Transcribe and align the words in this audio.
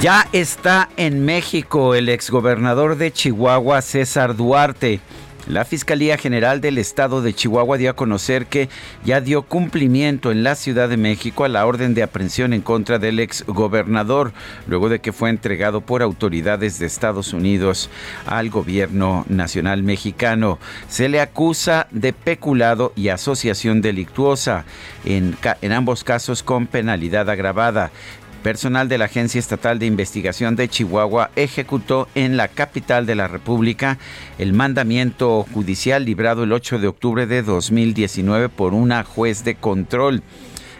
Ya 0.00 0.26
está 0.32 0.88
en 0.96 1.26
México 1.26 1.94
el 1.94 2.08
exgobernador 2.08 2.96
de 2.96 3.12
Chihuahua, 3.12 3.82
César 3.82 4.34
Duarte. 4.34 5.00
La 5.46 5.64
Fiscalía 5.64 6.16
General 6.16 6.60
del 6.60 6.78
Estado 6.78 7.22
de 7.22 7.34
Chihuahua 7.34 7.76
dio 7.76 7.90
a 7.90 7.96
conocer 7.96 8.46
que 8.46 8.68
ya 9.04 9.20
dio 9.20 9.42
cumplimiento 9.42 10.30
en 10.30 10.42
la 10.42 10.54
Ciudad 10.54 10.88
de 10.88 10.96
México 10.96 11.44
a 11.44 11.48
la 11.48 11.66
orden 11.66 11.92
de 11.94 12.02
aprehensión 12.02 12.52
en 12.52 12.60
contra 12.60 12.98
del 12.98 13.18
exgobernador, 13.18 14.32
luego 14.66 14.88
de 14.88 15.00
que 15.00 15.12
fue 15.12 15.30
entregado 15.30 15.80
por 15.80 16.02
autoridades 16.02 16.78
de 16.78 16.86
Estados 16.86 17.32
Unidos 17.32 17.90
al 18.26 18.50
gobierno 18.50 19.24
nacional 19.28 19.82
mexicano. 19.82 20.58
Se 20.88 21.08
le 21.08 21.20
acusa 21.20 21.88
de 21.90 22.12
peculado 22.12 22.92
y 22.94 23.08
asociación 23.08 23.80
delictuosa, 23.80 24.64
en, 25.04 25.36
ambos 25.72 26.04
casos 26.04 26.42
con 26.42 26.66
penalidad 26.66 27.28
agravada. 27.28 27.90
Personal 28.42 28.88
de 28.88 28.96
la 28.96 29.04
Agencia 29.04 29.38
Estatal 29.38 29.78
de 29.78 29.84
Investigación 29.84 30.56
de 30.56 30.68
Chihuahua 30.68 31.30
ejecutó 31.36 32.08
en 32.14 32.38
la 32.38 32.48
capital 32.48 33.04
de 33.04 33.14
la 33.14 33.28
República 33.28 33.98
el 34.38 34.54
mandamiento 34.54 35.46
judicial 35.52 36.06
librado 36.06 36.44
el 36.44 36.52
8 36.52 36.78
de 36.78 36.88
octubre 36.88 37.26
de 37.26 37.42
2019 37.42 38.48
por 38.48 38.72
una 38.72 39.04
juez 39.04 39.44
de 39.44 39.56
control. 39.56 40.22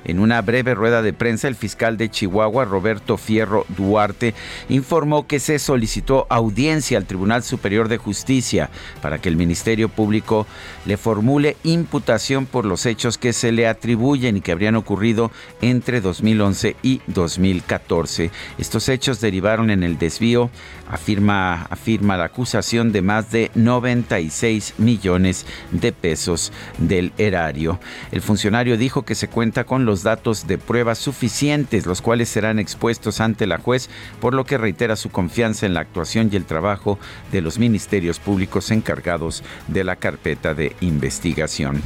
En 0.05 0.19
una 0.19 0.41
breve 0.43 0.75
rueda 0.75 1.03
de 1.03 1.12
prensa, 1.12 1.48
el 1.48 1.55
fiscal 1.55 1.97
de 1.97 2.11
Chihuahua, 2.11 2.65
Roberto 2.65 3.17
Fierro 3.17 3.67
Duarte, 3.69 4.34
informó 4.69 5.27
que 5.27 5.41
se 5.41 5.59
solicitó 5.59 6.27
audiencia 6.31 6.98
al 6.98 7.06
Tribunal 7.06 7.43
Superior 7.43 7.89
de 7.89 7.98
Justicia 7.98 8.71
para 9.03 9.19
que 9.19 9.28
el 9.28 9.37
Ministerio 9.37 9.89
Público 9.89 10.47
le 10.87 10.97
formule 10.97 11.56
imputación 11.65 12.47
por 12.47 12.65
los 12.65 12.87
hechos 12.87 13.19
que 13.19 13.33
se 13.33 13.53
le 13.53 13.67
atribuyen 13.67 14.37
y 14.37 14.41
que 14.41 14.53
habrían 14.53 14.77
ocurrido 14.77 15.31
entre 15.61 16.01
2011 16.01 16.77
y 16.83 17.01
2014. 17.06 18.31
Estos 18.59 18.88
hechos 18.88 19.21
derivaron 19.21 19.71
en 19.71 19.82
el 19.82 19.99
desvío, 19.99 20.50
afirma, 20.91 21.62
afirma 21.71 22.17
la 22.17 22.25
acusación 22.25 22.93
de 22.93 23.03
más 23.03 23.31
de 23.31 23.51
96 23.55 24.75
millones 24.78 25.47
de 25.71 25.93
pesos 25.93 26.53
del 26.78 27.12
erario. 27.17 27.81
El 28.12 28.21
funcionario 28.21 28.77
dijo 28.77 29.05
que 29.05 29.15
se 29.15 29.29
cuenta 29.29 29.65
con 29.65 29.84
los 29.84 30.03
datos 30.03 30.47
de 30.47 30.59
prueba 30.59 30.95
suficientes, 30.95 31.87
los 31.87 32.03
cuales 32.03 32.29
serán 32.29 32.59
expuestos 32.59 33.21
ante 33.21 33.47
la 33.47 33.59
juez, 33.59 33.89
por 34.21 34.34
lo 34.34 34.45
que 34.45 34.59
reitera 34.59 34.97
su 34.97 35.11
confianza 35.11 35.67
en 35.67 35.75
la 35.75 35.81
actuación 35.81 36.31
y 36.33 36.37
el 36.37 36.45
trabajo 36.45 36.99
de 37.33 37.41
los 37.41 37.59
ministerios 37.59 38.19
públicos 38.19 38.71
encargados 38.71 39.43
de 39.69 39.84
la 39.84 39.97
carpeta 39.97 40.55
de 40.55 40.75
investigación. 40.81 41.83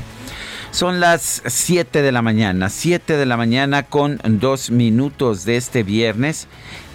Son 0.75 0.99
las 0.99 1.41
7 1.47 2.03
de 2.03 2.11
la 2.11 2.21
mañana, 2.21 2.69
7 2.69 3.17
de 3.17 3.27
la 3.27 3.37
mañana 3.37 3.85
con 3.85 4.19
dos 4.25 4.73
minutos 4.73 5.45
de 5.45 5.57
este 5.57 5.85
viernes. 5.85 6.49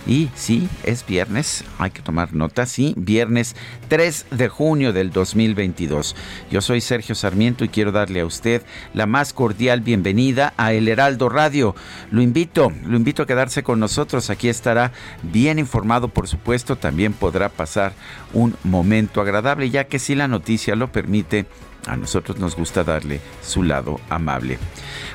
Y 0.08 0.30
sí, 0.34 0.68
es 0.84 1.06
viernes, 1.06 1.64
hay 1.78 1.92
que 1.92 2.02
tomar 2.02 2.34
nota, 2.34 2.66
sí, 2.66 2.94
viernes 2.98 3.56
3 3.90 4.28
de 4.32 4.48
junio 4.48 4.94
del 4.94 5.12
2022. 5.12 6.16
Yo 6.50 6.62
soy 6.62 6.82
Sergio 6.82 7.16
Sarmiento 7.16 7.64
y 7.64 7.70
quiero 7.70 7.92
darle 7.92 8.22
a 8.22 8.26
usted 8.26 8.64
la 8.94 9.06
más 9.06 9.34
cordial 9.34 9.82
bienvenida 9.82 10.54
a 10.58 10.74
El 10.74 10.88
Heraldo 10.88 11.30
Radio. 11.30 11.76
Lo 12.12 12.22
invito, 12.22 12.72
lo 12.86 12.98
invito 12.98 13.24
a 13.24 13.28
quedarse 13.28 13.62
con 13.62 13.80
nosotros, 13.80 14.30
aquí 14.30 14.50
estará 14.50 14.92
bien 15.22 15.60
informado, 15.60 16.08
por 16.08 16.28
supuesto, 16.28 16.76
también 16.76 17.14
podrá 17.14 17.50
pasar 17.50 17.94
un 18.34 18.56
momento 18.64 19.22
agradable, 19.22 19.70
ya 19.70 19.86
que 19.86 20.00
si 20.00 20.16
la 20.16 20.28
noticia 20.28 20.76
lo 20.76 20.92
permite, 20.92 21.46
a 21.90 21.98
nosotros 21.98 22.38
nos 22.38 22.56
gusta 22.56 22.84
darle 22.84 23.20
su 23.42 23.64
lado 23.64 24.00
amable. 24.10 24.60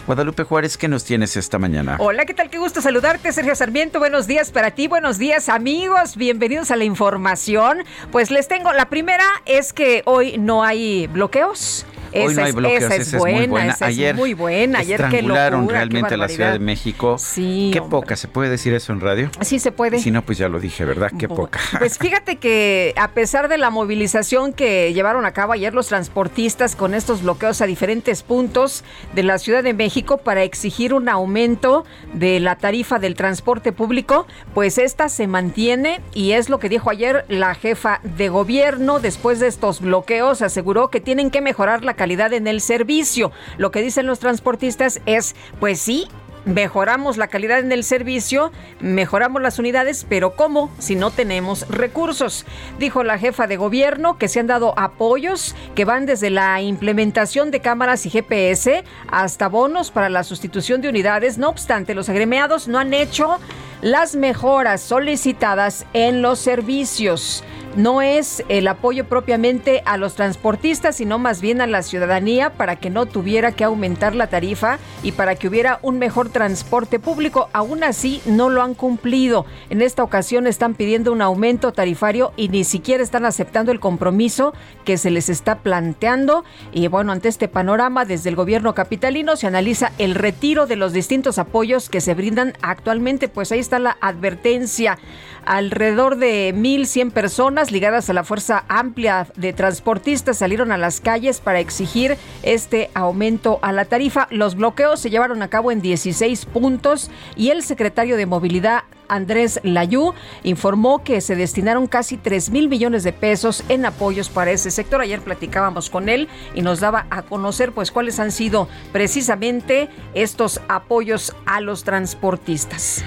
Guadalupe 0.07 0.43
Juárez, 0.43 0.77
¿qué 0.77 0.89
nos 0.89 1.05
tienes 1.05 1.37
esta 1.37 1.59
mañana? 1.59 1.97
Hola, 2.01 2.27
¿qué 2.27 2.35
tal? 2.35 2.51
Qué 2.51 2.59
gusto 2.59 2.81
saludarte, 2.81 3.33
Sergio 3.33 3.55
Sarmiento. 3.55 4.01
Buenos 4.01 4.27
días 4.27 4.51
para 4.51 4.73
ti, 4.73 4.89
buenos 4.89 5.19
días 5.19 5.49
amigos, 5.49 6.17
bienvenidos 6.17 6.71
a 6.71 6.77
la 6.77 6.85
información. 6.85 7.85
Pues 8.11 8.31
les 8.31 8.49
tengo, 8.49 8.73
la 8.73 8.89
primera 8.89 9.25
es 9.47 9.73
que 9.73 10.03
hoy 10.05 10.37
no 10.37 10.65
hay 10.65 11.07
bloqueos. 11.07 11.87
Hoy 12.15 12.35
no 12.35 12.45
hay 12.45 12.53
bloqueos, 12.53 12.85
esa 12.85 12.95
es, 12.97 13.19
buena, 13.19 13.39
muy 13.39 13.47
buena. 13.49 13.73
Esa 13.73 13.87
Ayer 13.87 14.11
es 14.11 14.17
muy 14.17 14.35
buena. 14.35 14.79
Ayer 14.79 14.99
qué 14.99 15.05
estrangularon 15.07 15.61
locura, 15.63 15.79
realmente 15.79 16.17
la 16.17 16.29
Ciudad 16.29 16.53
de. 16.53 16.59
México. 16.59 17.17
Sí, 17.19 17.71
Qué 17.73 17.81
hombre. 17.81 18.01
poca, 18.01 18.17
¿se 18.17 18.29
puede 18.29 18.49
decir 18.49 18.73
eso 18.75 18.93
en 18.93 19.01
radio? 19.01 19.31
Sí 19.41 19.59
se 19.59 19.73
puede. 19.73 19.99
Si 19.99 20.11
no, 20.11 20.23
pues 20.23 20.39
ya 20.39 20.49
lo 20.49 20.61
dije, 20.61 20.85
¿verdad? 20.85 21.11
Qué 21.19 21.29
poca. 21.29 21.61
Pues 21.79 21.99
fíjate 21.99 22.37
que 22.37 22.95
a 22.97 23.09
pesar 23.09 23.49
de 23.49 23.59
la 23.59 23.69
movilización 23.69 24.53
que 24.53 24.93
llevaron 24.95 25.27
a 25.27 25.33
cabo 25.33 25.53
ayer 25.53 25.75
los 25.75 25.89
transportistas 25.89 26.77
con 26.77 26.95
estos 26.95 27.23
bloqueos 27.23 27.61
a 27.61 27.67
diferentes 27.67 28.23
puntos 28.23 28.85
de 29.15 29.23
la 29.23 29.39
Ciudad 29.39 29.63
de 29.63 29.75
México 29.75 30.19
para 30.19 30.45
exigir 30.45 30.95
un 30.95 31.09
aumento 31.09 31.85
de 32.15 32.41
la 32.41 32.57
tarifa 32.57 32.99
del 32.99 33.15
transporte 33.17 33.73
público, 33.73 34.27
pues 34.55 34.79
esta 34.79 35.09
se 35.09 35.27
mantiene 35.27 36.01
y 36.15 36.33
es 36.33 36.49
lo 36.49 36.59
que 36.59 36.69
dijo 36.69 36.91
ayer 36.91 37.25
la 37.29 37.55
jefa 37.55 38.01
de 38.03 38.29
gobierno 38.29 39.01
después 39.01 39.41
de 39.41 39.49
estos 39.49 39.81
bloqueos, 39.81 40.41
aseguró 40.41 40.89
que 40.89 41.01
tienen 41.01 41.31
que 41.31 41.41
mejorar 41.41 41.85
la 41.85 41.95
calidad 41.95 42.04
en 42.05 42.47
el 42.47 42.61
servicio. 42.61 43.33
Lo 43.57 43.71
que 43.71 43.83
dicen 43.83 44.07
los 44.07 44.19
transportistas 44.19 45.01
es, 45.07 45.35
pues 45.59 45.81
sí, 45.81 46.07
mejoramos 46.45 47.17
la 47.17 47.29
calidad 47.29 47.61
en 47.61 47.73
el 47.73 47.83
servicio, 47.83 48.53
mejoramos 48.81 49.41
las 49.41 49.59
unidades, 49.59 50.05
pero 50.07 50.37
¿cómo 50.37 50.71
si 50.79 50.97
no 50.97 51.11
tenemos 51.11 51.67
recursos? 51.69 52.45
Dijo 52.79 53.03
la 53.05 53.19
jefa 53.19 53.47
de 53.47 53.57
gobierno 53.57 54.19
que 54.19 54.29
se 54.29 54.41
han 54.41 54.47
dado 54.47 54.79
apoyos 54.79 55.57
que 55.75 55.87
van 55.87 56.05
desde 56.05 56.29
la 56.29 56.61
implementación 56.61 57.51
de 57.51 57.61
cámaras 57.61 58.05
y 58.05 58.11
GPS 58.11 58.85
hasta 59.11 59.49
bonos 59.49 59.91
para 59.91 60.11
la 60.11 60.25
sustitución 60.25 60.83
de 60.83 60.91
unidades. 60.91 61.39
No 61.39 61.49
obstante, 61.49 61.95
los 61.95 62.11
agremiados 62.11 62.69
no 62.69 62.79
han 62.79 62.93
hecho 62.93 63.39
las 63.81 64.15
mejoras 64.15 64.83
solicitadas 64.83 65.87
en 65.95 66.21
los 66.21 66.39
servicios. 66.39 67.43
No 67.77 68.03
es 68.03 68.45
el 68.49 68.69
apoyo 68.69 69.05
propiamente 69.07 69.83
a 69.85 69.97
los 69.97 70.15
transportistas, 70.15 70.95
sino 70.95 71.19
más 71.19 71.41
bien 71.41 71.61
a 71.61 71.67
la 71.67 71.83
ciudadanía 71.83 72.51
para 72.51 72.77
que 72.77 72.89
no 72.89 73.07
tuviera 73.07 73.51
que 73.51 73.65
aumentar 73.65 74.15
la 74.15 74.29
tarifa 74.29 74.79
y 75.03 75.11
para 75.11 75.35
que 75.35 75.49
hubiera 75.49 75.81
un 75.83 75.99
mejor 75.99 76.29
transporte 76.29 77.01
público. 77.01 77.49
Aún 77.53 77.83
así, 77.83 78.23
no 78.27 78.49
lo 78.49 78.63
han 78.63 78.75
cumplido. 78.75 79.45
En 79.71 79.83
esta 79.83 80.05
ocasión 80.05 80.47
están 80.47 80.75
pidiendo 80.75 81.13
un 81.13 81.21
aumento 81.21 81.73
tarifario 81.73 82.33
y 82.37 82.49
ni 82.49 82.63
siquiera 82.63 83.03
están 83.03 83.25
aceptando 83.25 83.73
el 83.73 83.81
compromiso 83.81 84.55
que 84.85 84.97
se 84.97 85.11
les 85.11 85.29
está 85.29 85.59
planteando. 85.59 86.45
Y 86.73 86.87
bueno, 86.87 87.11
ante 87.11 87.29
este 87.29 87.49
panorama, 87.49 88.05
desde 88.05 88.29
el 88.29 88.37
gobierno 88.37 88.75
capitalino 88.75 89.35
se 89.35 89.49
analiza 89.49 89.91
el 89.99 90.15
retiro 90.15 90.67
de 90.67 90.77
los 90.77 90.93
distintos 90.93 91.39
apoyos 91.39 91.89
que 91.89 92.01
se 92.01 92.15
brindan 92.15 92.53
actualmente. 92.63 93.27
Pues 93.27 93.51
ahí 93.51 93.59
está 93.59 93.81
la 93.81 93.97
advertencia. 94.01 94.97
Alrededor 95.47 96.17
de 96.17 96.55
1.100 96.55 97.11
personas 97.11 97.71
ligadas 97.71 98.09
a 98.09 98.15
la 98.15 98.25
Fuerza 98.25 98.65
Amplia 98.69 99.27
de 99.37 99.53
Transportistas 99.53 100.39
salieron 100.39 100.73
a 100.73 100.79
las 100.79 101.01
calles 101.01 101.41
para 101.41 101.61
exigir 101.61 102.17
este 102.43 102.91
aumento 102.95 103.59
a 103.63 103.73
la 103.73 103.85
tarifa. 103.85 104.27
Los 104.31 104.55
bloqueos 104.55 105.01
se 105.01 105.11
llevaron 105.11 105.43
a 105.43 105.49
cabo 105.49 105.71
en 105.71 105.83
16 105.83 106.47
puntos 106.47 107.11
y 107.37 107.51
el 107.51 107.63
secretario 107.63 108.17
de 108.17 108.27
Movilidad 108.27 108.85
Andrés 109.09 109.61
Layú, 109.63 110.15
informó 110.45 111.05
que 111.05 111.21
se 111.21 111.37
destinaron 111.37 111.87
casi 111.87 112.17
3 112.17 112.51
mil 112.51 112.69
millones 112.69 113.05
de 113.05 113.13
pesos 113.13 113.63
en 113.69 113.85
apoyos 113.85 114.31
para 114.31 114.51
ese 114.51 114.71
sector. 114.71 115.01
Ayer 115.01 115.21
platicábamos 115.21 115.91
con 115.91 116.09
él 116.09 116.29
y 116.55 116.63
nos 116.63 116.81
daba 116.81 117.07
a 117.11 117.23
conocer 117.23 117.73
pues 117.73 117.91
cuáles 117.91 118.19
han 118.19 118.33
sido 118.33 118.69
precisamente 118.93 119.89
estos 120.15 120.61
apoyos 120.69 121.35
a 121.47 121.61
los 121.61 121.85
transportistas. 121.85 123.05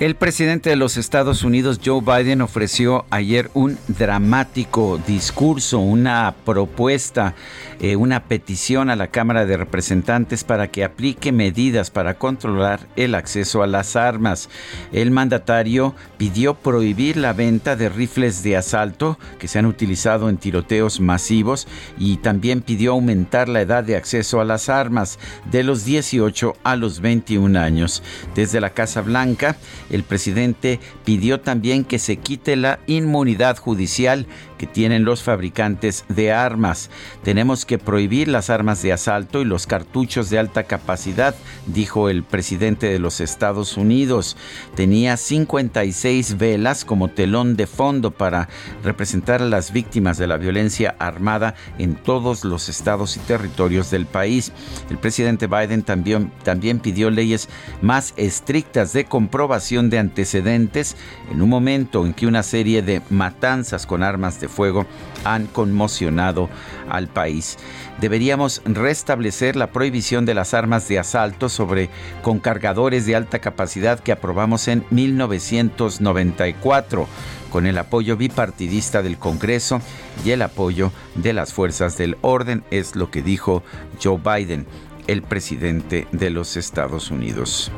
El 0.00 0.16
presidente 0.16 0.70
de 0.70 0.76
los 0.76 0.96
Estados 0.96 1.44
Unidos, 1.44 1.78
Joe 1.82 2.00
Biden, 2.00 2.42
ofreció 2.42 3.06
ayer 3.10 3.48
un 3.54 3.78
dramático 3.86 5.00
discurso, 5.06 5.78
una 5.78 6.34
propuesta, 6.44 7.36
eh, 7.78 7.94
una 7.94 8.24
petición 8.24 8.90
a 8.90 8.96
la 8.96 9.06
Cámara 9.06 9.46
de 9.46 9.56
Representantes 9.56 10.42
para 10.42 10.66
que 10.66 10.82
aplique 10.82 11.30
medidas 11.30 11.90
para 11.90 12.14
controlar 12.14 12.80
el 12.96 13.14
acceso 13.14 13.62
a 13.62 13.68
las 13.68 13.94
armas. 13.94 14.50
El 14.92 15.12
mandatario 15.12 15.94
pidió 16.16 16.54
prohibir 16.54 17.16
la 17.16 17.32
venta 17.32 17.76
de 17.76 17.88
rifles 17.88 18.42
de 18.42 18.56
asalto 18.56 19.16
que 19.38 19.46
se 19.46 19.60
han 19.60 19.66
utilizado 19.66 20.28
en 20.28 20.38
tiroteos 20.38 20.98
masivos 20.98 21.68
y 21.98 22.16
también 22.16 22.62
pidió 22.62 22.92
aumentar 22.92 23.48
la 23.48 23.60
edad 23.60 23.84
de 23.84 23.94
acceso 23.94 24.40
a 24.40 24.44
las 24.44 24.68
armas 24.68 25.20
de 25.52 25.62
los 25.62 25.84
18 25.84 26.56
a 26.64 26.74
los 26.74 26.98
21 26.98 27.56
años. 27.60 28.02
Desde 28.34 28.60
la 28.60 28.70
Casa 28.70 29.00
Blanca, 29.00 29.56
el 29.90 30.02
presidente 30.02 30.80
pidió 31.04 31.40
también 31.40 31.84
que 31.84 31.98
se 31.98 32.16
quite 32.16 32.56
la 32.56 32.80
inmunidad 32.86 33.58
judicial 33.58 34.26
que 34.64 34.72
tienen 34.72 35.04
los 35.04 35.22
fabricantes 35.22 36.06
de 36.08 36.32
armas. 36.32 36.88
Tenemos 37.22 37.66
que 37.66 37.76
prohibir 37.76 38.28
las 38.28 38.48
armas 38.48 38.80
de 38.80 38.94
asalto 38.94 39.42
y 39.42 39.44
los 39.44 39.66
cartuchos 39.66 40.30
de 40.30 40.38
alta 40.38 40.62
capacidad, 40.62 41.34
dijo 41.66 42.08
el 42.08 42.22
presidente 42.22 42.86
de 42.86 42.98
los 42.98 43.20
Estados 43.20 43.76
Unidos. 43.76 44.38
Tenía 44.74 45.18
56 45.18 46.38
velas 46.38 46.86
como 46.86 47.08
telón 47.08 47.56
de 47.56 47.66
fondo 47.66 48.10
para 48.10 48.48
representar 48.82 49.42
a 49.42 49.44
las 49.44 49.70
víctimas 49.70 50.16
de 50.16 50.28
la 50.28 50.38
violencia 50.38 50.96
armada 50.98 51.56
en 51.76 51.94
todos 51.94 52.42
los 52.42 52.70
estados 52.70 53.18
y 53.18 53.20
territorios 53.20 53.90
del 53.90 54.06
país. 54.06 54.50
El 54.88 54.96
presidente 54.96 55.46
Biden 55.46 55.82
también, 55.82 56.32
también 56.42 56.78
pidió 56.78 57.10
leyes 57.10 57.50
más 57.82 58.14
estrictas 58.16 58.94
de 58.94 59.04
comprobación 59.04 59.90
de 59.90 59.98
antecedentes 59.98 60.96
en 61.30 61.42
un 61.42 61.50
momento 61.50 62.06
en 62.06 62.14
que 62.14 62.26
una 62.26 62.42
serie 62.42 62.80
de 62.80 63.02
matanzas 63.10 63.74
con 63.86 64.02
armas 64.02 64.40
de 64.40 64.48
fuego 64.54 64.86
han 65.24 65.46
conmocionado 65.46 66.48
al 66.88 67.08
país. 67.08 67.58
Deberíamos 68.00 68.62
restablecer 68.64 69.56
la 69.56 69.72
prohibición 69.72 70.24
de 70.24 70.32
las 70.34 70.54
armas 70.54 70.88
de 70.88 70.98
asalto 70.98 71.48
sobre 71.48 71.90
con 72.22 72.40
cargadores 72.40 73.06
de 73.06 73.16
alta 73.16 73.40
capacidad 73.40 74.00
que 74.00 74.12
aprobamos 74.12 74.68
en 74.68 74.84
1994 74.90 77.08
con 77.50 77.66
el 77.66 77.78
apoyo 77.78 78.16
bipartidista 78.16 79.02
del 79.02 79.16
Congreso 79.16 79.80
y 80.24 80.32
el 80.32 80.42
apoyo 80.42 80.90
de 81.14 81.32
las 81.32 81.52
fuerzas 81.52 81.96
del 81.96 82.18
orden, 82.20 82.64
es 82.72 82.96
lo 82.96 83.12
que 83.12 83.22
dijo 83.22 83.62
Joe 84.02 84.18
Biden, 84.18 84.66
el 85.06 85.22
presidente 85.22 86.08
de 86.10 86.30
los 86.30 86.56
Estados 86.56 87.12
Unidos. 87.12 87.70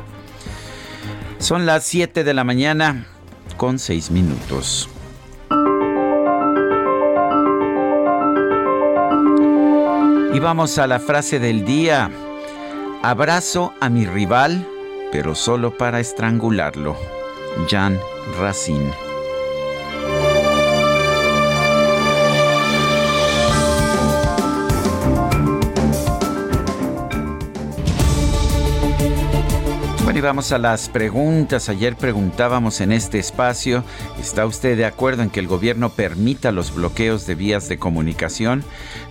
Son 1.37 1.67
las 1.67 1.85
7 1.85 2.23
de 2.23 2.33
la 2.33 2.43
mañana 2.43 3.05
con 3.57 3.77
6 3.77 4.09
minutos. 4.09 4.89
Y 10.33 10.39
vamos 10.39 10.77
a 10.77 10.87
la 10.87 10.99
frase 10.99 11.39
del 11.39 11.65
día. 11.65 12.11
Abrazo 13.01 13.73
a 13.79 13.89
mi 13.89 14.05
rival, 14.05 14.67
pero 15.11 15.35
solo 15.35 15.77
para 15.77 15.99
estrangularlo. 15.99 16.95
Jan 17.69 17.97
Racine. 18.39 19.06
Bueno, 30.17 30.29
y 30.29 30.31
vamos 30.31 30.51
a 30.51 30.57
las 30.57 30.89
preguntas. 30.89 31.69
Ayer 31.69 31.95
preguntábamos 31.95 32.81
en 32.81 32.91
este 32.91 33.19
espacio, 33.19 33.83
¿está 34.19 34.47
usted 34.47 34.75
de 34.75 34.85
acuerdo 34.85 35.21
en 35.21 35.29
que 35.29 35.39
el 35.39 35.45
gobierno 35.45 35.89
permita 35.89 36.51
los 36.51 36.73
bloqueos 36.73 37.27
de 37.27 37.35
vías 37.35 37.69
de 37.69 37.77
comunicación? 37.77 38.63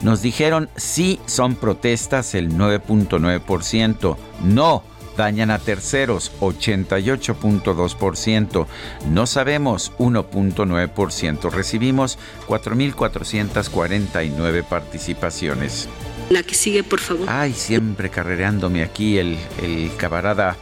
Nos 0.03 0.21
dijeron 0.21 0.69
sí 0.75 1.21
son 1.27 1.55
protestas 1.55 2.35
el 2.35 2.51
9.9%, 2.51 4.17
no 4.43 4.83
dañan 5.17 5.53
a 5.53 5.61
terceros 5.61 6.33
88.2%, 6.41 8.67
no 9.09 9.27
sabemos 9.29 9.93
1.9%. 9.99 11.53
Recibimos 11.53 12.19
4.449 12.49 14.65
participaciones. 14.65 15.89
La 16.31 16.43
que 16.43 16.57
sigue, 16.57 16.83
por 16.83 16.99
favor. 16.99 17.29
Ay, 17.31 17.53
siempre 17.53 18.11
carrereándome 18.11 18.83
aquí 18.83 19.19
el, 19.19 19.39
el 19.63 19.93
camarada 19.97 20.57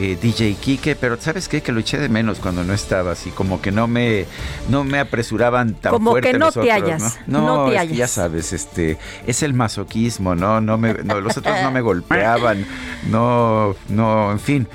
eh, 0.00 0.18
DJ 0.20 0.54
Kike, 0.54 0.96
pero 0.96 1.20
¿sabes 1.20 1.48
qué? 1.48 1.62
Que 1.62 1.72
lo 1.72 1.80
eché 1.80 1.98
de 1.98 2.08
menos 2.08 2.38
cuando 2.38 2.64
no 2.64 2.72
estaba 2.72 3.12
así, 3.12 3.30
como 3.30 3.60
que 3.60 3.70
no 3.70 3.86
me, 3.86 4.26
no 4.68 4.84
me 4.84 4.98
apresuraban 4.98 5.74
tan 5.74 5.92
como 5.92 6.12
fuerte 6.12 6.32
que 6.32 6.38
no 6.38 6.46
los 6.46 6.54
te 6.54 6.60
otros, 6.60 6.74
hallas, 6.74 7.18
¿no? 7.26 7.40
no 7.40 7.64
te 7.64 7.70
que 7.70 7.74
ya 7.74 7.80
hallas. 7.80 8.10
sabes, 8.10 8.52
este, 8.52 8.98
es 9.26 9.42
el 9.42 9.54
masoquismo, 9.54 10.34
¿no? 10.34 10.60
No 10.60 10.78
me, 10.78 10.94
no, 10.94 11.20
los 11.20 11.36
otros 11.36 11.56
no 11.62 11.70
me 11.70 11.80
golpeaban, 11.80 12.66
no, 13.08 13.76
no, 13.88 14.32
en 14.32 14.40
fin. 14.40 14.68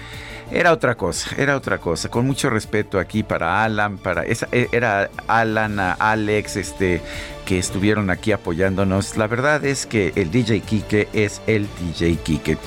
Era 0.52 0.74
otra 0.74 0.96
cosa, 0.96 1.30
era 1.38 1.56
otra 1.56 1.78
cosa. 1.78 2.10
Con 2.10 2.26
mucho 2.26 2.50
respeto 2.50 2.98
aquí 2.98 3.22
para 3.22 3.64
Alan, 3.64 4.00
para 4.00 4.24
esa, 4.24 4.48
e, 4.52 4.68
era 4.72 5.12
Alan, 5.28 5.80
a 5.80 5.92
Alex, 5.94 6.56
este, 6.56 7.02
que 7.46 7.60
estuvieron 7.60 8.10
aquí 8.10 8.32
apoyándonos. 8.32 9.16
La 9.16 9.28
verdad 9.28 9.64
es 9.64 9.86
que 9.86 10.12
el 10.16 10.32
DJ 10.32 10.62
Kike 10.62 11.10
es 11.14 11.42
el 11.46 11.68
DJ 11.80 12.16
Kike. 12.24 12.58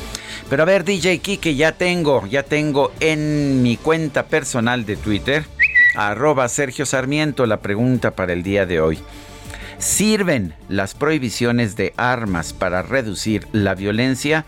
Pero 0.52 0.64
a 0.64 0.66
ver, 0.66 0.84
DJ 0.84 1.20
Kike, 1.20 1.54
ya 1.54 1.72
tengo, 1.72 2.26
ya 2.26 2.42
tengo 2.42 2.92
en 3.00 3.62
mi 3.62 3.78
cuenta 3.78 4.26
personal 4.26 4.84
de 4.84 4.96
Twitter, 4.96 5.46
arroba 5.94 6.46
Sergio 6.46 6.84
Sarmiento, 6.84 7.46
la 7.46 7.60
pregunta 7.60 8.10
para 8.10 8.34
el 8.34 8.42
día 8.42 8.66
de 8.66 8.78
hoy. 8.78 8.98
¿Sirven 9.82 10.54
las 10.68 10.94
prohibiciones 10.94 11.74
de 11.74 11.92
armas 11.96 12.52
para 12.52 12.82
reducir 12.82 13.48
la 13.50 13.74
violencia? 13.74 14.44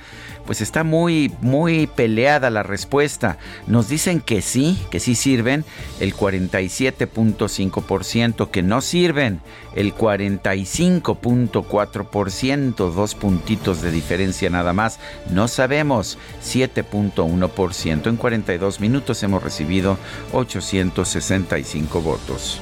Pues 0.46 0.60
está 0.60 0.84
muy, 0.84 1.32
muy 1.40 1.88
peleada 1.88 2.50
la 2.50 2.62
respuesta. 2.62 3.38
Nos 3.66 3.88
dicen 3.88 4.20
que 4.20 4.42
sí, 4.42 4.78
que 4.92 5.00
sí 5.00 5.16
sirven, 5.16 5.64
el 5.98 6.14
47.5%, 6.14 8.48
que 8.48 8.62
no 8.62 8.80
sirven, 8.80 9.40
el 9.74 9.92
45.4%, 9.92 12.92
dos 12.92 13.16
puntitos 13.16 13.82
de 13.82 13.90
diferencia 13.90 14.50
nada 14.50 14.72
más. 14.72 15.00
No 15.30 15.48
sabemos, 15.48 16.16
7.1%. 16.44 18.06
En 18.06 18.16
42 18.16 18.78
minutos 18.78 19.20
hemos 19.24 19.42
recibido 19.42 19.98
865 20.32 22.00
votos. 22.02 22.60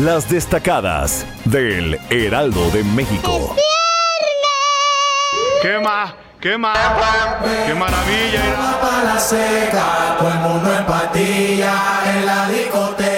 Las 0.00 0.28
destacadas 0.28 1.26
del 1.44 2.00
Heraldo 2.08 2.70
de 2.70 2.82
México. 2.82 3.54
¡Qué 5.60 5.78
ma! 5.78 6.16
¡Qué 6.40 6.56
ma! 6.56 6.72
¡Qué 7.66 7.74
maravilla! 7.74 8.40
la 9.04 9.20
seca, 9.20 10.16
todo 10.18 10.28
el 10.30 10.38
mundo 10.38 10.72
en 10.76 10.86
patilla 10.86 11.74
en 12.06 12.26
la 12.26 12.48
discoteca. 12.48 13.11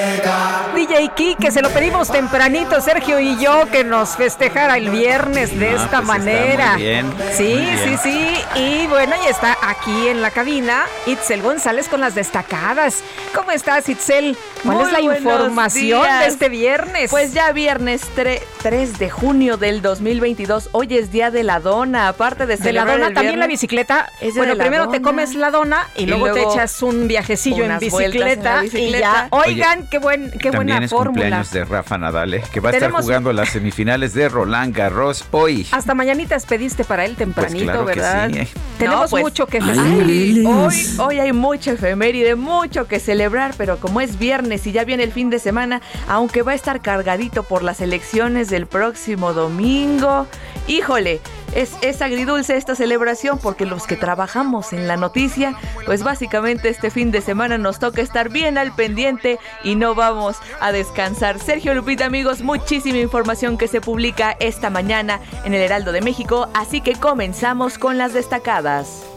Kike, 1.11 1.51
se 1.51 1.63
lo 1.63 1.71
pedimos 1.71 2.11
tempranito, 2.11 2.81
Sergio 2.81 3.21
y 3.21 3.37
yo, 3.39 3.67
que 3.71 3.85
nos 3.85 4.17
festejara 4.17 4.77
el 4.77 4.91
viernes 4.91 5.59
de 5.59 5.71
Ah, 5.71 5.73
esta 5.73 5.77
pues 5.77 5.85
está 5.85 6.03
manera. 6.03 6.73
muy 6.75 6.83
bien, 6.83 7.13
sí, 7.37 7.43
muy 7.45 7.57
bien. 7.65 7.79
sí, 7.85 7.97
sí. 8.03 8.35
Y 8.61 8.87
bueno, 8.87 9.15
ya 9.23 9.31
está 9.31 9.57
aquí 9.63 10.09
en 10.09 10.23
la 10.23 10.31
cabina 10.31 10.85
Itzel 11.07 11.43
González 11.43 11.89
con 11.89 12.01
las 12.01 12.15
destacadas. 12.15 13.03
¿Cómo 13.35 13.51
estás, 13.51 13.89
Itzel? 13.89 14.37
¿Cuál 14.63 14.77
Muy 14.77 14.87
es 14.87 14.93
la 14.93 15.01
información 15.01 16.03
días. 16.03 16.21
de 16.21 16.27
este 16.27 16.49
viernes? 16.49 17.11
Pues 17.11 17.33
ya 17.35 17.53
viernes 17.53 18.03
3, 18.15 18.99
de 18.99 19.11
junio 19.11 19.57
del 19.57 19.83
2022. 19.83 20.71
Hoy 20.73 20.97
es 20.97 21.11
día 21.13 21.31
de 21.31 21.43
la 21.43 21.61
dona. 21.61 22.09
Aparte 22.09 22.47
de 22.47 22.57
de 22.57 22.73
la 22.73 22.85
dona, 22.85 23.09
el 23.09 23.15
también 23.15 23.39
la 23.41 23.47
bicicleta. 23.47 24.11
Es 24.21 24.35
Bueno, 24.37 24.57
primero 24.57 24.89
te 24.89 25.03
comes 25.03 25.35
la 25.35 25.51
dona 25.51 25.89
y, 25.97 26.05
Y 26.05 26.07
luego, 26.07 26.33
te 26.33 26.43
echas 26.43 26.83
un 26.83 27.09
viajecillo 27.09 27.65
en 27.65 27.79
bicicleta, 27.79 28.63
y 28.65 28.91
ya. 28.93 29.29
Oigan, 29.31 29.87
qué 29.89 29.99
buen, 29.99 30.31
qué 30.31 30.51
También 30.51 30.77
buena 30.79 30.85
es 30.85 30.93
fórmula. 30.97 31.23
cumpleaños 31.23 31.51
de 31.53 31.65
Rafa 31.65 31.99
Nadal, 31.99 32.35
¿eh? 32.35 32.43
que 32.53 32.61
va 32.61 32.71
a 32.71 32.73
estar 32.73 32.91
jugando 32.91 33.33
las 33.33 33.51
semifinales 33.51 34.15
de 34.15 34.29
Roland 34.29 34.75
Garros 34.75 35.25
hoy. 35.31 35.67
Hasta 35.71 35.95
mañanitas 35.95 36.47
pediste 36.47 36.85
para 36.85 37.05
él 37.05 37.17
tempranito, 37.17 37.65
claro 37.65 37.87
que 37.87 37.95
¿verdad? 37.95 38.31
sí, 38.31 38.39
¿eh? 38.39 38.49
Tenemos 38.79 39.05
No, 39.05 39.09
pues, 39.09 39.23
mucho 39.23 39.47
que 39.47 39.61
festejar. 39.61 39.87
hoy, 39.87 40.95
hoy 40.99 41.19
hay 41.21 41.33
mucha 41.33 41.73
efeméride, 41.73 42.35
mucho 42.35 42.87
que 42.87 43.01
celebrar, 43.01 43.55
pero 43.57 43.79
como 43.79 44.01
es 44.01 44.19
viernes 44.19 44.67
y 44.67 44.73
ya 44.73 44.85
viene 44.85 45.03
el 45.05 45.13
fin 45.13 45.31
de 45.31 45.39
semana, 45.39 45.81
aunque 46.09 46.43
va 46.43 46.53
a 46.53 46.55
estar 46.55 46.81
cargadito 46.81 47.43
por 47.43 47.63
las 47.63 47.81
elecciones 47.81 48.49
del 48.51 48.67
próximo 48.67 49.33
domingo 49.33 50.27
híjole, 50.67 51.21
es, 51.55 51.73
es, 51.83 52.03
agridulce 52.03 52.57
esta 52.57 52.75
celebración 52.75 53.39
porque 53.39 53.65
los 53.65 53.87
que 53.87 53.97
trabajamos 53.97 54.73
en 54.73 54.89
la 54.89 54.97
noticia, 54.97 55.55
pues 55.87 56.03
básicamente 56.03 56.69
este 56.69 56.91
fin 56.91 57.11
de 57.11 57.21
semana 57.21 57.59
nos 57.59 57.79
toca 57.79 58.03
estar 58.03 58.29
bien 58.29 58.59
al 58.59 58.75
pendiente 58.75 59.39
y 59.63 59.77
no 59.77 59.95
vamos 59.95 60.39
a 60.61 60.73
descansar. 60.73 61.39
Sergio 61.39 61.75
Lupita, 61.75 62.07
amigos, 62.07 62.43
muchísima 62.43 62.99
información 62.99 63.57
que 63.57 63.69
se 63.69 63.81
publica 63.81 64.37
esta 64.41 64.71
mañana 64.71 65.21
en 65.45 65.55
el 65.55 65.63
Heraldo 65.63 65.93
de 65.93 66.03
México, 66.03 66.49
así 66.55 66.81
que 66.81 66.95
comenzamos 66.95 67.79
con 67.79 67.99
las 67.99 68.13
destacadas. 68.13 69.14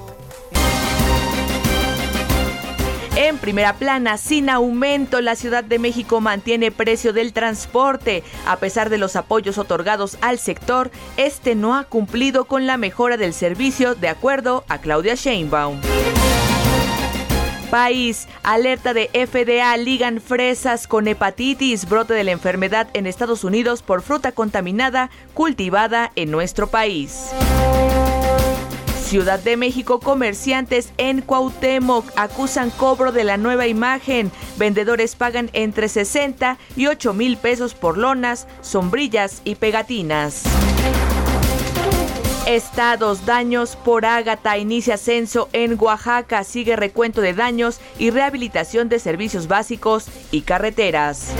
En 3.19 3.39
primera 3.39 3.73
plana, 3.73 4.15
sin 4.17 4.47
aumento, 4.47 5.21
la 5.21 5.35
Ciudad 5.35 5.63
de 5.63 5.79
México 5.79 6.21
mantiene 6.21 6.69
precio 6.69 7.13
del 7.13 7.33
transporte. 7.33 8.23
A 8.45 8.57
pesar 8.57 8.91
de 8.91 8.99
los 8.99 9.15
apoyos 9.15 9.57
otorgados 9.57 10.19
al 10.21 10.37
sector, 10.37 10.91
este 11.17 11.55
no 11.55 11.75
ha 11.75 11.85
cumplido 11.85 12.45
con 12.45 12.67
la 12.67 12.77
mejora 12.77 13.17
del 13.17 13.33
servicio, 13.33 13.95
de 13.95 14.09
acuerdo 14.09 14.65
a 14.69 14.77
Claudia 14.77 15.15
Sheinbaum. 15.15 15.81
País, 17.71 18.27
alerta 18.43 18.93
de 18.93 19.07
FDA, 19.07 19.75
ligan 19.77 20.21
fresas 20.21 20.85
con 20.85 21.07
hepatitis, 21.07 21.89
brote 21.89 22.13
de 22.13 22.23
la 22.23 22.33
enfermedad 22.33 22.87
en 22.93 23.07
Estados 23.07 23.43
Unidos 23.43 23.81
por 23.81 24.03
fruta 24.03 24.31
contaminada 24.31 25.09
cultivada 25.33 26.11
en 26.15 26.29
nuestro 26.29 26.67
país. 26.67 27.31
Ciudad 29.07 29.39
de 29.39 29.55
México, 29.55 30.01
comerciantes 30.01 30.91
en 30.97 31.21
Cuauhtémoc 31.21 32.11
acusan 32.17 32.69
cobro 32.71 33.13
de 33.13 33.23
la 33.23 33.37
nueva 33.37 33.65
imagen. 33.65 34.33
Vendedores 34.57 35.15
pagan 35.15 35.49
entre 35.53 35.87
60 35.87 36.57
y 36.75 36.87
8 36.87 37.13
mil 37.13 37.37
pesos 37.37 37.73
por 37.73 37.97
lonas, 37.97 38.49
sombrillas 38.59 39.41
y 39.45 39.55
pegatinas. 39.55 40.43
Estados, 42.45 43.25
daños 43.25 43.77
por 43.77 44.05
Ágata, 44.05 44.57
inicia 44.57 44.95
ascenso 44.95 45.47
en 45.53 45.81
Oaxaca, 45.81 46.43
sigue 46.43 46.75
recuento 46.75 47.21
de 47.21 47.33
daños 47.33 47.79
y 47.97 48.09
rehabilitación 48.09 48.89
de 48.89 48.99
servicios 48.99 49.47
básicos 49.47 50.07
y 50.31 50.41
carreteras. 50.41 51.31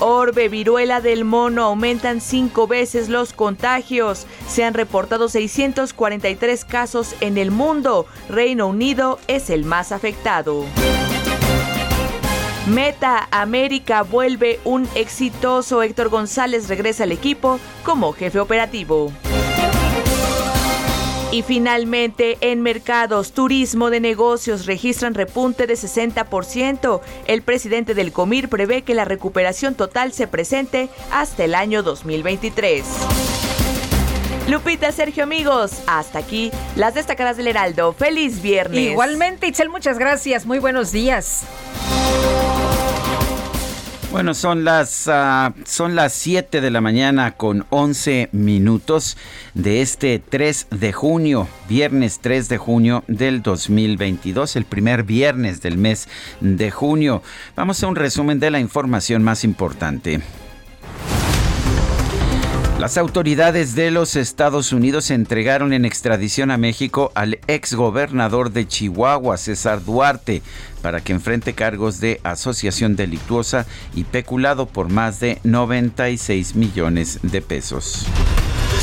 Orbe, 0.00 0.48
viruela 0.48 1.00
del 1.00 1.24
mono, 1.24 1.64
aumentan 1.64 2.20
cinco 2.20 2.68
veces 2.68 3.08
los 3.08 3.32
contagios. 3.32 4.26
Se 4.46 4.62
han 4.64 4.74
reportado 4.74 5.28
643 5.28 6.64
casos 6.64 7.16
en 7.20 7.36
el 7.36 7.50
mundo. 7.50 8.06
Reino 8.28 8.68
Unido 8.68 9.18
es 9.26 9.50
el 9.50 9.64
más 9.64 9.90
afectado. 9.90 10.64
Meta 12.68 13.26
América 13.32 14.02
vuelve 14.02 14.60
un 14.64 14.88
exitoso. 14.94 15.82
Héctor 15.82 16.10
González 16.10 16.68
regresa 16.68 17.04
al 17.04 17.12
equipo 17.12 17.58
como 17.82 18.12
jefe 18.12 18.38
operativo. 18.38 19.10
Y 21.30 21.42
finalmente, 21.42 22.38
en 22.40 22.62
mercados, 22.62 23.32
turismo 23.32 23.90
de 23.90 24.00
negocios 24.00 24.64
registran 24.64 25.12
repunte 25.12 25.66
de 25.66 25.74
60%. 25.74 27.00
El 27.26 27.42
presidente 27.42 27.94
del 27.94 28.12
Comir 28.12 28.48
prevé 28.48 28.80
que 28.80 28.94
la 28.94 29.04
recuperación 29.04 29.74
total 29.74 30.12
se 30.12 30.26
presente 30.26 30.88
hasta 31.12 31.44
el 31.44 31.54
año 31.54 31.82
2023. 31.82 32.84
Lupita, 34.48 34.90
Sergio, 34.92 35.24
amigos, 35.24 35.82
hasta 35.86 36.18
aquí 36.18 36.50
las 36.74 36.94
destacadas 36.94 37.36
del 37.36 37.48
Heraldo. 37.48 37.92
Feliz 37.92 38.40
viernes. 38.40 38.92
Igualmente, 38.92 39.46
Itzel, 39.48 39.68
muchas 39.68 39.98
gracias. 39.98 40.46
Muy 40.46 40.58
buenos 40.58 40.92
días. 40.92 41.44
Bueno, 44.10 44.32
son 44.32 44.64
las, 44.64 45.06
uh, 45.06 45.52
son 45.66 45.94
las 45.94 46.14
7 46.14 46.62
de 46.62 46.70
la 46.70 46.80
mañana 46.80 47.32
con 47.32 47.66
11 47.68 48.30
minutos 48.32 49.18
de 49.52 49.82
este 49.82 50.18
3 50.18 50.68
de 50.70 50.94
junio, 50.94 51.46
viernes 51.68 52.18
3 52.22 52.48
de 52.48 52.56
junio 52.56 53.04
del 53.06 53.42
2022, 53.42 54.56
el 54.56 54.64
primer 54.64 55.02
viernes 55.02 55.60
del 55.60 55.76
mes 55.76 56.08
de 56.40 56.70
junio. 56.70 57.22
Vamos 57.54 57.82
a 57.82 57.86
un 57.86 57.96
resumen 57.96 58.40
de 58.40 58.50
la 58.50 58.60
información 58.60 59.22
más 59.22 59.44
importante. 59.44 60.22
Las 62.78 62.96
autoridades 62.96 63.74
de 63.74 63.90
los 63.90 64.14
Estados 64.14 64.72
Unidos 64.72 65.10
entregaron 65.10 65.72
en 65.72 65.84
extradición 65.84 66.52
a 66.52 66.58
México 66.58 67.10
al 67.16 67.40
exgobernador 67.48 68.52
de 68.52 68.68
Chihuahua, 68.68 69.36
César 69.36 69.84
Duarte, 69.84 70.42
para 70.80 71.00
que 71.00 71.12
enfrente 71.12 71.54
cargos 71.54 71.98
de 71.98 72.20
asociación 72.22 72.94
delictuosa 72.94 73.66
y 73.96 74.04
peculado 74.04 74.66
por 74.66 74.90
más 74.90 75.18
de 75.18 75.40
96 75.42 76.54
millones 76.54 77.18
de 77.22 77.42
pesos. 77.42 78.06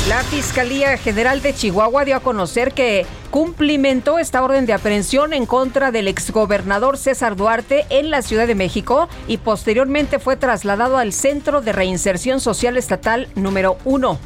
La 0.08 0.22
Fiscalía 0.22 0.96
General 0.98 1.42
de 1.42 1.52
Chihuahua 1.52 2.04
dio 2.04 2.14
a 2.14 2.20
conocer 2.20 2.72
que 2.74 3.04
cumplimentó 3.30 4.20
esta 4.20 4.44
orden 4.44 4.64
de 4.64 4.72
aprehensión 4.72 5.32
en 5.32 5.46
contra 5.46 5.90
del 5.90 6.06
exgobernador 6.06 6.96
César 6.96 7.34
Duarte 7.34 7.86
en 7.90 8.10
la 8.10 8.22
Ciudad 8.22 8.46
de 8.46 8.54
México 8.54 9.08
y 9.26 9.38
posteriormente 9.38 10.20
fue 10.20 10.36
trasladado 10.36 10.96
al 10.96 11.12
Centro 11.12 11.60
de 11.60 11.72
Reinserción 11.72 12.38
Social 12.38 12.76
Estatal 12.76 13.26
número 13.34 13.78
1. 13.84 14.16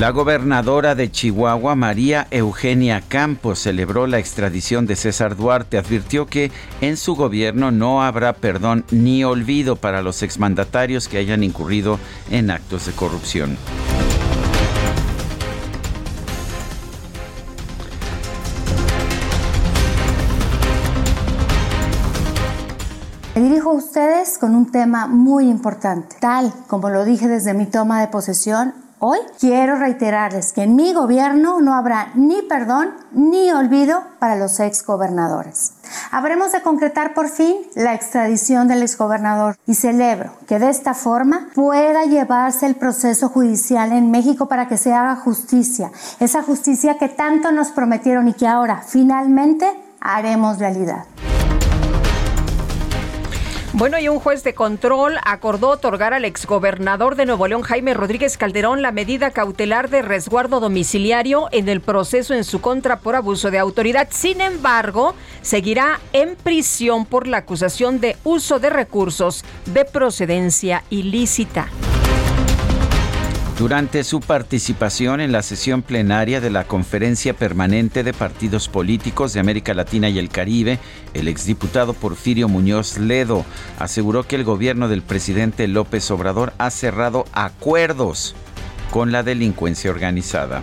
La 0.00 0.10
gobernadora 0.10 0.96
de 0.96 1.08
Chihuahua, 1.08 1.76
María 1.76 2.26
Eugenia 2.32 3.00
Campos, 3.00 3.60
celebró 3.60 4.08
la 4.08 4.18
extradición 4.18 4.86
de 4.86 4.96
César 4.96 5.36
Duarte. 5.36 5.78
Advirtió 5.78 6.26
que 6.26 6.50
en 6.80 6.96
su 6.96 7.14
gobierno 7.14 7.70
no 7.70 8.02
habrá 8.02 8.32
perdón 8.32 8.84
ni 8.90 9.22
olvido 9.22 9.76
para 9.76 10.02
los 10.02 10.24
exmandatarios 10.24 11.06
que 11.06 11.18
hayan 11.18 11.44
incurrido 11.44 12.00
en 12.28 12.50
actos 12.50 12.86
de 12.86 12.92
corrupción. 12.92 13.56
Me 23.36 23.42
dirijo 23.42 23.70
a 23.70 23.74
ustedes 23.74 24.38
con 24.38 24.56
un 24.56 24.72
tema 24.72 25.06
muy 25.06 25.48
importante. 25.48 26.16
Tal 26.20 26.52
como 26.66 26.90
lo 26.90 27.04
dije 27.04 27.28
desde 27.28 27.54
mi 27.54 27.66
toma 27.66 28.00
de 28.00 28.08
posesión, 28.08 28.83
Hoy 29.06 29.18
quiero 29.38 29.76
reiterarles 29.76 30.54
que 30.54 30.62
en 30.62 30.76
mi 30.76 30.94
gobierno 30.94 31.60
no 31.60 31.74
habrá 31.74 32.12
ni 32.14 32.40
perdón 32.40 32.94
ni 33.12 33.52
olvido 33.52 34.02
para 34.18 34.34
los 34.34 34.58
exgobernadores. 34.60 35.74
Habremos 36.10 36.52
de 36.52 36.62
concretar 36.62 37.12
por 37.12 37.28
fin 37.28 37.54
la 37.74 37.92
extradición 37.92 38.66
del 38.66 38.80
exgobernador 38.80 39.58
y 39.66 39.74
celebro 39.74 40.32
que 40.48 40.58
de 40.58 40.70
esta 40.70 40.94
forma 40.94 41.48
pueda 41.54 42.04
llevarse 42.04 42.64
el 42.64 42.76
proceso 42.76 43.28
judicial 43.28 43.92
en 43.92 44.10
México 44.10 44.48
para 44.48 44.68
que 44.68 44.78
se 44.78 44.94
haga 44.94 45.16
justicia, 45.16 45.92
esa 46.18 46.42
justicia 46.42 46.96
que 46.96 47.10
tanto 47.10 47.52
nos 47.52 47.72
prometieron 47.72 48.26
y 48.28 48.32
que 48.32 48.46
ahora 48.46 48.84
finalmente 48.86 49.70
haremos 50.00 50.58
realidad. 50.58 51.04
Bueno, 53.76 53.98
y 53.98 54.06
un 54.06 54.20
juez 54.20 54.44
de 54.44 54.54
control 54.54 55.16
acordó 55.24 55.70
otorgar 55.70 56.14
al 56.14 56.24
exgobernador 56.24 57.16
de 57.16 57.26
Nuevo 57.26 57.48
León, 57.48 57.62
Jaime 57.62 57.92
Rodríguez 57.92 58.38
Calderón, 58.38 58.82
la 58.82 58.92
medida 58.92 59.32
cautelar 59.32 59.90
de 59.90 60.00
resguardo 60.00 60.60
domiciliario 60.60 61.48
en 61.50 61.68
el 61.68 61.80
proceso 61.80 62.34
en 62.34 62.44
su 62.44 62.60
contra 62.60 63.00
por 63.00 63.16
abuso 63.16 63.50
de 63.50 63.58
autoridad. 63.58 64.06
Sin 64.12 64.40
embargo, 64.40 65.16
seguirá 65.42 65.98
en 66.12 66.36
prisión 66.36 67.04
por 67.04 67.26
la 67.26 67.38
acusación 67.38 67.98
de 67.98 68.16
uso 68.22 68.60
de 68.60 68.70
recursos 68.70 69.44
de 69.66 69.84
procedencia 69.84 70.84
ilícita. 70.88 71.66
Durante 73.58 74.02
su 74.02 74.18
participación 74.18 75.20
en 75.20 75.30
la 75.30 75.40
sesión 75.40 75.82
plenaria 75.82 76.40
de 76.40 76.50
la 76.50 76.64
Conferencia 76.64 77.34
Permanente 77.34 78.02
de 78.02 78.12
Partidos 78.12 78.68
Políticos 78.68 79.32
de 79.32 79.38
América 79.38 79.74
Latina 79.74 80.08
y 80.08 80.18
el 80.18 80.28
Caribe, 80.28 80.80
el 81.14 81.28
exdiputado 81.28 81.92
Porfirio 81.92 82.48
Muñoz 82.48 82.98
Ledo 82.98 83.44
aseguró 83.78 84.24
que 84.24 84.34
el 84.34 84.42
gobierno 84.42 84.88
del 84.88 85.02
presidente 85.02 85.68
López 85.68 86.10
Obrador 86.10 86.52
ha 86.58 86.68
cerrado 86.70 87.26
acuerdos 87.32 88.34
con 88.90 89.12
la 89.12 89.22
delincuencia 89.22 89.92
organizada. 89.92 90.62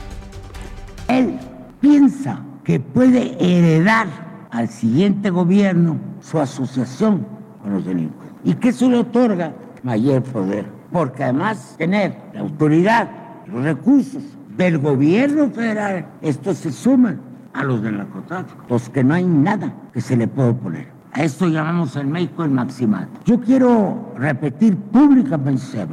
Él 1.08 1.40
piensa 1.80 2.44
que 2.66 2.82
puede 2.82 3.38
heredar 3.40 4.48
al 4.52 4.68
siguiente 4.68 5.30
gobierno 5.30 5.98
su 6.20 6.40
asociación 6.40 7.26
con 7.62 7.72
los 7.72 7.86
delincuentes 7.86 8.36
y 8.44 8.54
que 8.56 8.70
eso 8.70 8.90
le 8.90 8.98
otorga 8.98 9.54
mayor 9.82 10.24
poder 10.24 10.81
porque 10.92 11.24
además 11.24 11.76
tener 11.78 12.16
la 12.34 12.42
autoridad, 12.42 13.10
los 13.48 13.64
recursos 13.64 14.24
del 14.58 14.78
gobierno 14.78 15.50
federal, 15.50 16.06
estos 16.22 16.58
se 16.58 16.72
suman 16.72 17.22
a 17.54 17.64
los 17.64 17.82
del 17.82 17.98
narcotráfico, 17.98 18.64
los 18.70 18.90
que 18.90 19.04
no 19.04 19.14
hay 19.14 19.26
nada 19.26 19.74
que 19.94 20.02
se 20.02 20.16
le 20.16 20.28
pueda 20.28 20.50
oponer. 20.50 20.88
A 21.14 21.24
esto 21.24 21.48
llamamos 21.48 21.96
en 21.96 22.12
México 22.12 22.44
el 22.44 22.52
maximato. 22.52 23.20
Yo 23.26 23.40
quiero 23.42 24.14
repetir 24.18 24.78
públicamente, 24.78 25.86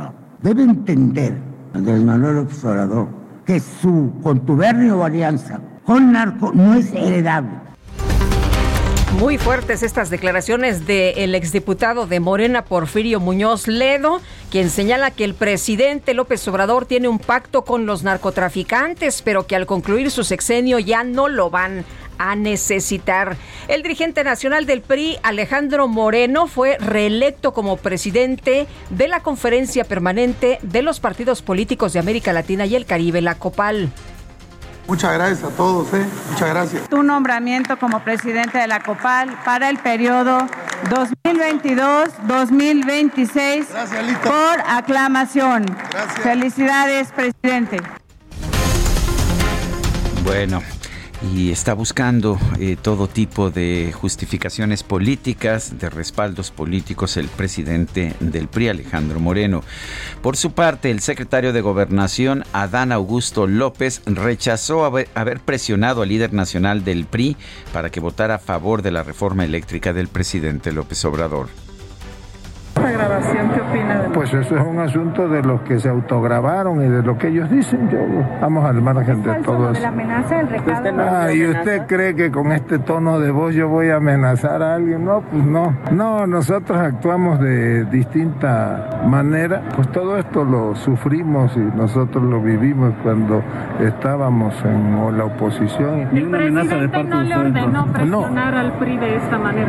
debe 0.43 0.63
entender 0.63 1.37
Andrés 1.75 2.03
Manuel 2.03 2.39
Observador 2.39 3.09
que 3.45 3.61
su 3.61 4.13
contubernio 4.23 4.99
o 4.99 5.05
alianza 5.05 5.61
con 5.85 6.13
narco 6.13 6.53
no 6.55 6.75
es 6.75 6.93
heredable 6.93 7.68
Muy 9.17 9.39
fuertes 9.39 9.83
estas 9.83 10.11
declaraciones 10.11 10.87
del 10.87 11.35
exdiputado 11.35 12.07
de 12.07 12.21
Morena, 12.21 12.67
Porfirio 12.67 13.21
Muñoz 13.21 13.67
Ledo, 13.67 14.21
quien 14.51 14.69
señala 14.69 15.11
que 15.11 15.25
el 15.25 15.35
presidente 15.35 16.13
López 16.13 16.47
Obrador 16.47 16.85
tiene 16.85 17.09
un 17.09 17.19
pacto 17.19 17.65
con 17.65 17.87
los 17.87 18.03
narcotraficantes, 18.03 19.23
pero 19.23 19.47
que 19.47 19.57
al 19.57 19.67
concluir 19.67 20.11
su 20.11 20.25
sexenio 20.25 20.79
ya 20.79 21.05
no 21.05 21.29
lo 21.29 21.49
van 21.49 21.87
a 22.19 22.37
necesitar. 22.37 23.39
El 23.67 23.83
dirigente 23.83 24.25
nacional 24.25 24.67
del 24.67 24.83
PRI, 24.83 25.17
Alejandro 25.23 25.89
Moreno, 25.89 26.47
fue 26.47 26.77
reelecto 26.79 27.55
como 27.55 27.79
presidente 27.79 28.67
de 28.91 29.09
la 29.09 29.21
Conferencia 29.21 29.85
Permanente 29.85 30.59
de 30.63 30.83
los 30.83 31.01
Partidos 31.01 31.41
Políticos 31.41 31.95
de 31.95 32.01
América 32.01 32.35
Latina 32.35 32.67
y 32.67 32.77
el 32.77 32.85
Caribe, 32.85 33.23
la 33.23 33.37
COPAL. 33.37 33.91
Muchas 34.89 35.13
gracias 35.13 35.45
a 35.45 35.51
todos, 35.55 35.93
¿eh? 35.93 36.07
muchas 36.31 36.49
gracias. 36.49 36.89
Tu 36.89 37.03
nombramiento 37.03 37.79
como 37.79 38.01
presidente 38.01 38.57
de 38.57 38.67
la 38.67 38.81
COPAL 38.81 39.39
para 39.45 39.69
el 39.69 39.77
periodo 39.77 40.47
2022-2026 40.89 43.67
por 44.23 44.61
aclamación. 44.67 45.67
Gracias. 45.91 46.21
Felicidades, 46.21 47.13
presidente. 47.13 47.77
Bueno, 50.25 50.63
y 51.23 51.51
está 51.51 51.75
buscando 51.75 52.39
eh, 52.59 52.77
todo 52.81 53.09
tipo 53.09 53.51
de 53.51 53.93
justificaciones 53.93 54.83
políticas, 54.83 55.79
de 55.79 55.91
respaldos 55.91 56.51
políticos 56.51 57.17
el 57.17 57.29
presidente 57.29 58.15
del 58.21 58.49
PRI, 58.49 58.69
Alejandro 58.69 59.21
Moreno. 59.21 59.63
Por 60.23 60.37
su 60.37 60.53
parte, 60.53 60.91
el 60.91 61.01
secretario 61.01 61.53
de 61.53 61.61
Gobernación, 61.61 62.45
Adán 62.53 62.93
Augusto 62.93 63.47
López, 63.47 64.03
rechazó 64.07 64.85
haber, 64.85 65.09
haber 65.15 65.41
presionado 65.41 66.03
al 66.03 66.09
líder 66.09 66.33
nacional 66.33 66.85
del 66.85 67.07
PRI 67.07 67.37
para 67.73 67.91
que 67.91 68.01
votara 68.01 68.37
a 68.37 68.39
favor 68.39 68.83
de 68.83 68.93
la 68.93 69.03
reforma 69.03 69.45
eléctrica 69.45 69.93
del 69.93 70.09
presidente 70.09 70.73
López 70.73 71.05
Obrador. 71.05 71.68
Esta 72.79 72.91
grabación, 72.93 73.51
¿qué 73.51 73.61
opina 73.61 73.99
de 74.03 74.09
Pues 74.11 74.33
eso 74.35 74.57
es 74.57 74.63
un 74.67 74.79
asunto 74.79 75.29
de 75.29 75.43
los 75.43 75.61
que 75.63 75.79
se 75.81 75.89
autograbaron 75.89 76.83
y 76.85 76.89
de 76.89 77.03
lo 77.03 77.19
que 77.19 77.29
ellos 77.29 77.51
dicen. 77.51 77.89
Yo, 77.91 77.99
vamos 78.41 78.65
al 78.65 78.81
margen 78.81 79.23
de 79.23 79.35
todo 79.43 79.67
de 79.67 79.73
eso. 79.73 79.83
la 79.83 79.89
amenaza, 79.89 80.41
el 80.41 80.49
recado? 80.49 80.89
Ah, 80.99 81.33
¿y 81.33 81.47
usted 81.47 81.87
cree 81.87 82.15
que 82.15 82.31
con 82.31 82.53
este 82.53 82.79
tono 82.79 83.19
de 83.19 83.31
voz 83.31 83.55
yo 83.55 83.69
voy 83.69 83.89
a 83.91 83.97
amenazar 83.97 84.63
a 84.63 84.75
alguien? 84.75 85.05
No, 85.05 85.23
pues 85.23 85.45
no. 85.45 85.75
No, 85.91 86.27
nosotros 86.27 86.79
actuamos 86.79 87.41
de 87.41 87.85
distinta 87.87 89.01
manera. 89.07 89.63
Pues 89.75 89.89
todo 89.93 90.17
esto 90.19 90.45
lo 90.45 90.75
sufrimos 90.77 91.57
y 91.57 91.61
nosotros 91.61 92.23
lo 92.23 92.41
vivimos 92.41 92.95
cuando 93.03 93.43
estábamos 93.81 94.55
en 94.65 95.17
la 95.19 95.25
oposición. 95.25 96.09
El 96.13 96.29
presidente 96.29 97.05
no 97.05 97.23
le 97.23 97.37
ordenó 97.37 97.87
No. 97.87 97.93
presionar 97.93 98.55
al 98.55 98.73
PRI 98.79 98.97
de 98.99 99.17
esta 99.17 99.39
manera. 99.39 99.69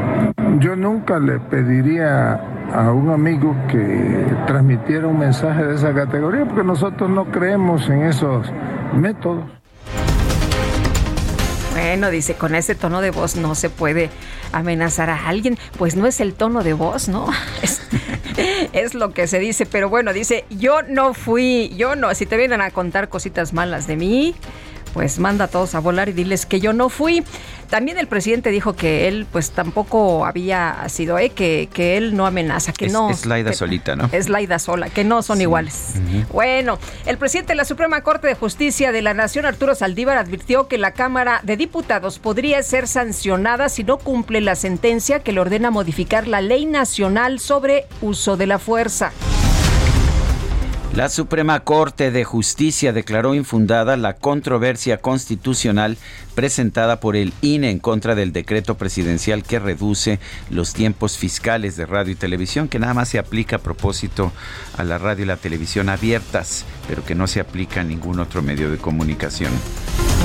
Yo 0.59 0.75
nunca 0.75 1.19
le 1.19 1.39
pediría 1.39 2.39
a 2.73 2.91
un 2.91 3.09
amigo 3.09 3.55
que 3.67 4.25
transmitiera 4.47 5.07
un 5.07 5.19
mensaje 5.19 5.63
de 5.63 5.75
esa 5.75 5.93
categoría 5.93 6.45
porque 6.45 6.63
nosotros 6.63 7.09
no 7.09 7.25
creemos 7.25 7.89
en 7.89 8.03
esos 8.03 8.51
métodos. 8.93 9.45
Bueno, 11.71 12.09
dice, 12.09 12.35
con 12.35 12.55
ese 12.55 12.75
tono 12.75 12.99
de 13.01 13.11
voz 13.11 13.35
no 13.35 13.55
se 13.55 13.69
puede 13.69 14.09
amenazar 14.51 15.09
a 15.09 15.27
alguien. 15.27 15.57
Pues 15.77 15.95
no 15.95 16.07
es 16.07 16.19
el 16.19 16.33
tono 16.33 16.63
de 16.63 16.73
voz, 16.73 17.07
¿no? 17.07 17.27
Es, 18.71 18.93
lo 18.93 19.13
que 19.13 19.27
se 19.27 19.39
dice. 19.39 19.65
Pero 19.65 19.89
bueno, 19.89 20.13
dice, 20.13 20.45
yo 20.49 20.81
no 20.81 21.13
fui, 21.13 21.73
yo 21.75 21.95
no. 21.95 22.13
Si 22.15 22.25
te 22.25 22.37
vienen 22.37 22.61
a 22.61 22.71
contar 22.71 23.09
cositas 23.09 23.53
malas 23.53 23.85
de 23.85 23.97
mí, 23.97 24.35
pues 24.93 25.19
manda 25.19 25.45
a 25.45 25.47
todos 25.47 25.75
a 25.75 25.79
volar 25.79 26.09
y 26.09 26.13
diles 26.13 26.45
que 26.45 26.59
yo 26.59 26.73
no 26.73 26.89
fui. 26.89 27.23
También 27.69 27.99
el 27.99 28.07
presidente 28.07 28.49
dijo 28.49 28.73
que 28.73 29.07
él 29.07 29.27
pues 29.31 29.51
tampoco 29.51 30.25
había 30.25 30.83
sido, 30.89 31.19
¿eh? 31.19 31.29
que, 31.29 31.69
que 31.71 31.97
él 31.97 32.15
no 32.15 32.25
amenaza, 32.25 32.73
que 32.73 32.85
es, 32.87 32.93
no. 32.93 33.11
Es 33.11 33.27
Laida 33.27 33.51
que, 33.51 33.55
solita, 33.55 33.95
¿no? 33.95 34.09
Es 34.11 34.27
Laida 34.27 34.57
sola, 34.57 34.89
que 34.89 35.03
no 35.03 35.21
son 35.21 35.37
sí. 35.37 35.43
iguales. 35.43 35.93
Uh 35.95 35.99
-huh. 35.99 36.27
Bueno, 36.29 36.79
el 37.05 37.17
presidente 37.19 37.53
de 37.53 37.57
la 37.57 37.65
Suprema 37.65 38.01
Corte 38.01 38.27
de 38.27 38.33
Justicia 38.33 38.91
de 38.91 39.03
la 39.03 39.13
Nación, 39.13 39.45
Arturo 39.45 39.75
Saldívar, 39.75 40.17
advirtió 40.17 40.67
que 40.67 40.79
la 40.79 40.91
Cámara 40.91 41.41
de 41.43 41.57
Diputados 41.57 42.17
podría 42.17 42.63
ser 42.63 42.87
sancionada 42.87 43.69
si 43.69 43.83
no 43.83 43.97
cumple 43.97 44.41
la 44.41 44.55
sentencia 44.55 45.19
que 45.19 45.31
le 45.31 45.39
ordena 45.39 45.69
modificar 45.69 46.27
la 46.27 46.41
ley 46.41 46.65
nacional 46.65 47.39
sobre 47.39 47.85
uso 48.01 48.35
de 48.35 48.47
la 48.47 48.57
fuerza. 48.57 49.11
La 50.95 51.07
Suprema 51.07 51.59
Corte 51.59 52.09
de 52.09 52.23
Justicia 52.23 52.91
declaró 52.91 53.35
infundada 53.35 53.95
la 53.95 54.15
controversia 54.15 54.97
constitucional 54.97 55.97
presentada 56.33 56.99
por 56.99 57.15
el 57.15 57.31
INE 57.41 57.69
en 57.69 57.79
contra 57.79 58.15
del 58.15 58.33
decreto 58.33 58.75
presidencial 58.75 59.43
que 59.43 59.59
reduce 59.59 60.19
los 60.49 60.73
tiempos 60.73 61.17
fiscales 61.17 61.77
de 61.77 61.85
radio 61.85 62.13
y 62.13 62.15
televisión, 62.15 62.67
que 62.67 62.79
nada 62.79 62.95
más 62.95 63.09
se 63.09 63.19
aplica 63.19 63.57
a 63.57 63.59
propósito 63.59 64.31
a 64.77 64.83
la 64.83 64.97
radio 64.97 65.25
y 65.25 65.27
la 65.27 65.37
televisión 65.37 65.89
abiertas, 65.89 66.65
pero 66.87 67.05
que 67.05 67.15
no 67.15 67.27
se 67.27 67.39
aplica 67.39 67.81
a 67.81 67.83
ningún 67.83 68.19
otro 68.19 68.41
medio 68.41 68.71
de 68.71 68.77
comunicación. 68.77 69.51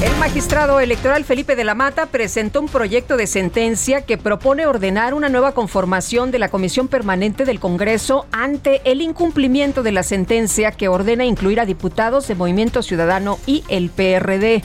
El 0.03 0.15
magistrado 0.19 0.81
electoral 0.81 1.25
Felipe 1.25 1.57
de 1.57 1.65
la 1.65 1.75
Mata 1.75 2.07
presentó 2.07 2.61
un 2.61 2.69
proyecto 2.69 3.17
de 3.17 3.27
sentencia 3.27 4.03
que 4.03 4.19
propone 4.19 4.67
ordenar 4.67 5.15
una 5.15 5.29
nueva 5.29 5.53
conformación 5.53 6.31
de 6.31 6.39
la 6.39 6.49
Comisión 6.49 6.89
Permanente 6.89 7.45
del 7.45 7.61
Congreso 7.61 8.27
ante 8.33 8.83
el 8.91 9.01
incumplimiento 9.01 9.83
de 9.83 9.93
la 9.93 10.03
sentencia 10.03 10.73
que 10.73 10.89
ordena 10.89 11.25
incluir 11.25 11.61
a 11.61 11.67
diputados 11.67 12.29
de 12.29 12.35
Movimiento 12.35 12.83
Ciudadano 12.83 13.39
y 13.47 13.65
el 13.69 13.89
PRD. 13.89 14.63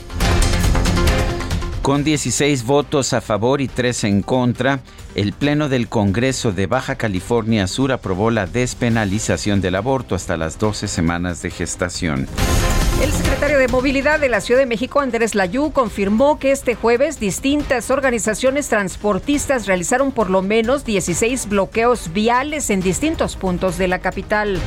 Con 1.80 2.04
16 2.04 2.64
votos 2.66 3.14
a 3.14 3.22
favor 3.22 3.62
y 3.62 3.68
3 3.68 4.04
en 4.04 4.22
contra, 4.22 4.80
el 5.14 5.32
Pleno 5.32 5.68
del 5.68 5.88
Congreso 5.88 6.52
de 6.52 6.66
Baja 6.66 6.96
California 6.96 7.66
Sur 7.66 7.92
aprobó 7.92 8.30
la 8.30 8.46
despenalización 8.46 9.62
del 9.62 9.76
aborto 9.76 10.14
hasta 10.14 10.36
las 10.36 10.58
12 10.58 10.88
semanas 10.88 11.40
de 11.40 11.50
gestación. 11.50 12.28
El 13.00 13.12
secretario 13.12 13.58
de 13.58 13.66
Movilidad 13.66 14.20
de 14.20 14.28
la 14.28 14.42
Ciudad 14.42 14.60
de 14.60 14.66
México, 14.66 15.00
Andrés 15.00 15.34
Layú, 15.34 15.72
confirmó 15.72 16.38
que 16.38 16.52
este 16.52 16.74
jueves 16.74 17.18
distintas 17.18 17.90
organizaciones 17.90 18.68
transportistas 18.68 19.66
realizaron 19.66 20.12
por 20.12 20.28
lo 20.28 20.42
menos 20.42 20.84
16 20.84 21.48
bloqueos 21.48 22.12
viales 22.12 22.68
en 22.68 22.82
distintos 22.82 23.36
puntos 23.36 23.78
de 23.78 23.88
la 23.88 24.00
capital. 24.00 24.60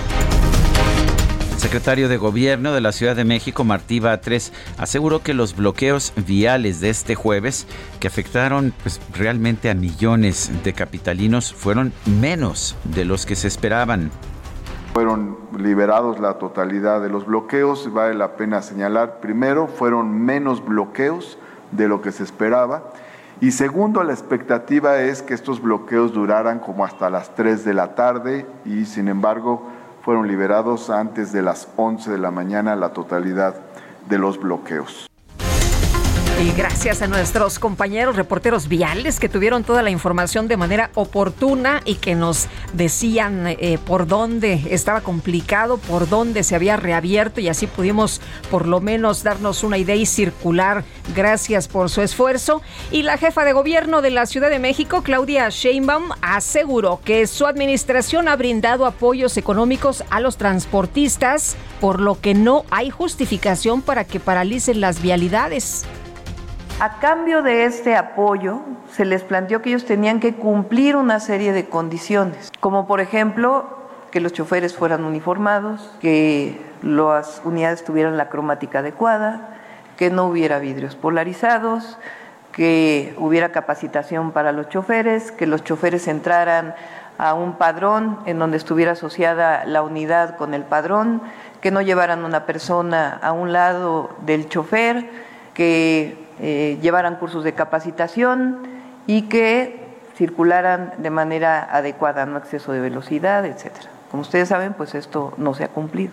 El 1.54 1.60
secretario 1.60 2.10
de 2.10 2.18
Gobierno 2.18 2.74
de 2.74 2.82
la 2.82 2.92
Ciudad 2.92 3.16
de 3.16 3.24
México, 3.24 3.64
Martí 3.64 4.00
Batres, 4.00 4.52
aseguró 4.80 5.22
que 5.22 5.36
los 5.36 5.56
bloqueos 5.56 6.12
viales 6.16 6.80
de 6.80 6.90
este 6.90 7.14
jueves, 7.14 7.68
que 8.00 8.08
afectaron 8.08 8.74
pues, 8.82 9.00
realmente 9.14 9.70
a 9.70 9.76
millones 9.76 10.50
de 10.64 10.74
capitalinos, 10.74 11.54
fueron 11.54 11.94
menos 12.20 12.76
de 12.84 13.06
los 13.06 13.28
que 13.28 13.36
se 13.36 13.48
esperaban. 13.48 14.10
Fueron 14.94 15.38
liberados 15.58 16.20
la 16.20 16.36
totalidad 16.36 17.02
de 17.02 17.10
los 17.10 17.26
bloqueos, 17.26 17.92
vale 17.92 18.14
la 18.14 18.38
pena 18.38 18.62
señalar, 18.62 19.20
primero, 19.22 19.66
fueron 19.66 20.24
menos 20.24 20.64
bloqueos 20.64 21.40
de 21.72 21.88
lo 21.88 22.04
que 22.04 22.12
se 22.12 22.22
esperaba. 22.22 22.84
Y 23.42 23.52
segundo, 23.52 24.04
la 24.04 24.14
expectativa 24.14 25.02
es 25.02 25.24
que 25.24 25.34
estos 25.34 25.64
bloqueos 25.64 26.14
duraran 26.14 26.60
como 26.60 26.86
hasta 26.86 27.10
las 27.10 27.34
3 27.34 27.66
de 27.66 27.74
la 27.74 27.96
tarde 27.96 28.46
y 28.66 28.86
sin 28.86 29.08
embargo 29.08 29.68
fueron 30.04 30.28
liberados 30.28 30.92
antes 30.92 31.34
de 31.34 31.42
las 31.42 31.68
11 31.76 32.12
de 32.12 32.20
la 32.20 32.30
mañana 32.30 32.76
la 32.76 32.90
totalidad 32.90 33.56
de 34.08 34.20
los 34.20 34.40
bloqueos. 34.40 35.10
Gracias 36.52 37.02
a 37.02 37.08
nuestros 37.08 37.58
compañeros 37.58 38.16
reporteros 38.16 38.68
viales 38.68 39.20
que 39.20 39.30
tuvieron 39.30 39.64
toda 39.64 39.82
la 39.82 39.90
información 39.90 40.48
de 40.48 40.58
manera 40.58 40.92
oportuna 40.94 41.82
y 41.86 41.96
que 41.96 42.16
nos 42.16 42.48
decían 42.74 43.48
eh, 43.48 43.80
por 43.84 44.08
dónde 44.08 44.62
estaba 44.70 45.02
complicado, 45.02 45.78
por 45.78 46.10
dónde 46.10 46.44
se 46.44 46.56
había 46.56 46.76
reabierto 46.76 47.40
y 47.40 47.48
así 47.48 47.66
pudimos 47.66 48.22
por 48.52 48.68
lo 48.68 48.82
menos 48.82 49.24
darnos 49.24 49.64
una 49.64 49.78
idea 49.78 49.96
y 49.96 50.06
circular. 50.06 50.84
Gracias 51.16 51.68
por 51.68 51.90
su 51.90 52.02
esfuerzo. 52.02 52.62
Y 52.92 53.04
la 53.04 53.18
jefa 53.18 53.46
de 53.46 53.54
gobierno 53.54 54.02
de 54.02 54.12
la 54.12 54.26
Ciudad 54.26 54.50
de 54.50 54.60
México, 54.60 55.02
Claudia 55.02 55.50
Sheinbaum, 55.50 56.10
aseguró 56.22 57.00
que 57.04 57.26
su 57.26 57.48
administración 57.48 58.28
ha 58.28 58.36
brindado 58.36 58.86
apoyos 58.86 59.38
económicos 59.38 60.04
a 60.10 60.20
los 60.20 60.38
transportistas, 60.38 61.56
por 61.80 62.00
lo 62.00 62.20
que 62.20 62.34
no 62.34 62.66
hay 62.70 62.90
justificación 62.90 63.82
para 63.82 64.04
que 64.06 64.20
paralicen 64.20 64.82
las 64.82 65.02
vialidades. 65.02 65.86
A 66.84 67.00
cambio 67.00 67.44
de 67.44 67.64
este 67.64 67.96
apoyo, 67.96 68.60
se 68.92 69.06
les 69.06 69.24
planteó 69.24 69.62
que 69.62 69.70
ellos 69.70 69.86
tenían 69.86 70.20
que 70.20 70.36
cumplir 70.36 70.98
una 70.98 71.22
serie 71.22 71.54
de 71.54 71.70
condiciones, 71.70 72.52
como 72.60 72.88
por 72.88 73.00
ejemplo 73.00 73.70
que 74.12 74.20
los 74.20 74.34
choferes 74.34 74.76
fueran 74.76 75.06
uniformados, 75.06 75.96
que 76.02 76.60
las 76.82 77.42
unidades 77.46 77.86
tuvieran 77.86 78.18
la 78.18 78.28
cromática 78.28 78.80
adecuada, 78.80 79.56
que 79.96 80.10
no 80.10 80.26
hubiera 80.26 80.60
vidrios 80.60 80.98
polarizados, 80.98 81.98
que 82.52 83.16
hubiera 83.18 83.54
capacitación 83.54 84.34
para 84.34 84.52
los 84.52 84.68
choferes, 84.68 85.32
que 85.32 85.48
los 85.48 85.64
choferes 85.64 86.10
entraran 86.10 86.76
a 87.18 87.34
un 87.34 87.54
padrón 87.54 88.20
en 88.26 88.40
donde 88.40 88.58
estuviera 88.58 88.92
asociada 88.92 89.64
la 89.64 89.84
unidad 89.84 90.36
con 90.36 90.54
el 90.54 90.64
padrón, 90.64 91.22
que 91.62 91.72
no 91.72 91.82
llevaran 91.82 92.26
una 92.26 92.46
persona 92.46 93.22
a 93.24 93.32
un 93.32 93.54
lado 93.54 94.10
del 94.26 94.50
chofer, 94.50 95.10
que 95.54 96.23
eh, 96.46 96.78
llevaran 96.82 97.16
cursos 97.16 97.46
de 97.46 97.54
capacitación 97.54 98.58
y 99.08 99.30
que 99.30 99.80
circularan 100.14 100.94
de 100.98 101.10
manera 101.10 101.64
adecuada, 101.64 102.26
no 102.26 102.38
exceso 102.38 102.74
de 102.74 102.82
velocidad, 102.82 103.46
etcétera. 103.46 103.90
Como 104.12 104.24
ustedes 104.24 104.50
saben, 104.50 104.74
pues 104.74 104.94
esto 104.94 105.34
no 105.38 105.54
se 105.54 105.64
ha 105.64 105.70
cumplido. 105.70 106.12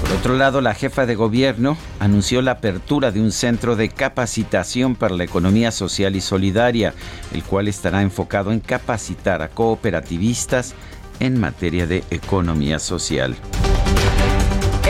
Por 0.00 0.12
otro 0.12 0.34
lado, 0.34 0.62
la 0.62 0.72
jefa 0.72 1.04
de 1.04 1.14
gobierno 1.14 1.76
anunció 2.00 2.40
la 2.40 2.52
apertura 2.52 3.12
de 3.12 3.20
un 3.20 3.32
centro 3.32 3.76
de 3.76 3.90
capacitación 3.90 4.96
para 4.96 5.14
la 5.14 5.24
economía 5.24 5.70
social 5.70 6.16
y 6.16 6.22
solidaria, 6.22 6.94
el 7.34 7.44
cual 7.44 7.68
estará 7.68 8.00
enfocado 8.00 8.50
en 8.50 8.60
capacitar 8.60 9.42
a 9.42 9.48
cooperativistas 9.48 10.74
en 11.20 11.38
materia 11.38 11.86
de 11.86 12.02
economía 12.10 12.78
social. 12.78 13.36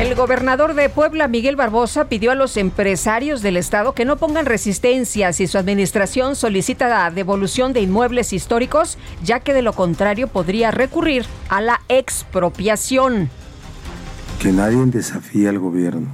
El 0.03 0.17
gobernador 0.17 0.75
de 0.75 0.89
Puebla, 0.89 1.29
Miguel 1.29 1.55
Barbosa, 1.55 2.09
pidió 2.09 2.33
a 2.33 2.35
los 2.35 2.57
empresarios 2.57 3.41
del 3.41 3.57
estado 3.57 3.95
que 3.95 4.05
no 4.05 4.17
pongan 4.17 4.47
resistencia 4.47 5.33
si 5.33 5.47
su 5.47 5.59
administración 5.59 6.35
solicita 6.35 6.89
la 6.89 7.13
devolución 7.13 7.73
de 7.73 7.83
inmuebles 7.83 8.33
históricos, 8.33 8.99
ya 9.23 9.39
que 9.39 9.55
de 9.55 9.63
lo 9.63 9.75
contrario 9.75 10.27
podría 10.27 10.73
recurrir 10.73 11.25
a 11.49 11.61
la 11.61 11.83
expropiación. 11.89 13.31
Que 14.41 14.51
nadie 14.51 14.85
desafíe 14.87 15.49
al 15.49 15.61
gobierno 15.61 16.09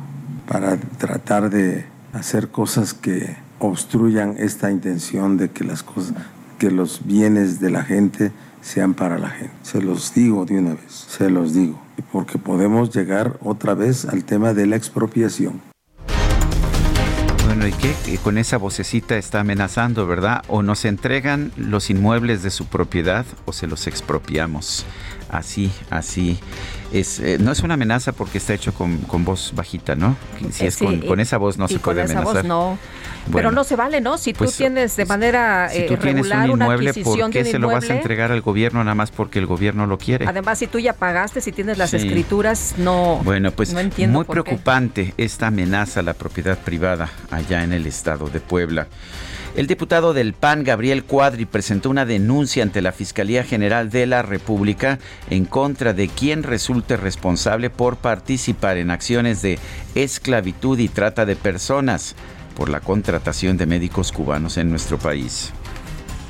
para 0.46 0.77
tratar 0.77 1.48
de 1.48 1.87
hacer 2.12 2.48
cosas 2.48 2.92
que 2.92 3.38
obstruyan 3.59 4.35
esta 4.38 4.70
intención 4.70 5.38
de 5.38 5.48
que 5.48 5.64
las 5.64 5.83
cosas, 5.83 6.12
que 6.59 6.70
los 6.70 7.07
bienes 7.07 7.59
de 7.59 7.70
la 7.70 7.85
gente 7.85 8.33
sean 8.61 8.94
para 8.94 9.18
la 9.18 9.31
gente. 9.31 9.55
Se 9.62 9.81
los 9.81 10.14
digo 10.14 10.44
de 10.44 10.59
una 10.59 10.75
vez, 10.75 11.07
se 11.09 11.31
los 11.31 11.55
digo, 11.55 11.81
porque 12.12 12.38
podemos 12.38 12.94
llegar 12.94 13.38
otra 13.42 13.75
vez 13.75 14.05
al 14.05 14.25
tema 14.25 14.55
de 14.55 14.66
la 14.66 14.77
expropiación. 14.77 15.61
Bueno, 17.47 17.66
¿y 17.66 17.73
qué? 17.73 17.94
Con 18.23 18.37
esa 18.38 18.59
vocecita 18.59 19.16
está 19.16 19.40
amenazando, 19.40 20.07
¿verdad? 20.07 20.42
O 20.49 20.62
nos 20.62 20.85
entregan 20.85 21.51
los 21.57 21.90
inmuebles 21.90 22.42
de 22.42 22.51
su 22.51 22.66
propiedad 22.66 23.25
o 23.47 23.53
se 23.53 23.66
los 23.66 23.87
expropiamos. 23.87 24.85
Así, 25.31 25.71
así. 25.91 26.38
Es, 26.93 27.21
eh, 27.21 27.37
no 27.38 27.53
es 27.53 27.61
una 27.61 27.75
amenaza 27.75 28.12
porque 28.12 28.38
está 28.38 28.55
hecho 28.55 28.73
con, 28.73 28.99
voz 29.25 29.53
bajita, 29.55 29.95
¿no? 29.95 30.17
Si 30.51 30.67
es 30.67 30.79
con, 30.79 31.21
esa 31.21 31.37
voz 31.37 31.59
no 31.59 31.69
se 31.69 31.79
puede 31.79 32.03
amenazar. 32.03 32.25
Con 32.25 32.33
esa 32.33 32.43
voz 32.43 32.49
no. 32.49 32.79
Pero 33.33 33.53
no 33.53 33.64
se 33.64 33.77
vale, 33.77 34.01
¿no? 34.01 34.17
Si 34.17 34.33
tú 34.33 34.45
pues, 34.45 34.57
tienes 34.57 34.97
de 34.97 35.05
manera 35.05 35.69
si 35.71 35.87
tú 35.87 35.95
eh, 35.95 35.99
tienes 35.99 36.31
un 36.31 36.51
inmueble, 36.51 36.95
¿por 36.95 37.31
qué 37.31 37.45
se 37.45 37.59
lo 37.59 37.69
vas 37.69 37.88
a 37.91 37.95
entregar 37.95 38.33
al 38.33 38.41
gobierno 38.41 38.83
nada 38.83 38.95
más 38.95 39.11
porque 39.11 39.38
el 39.38 39.47
gobierno 39.47 39.87
lo 39.87 39.99
quiere? 39.99 40.27
Además, 40.27 40.59
si 40.59 40.67
tú 40.67 40.79
ya 40.79 40.95
pagaste, 40.95 41.41
si 41.41 41.53
tienes 41.53 41.79
las 41.79 41.93
escrituras, 41.95 42.75
no. 42.79 43.21
Bueno, 43.25 43.51
pues 43.51 43.75
muy 43.75 44.25
preocupante 44.25 45.14
esta 45.17 45.49
amenaza 45.49 46.01
a 46.01 46.03
la 46.03 46.14
propiedad 46.14 46.59
privada 46.59 47.11
allá 47.31 47.62
en 47.62 47.73
el 47.73 47.87
estado 47.87 48.29
de 48.29 48.41
Puebla. 48.41 48.87
El 49.59 49.66
diputado 49.66 50.14
del 50.14 50.35
PAN, 50.35 50.62
Gabriel 50.62 51.03
Cuadri, 51.03 51.44
presentó 51.44 51.90
una 51.90 52.07
denuncia 52.07 52.62
ante 52.62 52.81
la 52.81 52.92
Fiscalía 52.92 53.42
General 53.42 53.90
de 53.90 54.07
la 54.07 54.23
República 54.23 55.01
en 55.31 55.47
contra 55.47 55.94
de 55.94 56.07
quien 56.07 56.44
resulte 56.44 56.97
responsable 56.97 57.68
por 57.68 57.97
participar 57.97 58.77
en 58.77 58.92
acciones 58.92 59.42
de 59.42 59.59
esclavitud 59.97 60.79
y 60.79 60.87
trata 60.87 61.27
de 61.27 61.35
personas 61.35 62.14
por 62.57 62.68
la 62.68 62.79
contratación 62.79 63.57
de 63.57 63.66
médicos 63.66 64.12
cubanos 64.12 64.59
en 64.59 64.71
nuestro 64.71 64.97
país. 64.97 65.53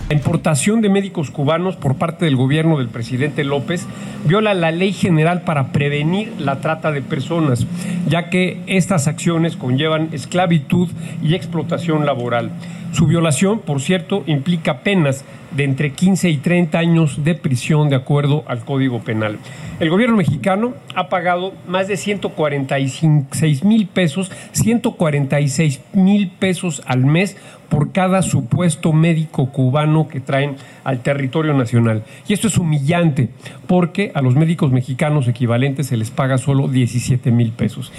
La 0.09 0.15
importación 0.15 0.81
de 0.81 0.89
médicos 0.89 1.31
cubanos 1.31 1.77
por 1.77 1.97
parte 1.97 2.25
del 2.25 2.35
gobierno 2.35 2.79
del 2.79 2.89
presidente 2.89 3.45
López 3.45 3.87
viola 4.25 4.55
la 4.55 4.71
ley 4.71 4.95
general 4.95 5.43
para 5.43 5.71
prevenir 5.71 6.33
la 6.39 6.63
trata 6.63 6.93
de 6.93 7.03
personas, 7.03 7.67
ya 8.09 8.31
que 8.31 8.63
estas 8.67 9.07
acciones 9.07 9.59
conllevan 9.59 10.09
esclavitud 10.13 10.89
y 11.23 11.35
explotación 11.35 12.07
laboral. 12.07 12.53
Su 12.93 13.07
violación, 13.07 13.61
por 13.61 13.81
cierto, 13.81 14.25
implica 14.27 14.81
penas 14.81 15.25
de 15.51 15.65
entre 15.65 15.93
15 15.93 16.31
y 16.31 16.37
30 16.39 16.79
años 16.79 17.25
de 17.25 17.35
prisión 17.35 17.89
de 17.89 17.97
acuerdo 17.97 18.45
al 18.47 18.65
Código 18.65 19.01
Penal. 19.01 19.39
El 19.81 19.91
gobierno 19.91 20.17
mexicano 20.17 20.75
ha 20.95 21.09
pagado 21.09 21.53
más 21.67 21.87
de 21.89 21.97
146 21.97 23.65
mil 23.65 23.87
pesos, 23.87 24.31
146 24.53 25.81
mil 25.93 26.29
pesos 26.31 26.83
al 26.87 27.05
mes 27.05 27.37
por 27.69 27.93
cada 27.93 28.23
supuesto 28.23 28.93
médico 28.93 29.51
cubano 29.53 30.09
que 30.09 30.21
traen 30.21 30.57
al 30.85 31.01
territorio 31.01 31.55
nacional. 31.55 32.03
Y 32.27 32.33
esto 32.33 32.49
es 32.49 32.59
humillante 32.59 33.29
porque 33.67 34.11
a 34.15 34.23
los 34.23 34.35
médicos 34.35 34.73
mexicanos 34.73 35.29
equivalentes 35.29 35.87
se 35.87 35.97
les 35.97 36.11
paga 36.11 36.39
solo 36.39 36.69
17 36.69 37.31
mil 37.31 37.53
pesos. 37.53 37.93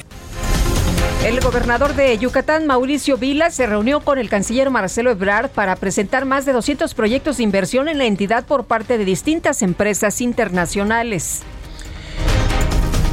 El 1.25 1.41
gobernador 1.41 1.95
de 1.95 2.17
Yucatán, 2.17 2.65
Mauricio 2.65 3.17
Vila, 3.17 3.51
se 3.51 3.67
reunió 3.67 3.99
con 3.99 4.19
el 4.19 4.29
canciller 4.29 4.69
Marcelo 4.69 5.11
Ebrard 5.11 5.49
para 5.49 5.75
presentar 5.75 6.23
más 6.23 6.45
de 6.45 6.53
200 6.53 6.93
proyectos 6.93 7.37
de 7.37 7.43
inversión 7.43 7.89
en 7.89 7.97
la 7.97 8.05
entidad 8.05 8.45
por 8.45 8.63
parte 8.63 8.97
de 8.97 9.03
distintas 9.03 9.61
empresas 9.61 10.21
internacionales. 10.21 11.41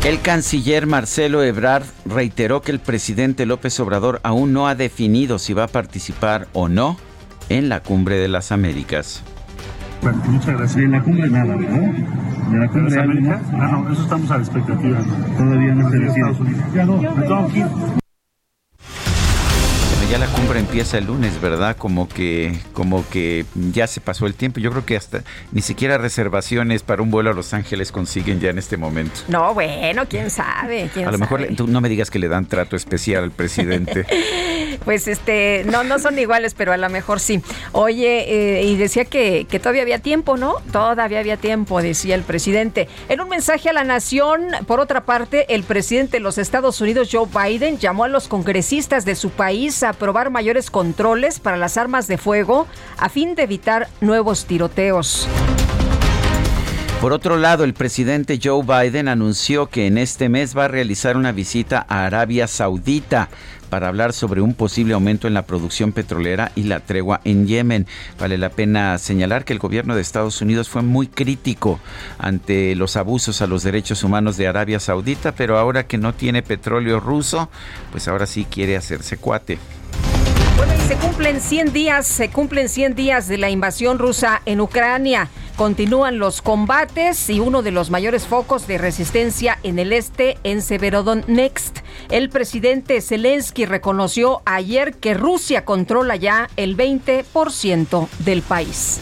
El 0.04 0.20
canciller 0.20 0.86
Marcelo 0.86 1.42
Ebrard 1.42 1.84
reiteró 2.04 2.62
que 2.62 2.70
el 2.70 2.78
presidente 2.78 3.44
López 3.44 3.80
Obrador 3.80 4.20
aún 4.22 4.52
no 4.52 4.68
ha 4.68 4.76
definido 4.76 5.40
si 5.40 5.52
va 5.52 5.64
a 5.64 5.68
participar 5.68 6.46
o 6.52 6.68
no 6.68 6.96
en 7.48 7.68
la 7.68 7.82
Cumbre 7.82 8.18
de 8.18 8.28
las 8.28 8.52
Américas. 8.52 9.24
Bueno, 10.06 10.22
muchas 10.28 10.56
gracias. 10.56 10.84
en 10.84 10.92
la 10.92 11.02
cumbre 11.02 11.28
nada, 11.28 11.56
¿verdad? 11.56 11.80
¿De 11.80 12.58
la 12.58 12.68
cumbre 12.68 12.94
de 12.94 13.00
Américas? 13.00 13.42
Ah, 13.54 13.68
no, 13.72 13.90
eso 13.92 14.02
estamos 14.04 14.30
a 14.30 14.36
la 14.36 14.44
expectativa. 14.44 14.98
Todavía 15.36 15.74
no 15.74 15.90
se 15.90 15.98
decide. 15.98 16.32
Ya 16.72 16.84
no, 16.84 16.96
me 16.98 17.22
tengo 17.22 17.48
que 17.48 18.05
ya 20.10 20.18
la 20.18 20.26
cumbre 20.28 20.60
empieza 20.60 20.98
el 20.98 21.06
lunes, 21.06 21.40
¿verdad? 21.40 21.76
Como 21.76 22.08
que, 22.08 22.56
como 22.72 23.08
que 23.08 23.44
ya 23.72 23.88
se 23.88 24.00
pasó 24.00 24.26
el 24.26 24.34
tiempo. 24.34 24.60
Yo 24.60 24.70
creo 24.70 24.86
que 24.86 24.96
hasta 24.96 25.24
ni 25.50 25.62
siquiera 25.62 25.98
reservaciones 25.98 26.82
para 26.82 27.02
un 27.02 27.10
vuelo 27.10 27.30
a 27.30 27.32
Los 27.32 27.52
Ángeles 27.54 27.90
consiguen 27.90 28.38
ya 28.38 28.50
en 28.50 28.58
este 28.58 28.76
momento. 28.76 29.20
No, 29.28 29.52
bueno, 29.52 30.04
quién 30.08 30.30
sabe. 30.30 30.90
a 31.04 31.10
lo 31.10 31.18
mejor 31.18 31.48
tú 31.56 31.66
no 31.66 31.80
me 31.80 31.88
digas 31.88 32.10
que 32.10 32.20
le 32.20 32.28
dan 32.28 32.46
trato 32.46 32.76
especial 32.76 33.24
al 33.24 33.30
presidente. 33.32 34.06
pues 34.84 35.08
este, 35.08 35.64
no, 35.66 35.82
no 35.82 35.98
son 35.98 36.18
iguales, 36.18 36.54
pero 36.54 36.72
a 36.72 36.76
lo 36.76 36.88
mejor 36.88 37.18
sí. 37.18 37.42
Oye, 37.72 38.60
eh, 38.60 38.62
y 38.62 38.76
decía 38.76 39.06
que, 39.06 39.46
que 39.48 39.58
todavía 39.58 39.82
había 39.82 39.98
tiempo, 39.98 40.36
¿no? 40.36 40.54
Todavía 40.70 41.18
había 41.18 41.36
tiempo, 41.36 41.82
decía 41.82 42.14
el 42.14 42.22
presidente. 42.22 42.88
En 43.08 43.20
un 43.20 43.28
mensaje 43.28 43.70
a 43.70 43.72
la 43.72 43.82
nación, 43.82 44.48
por 44.66 44.78
otra 44.78 45.04
parte, 45.04 45.52
el 45.52 45.64
presidente 45.64 46.18
de 46.18 46.20
los 46.20 46.38
Estados 46.38 46.80
Unidos, 46.80 47.08
Joe 47.10 47.26
Biden, 47.26 47.78
llamó 47.78 48.04
a 48.04 48.08
los 48.08 48.28
congresistas 48.28 49.04
de 49.04 49.16
su 49.16 49.30
país 49.30 49.82
a 49.82 49.95
aprobar 49.96 50.30
mayores 50.30 50.70
controles 50.70 51.40
para 51.40 51.56
las 51.56 51.78
armas 51.78 52.06
de 52.06 52.18
fuego 52.18 52.66
a 52.98 53.08
fin 53.08 53.34
de 53.34 53.44
evitar 53.44 53.88
nuevos 54.00 54.44
tiroteos. 54.44 55.26
Por 57.00 57.12
otro 57.12 57.36
lado, 57.36 57.64
el 57.64 57.74
presidente 57.74 58.40
Joe 58.42 58.62
Biden 58.62 59.08
anunció 59.08 59.68
que 59.68 59.86
en 59.86 59.98
este 59.98 60.28
mes 60.28 60.56
va 60.56 60.64
a 60.64 60.68
realizar 60.68 61.16
una 61.16 61.30
visita 61.30 61.84
a 61.88 62.06
Arabia 62.06 62.46
Saudita 62.46 63.28
para 63.68 63.88
hablar 63.88 64.12
sobre 64.12 64.40
un 64.40 64.54
posible 64.54 64.94
aumento 64.94 65.28
en 65.28 65.34
la 65.34 65.46
producción 65.46 65.92
petrolera 65.92 66.52
y 66.54 66.64
la 66.64 66.80
tregua 66.80 67.20
en 67.24 67.46
Yemen. 67.46 67.86
Vale 68.18 68.38
la 68.38 68.50
pena 68.50 68.96
señalar 68.98 69.44
que 69.44 69.52
el 69.52 69.58
gobierno 69.58 69.94
de 69.94 70.02
Estados 70.02 70.40
Unidos 70.40 70.68
fue 70.68 70.82
muy 70.82 71.06
crítico 71.06 71.80
ante 72.18 72.74
los 72.74 72.96
abusos 72.96 73.42
a 73.42 73.46
los 73.46 73.62
derechos 73.62 74.02
humanos 74.02 74.36
de 74.36 74.48
Arabia 74.48 74.80
Saudita, 74.80 75.32
pero 75.32 75.58
ahora 75.58 75.86
que 75.86 75.98
no 75.98 76.14
tiene 76.14 76.42
petróleo 76.42 77.00
ruso, 77.00 77.50
pues 77.92 78.08
ahora 78.08 78.26
sí 78.26 78.46
quiere 78.48 78.76
hacerse 78.76 79.16
cuate. 79.16 79.58
Bueno, 80.56 80.72
y 80.74 80.88
se 80.88 80.96
cumplen 80.96 81.40
100 81.40 81.72
días, 81.72 82.06
se 82.06 82.30
cumplen 82.30 82.68
100 82.68 82.94
días 82.94 83.28
de 83.28 83.36
la 83.36 83.50
invasión 83.50 83.98
rusa 83.98 84.40
en 84.46 84.62
Ucrania. 84.62 85.28
Continúan 85.56 86.18
los 86.18 86.40
combates 86.42 87.28
y 87.28 87.40
uno 87.40 87.62
de 87.62 87.70
los 87.70 87.90
mayores 87.90 88.26
focos 88.26 88.66
de 88.66 88.78
resistencia 88.78 89.58
en 89.62 89.78
el 89.78 89.92
este, 89.92 90.38
en 90.44 90.62
Severodonetsk. 90.62 91.76
El 92.10 92.30
presidente 92.30 93.00
Zelensky 93.00 93.66
reconoció 93.66 94.42
ayer 94.46 94.94
que 94.94 95.14
Rusia 95.14 95.64
controla 95.64 96.16
ya 96.16 96.48
el 96.56 96.76
20% 96.76 98.08
del 98.20 98.42
país. 98.42 99.00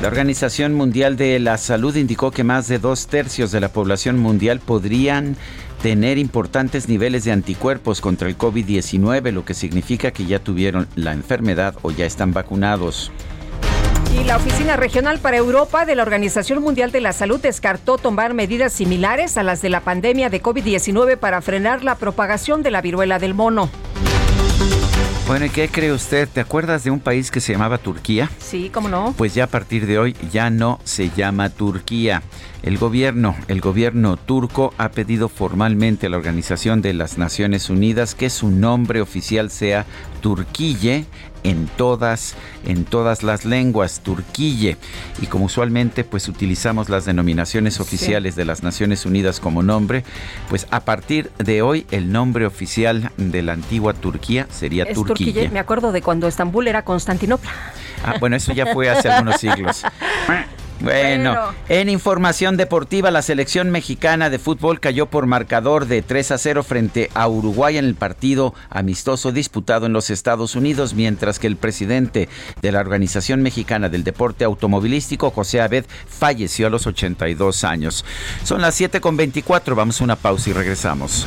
La 0.00 0.06
Organización 0.06 0.74
Mundial 0.74 1.16
de 1.16 1.40
la 1.40 1.58
Salud 1.58 1.96
indicó 1.96 2.30
que 2.30 2.44
más 2.44 2.68
de 2.68 2.78
dos 2.78 3.08
tercios 3.08 3.50
de 3.50 3.58
la 3.58 3.72
población 3.72 4.16
mundial 4.16 4.60
podrían 4.60 5.36
tener 5.82 6.18
importantes 6.18 6.88
niveles 6.88 7.24
de 7.24 7.32
anticuerpos 7.32 8.00
contra 8.00 8.28
el 8.28 8.36
COVID-19, 8.36 9.32
lo 9.32 9.44
que 9.44 9.54
significa 9.54 10.10
que 10.10 10.26
ya 10.26 10.38
tuvieron 10.38 10.88
la 10.96 11.12
enfermedad 11.12 11.74
o 11.82 11.90
ya 11.90 12.06
están 12.06 12.32
vacunados. 12.32 13.12
Y 14.14 14.24
la 14.24 14.36
Oficina 14.36 14.76
Regional 14.76 15.18
para 15.18 15.36
Europa 15.36 15.84
de 15.84 15.94
la 15.94 16.02
Organización 16.02 16.62
Mundial 16.62 16.90
de 16.90 17.00
la 17.00 17.12
Salud 17.12 17.40
descartó 17.40 17.98
tomar 17.98 18.34
medidas 18.34 18.72
similares 18.72 19.36
a 19.36 19.42
las 19.42 19.60
de 19.60 19.68
la 19.68 19.80
pandemia 19.80 20.30
de 20.30 20.42
COVID-19 20.42 21.18
para 21.18 21.42
frenar 21.42 21.84
la 21.84 21.94
propagación 21.94 22.62
de 22.62 22.70
la 22.70 22.80
viruela 22.80 23.18
del 23.18 23.34
mono. 23.34 23.70
Bueno, 25.28 25.44
¿y 25.44 25.50
qué 25.50 25.68
cree 25.68 25.92
usted? 25.92 26.26
¿Te 26.26 26.40
acuerdas 26.40 26.84
de 26.84 26.90
un 26.90 27.00
país 27.00 27.30
que 27.30 27.40
se 27.40 27.52
llamaba 27.52 27.76
Turquía? 27.76 28.30
Sí, 28.38 28.70
¿cómo 28.72 28.88
no? 28.88 29.14
Pues 29.18 29.34
ya 29.34 29.44
a 29.44 29.46
partir 29.46 29.86
de 29.86 29.98
hoy 29.98 30.16
ya 30.32 30.48
no 30.48 30.80
se 30.84 31.10
llama 31.10 31.50
Turquía. 31.50 32.22
El 32.62 32.78
gobierno, 32.78 33.36
el 33.46 33.60
gobierno 33.60 34.16
turco 34.16 34.72
ha 34.78 34.88
pedido 34.88 35.28
formalmente 35.28 36.06
a 36.06 36.10
la 36.10 36.16
Organización 36.16 36.80
de 36.80 36.94
las 36.94 37.18
Naciones 37.18 37.68
Unidas 37.68 38.14
que 38.14 38.30
su 38.30 38.50
nombre 38.50 39.02
oficial 39.02 39.50
sea 39.50 39.84
Turquille 40.20 41.06
en 41.44 41.66
todas 41.76 42.34
en 42.64 42.84
todas 42.84 43.22
las 43.22 43.44
lenguas 43.44 44.00
turquille 44.00 44.76
y 45.22 45.26
como 45.26 45.44
usualmente 45.44 46.02
pues 46.02 46.28
utilizamos 46.28 46.88
las 46.88 47.04
denominaciones 47.04 47.80
oficiales 47.80 48.34
de 48.34 48.44
las 48.44 48.62
Naciones 48.62 49.06
Unidas 49.06 49.38
como 49.38 49.62
nombre 49.62 50.04
pues 50.48 50.66
a 50.70 50.80
partir 50.80 51.30
de 51.38 51.62
hoy 51.62 51.86
el 51.90 52.10
nombre 52.12 52.44
oficial 52.44 53.12
de 53.16 53.42
la 53.42 53.52
antigua 53.52 53.94
Turquía 53.94 54.46
sería 54.50 54.84
Es 54.84 54.94
Turquille. 54.94 55.32
Turquille. 55.32 55.48
Me 55.50 55.58
acuerdo 55.58 55.92
de 55.92 56.02
cuando 56.02 56.26
Estambul 56.28 56.68
era 56.68 56.84
Constantinopla. 56.84 57.50
Ah, 58.04 58.16
bueno, 58.20 58.36
eso 58.36 58.52
ya 58.52 58.72
fue 58.72 58.88
hace 58.88 59.08
algunos 59.08 59.40
siglos. 59.40 59.82
Bueno, 60.80 61.30
Bueno. 61.30 61.54
en 61.68 61.88
información 61.88 62.56
deportiva, 62.56 63.10
la 63.10 63.22
selección 63.22 63.70
mexicana 63.70 64.30
de 64.30 64.38
fútbol 64.38 64.80
cayó 64.80 65.06
por 65.06 65.26
marcador 65.26 65.86
de 65.86 66.02
3 66.02 66.30
a 66.32 66.38
0 66.38 66.62
frente 66.62 67.10
a 67.14 67.26
Uruguay 67.28 67.78
en 67.78 67.84
el 67.84 67.94
partido 67.94 68.54
amistoso 68.70 69.32
disputado 69.32 69.86
en 69.86 69.92
los 69.92 70.10
Estados 70.10 70.54
Unidos, 70.54 70.94
mientras 70.94 71.38
que 71.38 71.46
el 71.48 71.56
presidente 71.56 72.28
de 72.62 72.72
la 72.72 72.80
Organización 72.80 73.42
Mexicana 73.42 73.88
del 73.88 74.04
Deporte 74.04 74.44
Automovilístico, 74.44 75.30
José 75.30 75.60
Abed, 75.60 75.84
falleció 76.08 76.68
a 76.68 76.70
los 76.70 76.86
82 76.86 77.64
años. 77.64 78.04
Son 78.44 78.60
las 78.62 78.74
7 78.76 79.00
con 79.00 79.16
24, 79.16 79.74
vamos 79.74 80.00
a 80.00 80.04
una 80.04 80.16
pausa 80.16 80.50
y 80.50 80.52
regresamos. 80.52 81.26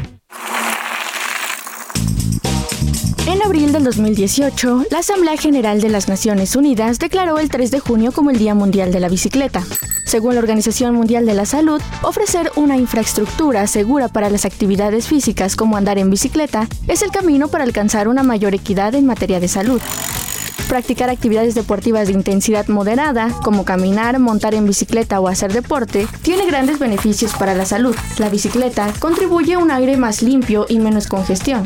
En 3.27 3.39
abril 3.43 3.71
del 3.71 3.83
2018, 3.83 4.85
la 4.89 4.99
Asamblea 4.99 5.37
General 5.37 5.79
de 5.79 5.89
las 5.89 6.07
Naciones 6.07 6.55
Unidas 6.55 6.97
declaró 6.97 7.37
el 7.37 7.49
3 7.49 7.69
de 7.69 7.79
junio 7.79 8.11
como 8.11 8.31
el 8.31 8.39
Día 8.39 8.55
Mundial 8.55 8.91
de 8.91 8.99
la 8.99 9.09
Bicicleta. 9.09 9.63
Según 10.05 10.33
la 10.33 10.39
Organización 10.39 10.95
Mundial 10.95 11.27
de 11.27 11.35
la 11.35 11.45
Salud, 11.45 11.79
ofrecer 12.01 12.51
una 12.55 12.77
infraestructura 12.77 13.67
segura 13.67 14.07
para 14.07 14.31
las 14.31 14.45
actividades 14.45 15.07
físicas 15.07 15.55
como 15.55 15.77
andar 15.77 15.99
en 15.99 16.09
bicicleta 16.09 16.67
es 16.87 17.03
el 17.03 17.11
camino 17.11 17.47
para 17.47 17.63
alcanzar 17.63 18.07
una 18.07 18.23
mayor 18.23 18.55
equidad 18.55 18.95
en 18.95 19.05
materia 19.05 19.39
de 19.39 19.47
salud. 19.47 19.81
Practicar 20.67 21.11
actividades 21.11 21.53
deportivas 21.53 22.07
de 22.07 22.13
intensidad 22.13 22.67
moderada, 22.69 23.29
como 23.43 23.65
caminar, 23.65 24.17
montar 24.17 24.55
en 24.55 24.65
bicicleta 24.65 25.19
o 25.19 25.27
hacer 25.27 25.53
deporte, 25.53 26.07
tiene 26.23 26.47
grandes 26.47 26.79
beneficios 26.79 27.33
para 27.35 27.53
la 27.53 27.65
salud. 27.65 27.95
La 28.17 28.29
bicicleta 28.29 28.91
contribuye 28.99 29.53
a 29.53 29.59
un 29.59 29.69
aire 29.69 29.95
más 29.95 30.23
limpio 30.23 30.65
y 30.67 30.79
menos 30.79 31.05
congestión 31.05 31.65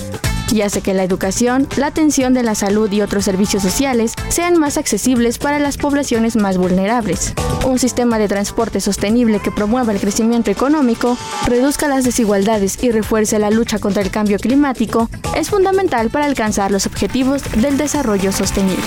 y 0.51 0.61
hace 0.61 0.81
que 0.81 0.93
la 0.93 1.03
educación, 1.03 1.67
la 1.77 1.87
atención 1.87 2.33
de 2.33 2.43
la 2.43 2.55
salud 2.55 2.91
y 2.91 3.01
otros 3.01 3.25
servicios 3.25 3.63
sociales 3.63 4.13
sean 4.29 4.57
más 4.57 4.77
accesibles 4.77 5.37
para 5.37 5.59
las 5.59 5.77
poblaciones 5.77 6.35
más 6.35 6.57
vulnerables. 6.57 7.33
Un 7.65 7.79
sistema 7.79 8.19
de 8.19 8.27
transporte 8.27 8.79
sostenible 8.79 9.39
que 9.39 9.51
promueva 9.51 9.91
el 9.91 9.99
crecimiento 9.99 10.51
económico, 10.51 11.17
reduzca 11.45 11.87
las 11.87 12.03
desigualdades 12.03 12.81
y 12.83 12.91
refuerce 12.91 13.39
la 13.39 13.49
lucha 13.49 13.79
contra 13.79 14.01
el 14.01 14.11
cambio 14.11 14.37
climático 14.37 15.09
es 15.35 15.49
fundamental 15.49 16.09
para 16.09 16.25
alcanzar 16.25 16.71
los 16.71 16.85
objetivos 16.85 17.41
del 17.61 17.77
desarrollo 17.77 18.31
sostenible. 18.31 18.83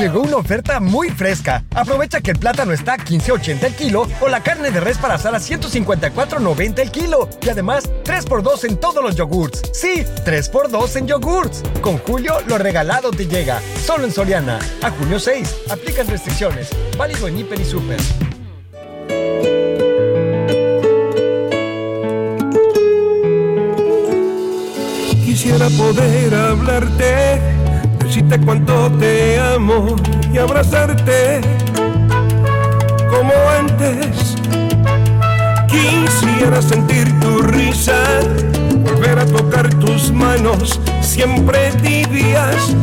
Llegó 0.00 0.22
una 0.22 0.36
oferta 0.36 0.80
muy 0.80 1.10
fresca. 1.10 1.62
Aprovecha 1.74 2.22
que 2.22 2.30
el 2.30 2.38
plátano 2.38 2.72
está 2.72 2.94
a 2.94 2.96
15.80 2.96 3.64
el 3.64 3.74
kilo 3.74 4.08
o 4.22 4.28
la 4.28 4.42
carne 4.42 4.70
de 4.70 4.80
res 4.80 4.96
para 4.96 5.16
asar 5.16 5.34
a 5.34 5.38
154.90 5.38 6.78
el 6.78 6.90
kilo. 6.90 7.28
Y 7.42 7.50
además, 7.50 7.84
3x2 8.04 8.64
en 8.64 8.78
todos 8.78 9.04
los 9.04 9.14
yogurts. 9.14 9.60
Sí, 9.74 10.06
3x2 10.24 10.96
en 10.96 11.06
yogurts. 11.06 11.62
Con 11.82 11.98
Julio, 11.98 12.38
lo 12.46 12.56
regalado 12.56 13.10
te 13.10 13.26
llega. 13.26 13.60
Solo 13.84 14.04
en 14.04 14.12
Soriana. 14.12 14.58
A 14.82 14.90
junio 14.90 15.20
6. 15.20 15.64
Aplican 15.68 16.06
restricciones. 16.06 16.70
Válido 16.96 17.28
en 17.28 17.38
Hiper 17.38 17.60
y 17.60 17.64
Super. 17.66 18.00
Quisiera 25.26 25.68
poder 25.70 26.34
hablarte, 26.34 27.40
decirte 28.10 28.40
cuánto 28.40 28.90
te 28.98 29.38
amo 29.38 29.94
y 30.32 30.38
abrazarte 30.38 31.40
como 33.08 33.32
antes. 33.56 34.34
Quisiera 35.68 36.60
sentir 36.60 37.08
tu 37.20 37.40
risa, 37.40 38.02
volver 38.82 39.16
a 39.16 39.26
tocar 39.26 39.68
tus 39.74 40.10
manos, 40.10 40.80
siempre 41.00 41.70
tibias, 41.82 42.74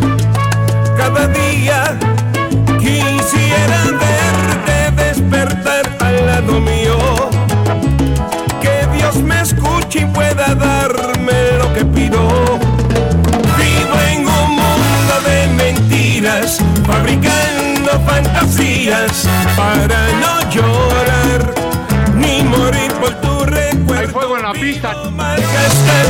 cada 0.95 1.27
día. 1.27 1.99
Quisiera 2.79 3.83
verte 3.99 5.03
despertar 5.03 5.93
al 5.99 6.25
lado 6.25 6.61
mío, 6.61 6.97
que 8.61 8.87
Dios 8.95 9.17
me 9.17 9.41
escuche 9.41 10.03
y 10.03 10.05
pueda 10.05 10.55
darme 10.55 10.96
fabricando 16.87 17.91
fantasías 18.05 19.27
para 19.55 20.07
no 20.21 20.49
llorar 20.49 21.53
ni 22.15 22.41
morir 22.43 22.91
por 22.93 23.13
tu 23.21 23.45
recuerdo. 23.45 23.99
Hay 23.99 24.07
fuego 24.07 24.37
en 24.37 24.43
la 24.43 24.53
pista. 24.53 24.95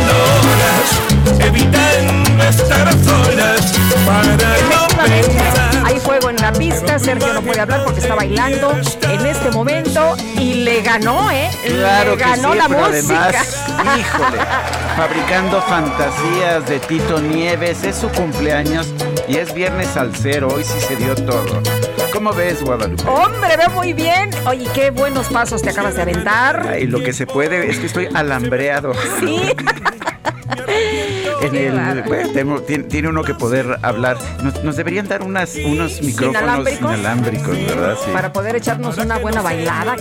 Horas, 0.07 1.39
evitando 1.39 2.43
estar 2.43 2.87
a 2.87 2.91
solas 2.91 3.73
para 4.05 4.47
no 4.69 4.87
pensar. 5.03 5.83
Hay 5.85 5.99
fuego 5.99 6.29
en 6.29 6.37
la 6.37 6.53
pista, 6.53 6.99
Sergio 6.99 7.33
no 7.33 7.41
puede 7.41 7.59
hablar 7.59 7.83
porque 7.83 7.99
está 7.99 8.15
bailando 8.15 8.71
en 9.09 9.25
este 9.25 9.51
momento 9.51 10.15
y 10.37 10.53
le 10.65 10.81
ganó, 10.81 11.31
¿eh? 11.31 11.49
Claro 11.65 12.11
le 12.11 12.17
que 12.17 12.23
ganó 12.23 12.51
sí, 12.53 12.57
la 12.57 12.67
pero 12.67 12.87
música. 12.87 13.27
además, 13.27 13.65
híjole, 13.99 14.37
fabricando 14.97 15.61
fantasías 15.61 16.67
de 16.67 16.79
Tito 16.79 17.19
Nieves, 17.19 17.83
es 17.83 17.95
su 17.97 18.09
cumpleaños 18.09 18.87
y 19.27 19.37
es 19.37 19.53
viernes 19.53 19.95
al 19.97 20.15
cero, 20.15 20.47
hoy 20.53 20.63
sí 20.63 20.79
se 20.79 20.95
dio 20.95 21.15
todo. 21.15 21.61
¿Cómo 22.13 22.31
ves, 22.33 22.63
Guadalupe? 22.63 23.03
Hombre, 23.07 23.57
ve 23.57 23.67
muy 23.69 23.93
bien. 23.93 24.29
Oye, 24.45 24.67
qué 24.73 24.91
buenos 24.91 25.27
pasos 25.27 25.61
te 25.61 25.69
acabas 25.69 25.95
de 25.95 26.01
aventar. 26.03 26.65
Ay, 26.67 26.87
lo 26.87 27.03
que 27.03 27.13
se 27.13 27.27
puede 27.27 27.69
es 27.69 27.77
que 27.79 27.85
estoy 27.87 28.07
alambreado. 28.13 28.93
Sí. 29.19 29.53
En 31.39 31.55
el, 31.55 32.01
bueno, 32.03 32.29
tengo- 32.33 32.61
tiene, 32.61 32.83
tiene 32.85 33.07
uno 33.09 33.23
que 33.23 33.33
poder 33.35 33.77
hablar. 33.83 34.17
Nos, 34.43 34.63
nos 34.63 34.75
deberían 34.75 35.07
dar 35.07 35.21
unas, 35.21 35.55
unos 35.55 36.01
micrófonos 36.01 36.41
¿Inalámbricos? 36.41 36.81
inalámbricos, 36.93 37.65
¿verdad? 37.67 37.97
Sí. 38.03 38.11
Para 38.11 38.33
poder 38.33 38.55
echarnos 38.55 38.97
una 38.97 39.19
buena 39.19 39.41
bailada. 39.41 39.95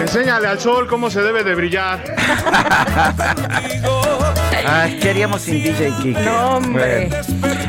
Enséñale 0.00 0.48
al 0.48 0.58
sol 0.58 0.86
cómo 0.88 1.10
se 1.10 1.22
debe 1.22 1.44
de 1.44 1.54
brillar. 1.54 2.02
Ay, 4.66 4.98
¿qué 5.00 5.10
haríamos 5.10 5.42
sin 5.42 5.62
DJ 5.62 5.92
Kike? 6.02 6.20
No, 6.20 6.56
hombre. 6.56 7.08
Bueno, 7.08 7.24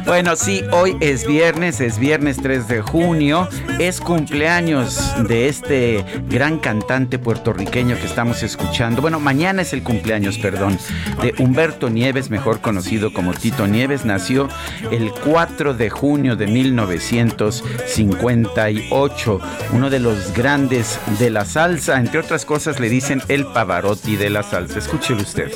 bueno, 0.05 0.35
sí, 0.35 0.63
hoy 0.71 0.97
es 0.99 1.25
viernes, 1.25 1.79
es 1.79 1.97
viernes 1.97 2.37
3 2.41 2.67
de 2.67 2.81
junio, 2.81 3.47
es 3.79 4.01
cumpleaños 4.01 5.13
de 5.27 5.47
este 5.47 6.03
gran 6.27 6.59
cantante 6.59 7.17
puertorriqueño 7.17 7.95
que 7.95 8.05
estamos 8.05 8.43
escuchando. 8.43 9.01
Bueno, 9.01 9.19
mañana 9.19 9.61
es 9.61 9.71
el 9.73 9.83
cumpleaños, 9.83 10.37
perdón, 10.37 10.77
de 11.21 11.33
Humberto 11.39 11.89
Nieves, 11.89 12.29
mejor 12.29 12.61
conocido 12.61 13.13
como 13.13 13.33
Tito 13.33 13.67
Nieves, 13.67 14.05
nació 14.05 14.47
el 14.91 15.11
4 15.11 15.73
de 15.73 15.89
junio 15.89 16.35
de 16.35 16.47
1958, 16.47 19.39
uno 19.73 19.89
de 19.89 19.99
los 19.99 20.33
grandes 20.33 20.99
de 21.19 21.29
la 21.29 21.45
salsa, 21.45 21.97
entre 21.97 22.19
otras 22.19 22.45
cosas 22.45 22.79
le 22.79 22.89
dicen 22.89 23.21
el 23.27 23.45
Pavarotti 23.45 24.17
de 24.17 24.29
la 24.29 24.43
salsa. 24.43 24.77
Escúchelo 24.77 25.21
usted. 25.21 25.51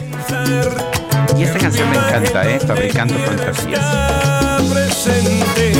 Y 1.37 1.43
esta 1.43 1.59
canción 1.59 1.89
me 1.89 1.97
encanta, 1.97 2.49
¿eh? 2.49 2.59
Fabricando 2.59 3.17
fantasías. 3.19 3.85
presente 4.71 5.73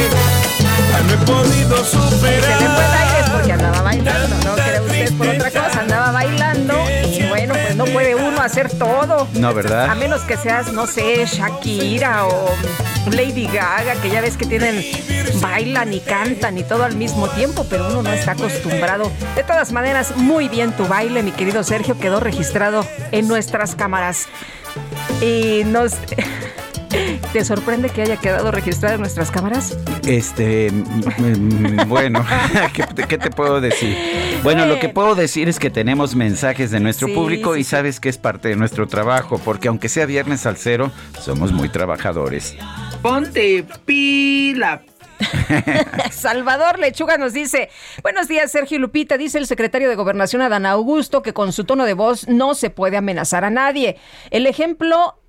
no 1.06 1.14
he 1.14 1.18
podido 1.26 1.84
superar. 1.84 2.58
Se 2.58 2.64
le 2.64 2.70
fue 2.70 2.86
el 2.86 2.94
aire 2.94 3.32
porque 3.32 3.52
andaba 3.52 3.82
bailando, 3.82 4.36
no 4.44 4.56
cree 4.56 4.80
usted 4.82 5.18
por 5.18 5.28
otra 5.28 5.52
cosa, 5.52 5.80
andaba 5.82 6.12
bailando 6.12 6.74
y 7.08 7.28
bueno, 7.28 7.54
pues 7.54 7.76
no 7.76 7.86
puede 7.86 8.16
uno 8.16 8.42
hacer 8.42 8.70
todo. 8.72 9.28
No, 9.34 9.54
¿verdad? 9.54 9.90
A 9.90 9.96
menos 9.96 10.22
que 10.22 10.38
seas, 10.38 10.72
no 10.72 10.88
sé, 10.88 11.26
Shakira 11.26 12.26
o 12.26 12.50
Lady 13.12 13.48
Gaga, 13.48 13.96
que 14.02 14.10
ya 14.10 14.22
ves 14.22 14.38
que 14.38 14.46
tienen, 14.46 14.84
bailan 15.42 15.94
y 15.94 16.00
cantan 16.00 16.58
y 16.58 16.64
todo 16.64 16.84
al 16.84 16.96
mismo 16.96 17.28
tiempo, 17.30 17.66
pero 17.70 17.88
uno 17.88 18.02
no 18.02 18.12
está 18.12 18.32
acostumbrado. 18.32 19.12
De 19.36 19.44
todas 19.44 19.72
maneras, 19.72 20.16
muy 20.16 20.50
bien 20.50 20.72
tu 20.72 20.88
baile, 20.88 21.24
mi 21.24 21.32
querido 21.32 21.64
Sergio, 21.64 21.98
quedó 22.00 22.20
registrado 22.20 22.86
en 23.12 23.28
nuestras 23.28 23.76
cámaras. 23.76 24.28
Y 25.22 25.64
nos... 25.66 25.94
¿Te 27.34 27.44
sorprende 27.44 27.90
que 27.90 28.04
haya 28.04 28.16
quedado 28.16 28.50
registrado 28.52 28.96
en 28.96 29.02
nuestras 29.02 29.30
cámaras? 29.30 29.78
Este, 30.08 30.72
mm, 30.72 31.90
bueno, 31.90 32.26
¿qué, 32.74 32.84
te- 32.84 33.04
qué 33.04 33.18
te 33.18 33.30
puedo 33.32 33.60
decir? 33.60 33.98
Bueno, 34.44 34.66
lo 34.66 34.80
que 34.80 34.88
puedo 34.88 35.16
decir 35.16 35.50
es 35.50 35.60
que 35.60 35.70
tenemos 35.70 36.16
mensajes 36.16 36.72
de 36.72 36.80
nuestro 36.80 37.08
Sí, 37.10 37.14
público 37.14 37.56
sí, 37.56 37.62
y 37.62 37.64
sí. 37.66 37.72
sabes 37.72 38.00
que 38.00 38.08
es 38.08 38.18
parte 38.18 38.48
de 38.48 38.56
nuestro 38.56 38.88
trabajo, 38.88 39.42
porque 39.44 39.68
aunque 39.68 39.90
sea 39.90 40.06
viernes 40.06 40.46
al 40.46 40.56
cero, 40.56 40.92
somos 41.22 41.52
muy 41.52 41.68
trabajadores. 41.68 42.56
Ponte 43.02 43.66
pila. 43.86 44.82
Salvador 46.12 46.80
Lechuga 46.80 47.18
nos 47.18 47.34
dice, 47.34 47.70
buenos 48.04 48.28
días 48.28 48.52
Sergio 48.52 48.80
Lupita, 48.80 49.18
dice 49.18 49.38
el 49.38 49.48
secretario 49.48 49.90
de 49.90 49.96
Gobernación 49.96 50.42
Adán 50.42 50.66
Augusto 50.66 51.22
que 51.22 51.34
con 51.34 51.54
su 51.54 51.64
tono 51.64 51.86
de 51.86 51.94
voz 51.94 52.28
no 52.28 52.54
se 52.56 52.70
puede 52.70 52.98
amenazar 52.98 53.44
a 53.44 53.50
nadie. 53.50 53.98
El 54.32 54.48
ejemplo... 54.48 55.20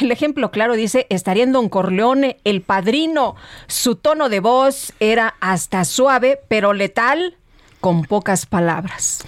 El 0.00 0.10
ejemplo 0.10 0.50
claro 0.50 0.74
dice, 0.74 1.06
estaría 1.10 1.44
en 1.44 1.52
Don 1.52 1.68
Corleone, 1.68 2.38
el 2.42 2.60
padrino. 2.60 3.36
Su 3.68 3.94
tono 3.94 4.28
de 4.28 4.40
voz 4.40 4.92
era 4.98 5.36
hasta 5.38 5.84
suave, 5.84 6.40
pero 6.48 6.72
letal, 6.72 7.36
con 7.80 8.02
pocas 8.02 8.46
palabras. 8.46 9.22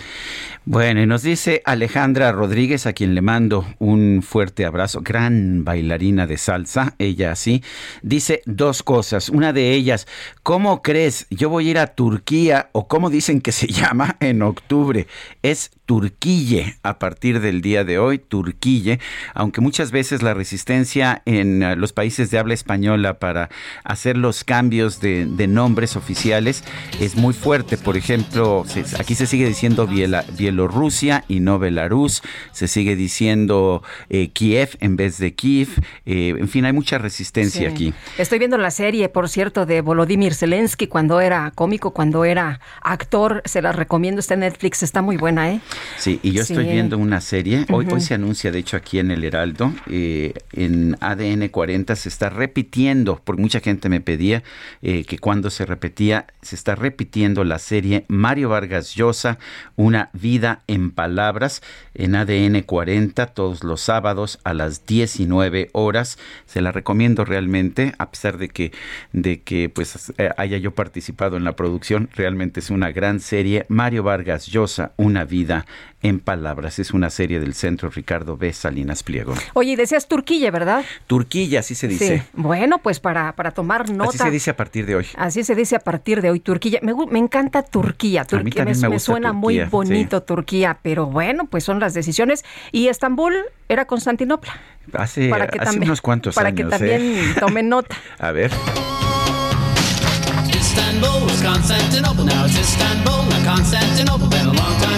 Bueno, 0.71 1.01
y 1.01 1.07
nos 1.07 1.23
dice 1.23 1.63
Alejandra 1.65 2.31
Rodríguez, 2.31 2.85
a 2.85 2.93
quien 2.93 3.15
le 3.15 3.23
mando 3.23 3.65
un 3.79 4.23
fuerte 4.23 4.67
abrazo, 4.67 5.01
gran 5.01 5.65
bailarina 5.65 6.27
de 6.27 6.37
salsa, 6.37 6.95
ella 6.99 7.35
sí, 7.37 7.63
dice 8.03 8.43
dos 8.45 8.83
cosas. 8.83 9.31
Una 9.31 9.55
de 9.55 9.73
ellas, 9.73 10.07
¿cómo 10.43 10.83
crees? 10.83 11.27
Yo 11.31 11.49
voy 11.49 11.69
a 11.69 11.71
ir 11.71 11.79
a 11.79 11.87
Turquía, 11.87 12.69
o 12.73 12.87
como 12.87 13.09
dicen 13.09 13.41
que 13.41 13.51
se 13.51 13.67
llama 13.69 14.19
en 14.21 14.43
octubre, 14.43 15.07
es 15.43 15.71
Turquille 15.87 16.77
a 16.83 16.99
partir 16.99 17.41
del 17.41 17.63
día 17.63 17.83
de 17.83 17.99
hoy, 17.99 18.19
Turquille, 18.19 19.01
aunque 19.33 19.63
muchas 19.63 19.91
veces 19.91 20.23
la 20.23 20.35
resistencia 20.35 21.23
en 21.25 21.63
eh, 21.63 21.77
los 21.77 21.95
países 21.95 22.31
de 22.31 22.39
habla 22.39 22.53
española 22.53 23.19
para 23.19 23.49
hacer 23.85 24.19
los 24.19 24.45
cambios 24.45 25.01
de, 25.01 25.25
de 25.25 25.47
nombres 25.47 25.97
oficiales 25.97 26.63
es 27.01 27.17
muy 27.17 27.33
fuerte. 27.33 27.79
Por 27.79 27.97
ejemplo, 27.97 28.67
aquí 28.99 29.15
se 29.15 29.27
sigue 29.27 29.47
diciendo 29.47 29.89
Biela- 29.89 30.27
Bielorrusia 30.59 31.25
y 31.29 31.39
no 31.39 31.61
Belarus, 31.61 32.21
se 32.51 32.67
sigue 32.67 32.97
diciendo 32.97 33.83
eh, 34.11 34.31
Kiev 34.31 34.71
en 34.81 34.97
vez 34.97 35.19
de 35.19 35.33
Kiev, 35.35 35.69
eh, 36.05 36.35
en 36.37 36.49
fin, 36.49 36.65
hay 36.65 36.73
mucha 36.73 36.99
resistencia 36.99 37.61
Sí. 37.61 37.67
aquí. 37.67 37.95
Estoy 38.19 38.41
viendo 38.41 38.59
la 38.59 38.71
serie, 38.73 39.09
por 39.09 39.29
cierto, 39.29 39.67
de 39.67 39.81
Volodymyr 39.83 40.35
Zelensky 40.35 40.89
cuando 40.89 41.21
era 41.21 41.53
cómico, 41.55 41.93
cuando 41.93 42.25
era 42.25 42.61
actor. 42.83 43.41
Se 43.45 43.63
la 43.63 43.71
recomiendo, 43.73 44.19
está 44.19 44.35
en 44.35 44.41
Netflix, 44.41 44.83
está 44.83 45.01
muy 45.01 45.17
buena, 45.17 45.53
¿eh? 45.53 45.61
Sí, 45.97 46.19
y 46.25 46.33
yo 46.33 46.43
estoy 46.43 46.65
viendo 46.65 46.99
una 46.99 47.21
serie, 47.21 47.65
hoy, 47.71 47.87
hoy 47.91 48.01
se 48.01 48.15
anuncia, 48.15 48.51
de 48.51 48.59
hecho, 48.59 48.77
aquí 48.77 48.99
en 48.99 49.13
el 49.13 49.23
Heraldo, 49.23 49.73
eh, 49.89 50.35
en 50.53 50.97
ADN 51.01 51.49
40 51.51 51.95
se 51.95 52.09
está 52.09 52.31
repitiendo, 52.31 53.21
porque 53.25 53.41
mucha 53.41 53.61
gente 53.61 53.89
me 53.89 54.01
pedía 54.01 54.43
que 54.83 55.19
cuando 55.21 55.51
se 55.51 55.65
repetía, 55.67 56.27
se 56.43 56.57
está 56.57 56.75
repitiendo 56.75 57.45
la 57.45 57.59
serie 57.59 58.05
Mario 58.09 58.49
Vargas 58.49 58.95
Llosa, 58.95 59.39
Una 59.77 60.11
vida 60.13 60.38
en 60.67 60.91
palabras, 60.91 61.63
en 61.95 62.15
ADN 62.15 62.63
40, 62.63 63.27
todos 63.27 63.65
los 63.65 63.81
sábados 63.81 64.39
a 64.45 64.55
las 64.55 64.87
19 64.87 65.71
horas. 65.73 66.19
Se 66.47 66.61
la 66.61 66.73
recomiendo 66.73 67.25
realmente, 67.25 67.95
a 67.99 68.11
pesar 68.11 68.39
de 68.39 68.49
que, 68.49 68.73
de 69.13 69.43
que 69.43 69.69
pues 69.69 70.13
haya 70.37 70.59
yo 70.59 70.75
participado 70.75 71.37
en 71.37 71.45
la 71.45 71.57
producción, 71.57 72.09
realmente 72.15 72.61
es 72.61 72.71
una 72.71 72.93
gran 72.93 73.21
serie. 73.21 73.67
Mario 73.69 74.03
Vargas 74.03 74.47
Llosa, 74.47 74.93
Una 74.97 75.25
vida 75.25 75.67
en 76.03 76.21
palabras. 76.21 76.79
Es 76.79 76.93
una 76.93 77.11
serie 77.11 77.41
del 77.41 77.55
Centro 77.55 77.91
Ricardo 77.91 78.37
B. 78.37 78.53
Salinas 78.53 79.03
Pliego. 79.03 79.35
Oye, 79.55 79.73
y 79.73 79.77
decías 79.77 80.07
Turquilla, 80.07 80.51
¿verdad? 80.51 80.85
Turquilla, 81.07 81.61
así 81.61 81.75
se 81.75 81.89
dice. 81.89 82.19
Sí. 82.19 82.25
Bueno, 82.35 82.79
pues 82.79 83.01
para, 83.01 83.33
para 83.35 83.51
tomar 83.51 83.91
nota. 83.91 84.11
Así 84.11 84.19
se 84.19 84.31
dice 84.31 84.51
a 84.51 84.57
partir 84.57 84.87
de 84.87 84.97
hoy. 84.97 85.07
Así 85.17 85.43
se 85.43 85.55
dice 85.55 85.77
a 85.77 85.81
partir 85.81 86.23
de 86.23 86.31
hoy, 86.31 86.41
Turquía. 86.41 86.79
Me, 86.83 86.95
me 87.11 87.19
encanta 87.19 87.63
Turquía. 87.63 88.23
mí 88.23 88.29
Turquía 88.29 88.65
también 88.65 88.81
me 88.81 88.89
gusta 88.89 89.13
suena 89.13 89.33
muy 89.33 89.61
bonito 89.65 90.23
Turquía, 90.23 90.79
pero 90.83 91.07
bueno, 91.07 91.47
pues 91.47 91.65
son 91.65 91.81
las 91.81 91.95
decisiones. 91.95 92.45
Y 92.71 92.89
Estambul 92.89 93.35
era 93.69 93.87
Constantinopla. 93.87 94.53
Hace, 94.93 95.29
para 95.29 95.49
que 95.49 95.59
hace 95.59 95.67
también, 95.67 95.91
unos 95.91 96.01
cuantos 96.01 96.35
para 96.35 96.49
años. 96.49 96.71
que 96.71 96.71
también 96.71 97.03
¿eh? 97.03 97.35
tomen 97.39 97.69
nota. 97.69 97.97
A 98.19 98.33
ver. 98.33 98.51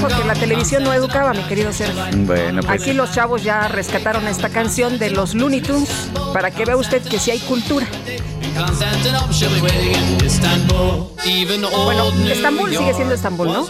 Porque 0.01 0.25
la 0.25 0.35
gone. 0.35 0.41
televisión 0.41 0.85
no 0.85 0.93
educaba, 0.93 1.33
mi 1.35 1.43
querido 1.43 1.73
Sergio. 1.73 2.03
Bueno, 2.25 2.63
pues. 2.63 2.81
Aquí 2.81 2.93
los 2.93 3.13
chavos 3.13 3.43
ya 3.43 3.69
rescataron 3.69 4.27
esta 4.27 4.49
canción 4.49 4.99
de 4.99 5.11
los 5.11 5.35
Looney 5.35 5.61
Tunes 5.61 6.11
para 6.33 6.51
que 6.51 6.65
vea 6.65 6.77
usted 6.77 7.03
que 7.03 7.19
sí 7.19 7.31
hay 7.31 7.41
cultura. 7.41 7.87
In 8.51 8.57
Constantinople, 8.57 9.33
she'll 9.33 9.55
be 9.55 9.61
waiting 9.61 9.93
in 9.95 10.25
Istanbul. 10.27 11.11
Even 11.27 11.61
Bueno, 11.63 12.11
Estambul 12.29 12.71
sigue 12.71 12.95
siendo 12.95 13.15
Estambul, 13.15 13.49
¿no? 13.49 13.67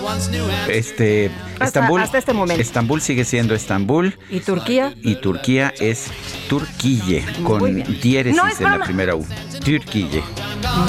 Este, 0.68 1.30
Hasta- 1.54 1.64
Estambul, 1.66 2.00
hasta 2.02 2.18
este 2.18 2.32
momento. 2.32 2.62
Estambul 2.62 3.00
sigue 3.00 3.24
siendo 3.24 3.54
Estambul 3.54 4.16
¿Y 4.30 4.40
Turquía? 4.40 4.94
y 5.02 5.16
Turquía 5.16 5.74
es 5.78 6.06
Turquille 6.48 7.24
con 7.44 7.82
diéresis 8.00 8.36
No 8.40 8.48
en 8.48 8.78
la 8.78 8.84
primera 8.84 9.14
U. 9.16 9.26
Turquille. 9.64 10.22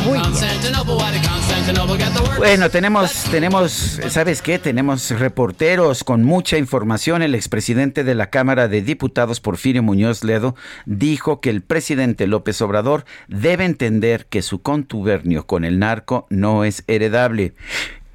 Muy 0.06 0.14
bien. 0.20 0.24
Constantinople, 0.24 0.94
why 0.96 1.12
did 1.12 1.28
Constantinople 1.28 1.98
get 1.98 2.14
the 2.14 2.22
word? 2.22 2.38
Bueno, 2.38 2.70
tenemos, 2.70 3.12
tenemos, 3.32 4.00
¿sabes 4.10 4.42
qué? 4.42 4.60
Tenemos 4.60 5.10
reporteros 5.12 6.04
con 6.04 6.24
mucha 6.24 6.58
información. 6.58 7.22
El 7.22 7.36
expresidente 7.36 8.04
de 8.04 8.16
la 8.16 8.30
Cámara 8.30 8.68
de 8.68 8.82
Diputados, 8.82 9.40
Porfirio 9.40 9.82
Muñoz 9.84 10.24
Ledo, 10.24 10.56
dijo 10.86 11.42
que 11.42 11.50
el 11.50 11.62
presidente 11.62 12.28
López 12.28 12.62
Obrador 12.62 13.06
debe 13.28 13.66
entender 13.82 14.28
que 14.28 14.44
su 14.44 14.62
contubernio 14.62 15.48
con 15.48 15.66
el 15.66 15.80
narco 15.80 16.28
no 16.30 16.66
es 16.66 16.84
heredable. 16.86 17.54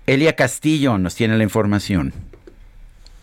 Elia 0.07 0.37
Castillo 0.37 0.96
nos 0.96 1.16
tiene 1.16 1.37
la 1.37 1.42
información. 1.42 2.12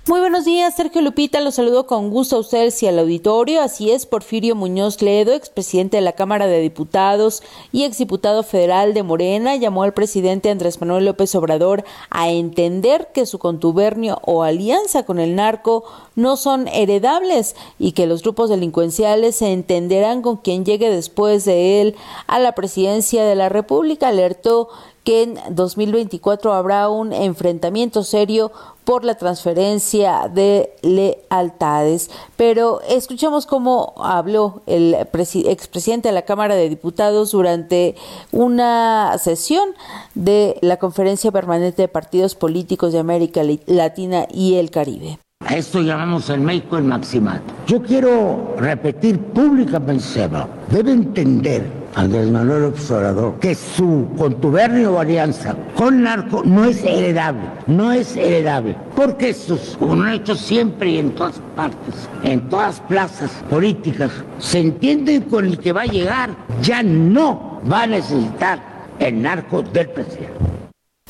Muy 0.06 0.20
buenos 0.20 0.44
días, 0.44 0.76
Sergio 0.76 1.02
Lupita. 1.02 1.40
Los 1.40 1.56
saludo 1.56 1.88
con 1.88 2.10
gusto 2.10 2.36
a 2.36 2.40
ustedes 2.40 2.84
y 2.84 2.88
al 2.88 3.00
auditorio. 3.00 3.62
Así 3.62 3.90
es, 3.90 4.06
Porfirio 4.06 4.54
Muñoz 4.54 5.02
Ledo, 5.02 5.32
expresidente 5.32 5.96
de 5.96 6.02
la 6.02 6.12
Cámara 6.12 6.46
de 6.46 6.60
Diputados 6.60 7.42
y 7.72 7.86
exdiputado 7.86 8.44
federal 8.44 8.94
de 8.94 9.02
Morena, 9.02 9.56
llamó 9.56 9.84
al 9.84 9.94
presidente 9.94 10.50
Andrés 10.50 10.82
Manuel 10.82 11.06
López 11.06 11.34
Obrador 11.36 11.86
a 12.10 12.30
entender 12.30 13.12
que 13.14 13.26
su 13.26 13.40
contubernio 13.40 14.20
o 14.26 14.44
alianza 14.44 15.04
con 15.04 15.20
el 15.20 15.36
narco 15.36 15.86
no 16.18 16.36
son 16.36 16.68
heredables 16.68 17.56
y 17.80 17.94
que 17.94 18.06
los 18.06 18.24
grupos 18.24 18.50
delincuenciales 18.50 19.38
se 19.38 19.54
entenderán 19.54 20.22
con 20.22 20.36
quien 20.36 20.66
llegue 20.66 20.90
después 20.90 21.46
de 21.46 21.80
él 21.80 21.96
a 22.28 22.40
la 22.40 22.56
presidencia 22.56 23.24
de 23.24 23.36
la 23.36 23.48
República. 23.48 24.10
Alertó 24.10 24.68
que 25.04 25.24
en 25.24 25.40
2024 25.50 26.54
habrá 26.54 26.90
un 26.90 27.14
enfrentamiento 27.14 28.04
serio 28.04 28.52
por 28.84 29.04
la 29.06 29.16
transferencia 29.16 30.30
de 30.34 30.74
lealtades. 30.82 32.10
Pero 32.36 32.82
escuchamos 32.82 33.46
cómo 33.46 33.94
habló 33.98 34.62
el 34.66 34.96
presi- 35.12 35.48
expresidente 35.48 36.10
de 36.10 36.14
la 36.14 36.24
Cámara 36.24 36.56
de 36.56 36.70
Diputados 36.70 37.32
durante 37.32 37.96
una 38.32 39.18
sesión 39.18 39.70
de 40.16 40.58
la 40.62 40.78
Conferencia 40.78 41.32
Permanente 41.32 41.82
de 41.82 41.88
Partidos 41.88 42.36
Políticos 42.36 42.94
de 42.94 43.00
América 43.00 43.42
Latina 43.66 44.28
y 44.32 44.56
el 44.56 44.72
Caribe. 44.72 45.20
A 45.46 45.56
esto 45.56 45.82
llamamos 45.82 46.30
en 46.30 46.46
México 46.46 46.78
el 46.78 46.86
maximato. 46.86 47.54
Yo 47.68 47.82
quiero 47.82 48.56
repetir 48.58 49.20
públicamente, 49.20 50.30
debe 50.72 50.92
entender 50.92 51.84
Andrés 51.96 52.32
Manuel 52.32 52.64
Observador, 52.66 53.40
que 53.40 53.54
su 53.54 54.08
contubernio 54.18 54.94
o 54.94 55.00
alianza 55.00 55.56
con 55.76 56.04
narco 56.04 56.42
no 56.44 56.66
es 56.66 56.84
heredable, 56.84 57.44
no 57.68 57.92
es 57.92 58.16
heredable, 58.16 58.76
porque 58.96 59.30
esto 59.30 59.56
es 59.56 59.78
un 59.80 60.08
hecho 60.10 60.36
siempre 60.36 60.92
y 60.92 60.98
en 61.00 61.12
todas 61.12 61.40
partes, 61.56 62.10
en 62.24 62.50
todas 62.50 62.80
plazas 62.82 63.32
políticas, 63.50 64.12
se 64.40 64.60
entiende 64.60 65.24
con 65.30 65.46
el 65.46 65.60
que 65.60 65.74
va 65.74 65.82
a 65.82 65.86
llegar, 65.86 66.32
ya 66.62 66.82
no 66.82 67.62
va 67.72 67.84
a 67.84 67.88
necesitar 67.88 68.60
el 69.00 69.22
narco 69.22 69.62
del 69.62 69.90
presidente. 69.90 70.63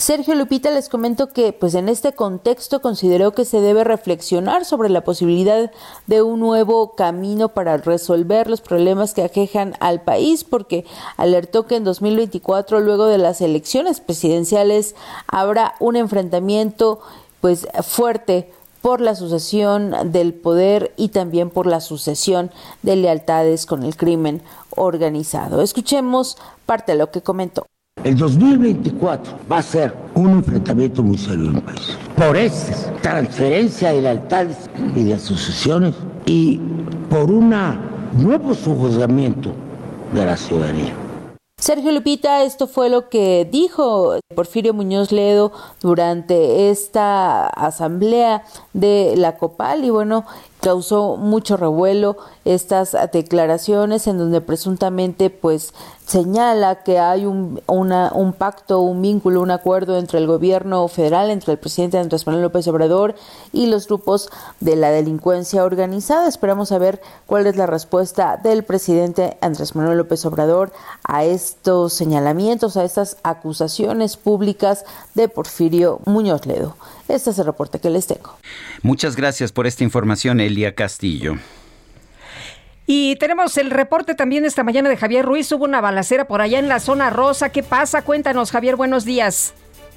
Sergio 0.04 0.36
Lupita 0.36 0.70
les 0.70 0.90
comento 0.90 1.30
que 1.30 1.54
pues 1.54 1.76
en 1.76 1.88
este 1.88 2.12
contexto 2.12 2.82
consideró 2.82 3.32
que 3.32 3.46
se 3.46 3.62
debe 3.62 3.86
reflexionar 3.86 4.66
sobre 4.66 4.90
la 4.90 5.06
posibilidad 5.06 5.72
de 6.08 6.22
un 6.22 6.42
nuevo 6.42 6.92
camino 6.92 7.54
para 7.54 7.78
resolver 7.78 8.50
los 8.50 8.60
problemas 8.60 9.14
que 9.14 9.24
aquejan 9.24 9.76
al 9.80 10.02
país 10.02 10.44
porque 10.44 10.84
alertó 11.16 11.68
que 11.68 11.78
en 11.78 11.86
2024 11.86 12.82
luego 12.82 13.06
de 13.06 13.18
las 13.18 13.40
elecciones 13.40 14.02
presidenciales 14.02 14.94
habrá 15.26 15.76
un 15.80 15.96
enfrentamiento 15.96 17.00
pues 17.40 17.66
fuerte 17.82 18.52
por 18.82 19.00
la 19.00 19.16
sucesión 19.16 20.12
del 20.12 20.34
poder 20.34 20.92
y 20.98 21.10
también 21.10 21.50
por 21.50 21.66
la 21.66 21.80
sucesión 21.80 22.52
de 22.82 22.98
lealtades 22.98 23.66
con 23.66 23.84
el 23.84 23.96
crimen 23.96 24.42
organizado. 24.76 25.62
Escuchemos 25.62 26.38
parte 26.66 26.92
de 26.92 26.98
lo 26.98 27.10
que 27.10 27.22
comentó. 27.22 27.66
El 28.04 28.18
2024 28.18 29.34
va 29.50 29.60
a 29.60 29.62
ser 29.62 29.96
un 30.14 30.32
enfrentamiento 30.32 31.02
muy 31.02 31.18
serio 31.18 31.52
en 31.52 31.56
el 31.56 31.62
país. 31.62 31.98
Por 32.18 32.36
esta 32.36 32.92
transferencia 33.02 33.94
de 33.94 34.02
lealtades 34.02 34.70
y 34.94 35.06
de 35.06 35.14
asociaciones 35.14 35.96
y 36.26 36.60
por 37.10 37.32
un 37.32 37.56
nuevo 38.12 38.54
sujuzgamiento 38.56 39.54
de 40.14 40.26
la 40.26 40.36
ciudadanía. 40.36 40.94
Sergio 41.58 41.94
Lupita, 41.94 42.44
esto 42.44 42.68
fue 42.68 42.90
lo 42.90 43.08
que 43.08 43.48
dijo 43.50 44.16
Porfirio 44.36 44.74
Muñoz 44.74 45.14
Ledo 45.14 45.54
durante 45.80 46.70
esta 46.72 47.48
asamblea 47.48 48.44
de 48.74 49.14
la 49.16 49.38
COPAL 49.38 49.86
y 49.86 49.90
bueno, 49.90 50.26
causó 50.64 51.18
mucho 51.18 51.58
revuelo 51.58 52.16
estas 52.46 52.96
declaraciones 53.12 54.08
en 54.08 54.18
donde 54.18 54.40
presuntamente 54.40 55.30
pues 55.30 55.74
señala 56.08 56.84
que 56.84 57.00
hay 57.00 57.26
un, 57.26 57.62
un 57.68 58.34
pacto, 58.34 58.80
un 58.80 59.02
vínculo, 59.02 59.42
un 59.42 59.52
acuerdo 59.52 59.98
entre 59.98 60.20
el 60.20 60.28
gobierno 60.28 60.88
federal, 60.88 61.32
entre 61.32 61.52
el 61.52 61.60
presidente 61.60 61.98
Andrés 61.98 62.26
Manuel 62.26 62.44
López 62.44 62.66
Obrador 62.70 63.16
y 63.52 63.66
los 63.66 63.88
grupos 63.88 64.30
de 64.62 64.78
la 64.78 64.90
delincuencia 64.90 65.66
organizada. 65.66 66.30
Esperamos 66.30 66.70
saber 66.70 67.02
cuál 67.26 67.46
es 67.46 67.58
la 67.58 67.66
respuesta 67.66 68.40
del 68.42 68.64
presidente 68.64 69.38
Andrés 69.42 69.76
Manuel 69.76 69.98
López 69.98 70.26
Obrador 70.26 70.72
a 71.04 71.26
estos 71.26 71.92
señalamientos, 71.92 72.78
a 72.78 72.86
estas 72.86 73.18
acusaciones 73.24 74.16
públicas 74.16 74.86
de 75.14 75.28
Porfirio 75.28 76.00
Muñoz 76.06 76.46
Ledo. 76.46 76.78
Este 77.08 77.30
es 77.30 77.40
el 77.40 77.46
reporte 77.46 77.80
que 77.80 77.90
les 77.90 78.08
tengo. 78.08 78.38
Muchas 78.82 79.16
gracias 79.16 79.52
por 79.52 79.68
esta 79.68 79.84
información, 79.84 80.40
Elia 80.40 80.76
Castillo. 80.76 81.36
Y 82.86 83.16
tenemos 83.16 83.58
el 83.58 83.72
reporte 83.72 84.14
también 84.14 84.46
esta 84.46 84.64
mañana 84.64 84.90
de 84.90 84.98
Javier 84.98 85.26
Ruiz. 85.26 85.52
Hubo 85.52 85.64
una 85.64 85.80
balacera 85.80 86.26
por 86.26 86.42
allá 86.42 86.60
en 86.60 86.68
la 86.68 86.80
zona 86.80 87.10
rosa. 87.10 87.50
¿Qué 87.50 87.64
pasa? 87.64 88.02
Cuéntanos, 88.04 88.52
Javier. 88.52 88.76
Buenos 88.76 89.06
días. 89.06 89.54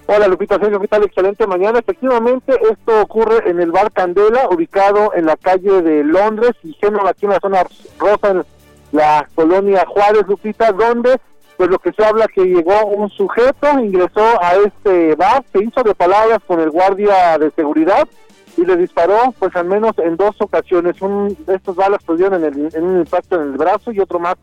Hola 0.09 0.29
Lupita 0.29 0.57
Sergio, 0.61 0.79
¿qué 0.79 0.87
tal? 0.87 1.03
Excelente 1.03 1.49
mañana. 1.49 1.81
Efectivamente, 1.81 2.53
esto 2.71 3.03
ocurre 3.03 3.51
en 3.51 3.61
el 3.61 3.73
bar 3.73 3.91
Candela, 3.91 4.49
ubicado 4.49 5.13
en 5.15 5.27
la 5.27 5.37
calle 5.37 5.83
de 5.83 6.05
Londres 6.05 6.53
y 6.63 6.75
Génova, 6.75 7.11
aquí 7.11 7.27
en 7.27 7.33
la 7.33 7.41
zona 7.41 7.65
rosa, 7.99 8.31
en 8.31 8.45
la 8.93 9.29
colonia 9.35 9.85
Juárez, 9.85 10.23
Lupita, 10.29 10.71
donde 10.71 11.19
pues 11.57 11.71
lo 11.71 11.79
que 11.79 11.93
se 11.93 12.05
habla 12.05 12.29
que 12.29 12.45
llegó 12.45 12.87
un 12.87 13.09
sujeto, 13.11 13.79
ingresó 13.79 14.23
a 14.41 14.55
este 14.67 15.15
bar, 15.15 15.45
se 15.53 15.65
hizo 15.65 15.83
de 15.83 15.95
palabras 15.95 16.41
con 16.47 16.61
el 16.61 16.71
guardia 16.71 17.39
de 17.39 17.51
seguridad 17.53 18.07
y 18.57 18.65
le 18.65 18.77
disparó 18.77 19.35
pues 19.39 19.55
al 19.57 19.67
menos 19.67 19.93
en 19.99 20.17
dos 20.17 20.37
ocasiones. 20.41 21.01
Un 21.01 21.37
estos 21.47 21.77
balas 21.77 22.01
pues 22.05 22.21
en, 22.21 22.35
en 22.35 22.85
un 22.85 23.01
impacto 23.01 23.41
en 23.41 23.53
el 23.53 23.59
brazo 23.59 23.93
y 23.93 24.01
otro 24.01 24.19
más 24.19 24.37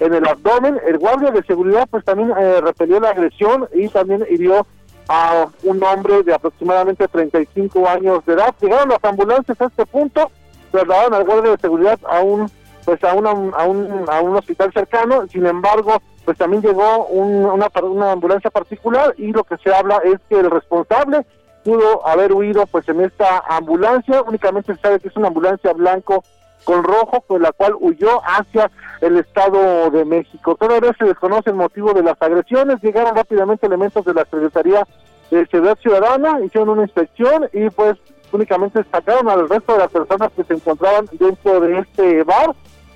en 0.00 0.14
el 0.14 0.26
abdomen. 0.26 0.78
El 0.86 0.98
guardia 0.98 1.30
de 1.30 1.42
seguridad 1.42 1.86
pues 1.90 2.04
también 2.04 2.32
eh, 2.38 2.60
repelió 2.60 3.00
la 3.00 3.10
agresión 3.10 3.68
y 3.74 3.88
también 3.88 4.24
hirió 4.30 4.66
a 5.08 5.46
un 5.62 5.82
hombre 5.82 6.22
de 6.22 6.34
aproximadamente 6.34 7.08
35 7.08 7.88
años 7.88 8.24
de 8.26 8.34
edad. 8.34 8.54
Llegaron 8.60 8.90
las 8.90 9.02
ambulancias 9.02 9.60
a 9.60 9.66
este 9.66 9.86
punto, 9.86 10.30
trasladaron 10.70 11.14
al 11.14 11.24
guardia 11.24 11.52
de 11.52 11.58
seguridad 11.58 11.98
a 12.08 12.20
un 12.20 12.50
pues 12.88 13.04
a, 13.04 13.12
una, 13.12 13.32
a, 13.32 13.66
un, 13.66 14.06
a 14.08 14.22
un 14.22 14.34
hospital 14.34 14.72
cercano, 14.72 15.26
sin 15.26 15.44
embargo, 15.44 16.00
pues 16.24 16.38
también 16.38 16.62
llegó 16.62 17.04
una, 17.08 17.68
una 17.82 18.12
ambulancia 18.12 18.48
particular 18.48 19.14
y 19.18 19.30
lo 19.30 19.44
que 19.44 19.58
se 19.58 19.74
habla 19.74 20.00
es 20.04 20.16
que 20.26 20.40
el 20.40 20.50
responsable 20.50 21.26
pudo 21.62 22.06
haber 22.08 22.32
huido 22.32 22.64
pues 22.68 22.88
en 22.88 23.02
esta 23.02 23.40
ambulancia, 23.46 24.22
únicamente 24.22 24.74
se 24.74 24.80
sabe 24.80 25.00
que 25.00 25.08
es 25.08 25.16
una 25.18 25.28
ambulancia 25.28 25.74
blanco 25.74 26.24
con 26.64 26.82
rojo, 26.82 27.22
pues 27.26 27.42
la 27.42 27.52
cual 27.52 27.74
huyó 27.78 28.22
hacia 28.24 28.70
el 29.02 29.18
Estado 29.18 29.90
de 29.90 30.06
México. 30.06 30.56
Todavía 30.58 30.96
se 30.98 31.04
desconoce 31.04 31.50
el 31.50 31.56
motivo 31.56 31.92
de 31.92 32.02
las 32.02 32.16
agresiones, 32.22 32.80
llegaron 32.80 33.14
rápidamente 33.14 33.66
elementos 33.66 34.02
de 34.06 34.14
la 34.14 34.24
Secretaría 34.24 34.88
de 35.30 35.46
Seguridad 35.48 35.76
Ciudadana, 35.82 36.40
hicieron 36.40 36.70
una 36.70 36.84
inspección 36.84 37.50
y 37.52 37.68
pues 37.68 37.98
únicamente 38.32 38.82
sacaron 38.90 39.28
al 39.28 39.46
resto 39.46 39.74
de 39.74 39.78
las 39.78 39.90
personas 39.90 40.30
que 40.34 40.44
se 40.44 40.54
encontraban 40.54 41.06
dentro 41.12 41.60
de 41.60 41.80
este 41.80 42.22
bar, 42.24 42.54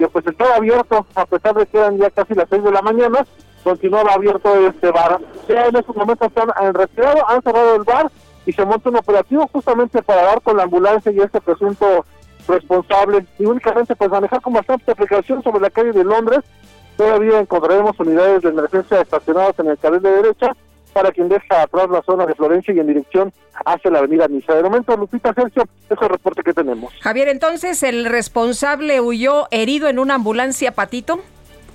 pues 0.09 0.27
estaba 0.27 0.57
abierto, 0.57 1.07
a 1.15 1.27
pesar 1.27 1.55
de 1.55 1.67
que 1.67 1.79
eran 1.79 1.99
ya 1.99 2.11
casi 2.11 2.35
las 2.35 2.49
seis 2.49 2.63
de 2.63 2.73
la 2.73 2.83
mañana, 2.83 3.27
continuaba 3.65 4.15
abierto 4.15 4.55
este 4.67 4.91
bar. 4.91 5.19
Ya 5.49 5.67
en 5.67 5.77
estos 5.77 5.97
momentos 5.97 6.29
están 6.29 6.51
en 6.61 6.75
retirado, 6.75 7.29
han 7.29 7.43
cerrado 7.43 7.77
el 7.77 7.83
bar, 7.83 8.11
y 8.47 8.53
se 8.53 8.65
monta 8.65 8.89
un 8.89 8.97
operativo 8.97 9.49
justamente 9.53 10.03
para 10.03 10.23
dar 10.23 10.43
con 10.43 10.57
la 10.57 10.65
ambulancia 10.65 11.13
y 11.13 11.21
este 11.21 11.41
presunto 11.41 12.05
responsable 12.49 13.25
y 13.39 13.45
únicamente 13.45 13.95
pues 13.95 14.11
manejar 14.11 14.41
con 14.41 14.53
bastante 14.53 14.95
precaución 14.95 15.43
sobre 15.43 15.61
la 15.61 15.71
calle 15.71 15.93
de 15.93 16.05
Londres. 16.05 16.41
Todavía 16.97 17.41
encontraremos 17.41 17.99
unidades 17.99 18.43
de 18.43 18.51
emergencia 18.51 19.01
estacionadas 19.01 19.59
en 19.59 19.69
el 19.69 19.79
carril 19.79 20.03
de 20.03 20.11
derecha 20.11 20.57
para 20.93 21.11
quien 21.13 21.29
deja 21.29 21.63
atrás 21.63 21.89
la 21.91 22.03
zona 22.03 22.27
de 22.27 22.35
Florencia 22.35 22.75
y 22.75 22.81
en 22.81 22.87
dirección 22.87 23.33
hacia 23.65 23.91
la 23.91 23.99
avenida 23.99 24.29
Niza. 24.29 24.55
De 24.55 24.63
momento, 24.63 24.97
Lupita 24.97 25.33
Sergio, 25.35 25.65
es 25.89 25.99
el 26.01 26.09
reporte 26.09 26.43
que 26.43 26.53
tenemos. 26.53 26.93
Javier, 27.01 27.29
entonces, 27.29 27.83
¿el 27.83 28.05
responsable 28.05 29.01
huyó 29.01 29.49
herido 29.51 29.89
en 29.89 29.99
una 29.99 30.15
ambulancia 30.15 30.73
patito? 30.73 31.21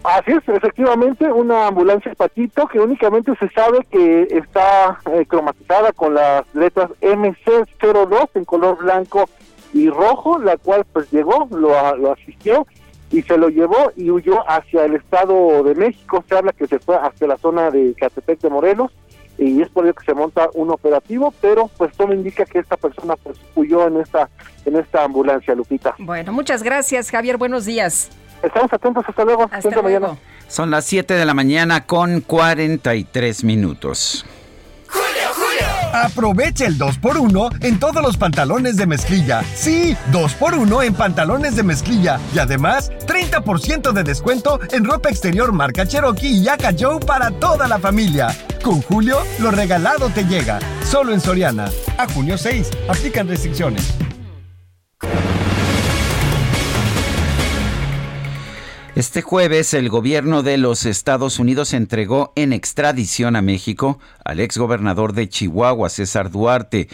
Así 0.04 0.32
es, 0.32 0.48
efectivamente, 0.48 1.26
una 1.32 1.68
ambulancia 1.68 2.14
patito 2.16 2.68
que 2.68 2.80
únicamente 2.80 3.34
se 3.40 3.50
sabe 3.50 3.80
que 3.92 4.28
está 4.32 5.00
eh, 5.12 5.26
cromatizada 5.28 5.92
con 5.92 6.14
las 6.14 6.44
letras 6.54 6.90
MC02 7.02 8.30
en 8.36 8.46
color 8.46 8.78
blanco 8.78 9.28
y 9.74 9.90
rojo, 9.90 10.40
la 10.40 10.56
cual 10.58 10.86
pues 10.94 11.12
llegó, 11.12 11.48
lo, 11.52 11.98
lo 11.98 12.14
asistió 12.14 12.66
y 13.12 13.22
se 13.22 13.38
lo 13.38 13.50
llevó 13.50 13.92
y 13.96 14.10
huyó 14.12 14.50
hacia 14.50 14.86
el 14.86 14.96
Estado 14.96 15.64
de 15.64 15.76
México. 15.76 16.24
Se 16.28 16.38
habla 16.38 16.54
que 16.54 16.68
se 16.68 16.80
fue 16.80 16.96
hacia 16.96 17.28
la 17.28 17.38
zona 17.38 17.72
de 17.72 17.94
Catepec 17.98 18.40
de 18.40 18.50
Morelos 18.50 18.92
y 19.38 19.62
es 19.62 19.70
por 19.70 19.86
ello 19.86 19.94
que 19.94 20.06
se 20.06 20.14
monta 20.14 20.50
un 20.54 20.72
operativo, 20.72 21.34
pero 21.42 21.70
pues 21.78 21.96
todo 21.96 22.14
indica 22.14 22.46
que 22.46 22.60
esta 22.60 22.78
persona 22.78 23.16
pues 23.16 23.38
huyó 23.56 23.88
en 23.88 23.98
esta 23.98 24.30
en 24.66 24.76
esta 24.76 25.04
ambulancia, 25.04 25.56
Lupita. 25.56 25.96
Bueno, 26.00 26.34
muchas 26.34 26.64
gracias, 26.64 27.10
Javier. 27.10 27.38
Buenos 27.38 27.66
días. 27.66 28.10
Estamos 28.44 28.72
atentos, 28.72 29.04
hasta 29.08 29.24
luego. 29.24 29.50
Hasta 29.52 29.82
luego. 29.82 30.18
Son 30.48 30.72
las 30.72 30.86
7 30.86 31.14
de 31.14 31.26
la 31.26 31.34
mañana 31.34 31.86
con 31.86 32.22
43 32.22 33.44
minutos. 33.44 34.26
Aprovecha 35.94 36.66
el 36.66 36.78
2x1 36.78 37.64
en 37.64 37.80
todos 37.80 38.02
los 38.02 38.18
pantalones 38.18 38.78
de 38.78 38.88
mezclilla. 38.88 39.44
Sí, 39.56 39.96
2x1 40.12 40.86
en 40.86 40.94
pantalones 40.94 41.56
de 41.56 41.64
mezclilla. 41.64 42.20
Y 42.34 42.40
además, 42.40 42.92
30% 43.08 43.92
de 43.92 44.04
descuento 44.04 44.60
en 44.72 44.86
ropa 44.86 45.10
exterior 45.10 45.52
marca 45.52 45.86
Cherokee 45.86 46.28
y 46.28 46.44
Yaka 46.44 46.74
Joe 46.78 47.00
para 47.00 47.32
toda 47.32 47.68
la 47.68 47.80
familia. 47.80 48.28
Con 48.64 48.82
Julio, 48.82 49.20
lo 49.40 49.52
regalado 49.52 50.10
te 50.10 50.26
llega. 50.26 50.60
Solo 50.84 51.14
en 51.14 51.22
Soriana. 51.22 51.70
A 51.98 52.08
junio 52.08 52.38
6. 52.38 52.70
Aplican 52.90 53.28
restricciones. 53.28 53.94
Este 58.98 59.22
jueves 59.22 59.76
el 59.76 59.90
gobierno 59.90 60.42
de 60.42 60.58
los 60.58 60.88
Estados 60.88 61.38
Unidos 61.38 61.76
entregó 61.76 62.34
en 62.36 62.52
extradición 62.52 63.36
a 63.36 63.44
México 63.44 64.00
al 64.26 64.40
exgobernador 64.40 65.14
de 65.14 65.30
Chihuahua, 65.30 65.92
César 65.92 66.32
Duarte. 66.32 66.88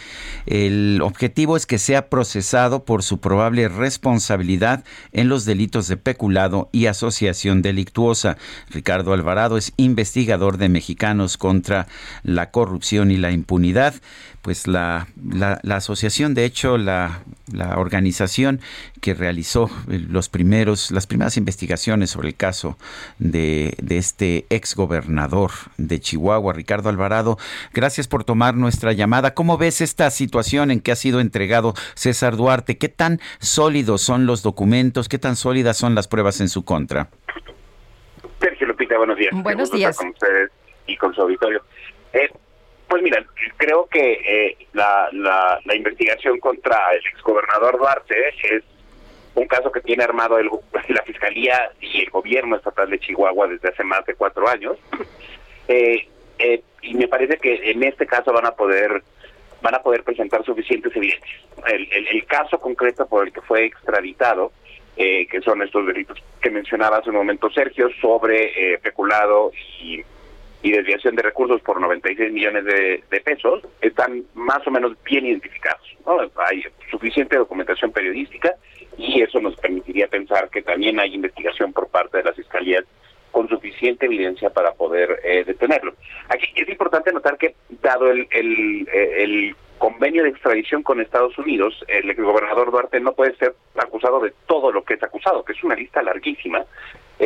El 0.46 1.00
objetivo 1.02 1.56
es 1.56 1.66
que 1.66 1.80
sea 1.80 2.10
procesado 2.10 2.84
por 2.84 3.04
su 3.04 3.22
probable 3.22 3.70
responsabilidad 3.70 4.84
en 5.14 5.30
los 5.30 5.46
delitos 5.46 5.88
de 5.88 5.96
peculado 5.96 6.68
y 6.74 6.88
asociación 6.88 7.62
delictuosa. 7.62 8.36
Ricardo 8.70 9.14
Alvarado 9.14 9.56
es 9.56 9.72
investigador 9.78 10.58
de 10.58 10.68
Mexicanos 10.68 11.38
contra 11.38 11.88
la 12.24 12.52
corrupción 12.52 13.12
y 13.12 13.16
la 13.16 13.32
impunidad. 13.32 13.96
Pues 14.44 14.68
la, 14.68 15.08
la, 15.32 15.60
la 15.64 15.78
asociación, 15.78 16.36
de 16.36 16.46
hecho, 16.46 16.78
la 16.78 17.24
la 17.52 17.78
organización 17.78 18.62
que 19.02 19.14
realizó 19.14 19.70
los 19.88 20.30
primeros, 20.30 20.92
las 20.92 21.08
primeras 21.08 21.38
investigaciones 21.38 22.12
sobre 22.12 22.30
el 22.30 22.36
caso 22.36 22.78
de, 23.20 23.76
de 23.82 23.98
este 23.98 24.46
exgobernador 24.50 25.52
de 25.78 26.00
Chihuahua, 26.00 26.54
Ricardo 26.54 26.90
Alvarado. 26.90 27.38
Gracias 27.74 28.08
por 28.08 28.24
tomar 28.24 28.56
nuestra 28.56 28.94
llamada. 28.94 29.34
¿Cómo 29.34 29.58
ves 29.58 29.82
esta 29.82 30.10
situación 30.10 30.72
en 30.72 30.80
que 30.80 30.92
ha 30.92 30.96
sido 30.96 31.20
entregado 31.20 31.74
César 31.96 32.38
Duarte? 32.38 32.78
¿Qué 32.78 32.90
tan 32.90 33.20
sólidos 33.40 34.02
son 34.02 34.26
los 34.26 34.42
documentos? 34.42 35.10
¿Qué 35.10 35.18
tan 35.20 35.36
sólidas 35.36 35.78
son 35.78 35.96
las 35.96 36.08
pruebas 36.08 36.40
en 36.40 36.50
su 36.50 36.64
contra? 36.64 37.10
Sergio 38.40 38.68
Lupita, 38.68 38.98
buenos 38.98 39.18
días. 39.18 39.32
Buenos 39.34 39.72
días. 39.72 39.98
Con 39.98 40.10
ustedes 40.10 40.50
y 40.88 40.96
con 40.98 41.14
su 41.14 41.22
auditorio. 41.22 41.62
Eh, 42.14 42.30
pues 42.94 43.02
mira, 43.02 43.26
creo 43.58 43.88
que 43.88 44.20
eh, 44.24 44.68
la, 44.74 45.10
investigación 45.74 46.40
contra 46.40 46.78
el 46.94 47.04
exgobernador 47.08 47.80
Duarte 47.80 48.14
es 48.52 48.64
un 49.34 49.48
caso 49.48 49.72
que 49.72 49.82
tiene 49.82 50.04
armado 50.04 50.38
el, 50.38 50.48
la 50.90 51.02
Fiscalía 51.02 51.72
y 51.82 52.02
el 52.02 52.12
gobierno 52.12 52.56
estatal 52.56 52.92
de 52.92 53.00
Chihuahua 53.00 53.48
desde 53.48 53.70
hace 53.70 53.84
más 53.84 54.06
de 54.06 54.14
cuatro 54.14 54.48
años. 54.48 54.78
Eh, 55.70 56.10
eh, 56.40 56.62
y 56.82 56.94
me 56.96 57.08
parece 57.08 57.38
que 57.38 57.72
en 57.72 57.82
este 57.84 58.06
caso 58.06 58.34
van 58.34 58.46
a 58.46 58.52
poder 58.52 59.02
van 59.62 59.76
a 59.76 59.82
poder 59.82 60.04
presentar 60.04 60.44
suficientes 60.44 60.94
evidencias. 60.94 61.40
El, 61.68 62.26
caso 62.26 62.60
concreto 62.60 63.08
por 63.08 63.26
el 63.26 63.32
que 63.32 63.40
fue 63.40 63.64
extraditado, 63.64 64.52
que 64.98 65.42
son 65.42 65.62
estos 65.62 65.88
delitos 65.88 66.22
que 66.42 66.50
mencionaba 66.50 66.98
hace 66.98 67.12
un 67.12 67.16
momento 67.16 67.50
Sergio, 67.50 67.88
sobre 68.02 68.78
peculado 68.84 69.54
y 69.80 70.04
y 70.64 70.72
desviación 70.72 71.16
de 71.16 71.22
recursos 71.22 71.62
por 71.62 71.80
96 71.80 72.32
millones 72.32 72.64
de, 72.64 73.04
de 73.12 73.22
pesos 73.22 73.62
están 73.82 74.24
más 74.34 74.66
o 74.66 74.72
menos 74.72 74.94
bien 75.04 75.26
identificados. 75.26 75.86
¿no? 76.06 76.18
Hay 76.48 76.64
suficiente 76.90 77.38
documentación 77.38 77.92
periodística 77.92 78.56
y 78.98 79.22
eso 79.22 79.40
nos 79.42 79.56
permitiría 79.58 80.08
pensar 80.08 80.50
que 80.50 80.62
también 80.62 81.00
hay 81.00 81.14
investigación 81.14 81.74
por 81.74 81.90
parte 81.90 82.18
de 82.18 82.24
las 82.24 82.36
fiscalías 82.36 82.86
con 83.32 83.50
suficiente 83.50 84.06
evidencia 84.06 84.52
para 84.52 84.72
poder 84.74 85.20
eh, 85.24 85.44
detenerlo. 85.44 85.96
Aquí 86.30 86.48
es 86.56 86.70
importante 86.70 87.12
notar 87.12 87.38
que, 87.38 87.56
dado 87.82 88.10
el, 88.10 88.28
el, 88.32 88.88
el 88.94 89.56
convenio 89.80 90.24
de 90.24 90.30
extradición 90.30 90.82
con 90.82 91.02
Estados 91.02 91.38
Unidos, 91.38 91.84
el 91.88 92.10
exgobernador 92.10 92.72
Duarte 92.72 93.02
no 93.02 93.14
puede 93.14 93.36
ser 93.36 93.54
acusado 93.76 94.22
de 94.22 94.34
todo 94.46 94.72
lo 94.72 94.86
que 94.86 94.94
es 94.94 95.04
acusado, 95.04 95.44
que 95.44 95.52
es 95.52 95.64
una 95.64 95.76
lista 95.76 96.02
larguísima, 96.02 96.64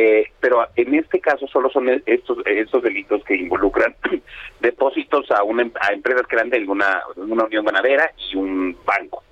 eh, 0.00 0.30
pero 0.38 0.64
en 0.76 0.94
este 0.94 1.18
caso 1.18 1.48
solo 1.48 1.68
son 1.70 1.88
estos 2.06 2.38
estos 2.46 2.84
delitos 2.84 3.24
que 3.24 3.34
involucran 3.34 3.96
depósitos 4.60 5.28
a 5.32 5.42
una 5.42 5.68
a 5.80 5.92
empresas 5.92 6.24
que 6.28 6.36
eran 6.36 6.50
de 6.50 6.64
una, 6.68 7.02
una 7.16 7.44
unión 7.44 7.64
ganadera 7.64 8.12
y 8.16 8.36
un 8.36 8.76
banco. 8.86 9.24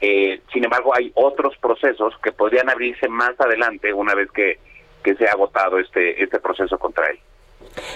Eh, 0.00 0.40
sin 0.52 0.64
embargo, 0.64 0.92
hay 0.92 1.12
otros 1.14 1.56
procesos 1.58 2.18
que 2.20 2.32
podrían 2.32 2.68
abrirse 2.68 3.08
más 3.08 3.40
adelante 3.40 3.92
una 3.92 4.16
vez 4.16 4.28
que, 4.32 4.58
que 5.04 5.14
se 5.14 5.28
ha 5.28 5.32
agotado 5.32 5.78
este 5.78 6.20
este 6.20 6.40
proceso 6.40 6.76
contra 6.80 7.06
él. 7.10 7.20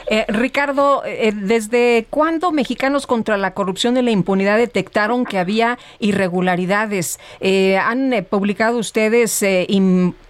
Eh, 0.06 0.24
Ricardo, 0.28 1.02
eh, 1.04 1.32
¿desde 1.34 2.06
cuándo 2.10 2.52
Mexicanos 2.52 3.06
contra 3.06 3.36
la 3.36 3.54
Corrupción 3.54 3.96
y 3.96 4.02
la 4.02 4.10
Impunidad 4.10 4.58
detectaron 4.58 5.24
que 5.24 5.38
había 5.38 5.78
irregularidades? 5.98 7.18
Eh, 7.40 7.76
¿Han 7.78 8.12
eh, 8.12 8.22
publicado 8.22 8.78
ustedes 8.78 9.42
eh, 9.42 9.66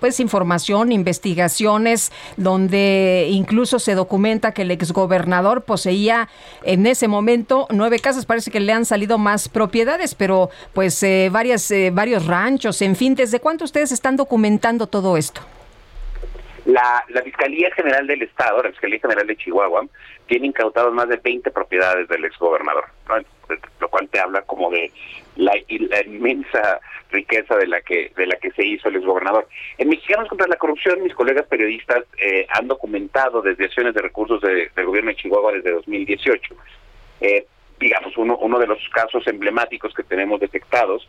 pues 0.01 0.21
información, 0.21 0.93
investigaciones, 0.93 2.13
donde 2.37 3.29
incluso 3.31 3.79
se 3.79 3.95
documenta 3.95 4.53
que 4.53 4.63
el 4.63 4.71
exgobernador 4.71 5.63
poseía 5.63 6.29
en 6.63 6.87
ese 6.87 7.09
momento 7.09 7.67
nueve 7.71 7.99
casas? 7.99 8.27
Parece 8.27 8.51
que 8.51 8.61
le 8.61 8.73
han 8.73 8.85
salido 8.85 9.19
más 9.19 9.49
propiedades, 9.49 10.15
pero 10.15 10.51
pues 10.73 11.03
eh, 11.03 11.29
varias, 11.33 11.73
varios 11.93 12.27
ranchos, 12.27 12.83
en 12.83 12.97
fin, 12.97 13.15
¿desde 13.15 13.41
cuándo 13.41 13.65
ustedes 13.65 13.93
están 13.93 14.17
documentando 14.17 14.87
todo 14.87 15.17
esto? 15.17 15.41
La, 16.73 17.05
la 17.09 17.23
Fiscalía 17.23 17.71
General 17.75 18.07
del 18.07 18.23
Estado, 18.23 18.63
la 18.63 18.71
Fiscalía 18.71 18.99
General 18.99 19.27
de 19.27 19.37
Chihuahua, 19.37 19.85
tiene 20.27 20.47
incautados 20.47 20.95
más 20.95 21.07
de 21.07 21.19
20 21.19 21.51
propiedades 21.51 22.09
del 22.09 22.25
exgobernador, 22.25 22.87
¿no? 23.09 23.17
lo 23.79 23.89
cual 23.91 24.09
te 24.09 24.19
habla 24.19 24.41
como 24.43 24.71
de 24.71 24.91
la, 25.37 25.53
inmensa 26.07 26.81
riqueza 27.11 27.57
de 27.57 27.67
la 27.67 27.83
que 27.83 28.11
de 28.17 28.27
la 28.27 28.37
que 28.37 28.51
se 28.53 28.65
hizo 28.65 28.89
el 28.89 28.97
exgobernador. 28.97 29.47
En 29.77 29.91
Mexicanos 29.91 30.29
contra 30.31 30.47
la 30.47 30.57
Corrupción, 30.57 31.03
mis 31.03 31.15
colegas 31.15 31.47
periodistas 31.47 32.05
eh, 32.19 32.47
han 32.49 32.69
documentado 32.69 33.43
desviaciones 33.43 33.93
de 33.93 34.01
recursos 34.01 34.41
de, 34.41 34.71
del 34.75 34.87
gobierno 34.87 35.11
de 35.11 35.17
Chihuahua 35.17 35.53
desde 35.53 35.73
2018. 35.73 36.55
Eh, 37.21 37.47
digamos, 37.79 38.17
uno, 38.17 38.39
uno 38.39 38.59
de 38.59 38.67
los 38.67 38.79
casos 38.89 39.27
emblemáticos 39.27 39.93
que 39.93 40.05
tenemos 40.05 40.41
detectados 40.41 41.07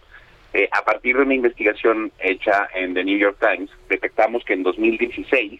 eh, 0.53 0.69
a 0.71 0.83
partir 0.83 1.15
de 1.15 1.23
una 1.23 1.33
investigación 1.33 2.11
hecha 2.19 2.69
en 2.75 2.93
The 2.93 3.03
New 3.03 3.17
York 3.17 3.37
Times, 3.39 3.69
detectamos 3.89 4.43
que 4.45 4.53
en 4.53 4.63
2016 4.63 5.59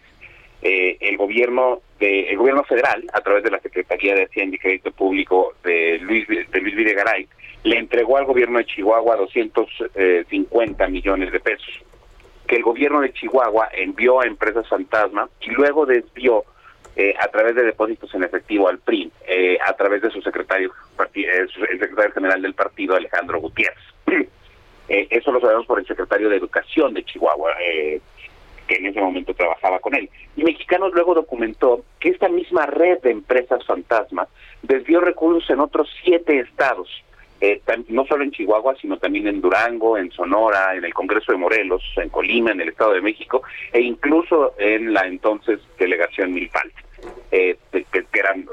eh, 0.62 0.96
el 1.00 1.16
gobierno 1.16 1.82
de 1.98 2.30
el 2.30 2.38
gobierno 2.38 2.64
federal, 2.64 3.04
a 3.12 3.20
través 3.20 3.42
de 3.44 3.50
la 3.50 3.60
Secretaría 3.60 4.14
de 4.14 4.24
Hacienda 4.24 4.56
y 4.56 4.58
Crédito 4.58 4.92
Público 4.92 5.54
de 5.64 5.98
Luis 5.98 6.26
de 6.28 6.60
Luis 6.60 6.74
Videgaray, 6.74 7.28
le 7.64 7.78
entregó 7.78 8.18
al 8.18 8.24
gobierno 8.24 8.58
de 8.58 8.66
Chihuahua 8.66 9.16
250 9.16 10.86
millones 10.88 11.32
de 11.32 11.40
pesos, 11.40 11.82
que 12.46 12.56
el 12.56 12.62
gobierno 12.62 13.00
de 13.00 13.12
Chihuahua 13.12 13.68
envió 13.72 14.20
a 14.20 14.26
empresas 14.26 14.68
fantasma 14.68 15.28
y 15.40 15.50
luego 15.50 15.86
desvió 15.86 16.44
eh, 16.96 17.14
a 17.18 17.26
través 17.28 17.56
de 17.56 17.64
depósitos 17.64 18.14
en 18.14 18.22
efectivo 18.22 18.68
al 18.68 18.78
PRI, 18.78 19.10
eh, 19.26 19.58
a 19.66 19.72
través 19.72 20.00
de 20.02 20.10
su 20.10 20.22
secretario, 20.22 20.70
el 21.14 21.50
secretario 21.50 22.12
general 22.12 22.40
del 22.40 22.54
partido, 22.54 22.94
Alejandro 22.94 23.40
Gutiérrez. 23.40 23.82
Eh, 24.88 25.06
eso 25.10 25.32
lo 25.32 25.40
sabemos 25.40 25.66
por 25.66 25.78
el 25.78 25.86
secretario 25.86 26.28
de 26.28 26.36
Educación 26.36 26.94
de 26.94 27.04
Chihuahua, 27.04 27.52
eh, 27.60 28.00
que 28.66 28.76
en 28.76 28.86
ese 28.86 29.00
momento 29.00 29.34
trabajaba 29.34 29.78
con 29.78 29.94
él. 29.94 30.08
Y 30.36 30.44
Mexicanos 30.44 30.92
luego 30.92 31.14
documentó 31.14 31.84
que 32.00 32.10
esta 32.10 32.28
misma 32.28 32.66
red 32.66 33.00
de 33.00 33.10
empresas 33.10 33.64
fantasma 33.64 34.28
desvió 34.62 35.00
recursos 35.00 35.48
en 35.50 35.60
otros 35.60 35.88
siete 36.02 36.40
estados, 36.40 36.88
eh, 37.40 37.60
no 37.88 38.06
solo 38.06 38.24
en 38.24 38.30
Chihuahua, 38.30 38.74
sino 38.80 38.98
también 38.98 39.26
en 39.26 39.40
Durango, 39.40 39.98
en 39.98 40.10
Sonora, 40.10 40.74
en 40.74 40.84
el 40.84 40.94
Congreso 40.94 41.32
de 41.32 41.38
Morelos, 41.38 41.82
en 41.96 42.08
Colima, 42.08 42.52
en 42.52 42.60
el 42.60 42.70
Estado 42.70 42.92
de 42.92 43.02
México, 43.02 43.42
e 43.72 43.80
incluso 43.80 44.54
en 44.58 44.92
la 44.92 45.06
entonces 45.06 45.60
delegación 45.78 46.32
Milpal, 46.32 46.70
que, 47.30 47.58
que, 47.70 48.06
eran 48.14 48.46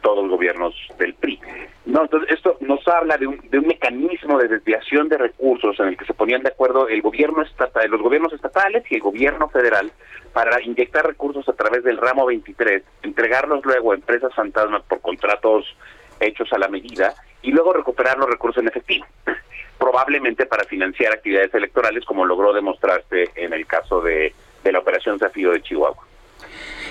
todos 0.00 0.24
los 0.24 0.30
gobiernos 0.30 0.74
del 0.98 1.14
PRI. 1.14 1.38
No, 1.86 2.02
entonces 2.02 2.30
esto 2.30 2.56
nos 2.60 2.79
habla 2.90 3.16
de 3.16 3.26
un, 3.26 3.40
de 3.50 3.58
un 3.58 3.66
mecanismo 3.66 4.38
de 4.38 4.48
desviación 4.48 5.08
de 5.08 5.18
recursos 5.18 5.78
en 5.80 5.88
el 5.88 5.96
que 5.96 6.04
se 6.04 6.14
ponían 6.14 6.42
de 6.42 6.50
acuerdo 6.50 6.88
el 6.88 7.02
gobierno 7.02 7.42
estatal, 7.42 7.90
los 7.90 8.02
gobiernos 8.02 8.32
estatales 8.32 8.84
y 8.90 8.96
el 8.96 9.00
gobierno 9.00 9.48
federal 9.48 9.90
para 10.32 10.60
inyectar 10.62 11.06
recursos 11.06 11.48
a 11.48 11.52
través 11.52 11.82
del 11.84 11.98
ramo 11.98 12.26
23, 12.26 12.82
entregarlos 13.02 13.64
luego 13.64 13.92
a 13.92 13.96
empresas 13.96 14.34
fantasmas 14.34 14.82
por 14.82 15.00
contratos 15.00 15.76
hechos 16.20 16.52
a 16.52 16.58
la 16.58 16.68
medida 16.68 17.14
y 17.42 17.50
luego 17.50 17.72
recuperar 17.72 18.18
los 18.18 18.28
recursos 18.28 18.62
en 18.62 18.68
efectivo, 18.68 19.06
probablemente 19.78 20.46
para 20.46 20.64
financiar 20.64 21.12
actividades 21.12 21.54
electorales 21.54 22.04
como 22.04 22.24
logró 22.24 22.52
demostrarse 22.52 23.30
en 23.34 23.52
el 23.52 23.66
caso 23.66 24.00
de, 24.00 24.34
de 24.62 24.72
la 24.72 24.80
operación 24.80 25.18
Zafiro 25.18 25.52
de 25.52 25.62
Chihuahua. 25.62 26.09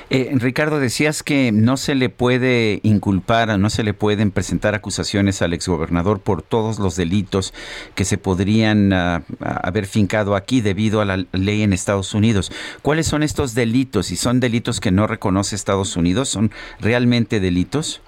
Eh, 0.10 0.32
Ricardo, 0.34 0.80
decías 0.80 1.24
que 1.24 1.52
no 1.52 1.78
se 1.78 1.96
le 1.96 2.10
puede 2.10 2.80
inculpar, 2.84 3.58
no 3.60 3.70
se 3.70 3.84
le 3.84 3.94
pueden 3.94 4.32
presentar 4.32 4.76
acusaciones 4.76 5.42
al 5.42 5.54
exgobernador 5.54 6.20
por 6.20 6.42
todos 6.42 6.80
los 6.80 6.96
delitos 6.96 7.54
que 7.96 8.06
se 8.06 8.18
podrían 8.18 8.94
uh, 8.94 9.24
haber 9.42 9.86
fincado 9.86 10.36
aquí 10.36 10.62
debido 10.62 11.02
a 11.02 11.06
la 11.06 11.26
ley 11.32 11.64
en 11.64 11.74
Estados 11.74 12.14
Unidos. 12.14 12.52
¿Cuáles 12.82 13.08
son 13.08 13.24
estos 13.24 13.56
delitos? 13.56 14.12
¿Y 14.12 14.16
son 14.16 14.40
delitos 14.40 14.80
que 14.80 14.92
no 14.92 15.08
reconoce 15.08 15.56
Estados 15.56 15.96
Unidos? 15.96 16.30
¿Son 16.30 16.52
realmente 16.80 17.40
delitos? 17.40 18.02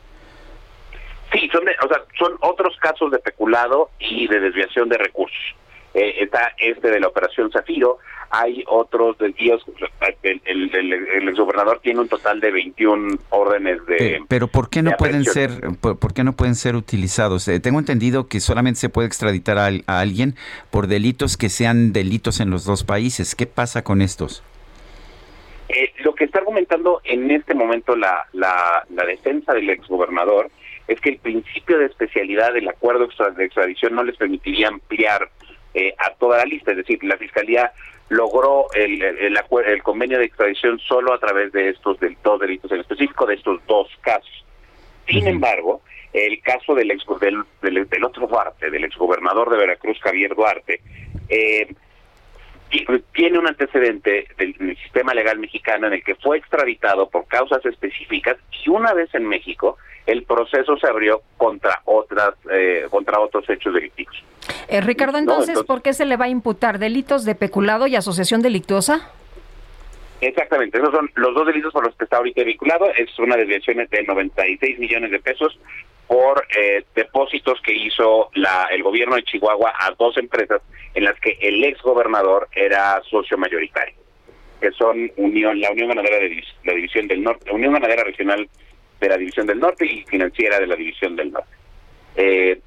Sí, 1.32 1.50
son, 1.52 1.64
son 2.20 2.34
otros 2.42 2.76
casos 2.78 3.12
de 3.12 3.20
peculado 3.20 3.90
y 4.00 4.28
de 4.28 4.40
desviación 4.40 4.90
de 4.90 4.98
recursos. 4.98 5.56
Eh, 5.94 6.16
está 6.22 6.54
este 6.58 6.90
de 6.90 7.00
la 7.00 7.08
operación 7.08 7.52
Zafiro, 7.52 8.00
hay 8.30 8.64
otros 8.68 9.18
desvíos, 9.18 9.62
el, 10.24 10.42
el, 10.46 10.74
el, 10.74 10.94
el 10.94 11.28
exgobernador 11.28 11.82
tiene 11.82 12.00
un 12.00 12.08
total 12.08 12.40
de 12.40 12.50
21 12.50 13.18
órdenes 13.30 13.86
de 13.88 13.98
Pero, 13.98 14.26
pero 14.30 14.48
¿por 14.48 14.70
qué 14.70 14.82
no 14.82 14.92
pueden 14.98 15.26
ser 15.26 15.50
por, 15.82 16.00
por, 16.00 16.14
qué 16.14 16.24
no 16.24 16.32
pueden 16.32 16.56
ser 16.56 16.78
utilizados? 16.78 17.46
Eh, 17.50 17.60
tengo 17.60 17.78
entendido 17.80 18.28
que 18.28 18.40
solamente 18.40 18.80
se 18.80 18.88
puede 18.88 19.08
extraditar 19.08 19.58
a, 19.58 19.70
a, 19.88 20.00
alguien 20.00 20.36
por 20.70 20.88
delitos 20.88 21.36
que 21.36 21.50
sean 21.50 21.92
delitos 21.92 22.40
en 22.40 22.52
los 22.52 22.64
dos 22.64 22.86
países. 22.86 23.36
¿Qué 23.36 23.48
pasa 23.48 23.84
con 23.84 24.02
estos? 24.02 24.44
Eh, 25.68 25.92
lo 26.00 26.16
que 26.16 26.24
está 26.24 26.40
argumentando 26.40 27.02
en 27.04 27.32
este 27.32 27.54
momento 27.54 27.98
la, 27.98 28.28
la, 28.32 28.86
la 28.90 29.06
defensa 29.06 29.54
del 29.54 29.70
exgobernador 29.70 30.50
es 30.88 31.00
que 31.00 31.10
el 31.10 31.18
principio 31.18 31.78
de 31.78 31.86
especialidad 31.86 32.54
del 32.54 32.68
acuerdo 32.68 33.08
de 33.36 33.46
extradición 33.46 33.96
no 33.96 34.04
les 34.04 34.18
permitiría 34.18 34.68
ampliar 34.68 35.30
eh, 35.74 35.94
a 35.98 36.14
toda 36.16 36.38
la 36.38 36.46
lista, 36.46 36.72
es 36.72 36.78
decir, 36.78 37.04
la 37.04 37.18
Fiscalía 37.18 37.72
logró 38.10 38.66
el, 38.74 39.02
el, 39.02 39.38
el, 39.38 39.84
convenio 39.84 40.20
de 40.20 40.26
extradición 40.26 40.80
solo 40.80 41.14
a 41.14 41.20
través 41.20 41.52
de 41.54 41.70
estos 41.70 42.00
del, 42.00 42.18
dos 42.24 42.40
delitos 42.42 42.72
en 42.72 42.82
específico, 42.82 43.26
de 43.26 43.36
estos 43.36 43.66
dos 43.68 43.88
casos. 44.02 44.46
Sin 45.08 45.28
embargo, 45.28 45.82
el 46.14 46.42
caso 46.42 46.76
del, 46.76 46.92
ex, 46.92 47.06
del, 47.22 47.44
del, 47.62 47.88
del, 47.88 48.04
otro 48.04 48.28
Duarte, 48.28 48.70
del 48.70 48.84
exgobernador 48.84 49.50
de 49.50 49.58
Veracruz, 49.58 49.98
Javier 50.02 50.36
Duarte, 50.36 50.82
eh, 51.30 51.74
tiene 53.14 53.38
un 53.38 53.48
antecedente 53.48 54.28
del, 54.38 54.56
sistema 54.84 55.14
legal 55.14 55.40
mexicano 55.40 55.88
en 55.88 55.94
el 55.94 56.04
que 56.04 56.16
fue 56.16 56.38
extraditado 56.38 57.10
por 57.10 57.28
causas 57.28 57.66
específicas 57.66 58.38
y 58.64 58.70
una 58.70 58.94
vez 58.94 59.14
en 59.14 59.28
México 59.28 59.78
el 60.06 60.24
proceso 60.24 60.78
se 60.78 60.88
abrió 60.88 61.22
contra 61.38 61.82
otras 61.86 62.34
eh, 62.52 62.88
contra 62.90 63.20
otros 63.20 63.48
hechos 63.50 63.74
delictivos. 63.74 64.24
Eh, 64.68 64.82
Ricardo, 64.82 65.18
entonces, 65.18 65.64
¿por 65.64 65.82
qué 65.82 65.94
se 65.94 66.06
le 66.06 66.18
va 66.18 66.26
a 66.26 66.30
imputar 66.30 66.80
delitos 66.80 67.26
de 67.26 67.36
peculado 67.36 67.88
y 67.88 67.96
asociación 67.96 68.42
delictuosa? 68.42 69.12
Exactamente, 70.22 70.78
esos 70.78 70.92
son 70.92 71.10
los 71.16 71.34
dos 71.34 71.48
delitos 71.48 71.74
por 71.74 71.86
los 71.86 71.96
que 71.96 72.04
está 72.04 72.18
ahorita 72.18 72.44
vinculado. 72.44 72.86
Es 72.96 73.18
una 73.20 73.36
desviación 73.36 73.78
de 73.90 74.04
96 74.04 74.80
millones 74.80 75.12
de 75.12 75.20
pesos 75.20 75.60
por 76.08 76.46
eh, 76.58 76.84
depósitos 76.94 77.60
que 77.62 77.74
hizo 77.74 78.30
la, 78.36 78.68
el 78.72 78.84
gobierno 78.84 79.16
de 79.16 79.24
Chihuahua 79.24 79.74
a 79.80 79.92
dos 79.98 80.18
empresas 80.18 80.62
en 80.94 81.06
las 81.06 81.20
que 81.20 81.38
el 81.42 81.64
ex 81.64 81.82
gobernador 81.82 82.48
era 82.54 83.02
socio 83.10 83.38
mayoritario, 83.38 83.96
que 84.60 84.72
son 84.72 85.12
Unión, 85.18 85.60
la 85.60 85.72
Unión 85.72 85.90
Ganadera 85.90 86.18
de 86.18 86.44
la 86.64 86.74
División 86.74 87.08
del 87.08 87.24
Norte, 87.24 87.46
la 87.48 87.54
Unión 87.54 87.74
Ganadera 87.74 88.04
Regional 88.04 88.48
de 89.00 89.10
la 89.10 89.18
División 89.18 89.48
del 89.48 89.60
Norte 89.60 89.86
y 89.86 90.04
Financiera 90.04 90.60
de 90.60 90.68
la 90.68 90.76
División 90.76 91.16
del 91.16 91.32
Norte. 91.32 91.50
Eh, 92.16 92.60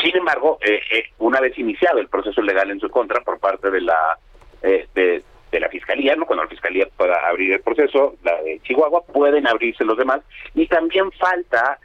sin 0.00 0.16
embargo, 0.16 0.58
eh, 0.62 0.80
eh, 0.90 1.04
una 1.18 1.40
vez 1.40 1.56
iniciado 1.58 1.98
el 1.98 2.08
proceso 2.08 2.42
legal 2.42 2.70
en 2.70 2.80
su 2.80 2.88
contra 2.90 3.20
por 3.20 3.38
parte 3.38 3.70
de 3.70 3.80
la 3.80 4.18
de, 4.62 5.22
la 5.60 5.68
fiscalía, 5.68 6.16
no 6.16 6.24
cuando 6.24 6.44
la 6.44 6.48
fiscalía 6.48 6.86
pueda 6.96 7.28
abrir 7.28 7.52
el 7.52 7.60
proceso, 7.60 8.14
la 8.22 8.40
de 8.42 8.60
Chihuahua, 8.60 9.04
pueden 9.04 9.46
abrirse 9.46 9.84
los 9.84 9.98
demás 9.98 10.20
y 10.54 10.66
también 10.66 11.10
falta 11.12 11.78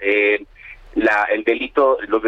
la 0.96 1.24
el 1.32 1.44
delito, 1.44 1.98
los 2.08 2.22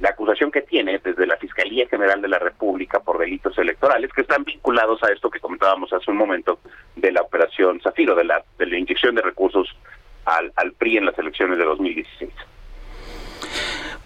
la 0.00 0.10
acusación 0.10 0.50
que 0.50 0.62
tiene 0.62 1.00
desde 1.02 1.26
la 1.26 1.36
Fiscalía 1.36 1.86
General 1.88 2.20
de 2.20 2.28
la 2.28 2.38
República 2.38 3.00
por 3.00 3.18
delitos 3.18 3.56
electorales 3.58 4.12
que 4.12 4.22
están 4.22 4.44
vinculados 4.44 5.02
a 5.02 5.12
esto 5.12 5.30
que 5.30 5.40
comentábamos 5.40 5.92
hace 5.92 6.10
un 6.10 6.16
momento 6.16 6.58
de 6.96 7.12
la 7.12 7.22
operación 7.22 7.80
Zafiro, 7.80 8.14
de 8.14 8.24
la, 8.24 8.42
de 8.58 8.66
la 8.66 8.78
inyección 8.78 9.14
de 9.14 9.22
recursos 9.22 9.68
al, 10.24 10.52
al 10.56 10.72
PRI 10.72 10.98
en 10.98 11.06
las 11.06 11.18
elecciones 11.18 11.58
de 11.58 11.64
2016. 11.64 12.30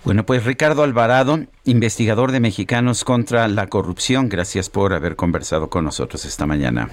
Bueno, 0.04 0.24
pues 0.24 0.44
Ricardo 0.44 0.84
Alvarado, 0.84 1.38
investigador 1.64 2.32
de 2.32 2.40
Mexicanos 2.40 3.04
contra 3.04 3.48
la 3.48 3.66
Corrupción, 3.66 4.28
gracias 4.28 4.70
por 4.70 4.94
haber 4.94 5.16
conversado 5.16 5.68
con 5.68 5.84
nosotros 5.84 6.24
esta 6.24 6.46
mañana. 6.46 6.88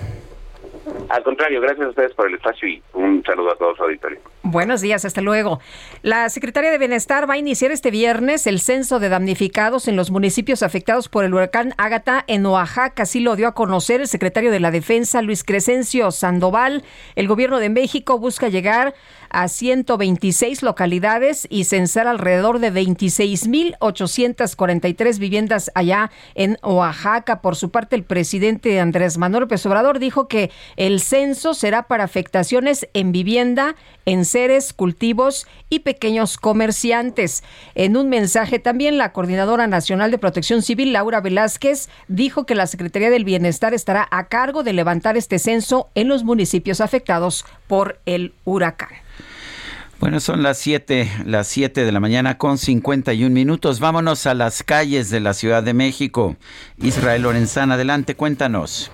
Al 1.10 1.24
contrario, 1.24 1.62
gracias 1.62 1.86
a 1.86 1.90
ustedes 1.90 2.14
por 2.14 2.28
el 2.28 2.36
espacio 2.36 2.68
y 2.68 2.82
un 2.94 3.24
saludo 3.24 3.52
a 3.52 3.56
todos 3.56 3.80
auditorio. 3.80 4.20
Buenos 4.48 4.82
días, 4.82 5.06
hasta 5.06 5.22
luego. 5.22 5.60
La 6.04 6.30
Secretaría 6.30 6.70
de 6.70 6.78
Bienestar 6.78 7.28
va 7.28 7.34
a 7.34 7.38
iniciar 7.38 7.72
este 7.72 7.90
viernes 7.90 8.46
el 8.46 8.60
censo 8.60 9.00
de 9.00 9.10
damnificados 9.10 9.88
en 9.88 9.96
los 9.96 10.12
municipios 10.12 10.62
afectados 10.62 11.10
por 11.10 11.26
el 11.26 11.34
huracán 11.34 11.74
Ágata 11.78 12.24
en 12.28 12.46
Oaxaca. 12.46 13.02
Así 13.02 13.22
lo 13.22 13.36
dio 13.36 13.48
a 13.48 13.56
conocer 13.56 14.02
el 14.02 14.08
secretario 14.08 14.52
de 14.52 14.60
la 14.60 14.70
Defensa, 14.70 15.24
Luis 15.24 15.44
Crescencio 15.44 16.12
Sandoval. 16.12 16.84
El 17.16 17.28
gobierno 17.28 17.58
de 17.58 17.72
México 17.72 18.20
busca 18.20 18.48
llegar 18.48 18.94
a 19.32 19.48
126 19.48 20.62
localidades 20.62 21.48
y 21.50 21.64
censar 21.64 22.06
alrededor 22.06 22.60
de 22.60 22.72
26.843 22.72 25.18
viviendas 25.18 25.72
allá 25.74 26.12
en 26.36 26.60
Oaxaca. 26.62 27.42
Por 27.42 27.56
su 27.56 27.72
parte, 27.72 27.96
el 27.96 28.04
presidente 28.04 28.80
Andrés 28.80 29.18
Manuel 29.18 29.42
López 29.42 29.66
Obrador 29.66 29.98
dijo 29.98 30.28
que 30.28 30.52
el 30.76 31.00
censo 31.00 31.56
será 31.56 31.88
para 31.88 32.04
afectaciones 32.04 32.88
en 32.94 33.12
vivienda, 33.12 33.76
en 34.06 34.24
cultivos 34.76 35.48
y 35.70 35.80
pequeños 35.80 36.38
comerciantes. 36.38 37.44
En 37.74 37.96
un 37.96 38.10
mensaje 38.10 38.60
también, 38.60 38.98
la 38.98 39.14
Coordinadora 39.14 39.68
Nacional 39.68 40.12
de 40.12 40.18
Protección 40.18 40.62
Civil, 40.62 40.92
Laura 40.92 41.22
Velázquez, 41.22 41.88
dijo 42.10 42.46
que 42.46 42.54
la 42.54 42.68
Secretaría 42.68 43.10
del 43.10 43.24
Bienestar 43.24 43.74
estará 43.74 44.08
a 44.12 44.28
cargo 44.28 44.64
de 44.64 44.74
levantar 44.74 45.16
este 45.16 45.40
censo 45.40 45.90
en 45.96 46.10
los 46.10 46.26
municipios 46.26 46.82
afectados 46.82 47.46
por 47.68 48.00
el 48.06 48.34
huracán. 48.44 48.90
Bueno, 50.02 50.20
son 50.20 50.44
las 50.44 50.58
7, 50.58 51.10
las 51.26 51.48
7 51.48 51.86
de 51.86 51.92
la 51.94 52.02
mañana 52.02 52.38
con 52.38 52.58
51 52.58 53.34
minutos. 53.34 53.80
Vámonos 53.80 54.28
a 54.28 54.34
las 54.34 54.64
calles 54.64 55.10
de 55.10 55.22
la 55.22 55.34
Ciudad 55.34 55.64
de 55.64 55.74
México. 55.74 56.36
Israel 56.78 57.22
Lorenzana, 57.22 57.76
adelante, 57.76 58.16
cuéntanos. 58.16 58.92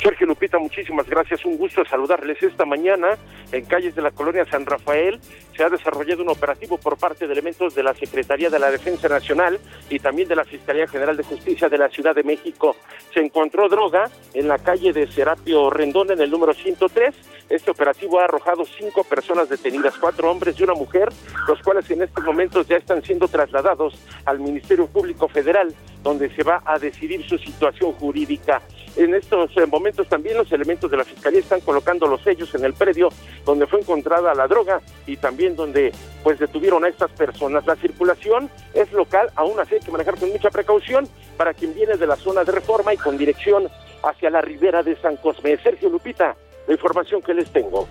Sergio 0.00 0.26
Lupita, 0.26 0.58
muchísimas 0.58 1.06
gracias. 1.06 1.44
Un 1.44 1.58
gusto 1.58 1.84
saludarles 1.84 2.42
esta 2.42 2.64
mañana 2.64 3.18
en 3.52 3.64
calles 3.66 3.94
de 3.94 4.00
la 4.00 4.10
colonia 4.10 4.46
San 4.46 4.64
Rafael. 4.64 5.20
Se 5.56 5.64
ha 5.64 5.68
desarrollado 5.68 6.22
un 6.22 6.28
operativo 6.28 6.78
por 6.78 6.96
parte 6.96 7.26
de 7.26 7.32
elementos 7.32 7.74
de 7.74 7.82
la 7.82 7.94
Secretaría 7.94 8.50
de 8.50 8.58
la 8.58 8.70
Defensa 8.70 9.08
Nacional 9.08 9.58
y 9.88 9.98
también 9.98 10.28
de 10.28 10.36
la 10.36 10.44
Fiscalía 10.44 10.86
General 10.86 11.16
de 11.16 11.22
Justicia 11.22 11.68
de 11.68 11.78
la 11.78 11.88
Ciudad 11.88 12.14
de 12.14 12.22
México. 12.22 12.76
Se 13.12 13.20
encontró 13.20 13.68
droga 13.68 14.10
en 14.34 14.48
la 14.48 14.58
calle 14.58 14.92
de 14.92 15.06
Serapio 15.06 15.70
Rendón 15.70 16.10
en 16.12 16.20
el 16.20 16.30
número 16.30 16.54
103. 16.54 17.14
Este 17.48 17.70
operativo 17.70 18.20
ha 18.20 18.24
arrojado 18.24 18.64
cinco 18.64 19.04
personas 19.04 19.48
detenidas, 19.48 19.94
cuatro 19.98 20.30
hombres 20.30 20.58
y 20.58 20.62
una 20.62 20.74
mujer, 20.74 21.08
los 21.48 21.60
cuales 21.62 21.90
en 21.90 22.02
estos 22.02 22.24
momentos 22.24 22.68
ya 22.68 22.76
están 22.76 23.02
siendo 23.02 23.28
trasladados 23.28 23.94
al 24.24 24.38
Ministerio 24.38 24.86
Público 24.86 25.28
Federal, 25.28 25.74
donde 26.02 26.34
se 26.34 26.42
va 26.42 26.62
a 26.64 26.78
decidir 26.78 27.26
su 27.28 27.36
situación 27.38 27.92
jurídica. 27.92 28.62
En 28.96 29.14
estos 29.14 29.56
eh, 29.56 29.66
momentos 29.66 30.08
también 30.08 30.36
los 30.36 30.50
elementos 30.52 30.90
de 30.90 30.96
la 30.96 31.04
Fiscalía 31.04 31.40
están 31.40 31.60
colocando 31.60 32.06
los 32.06 32.22
sellos 32.22 32.54
en 32.54 32.64
el 32.64 32.74
predio 32.74 33.08
donde 33.44 33.66
fue 33.66 33.80
encontrada 33.80 34.34
la 34.34 34.48
droga 34.48 34.80
y 35.06 35.16
también 35.16 35.39
donde 35.48 35.92
pues 36.22 36.38
detuvieron 36.38 36.84
a 36.84 36.88
estas 36.88 37.10
personas. 37.12 37.66
La 37.66 37.76
circulación 37.76 38.50
es 38.74 38.92
local, 38.92 39.30
aún 39.36 39.58
así 39.58 39.74
hay 39.74 39.80
que 39.80 39.90
manejar 39.90 40.16
con 40.18 40.30
mucha 40.30 40.50
precaución 40.50 41.08
para 41.36 41.54
quien 41.54 41.74
viene 41.74 41.96
de 41.96 42.06
la 42.06 42.16
zona 42.16 42.44
de 42.44 42.52
reforma 42.52 42.94
y 42.94 42.96
con 42.96 43.16
dirección 43.16 43.68
hacia 44.02 44.30
la 44.30 44.40
ribera 44.40 44.82
de 44.82 44.96
San 44.96 45.16
Cosme. 45.16 45.56
Sergio 45.58 45.88
Lupita, 45.88 46.36
la 46.66 46.74
información 46.74 47.22
que 47.22 47.34
les 47.34 47.50
tengo. 47.50 47.88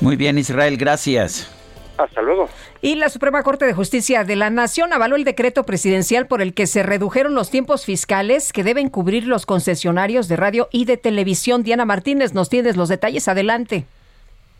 Muy 0.00 0.16
bien, 0.16 0.38
Israel, 0.38 0.76
gracias. 0.76 1.50
Hasta 1.98 2.20
luego. 2.20 2.48
Y 2.82 2.96
la 2.96 3.08
Suprema 3.08 3.42
Corte 3.42 3.64
de 3.64 3.72
Justicia 3.72 4.22
de 4.24 4.36
la 4.36 4.50
Nación 4.50 4.92
avaló 4.92 5.16
el 5.16 5.24
decreto 5.24 5.64
presidencial 5.64 6.26
por 6.26 6.42
el 6.42 6.52
que 6.52 6.66
se 6.66 6.82
redujeron 6.82 7.34
los 7.34 7.50
tiempos 7.50 7.86
fiscales 7.86 8.52
que 8.52 8.64
deben 8.64 8.90
cubrir 8.90 9.26
los 9.26 9.46
concesionarios 9.46 10.28
de 10.28 10.36
radio 10.36 10.68
y 10.70 10.84
de 10.84 10.98
televisión. 10.98 11.62
Diana 11.62 11.86
Martínez, 11.86 12.34
nos 12.34 12.50
tienes 12.50 12.76
los 12.76 12.90
detalles. 12.90 13.28
Adelante. 13.28 13.86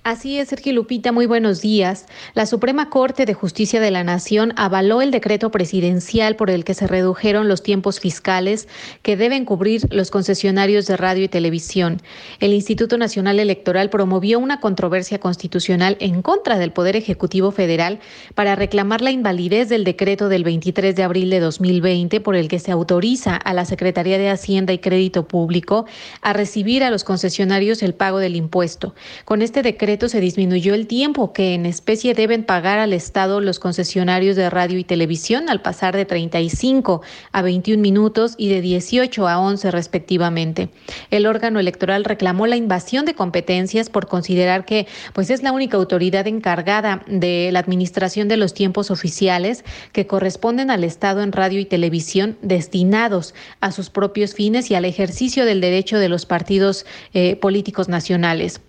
Así 0.07 0.39
es, 0.39 0.51
Sergio 0.51 0.73
Lupita, 0.73 1.11
muy 1.11 1.27
buenos 1.27 1.61
días. 1.61 2.07
La 2.35 2.47
Suprema 2.47 2.91
Corte 2.91 3.27
de 3.27 3.35
Justicia 3.35 3.81
de 3.81 3.91
la 3.91 4.05
Nación 4.05 4.53
avaló 4.55 5.03
el 5.03 5.11
decreto 5.11 5.51
presidencial 5.51 6.37
por 6.37 6.49
el 6.49 6.63
que 6.63 6.75
se 6.75 6.87
redujeron 6.87 7.49
los 7.49 7.65
tiempos 7.65 7.99
fiscales 7.99 8.69
que 9.03 9.17
deben 9.17 9.45
cubrir 9.45 9.83
los 9.91 10.13
concesionarios 10.13 10.87
de 10.87 10.97
radio 10.97 11.25
y 11.25 11.29
televisión. 11.29 12.01
El 12.39 12.53
Instituto 12.53 12.99
Nacional 12.99 13.41
Electoral 13.41 13.91
promovió 13.91 14.39
una 14.39 14.61
controversia 14.61 15.19
constitucional 15.19 15.97
en 15.99 16.23
contra 16.23 16.57
del 16.57 16.71
Poder 16.71 16.95
Ejecutivo 16.95 17.51
Federal 17.51 17.99
para 18.37 18.55
reclamar 18.55 19.01
la 19.01 19.11
invalidez 19.11 19.69
del 19.69 19.83
decreto 19.83 20.29
del 20.29 20.45
23 20.45 20.95
de 20.95 21.03
abril 21.03 21.31
de 21.31 21.41
2020 21.41 22.21
por 22.21 22.37
el 22.37 22.47
que 22.47 22.61
se 22.61 22.71
autoriza 22.71 23.35
a 23.35 23.53
la 23.53 23.65
Secretaría 23.65 24.19
de 24.19 24.31
Hacienda 24.31 24.73
y 24.73 24.79
Crédito 24.79 25.27
Público 25.27 25.85
a 26.23 26.33
recibir 26.33 26.85
a 26.85 26.91
los 26.91 27.03
concesionarios 27.03 27.83
el 27.83 27.95
pago 27.95 28.21
del 28.21 28.37
impuesto. 28.37 28.95
Con 29.25 29.43
este 29.43 29.63
decreto 29.63 29.96
se 29.97 30.21
disminuyó 30.21 30.75
el 30.75 30.87
tiempo 30.87 31.33
que 31.33 31.55
en 31.55 31.65
especie 31.65 32.15
deben 32.15 32.45
pagar 32.45 32.79
al 32.79 32.93
Estado 32.93 33.41
los 33.41 33.59
concesionarios 33.59 34.37
de 34.37 34.51
radio 34.51 34.79
y 34.79 34.85
televisión 34.85 35.49
al 35.49 35.63
pasar 35.63 35.97
de 35.97 36.05
35 36.05 37.01
a 37.33 37.43
21 37.43 37.81
minutos 37.81 38.35
y 38.37 38.49
de 38.49 38.61
18 38.61 39.27
a 39.27 39.41
11 39.41 39.71
respectivamente. 39.71 40.69
El 41.11 41.27
órgano 41.27 41.59
electoral 41.59 42.05
reclamó 42.05 42.47
la 42.47 42.57
invasión 42.57 43.07
de 43.07 43.15
competencias 43.15 43.89
por 43.89 44.07
considerar 44.07 44.67
que 44.67 44.87
pues 45.15 45.31
es 45.31 45.43
la 45.43 45.53
única 45.53 45.79
autoridad 45.79 46.27
encargada 46.27 47.03
de 47.07 47.49
la 47.51 47.61
administración 47.61 48.29
de 48.29 48.37
los 48.37 48.53
tiempos 48.53 48.91
oficiales 48.91 49.65
que 49.93 50.07
corresponden 50.07 50.71
al 50.71 50.85
Estado 50.85 51.23
en 51.23 51.33
radio 51.33 51.59
y 51.59 51.65
televisión 51.65 52.37
destinados 52.43 53.35
a 53.61 53.73
sus 53.73 53.89
propios 53.89 54.35
fines 54.35 54.71
y 54.71 54.75
al 54.75 54.85
ejercicio 54.85 55.47
del 55.47 55.61
derecho 55.61 55.99
de 55.99 56.11
los 56.11 56.27
partidos 56.27 56.85
eh, 57.15 57.37
políticos 57.37 57.89
nacionales. 57.89 58.61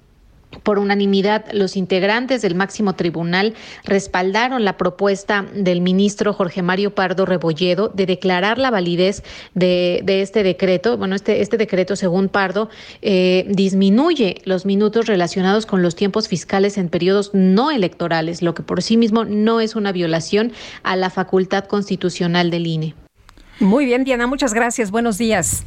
Por 0.63 0.79
unanimidad, 0.79 1.45
los 1.51 1.75
integrantes 1.75 2.41
del 2.41 2.55
máximo 2.55 2.93
tribunal 2.93 3.53
respaldaron 3.83 4.63
la 4.63 4.77
propuesta 4.77 5.45
del 5.53 5.81
ministro 5.81 6.33
Jorge 6.33 6.61
Mario 6.61 6.95
Pardo 6.95 7.25
Rebolledo 7.25 7.89
de 7.89 8.05
declarar 8.05 8.57
la 8.57 8.71
validez 8.71 9.23
de, 9.55 10.03
este 10.07 10.43
decreto. 10.43 10.97
Bueno, 10.97 11.15
este, 11.15 11.41
este 11.41 11.57
decreto, 11.57 11.97
según 11.97 12.29
Pardo, 12.29 12.69
eh, 13.01 13.45
disminuye 13.49 14.41
los 14.45 14.65
minutos 14.65 15.07
relacionados 15.07 15.65
con 15.65 15.81
los 15.81 15.95
tiempos 15.95 16.29
fiscales 16.29 16.77
en 16.77 16.87
periodos 16.87 17.31
no 17.33 17.69
electorales, 17.69 18.41
lo 18.41 18.55
que 18.55 18.63
por 18.63 18.81
sí 18.81 18.95
mismo 18.95 19.25
no 19.25 19.59
es 19.59 19.75
una 19.75 19.91
violación 19.91 20.53
a 20.83 20.95
la 20.95 21.09
facultad 21.09 21.65
constitucional 21.65 22.51
del 22.51 22.67
INE. 22.67 22.95
Muy 23.59 23.85
bien, 23.85 24.03
Diana, 24.03 24.27
muchas 24.27 24.53
gracias. 24.53 24.91
Buenos 24.91 25.17
días. 25.17 25.65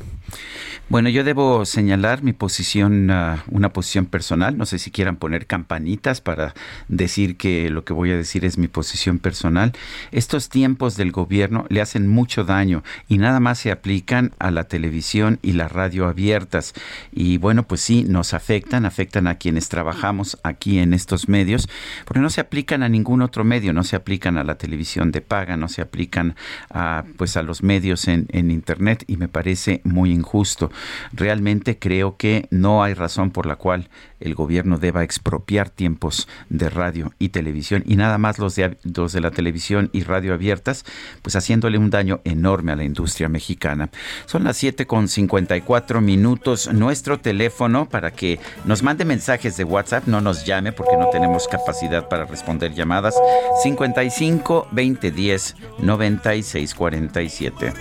Bueno, 0.90 1.08
yo 1.08 1.22
debo 1.22 1.64
señalar 1.66 2.24
mi 2.24 2.32
posición, 2.32 3.12
uh, 3.12 3.36
una 3.52 3.72
posición 3.72 4.06
personal. 4.06 4.58
No 4.58 4.66
sé 4.66 4.80
si 4.80 4.90
quieran 4.90 5.14
poner 5.14 5.46
campanitas 5.46 6.20
para 6.20 6.52
decir 6.88 7.36
que 7.36 7.70
lo 7.70 7.84
que 7.84 7.92
voy 7.92 8.10
a 8.10 8.16
decir 8.16 8.44
es 8.44 8.58
mi 8.58 8.66
posición 8.66 9.20
personal. 9.20 9.70
Estos 10.10 10.48
tiempos 10.48 10.96
del 10.96 11.12
gobierno 11.12 11.64
le 11.68 11.80
hacen 11.80 12.08
mucho 12.08 12.42
daño 12.42 12.82
y 13.06 13.18
nada 13.18 13.38
más 13.38 13.60
se 13.60 13.70
aplican 13.70 14.32
a 14.40 14.50
la 14.50 14.64
televisión 14.64 15.38
y 15.42 15.52
la 15.52 15.68
radio 15.68 16.08
abiertas. 16.08 16.74
Y 17.12 17.36
bueno, 17.36 17.62
pues 17.62 17.82
sí, 17.82 18.02
nos 18.02 18.34
afectan, 18.34 18.84
afectan 18.84 19.28
a 19.28 19.36
quienes 19.36 19.68
trabajamos 19.68 20.38
aquí 20.42 20.80
en 20.80 20.92
estos 20.92 21.28
medios, 21.28 21.68
porque 22.04 22.18
no 22.18 22.30
se 22.30 22.40
aplican 22.40 22.82
a 22.82 22.88
ningún 22.88 23.22
otro 23.22 23.44
medio, 23.44 23.72
no 23.72 23.84
se 23.84 23.94
aplican 23.94 24.38
a 24.38 24.42
la 24.42 24.58
televisión 24.58 25.12
de 25.12 25.20
paga, 25.20 25.56
no 25.56 25.68
se 25.68 25.82
aplican 25.82 26.34
a, 26.68 27.04
pues 27.16 27.36
a 27.36 27.44
los 27.44 27.62
medios 27.62 28.08
en, 28.08 28.26
en 28.30 28.50
Internet 28.50 29.04
y 29.06 29.18
me 29.18 29.28
parece 29.28 29.82
muy 29.84 30.10
injusto. 30.10 30.72
Realmente 31.12 31.78
creo 31.78 32.16
que 32.16 32.46
no 32.50 32.82
hay 32.82 32.94
razón 32.94 33.30
por 33.30 33.46
la 33.46 33.56
cual 33.56 33.88
el 34.20 34.34
gobierno 34.34 34.78
deba 34.78 35.02
expropiar 35.02 35.70
tiempos 35.70 36.28
de 36.48 36.70
radio 36.70 37.12
y 37.18 37.30
televisión 37.30 37.82
y 37.86 37.96
nada 37.96 38.18
más 38.18 38.38
los 38.38 38.54
de, 38.54 38.78
los 38.94 39.12
de 39.12 39.20
la 39.20 39.30
televisión 39.30 39.90
y 39.92 40.02
radio 40.02 40.34
abiertas, 40.34 40.84
pues 41.22 41.36
haciéndole 41.36 41.78
un 41.78 41.90
daño 41.90 42.20
enorme 42.24 42.72
a 42.72 42.76
la 42.76 42.84
industria 42.84 43.28
mexicana. 43.28 43.90
Son 44.26 44.44
las 44.44 44.56
7 44.56 44.86
con 44.86 45.08
54 45.08 46.00
minutos. 46.00 46.72
Nuestro 46.72 47.18
teléfono 47.18 47.88
para 47.88 48.10
que 48.10 48.38
nos 48.64 48.82
mande 48.82 49.04
mensajes 49.04 49.56
de 49.56 49.64
WhatsApp, 49.64 50.06
no 50.06 50.20
nos 50.20 50.44
llame 50.44 50.72
porque 50.72 50.96
no 50.96 51.08
tenemos 51.10 51.48
capacidad 51.48 52.08
para 52.08 52.26
responder 52.26 52.74
llamadas. 52.74 53.14
55 53.62 54.68
20 54.72 55.10
10 55.10 55.56
96 55.78 56.74
47. 56.74 57.72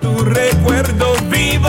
Tu 0.00 0.18
recuerdo 0.24 1.14
vivo 1.30 1.68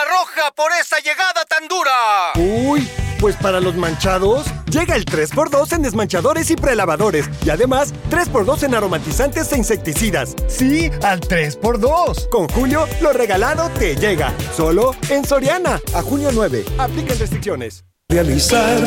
La 0.00 0.10
roja 0.10 0.50
por 0.54 0.70
esa 0.80 0.98
llegada 1.00 1.44
tan 1.48 1.68
dura. 1.68 2.32
Uy, 2.36 2.88
pues 3.18 3.36
para 3.36 3.60
los 3.60 3.74
manchados, 3.74 4.46
llega 4.70 4.96
el 4.96 5.04
3x2 5.04 5.74
en 5.74 5.82
desmanchadores 5.82 6.50
y 6.50 6.56
prelavadores. 6.56 7.28
Y 7.44 7.50
además, 7.50 7.92
3x2 8.10 8.62
en 8.64 8.74
aromatizantes 8.74 9.52
e 9.52 9.58
insecticidas. 9.58 10.36
Sí, 10.48 10.90
al 11.02 11.20
3x2. 11.20 12.28
Con 12.30 12.48
Julio, 12.48 12.86
lo 13.00 13.12
regalado 13.12 13.68
te 13.70 13.96
llega. 13.96 14.32
Solo 14.56 14.94
en 15.08 15.24
Soriana. 15.24 15.80
A 15.94 16.02
junio 16.02 16.30
9. 16.32 16.64
Aplican 16.78 17.18
restricciones. 17.18 17.84
Realizar 18.08 18.78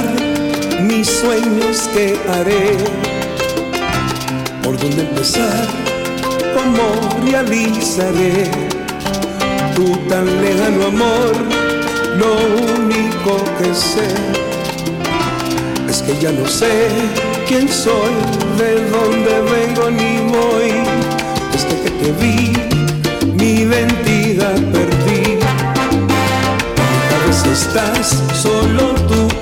mis 0.82 1.08
sueños 1.08 1.90
que 1.94 2.20
haré. 2.30 2.78
¿Por 4.64 4.78
dónde 4.78 5.02
empezar? 5.04 5.68
¿Cómo 6.56 7.30
realizaré? 7.30 8.73
Tu 9.76 9.96
tan 10.10 10.26
lejano 10.42 10.88
amor, 10.88 11.34
lo 12.18 12.32
único 12.76 13.38
que 13.58 13.74
sé 13.74 14.08
es 15.90 16.02
que 16.02 16.18
ya 16.20 16.32
no 16.32 16.48
sé 16.48 16.88
quién 17.48 17.68
soy, 17.68 18.14
de 18.58 18.72
dónde 18.90 19.34
vengo 19.52 19.90
ni 19.90 20.20
voy. 20.32 20.72
Desde 21.52 21.82
que 21.84 21.92
te 21.92 22.12
vi, 22.22 22.54
mi 23.38 23.62
identidad 23.62 24.56
perdí. 24.72 25.40
A 27.16 27.28
veces 27.28 27.68
estás 27.68 28.24
solo 28.42 28.94
tú 29.08 29.33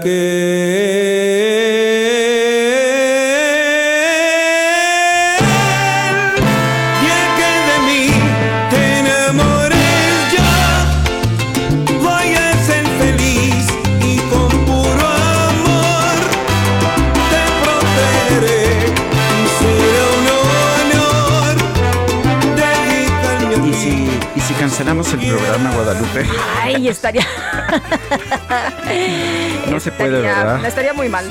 que 0.00 0.37
cancelamos 24.68 25.10
el 25.14 25.20
programa 25.20 25.70
Guadalupe? 25.72 26.26
Ay, 26.62 26.88
estaría. 26.88 27.26
No 29.70 29.80
se 29.80 29.90
puede, 29.92 30.16
estaría- 30.18 30.34
¿verdad? 30.44 30.64
Estaría 30.66 30.92
muy 30.92 31.08
mal. 31.08 31.24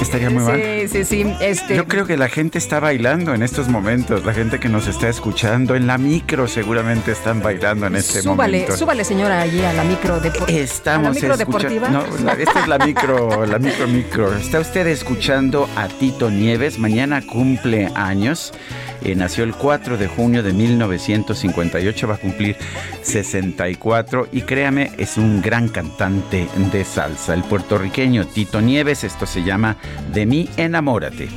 Estaría 0.00 0.30
muy 0.30 0.42
mal. 0.42 0.56
Sí, 0.62 0.88
sí, 0.88 1.04
sí. 1.04 1.34
Este, 1.40 1.76
Yo 1.76 1.86
creo 1.86 2.06
que 2.06 2.16
la 2.16 2.28
gente 2.28 2.56
está 2.56 2.80
bailando 2.80 3.34
en 3.34 3.42
estos 3.42 3.68
momentos. 3.68 4.24
La 4.24 4.32
gente 4.32 4.58
que 4.60 4.68
nos 4.70 4.86
está 4.86 5.08
escuchando 5.08 5.74
en 5.74 5.86
la 5.86 5.98
micro 5.98 6.48
seguramente 6.48 7.12
están 7.12 7.42
bailando 7.42 7.86
en 7.88 7.96
este 7.96 8.22
súbale, 8.22 8.58
momento. 8.60 8.76
súbale, 8.76 9.04
señora, 9.04 9.40
allí 9.40 9.62
a 9.62 9.72
la 9.72 9.84
micro 9.84 10.20
deportiva. 10.20 10.58
Estamos 10.60 11.08
a 11.08 11.10
la 11.10 11.14
micro 11.14 11.34
escuchando. 11.34 11.68
deportiva. 11.74 11.88
No, 11.88 12.24
la- 12.24 12.32
esta 12.34 12.60
es 12.60 12.68
la 12.68 12.78
micro, 12.78 13.44
la 13.46 13.58
micro 13.58 13.86
micro. 13.88 14.36
Está 14.36 14.60
usted 14.60 14.86
escuchando 14.86 15.68
a 15.76 15.88
Tito 15.88 16.30
Nieves. 16.30 16.78
Mañana 16.78 17.20
cumple 17.26 17.90
años. 17.94 18.52
Eh, 19.02 19.14
nació 19.14 19.44
el 19.44 19.54
4 19.54 19.96
de 19.96 20.06
junio 20.06 20.42
de 20.42 20.52
1958, 20.52 22.08
va 22.08 22.14
a 22.14 22.18
cumplir 22.18 22.56
64 23.02 24.28
y 24.32 24.42
créame, 24.42 24.90
es 24.98 25.16
un 25.16 25.40
gran 25.40 25.68
cantante 25.68 26.48
de 26.72 26.84
salsa. 26.84 27.34
El 27.34 27.42
puertorriqueño 27.44 28.26
Tito 28.26 28.60
Nieves, 28.60 29.04
esto 29.04 29.26
se 29.26 29.42
llama 29.42 29.76
De 30.12 30.26
mí 30.26 30.48
enamórate. 30.56 31.28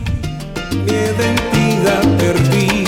mi 0.71 1.77
perdí. 2.17 2.83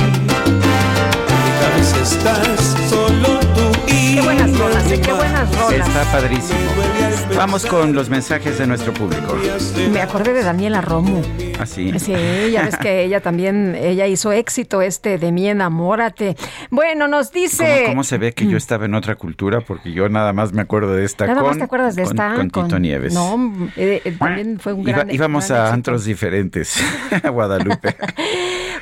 Estás 2.02 2.76
solo 2.90 3.33
Qué 4.58 5.12
buenas 5.12 5.50
rolas. 5.58 5.88
Está 5.88 6.04
padrísimo. 6.12 6.60
Vamos 7.36 7.66
con 7.66 7.94
los 7.96 8.10
mensajes 8.10 8.60
de 8.60 8.68
nuestro 8.68 8.94
público. 8.94 9.36
Me 9.92 10.00
acordé 10.02 10.32
de 10.34 10.44
Daniela 10.44 10.80
Romo. 10.82 11.22
Así. 11.60 11.92
Sí, 12.00 12.14
ya 12.52 12.64
ves 12.64 12.78
que 12.78 13.04
ella 13.04 13.20
también, 13.22 13.76
ella 13.76 14.06
hizo 14.06 14.32
éxito 14.32 14.82
este 14.84 15.18
de 15.18 15.32
mi 15.32 15.48
enamórate. 15.50 16.36
Bueno, 16.70 17.08
nos 17.08 17.32
dice... 17.32 17.82
¿Cómo, 17.84 17.88
cómo 17.94 18.04
se 18.04 18.18
ve 18.20 18.34
que 18.34 18.46
yo 18.46 18.58
estaba 18.58 18.86
en 18.86 18.94
otra 18.94 19.16
cultura? 19.16 19.62
Porque 19.62 19.92
yo 19.92 20.08
nada 20.10 20.34
más 20.34 20.54
me 20.54 20.62
acuerdo 20.62 20.94
de 20.94 21.04
esta 21.06 21.26
Nada 21.26 21.42
con, 21.42 21.50
más 21.50 21.58
te 21.58 21.64
acuerdas 21.64 21.96
de 21.96 22.04
con- 22.04 22.12
esta 22.12 22.36
con 22.36 22.50
Tito 22.52 22.80
Nieves. 22.80 23.14
No, 23.14 23.54
eh, 23.76 24.02
eh, 24.06 24.16
también 24.20 24.60
fue 24.60 24.74
un 24.74 24.82
Iba- 24.88 24.98
gran 25.00 25.12
íbamos 25.12 25.48
gran 25.48 25.58
a 25.60 25.64
éxito. 25.64 25.74
antros 25.74 26.06
diferentes 26.06 26.76
a 27.24 27.30
Guadalupe. 27.30 27.96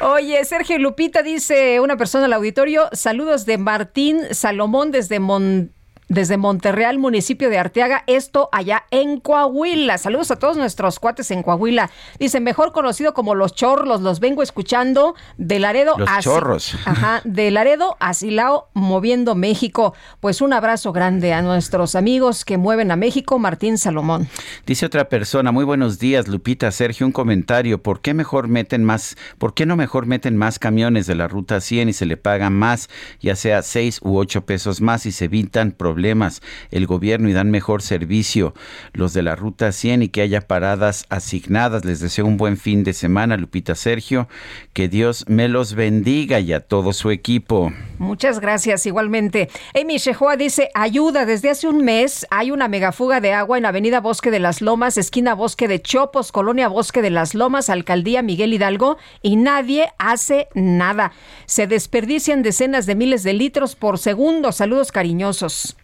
Oye, 0.03 0.43
Sergio 0.45 0.79
Lupita 0.79 1.21
dice 1.21 1.79
una 1.79 1.95
persona 1.95 2.25
al 2.25 2.33
auditorio, 2.33 2.89
saludos 2.91 3.45
de 3.45 3.57
Martín 3.59 4.19
Salomón 4.31 4.89
desde 4.91 5.19
Mon- 5.19 5.73
desde 6.11 6.35
Monterreal, 6.35 6.99
municipio 6.99 7.49
de 7.49 7.57
Arteaga, 7.57 8.03
esto 8.05 8.49
allá 8.51 8.83
en 8.91 9.21
Coahuila. 9.21 9.97
Saludos 9.97 10.29
a 10.29 10.35
todos 10.35 10.57
nuestros 10.57 10.99
cuates 10.99 11.31
en 11.31 11.41
Coahuila. 11.41 11.89
Dice, 12.19 12.41
mejor 12.41 12.73
conocido 12.73 13.13
como 13.13 13.33
Los 13.33 13.55
Chorros, 13.55 14.01
los 14.01 14.19
vengo 14.19 14.43
escuchando 14.43 15.15
de 15.37 15.59
Laredo 15.59 15.95
Los 15.97 16.09
a 16.09 16.19
Chorros. 16.19 16.75
Ajá, 16.83 17.21
de 17.23 17.49
Laredo 17.49 17.95
a 18.01 18.13
Silao, 18.13 18.67
moviendo 18.73 19.35
México. 19.35 19.93
Pues 20.19 20.41
un 20.41 20.51
abrazo 20.51 20.91
grande 20.91 21.31
a 21.31 21.41
nuestros 21.41 21.95
amigos 21.95 22.43
que 22.43 22.57
mueven 22.57 22.91
a 22.91 22.97
México, 22.97 23.39
Martín 23.39 23.77
Salomón. 23.77 24.27
Dice 24.65 24.85
otra 24.85 25.07
persona, 25.07 25.53
muy 25.53 25.63
buenos 25.63 25.97
días, 25.97 26.27
Lupita, 26.27 26.71
Sergio, 26.71 27.05
un 27.05 27.13
comentario. 27.13 27.81
¿Por 27.81 28.01
qué 28.01 28.13
mejor 28.13 28.49
meten 28.49 28.83
más, 28.83 29.15
por 29.37 29.53
qué 29.53 29.65
no 29.65 29.77
mejor 29.77 30.07
meten 30.07 30.35
más 30.35 30.59
camiones 30.59 31.07
de 31.07 31.15
la 31.15 31.29
ruta 31.29 31.61
100 31.61 31.87
y 31.87 31.93
se 31.93 32.05
le 32.05 32.17
pagan 32.17 32.51
más, 32.51 32.89
ya 33.21 33.37
sea 33.37 33.61
6 33.61 34.01
u 34.03 34.17
8 34.17 34.45
pesos 34.45 34.81
más 34.81 35.05
y 35.05 35.13
se 35.13 35.25
evitan 35.25 35.71
problemas 35.71 36.00
el 36.01 36.87
gobierno 36.87 37.29
y 37.29 37.33
dan 37.33 37.51
mejor 37.51 37.81
servicio 37.81 38.53
los 38.93 39.13
de 39.13 39.21
la 39.21 39.35
Ruta 39.35 39.71
100 39.71 40.03
y 40.03 40.09
que 40.09 40.21
haya 40.21 40.41
paradas 40.41 41.05
asignadas. 41.09 41.85
Les 41.85 41.99
deseo 41.99 42.25
un 42.25 42.37
buen 42.37 42.57
fin 42.57 42.83
de 42.83 42.93
semana, 42.93 43.37
Lupita 43.37 43.75
Sergio. 43.75 44.27
Que 44.73 44.87
Dios 44.87 45.25
me 45.27 45.47
los 45.47 45.75
bendiga 45.75 46.39
y 46.39 46.53
a 46.53 46.61
todo 46.61 46.93
su 46.93 47.11
equipo. 47.11 47.71
Muchas 47.97 48.39
gracias, 48.39 48.85
igualmente. 48.85 49.49
Amy 49.79 49.97
Shehoa 49.97 50.37
dice, 50.37 50.69
ayuda, 50.73 51.25
desde 51.25 51.49
hace 51.49 51.67
un 51.67 51.83
mes 51.83 52.25
hay 52.29 52.51
una 52.51 52.67
megafuga 52.67 53.21
de 53.21 53.33
agua 53.33 53.57
en 53.57 53.65
Avenida 53.65 53.99
Bosque 53.99 54.31
de 54.31 54.39
las 54.39 54.61
Lomas, 54.61 54.97
esquina 54.97 55.33
Bosque 55.33 55.67
de 55.67 55.81
Chopos, 55.81 56.31
Colonia 56.31 56.67
Bosque 56.67 57.01
de 57.01 57.09
las 57.09 57.35
Lomas, 57.35 57.69
Alcaldía 57.69 58.21
Miguel 58.21 58.53
Hidalgo, 58.53 58.97
y 59.21 59.35
nadie 59.35 59.89
hace 59.97 60.47
nada. 60.53 61.11
Se 61.45 61.67
desperdician 61.67 62.43
decenas 62.43 62.85
de 62.85 62.95
miles 62.95 63.23
de 63.23 63.33
litros 63.33 63.75
por 63.75 63.97
segundo. 63.97 64.51
Saludos 64.51 64.91
cariñosos. 64.91 65.75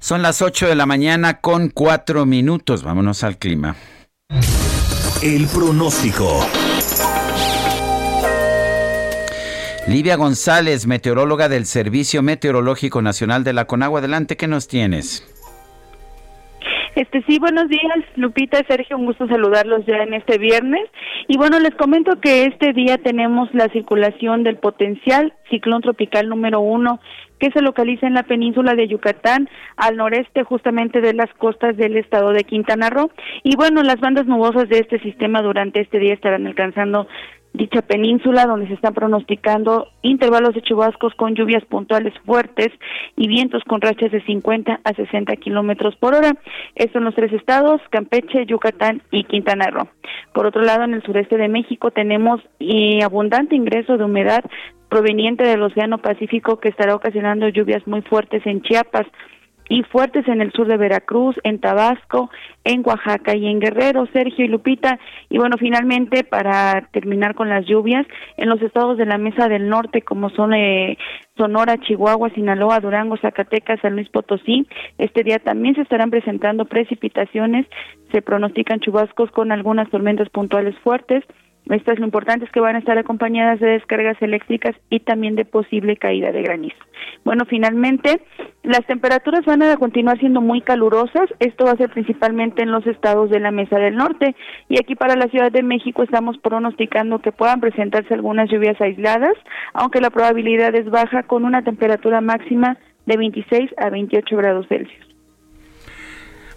Son 0.00 0.22
las 0.22 0.42
8 0.42 0.68
de 0.68 0.74
la 0.74 0.86
mañana 0.86 1.40
con 1.40 1.68
4 1.68 2.26
minutos. 2.26 2.82
Vámonos 2.82 3.24
al 3.24 3.38
clima. 3.38 3.76
El 5.22 5.46
pronóstico. 5.46 6.46
Livia 9.86 10.16
González, 10.16 10.86
meteoróloga 10.86 11.48
del 11.48 11.66
Servicio 11.66 12.22
Meteorológico 12.22 13.02
Nacional 13.02 13.44
de 13.44 13.52
la 13.52 13.66
Conagua. 13.66 13.98
Adelante, 13.98 14.36
¿qué 14.36 14.48
nos 14.48 14.66
tienes? 14.66 15.24
Este 16.96 17.24
sí, 17.26 17.40
buenos 17.40 17.68
días, 17.68 17.98
Lupita, 18.14 18.62
Sergio, 18.68 18.96
un 18.96 19.06
gusto 19.06 19.26
saludarlos 19.26 19.84
ya 19.84 19.96
en 20.04 20.14
este 20.14 20.38
viernes. 20.38 20.84
Y 21.26 21.36
bueno, 21.36 21.58
les 21.58 21.74
comento 21.74 22.20
que 22.20 22.44
este 22.44 22.72
día 22.72 22.98
tenemos 22.98 23.52
la 23.52 23.68
circulación 23.70 24.44
del 24.44 24.58
potencial 24.58 25.32
ciclón 25.50 25.82
tropical 25.82 26.28
número 26.28 26.60
uno 26.60 27.00
que 27.40 27.50
se 27.50 27.62
localiza 27.62 28.06
en 28.06 28.14
la 28.14 28.22
península 28.22 28.74
de 28.74 28.86
Yucatán, 28.86 29.48
al 29.76 29.96
noreste 29.96 30.44
justamente 30.44 31.00
de 31.00 31.14
las 31.14 31.32
costas 31.34 31.76
del 31.76 31.96
estado 31.96 32.30
de 32.30 32.44
Quintana 32.44 32.90
Roo. 32.90 33.10
Y 33.42 33.56
bueno, 33.56 33.82
las 33.82 33.98
bandas 33.98 34.26
nubosas 34.26 34.68
de 34.68 34.78
este 34.78 35.00
sistema 35.00 35.42
durante 35.42 35.80
este 35.80 35.98
día 35.98 36.14
estarán 36.14 36.46
alcanzando 36.46 37.08
dicha 37.54 37.82
península 37.82 38.46
donde 38.46 38.66
se 38.66 38.74
están 38.74 38.94
pronosticando 38.94 39.86
intervalos 40.02 40.54
de 40.54 40.62
chubascos 40.62 41.14
con 41.14 41.34
lluvias 41.34 41.64
puntuales 41.64 42.12
fuertes 42.26 42.68
y 43.16 43.28
vientos 43.28 43.62
con 43.64 43.80
rachas 43.80 44.10
de 44.10 44.22
50 44.24 44.80
a 44.82 44.92
60 44.92 45.36
kilómetros 45.36 45.94
por 45.96 46.14
hora. 46.14 46.32
Estos 46.74 46.94
son 46.94 47.04
los 47.04 47.14
tres 47.14 47.32
estados, 47.32 47.80
Campeche, 47.90 48.44
Yucatán 48.46 49.02
y 49.12 49.24
Quintana 49.24 49.68
Roo. 49.70 49.88
Por 50.32 50.46
otro 50.46 50.62
lado, 50.62 50.82
en 50.82 50.94
el 50.94 51.02
sureste 51.04 51.36
de 51.36 51.48
México 51.48 51.92
tenemos 51.92 52.40
eh, 52.58 52.98
abundante 53.04 53.54
ingreso 53.54 53.96
de 53.96 54.04
humedad 54.04 54.44
proveniente 54.88 55.44
del 55.44 55.62
Océano 55.62 55.98
Pacífico 55.98 56.58
que 56.58 56.68
estará 56.68 56.94
ocasionando 56.94 57.48
lluvias 57.48 57.86
muy 57.86 58.02
fuertes 58.02 58.44
en 58.46 58.62
Chiapas 58.62 59.06
y 59.68 59.82
fuertes 59.82 60.26
en 60.28 60.40
el 60.40 60.52
sur 60.52 60.66
de 60.66 60.76
Veracruz, 60.76 61.36
en 61.42 61.58
Tabasco, 61.58 62.30
en 62.64 62.82
Oaxaca 62.84 63.34
y 63.34 63.46
en 63.46 63.60
Guerrero, 63.60 64.06
Sergio 64.12 64.44
y 64.44 64.48
Lupita. 64.48 64.98
Y 65.30 65.38
bueno, 65.38 65.56
finalmente, 65.58 66.24
para 66.24 66.88
terminar 66.92 67.34
con 67.34 67.48
las 67.48 67.66
lluvias, 67.66 68.06
en 68.36 68.48
los 68.48 68.60
estados 68.62 68.98
de 68.98 69.06
la 69.06 69.18
Mesa 69.18 69.48
del 69.48 69.68
Norte, 69.68 70.02
como 70.02 70.30
son 70.30 70.54
eh, 70.54 70.98
Sonora, 71.36 71.78
Chihuahua, 71.78 72.30
Sinaloa, 72.30 72.80
Durango, 72.80 73.16
Zacatecas, 73.16 73.80
San 73.80 73.94
Luis 73.94 74.08
Potosí, 74.08 74.66
este 74.98 75.22
día 75.22 75.38
también 75.38 75.74
se 75.74 75.82
estarán 75.82 76.10
presentando 76.10 76.64
precipitaciones, 76.66 77.66
se 78.12 78.22
pronostican 78.22 78.80
chubascos 78.80 79.30
con 79.30 79.50
algunas 79.50 79.90
tormentas 79.90 80.28
puntuales 80.28 80.76
fuertes 80.78 81.24
estas 81.70 81.98
lo 81.98 82.04
importante 82.04 82.44
es 82.44 82.52
que 82.52 82.60
van 82.60 82.76
a 82.76 82.78
estar 82.78 82.98
acompañadas 82.98 83.58
de 83.58 83.68
descargas 83.68 84.20
eléctricas 84.20 84.76
y 84.90 85.00
también 85.00 85.34
de 85.34 85.46
posible 85.46 85.96
caída 85.96 86.30
de 86.30 86.42
granizo. 86.42 86.76
Bueno, 87.24 87.44
finalmente, 87.48 88.20
las 88.62 88.84
temperaturas 88.86 89.44
van 89.46 89.62
a 89.62 89.76
continuar 89.76 90.18
siendo 90.18 90.42
muy 90.42 90.60
calurosas. 90.60 91.30
Esto 91.40 91.64
va 91.64 91.72
a 91.72 91.76
ser 91.76 91.90
principalmente 91.90 92.62
en 92.62 92.70
los 92.70 92.86
estados 92.86 93.30
de 93.30 93.40
la 93.40 93.50
Mesa 93.50 93.78
del 93.78 93.96
Norte. 93.96 94.36
Y 94.68 94.76
aquí 94.78 94.94
para 94.94 95.16
la 95.16 95.28
Ciudad 95.28 95.50
de 95.50 95.62
México 95.62 96.02
estamos 96.02 96.36
pronosticando 96.38 97.20
que 97.20 97.32
puedan 97.32 97.60
presentarse 97.60 98.12
algunas 98.12 98.50
lluvias 98.50 98.78
aisladas, 98.80 99.34
aunque 99.72 100.00
la 100.00 100.10
probabilidad 100.10 100.74
es 100.74 100.90
baja 100.90 101.22
con 101.22 101.44
una 101.44 101.62
temperatura 101.62 102.20
máxima 102.20 102.76
de 103.06 103.16
26 103.16 103.70
a 103.78 103.88
28 103.88 104.36
grados 104.36 104.66
Celsius. 104.68 105.13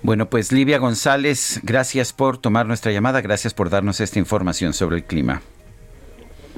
Bueno, 0.08 0.30
pues 0.30 0.54
Livia 0.54 0.78
González, 0.78 1.60
gracias 1.64 2.14
por 2.14 2.38
tomar 2.38 2.66
nuestra 2.66 2.94
llamada, 2.94 3.20
gracias 3.20 3.54
por 3.54 3.70
darnos 3.70 4.00
esta 4.00 4.20
información 4.20 4.72
sobre 4.72 4.96
el 4.96 5.04
clima 5.04 5.42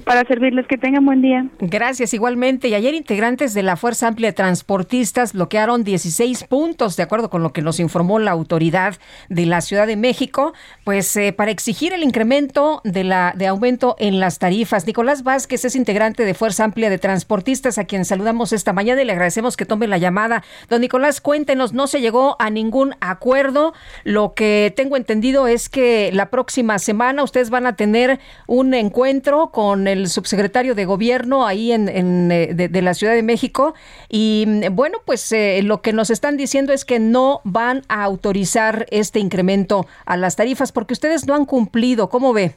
para 0.04 0.24
servirles. 0.26 0.68
Que 0.68 0.78
tengan 0.78 1.06
buen 1.06 1.22
día. 1.22 1.48
Gracias, 1.60 2.14
igualmente. 2.14 2.68
Y 2.68 2.74
ayer 2.74 2.94
integrantes 2.94 3.54
de 3.54 3.64
la 3.64 3.76
Fuerza 3.76 4.08
Amplia 4.08 4.30
de 4.30 4.34
Transportistas 4.34 5.34
bloquearon 5.34 5.84
16 5.84 6.44
puntos, 6.46 6.96
de 6.96 7.04
acuerdo 7.04 7.30
con 7.30 7.44
lo 7.44 7.54
que 7.54 7.62
nos 7.62 7.80
informó 7.80 8.20
la 8.20 8.32
autoridad 8.32 8.96
de 9.30 9.46
la 9.46 9.62
Ciudad 9.62 9.88
de 9.88 9.96
México, 9.96 10.54
pues 10.84 11.16
eh, 11.16 11.34
para 11.34 11.52
exigir 11.52 11.94
el 11.94 12.04
incremento 12.04 12.82
de, 12.84 13.04
la, 13.04 13.34
de 13.36 13.48
aumento 13.48 13.96
en 14.00 14.20
las 14.20 14.40
tarifas. 14.40 14.86
Nicolás 14.86 15.24
Vázquez 15.24 15.66
es 15.66 15.76
integrante 15.76 16.26
de 16.26 16.34
Fuerza 16.34 16.64
Amplia 16.64 16.90
de 16.90 16.98
Transportistas, 16.98 17.78
a 17.78 17.86
quien 17.86 18.06
saludamos 18.06 18.54
esta 18.54 18.74
mañana 18.74 19.02
y 19.02 19.06
le 19.06 19.12
agradecemos 19.12 19.58
que 19.58 19.66
tome 19.66 19.88
la 19.88 19.98
llamada. 19.98 20.44
Don 20.70 20.82
Nicolás, 20.82 21.22
cuéntenos, 21.22 21.74
no 21.74 21.88
se 21.88 22.02
llegó 22.02 22.36
a 22.40 22.50
ningún 22.50 22.96
acuerdo. 23.02 23.74
Lo 24.04 24.34
que 24.34 24.74
tengo 24.76 24.98
entendido 24.98 25.48
es 25.48 25.70
que 25.70 26.12
la 26.14 26.30
próxima 26.30 26.80
semana 26.80 27.24
ustedes 27.24 27.50
van 27.50 27.66
a 27.66 27.76
tener 27.76 28.20
un 28.48 28.74
encuentro 28.74 29.52
con 29.52 29.88
el 29.88 29.99
el 30.00 30.08
subsecretario 30.08 30.76
de 30.76 30.86
Gobierno 30.86 31.46
ahí 31.46 31.72
en, 31.72 32.32
eh, 32.32 32.54
de, 32.54 32.82
la 32.82 32.94
Ciudad 32.94 33.14
de 33.14 33.24
México. 33.24 33.74
Y 34.10 34.46
mm, 34.48 34.76
bueno, 34.76 35.00
pues 35.06 35.32
eh, 35.32 35.62
lo 35.64 35.82
que 35.82 35.94
nos 35.94 36.10
están 36.10 36.38
diciendo 36.38 36.74
es 36.74 36.86
que 36.86 37.00
no 37.00 37.42
van 37.44 37.84
a 37.90 38.04
autorizar 38.04 38.86
este 38.90 39.20
incremento 39.20 39.86
a 40.06 40.18
las 40.18 40.36
tarifas 40.36 40.72
porque 40.72 40.94
ustedes 40.94 41.28
no 41.28 41.36
han 41.36 41.46
cumplido. 41.46 42.10
¿Cómo 42.10 42.34
ve? 42.34 42.56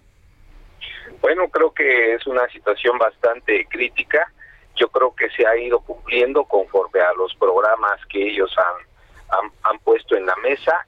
Bueno, 1.21 1.49
creo 1.49 1.73
que 1.73 2.15
es 2.15 2.27
una 2.27 2.49
situación 2.49 2.99
bastante 2.99 3.67
crítica. 3.67 4.33
Yo 4.77 4.89
creo 4.89 5.15
que 5.15 5.29
se 5.31 5.47
ha 5.47 5.57
ido 5.57 5.81
cumpliendo 5.81 6.45
conforme 6.45 7.01
a 7.01 7.13
los 7.15 7.35
programas 7.35 8.01
que 8.09 8.29
ellos 8.29 8.53
han, 8.57 9.39
han, 9.39 9.51
han 9.65 9.79
puesto 9.81 10.17
en 10.17 10.27
la 10.27 10.37
mesa. 10.37 10.87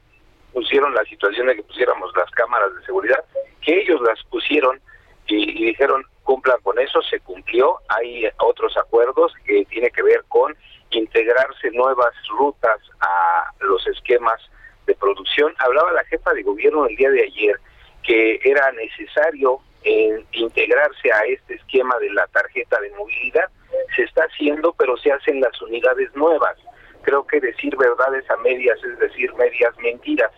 Pusieron 0.53 0.95
la 0.95 1.05
situación 1.05 1.49
de 1.49 1.57
que 1.57 1.63
pusiéramos 1.63 2.11
las 2.17 2.31
cámaras 2.31 2.75
de 2.75 2.85
seguridad, 2.87 3.23
que 3.61 3.81
ellos 3.81 4.01
las 4.03 4.23
pusieron 4.25 4.81
y, 5.27 5.67
dijeron 5.67 6.05
cumplan 6.25 6.61
con 6.63 6.79
eso, 6.79 7.01
se 7.03 7.21
cumplió, 7.21 7.79
hay 7.89 8.25
otros 8.39 8.77
acuerdos 8.77 9.33
que 9.45 9.65
tiene 9.67 9.91
que 9.91 10.03
ver 10.03 10.25
con 10.29 10.57
integrarse 10.91 11.71
nuevas 11.71 12.13
rutas 12.29 12.81
a 13.01 13.51
los 13.61 13.87
esquemas 13.87 14.41
de 14.87 14.95
producción. 14.95 15.55
Hablaba 15.59 15.93
la 15.93 16.05
jefa 16.05 16.33
de 16.33 16.43
gobierno 16.43 16.87
el 16.87 16.97
día 16.97 17.11
de 17.11 17.23
ayer 17.23 17.61
que 18.03 18.39
era 18.45 18.71
necesario 18.73 19.61
eh, 19.83 20.25
integrarse 20.33 21.11
a 21.13 21.21
este 21.21 21.55
esquema 21.55 21.99
de 21.99 22.11
la 22.11 22.27
tarjeta 22.29 22.81
de 22.81 22.91
movilidad. 22.91 23.49
Se 23.97 24.03
está 24.03 24.25
haciendo, 24.25 24.73
pero 24.75 24.97
se 24.99 25.11
hacen 25.11 25.41
las 25.41 25.61
unidades 25.63 26.15
nuevas. 26.15 26.57
Creo 27.03 27.27
que 27.27 27.41
decir 27.41 27.77
verdades 27.77 28.29
a 28.31 28.37
medias 28.39 28.79
es 28.85 28.99
decir 28.99 29.33
medias 29.35 29.75
mentiras 29.79 30.31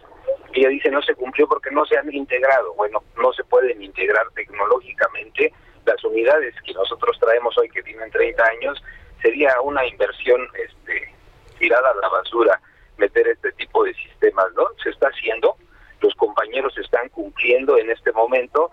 ella 0.53 0.69
dice 0.69 0.91
no 0.91 1.03
se 1.03 1.15
cumplió 1.15 1.47
porque 1.47 1.71
no 1.71 1.85
se 1.85 1.99
han 1.99 2.13
integrado. 2.13 2.75
Bueno, 2.75 3.03
no 3.17 3.33
se 3.33 3.45
pueden 3.45 3.83
integrar 3.83 4.27
tecnológicamente. 4.35 5.53
Las 5.87 6.03
unidades 6.05 6.55
que 6.63 6.75
nosotros 6.75 7.19
traemos 7.19 7.57
hoy 7.57 7.71
que 7.71 7.83
tienen 7.83 8.11
30 8.11 8.45
años 8.45 8.83
sería 9.23 9.61
una 9.63 9.87
inversión 9.87 10.47
este, 10.55 11.15
tirada 11.59 11.91
a 11.91 11.95
la 11.95 12.09
basura 12.09 12.61
meter 12.99 13.29
este 13.29 13.53
tipo 13.53 13.85
de 13.85 13.95
sistemas, 13.95 14.47
¿no? 14.55 14.67
Se 14.83 14.91
está 14.91 15.09
haciendo, 15.09 15.57
los 16.01 16.15
compañeros 16.17 16.77
están 16.79 17.09
cumpliendo 17.11 17.79
en 17.79 17.91
este 17.91 18.13
momento 18.13 18.71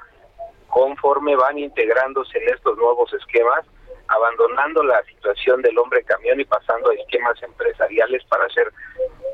conforme 0.68 1.36
van 1.36 1.60
integrándose 1.60 2.38
en 2.40 2.50
estos 2.50 2.78
nuevos 2.78 3.14
esquemas, 3.14 3.66
abandonando 4.08 4.84
la 4.84 5.02
situación 5.04 5.62
del 5.62 5.78
hombre 5.78 6.04
camión 6.04 6.40
y 6.40 6.46
pasando 6.46 6.90
a 6.90 6.94
esquemas 6.96 7.42
empresariales 7.42 8.24
para 8.26 8.46
hacer 8.46 8.72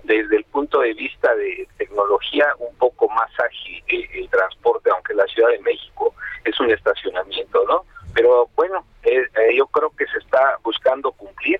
desde 0.04 0.38
el 0.38 0.44
punto 0.46 0.80
de 0.82 0.94
vista 0.94 1.36
de 1.36 1.68
tecnología 1.78 2.48
un 2.60 2.76
poco 2.78 3.08
más 3.10 3.30
ágil 3.40 3.84
el, 3.88 4.30
transporte, 4.30 4.90
aunque 4.92 5.14
la 5.14 5.26
Ciudad 5.28 5.50
de 5.50 5.60
México 5.60 6.14
es 6.46 6.60
un 6.60 6.72
estacionamiento, 6.72 7.64
¿no? 7.68 7.86
Pero 8.14 8.50
bueno, 8.56 8.86
eh, 9.04 9.22
eh, 9.36 9.56
yo 9.56 9.68
creo 9.68 9.92
que 9.96 10.06
se 10.08 10.18
está 10.20 10.58
buscando 10.64 11.12
cumplir. 11.12 11.60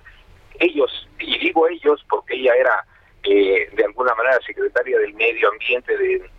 Ellos, 0.58 1.08
y 1.18 1.38
digo 1.38 1.68
ellos 1.68 2.04
porque 2.08 2.34
ella 2.34 2.54
era 2.54 2.84
eh, 3.24 3.68
de 3.72 3.84
alguna 3.84 4.14
manera 4.14 4.38
secretaria 4.46 4.98
del 4.98 5.14
Medio 5.14 5.50
Ambiente 5.50 5.96
de, 5.96 6.30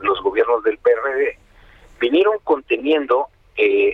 los 0.00 0.22
gobiernos 0.22 0.62
del 0.64 0.78
PRD, 0.78 1.38
vinieron 2.00 2.38
conteniendo 2.44 3.28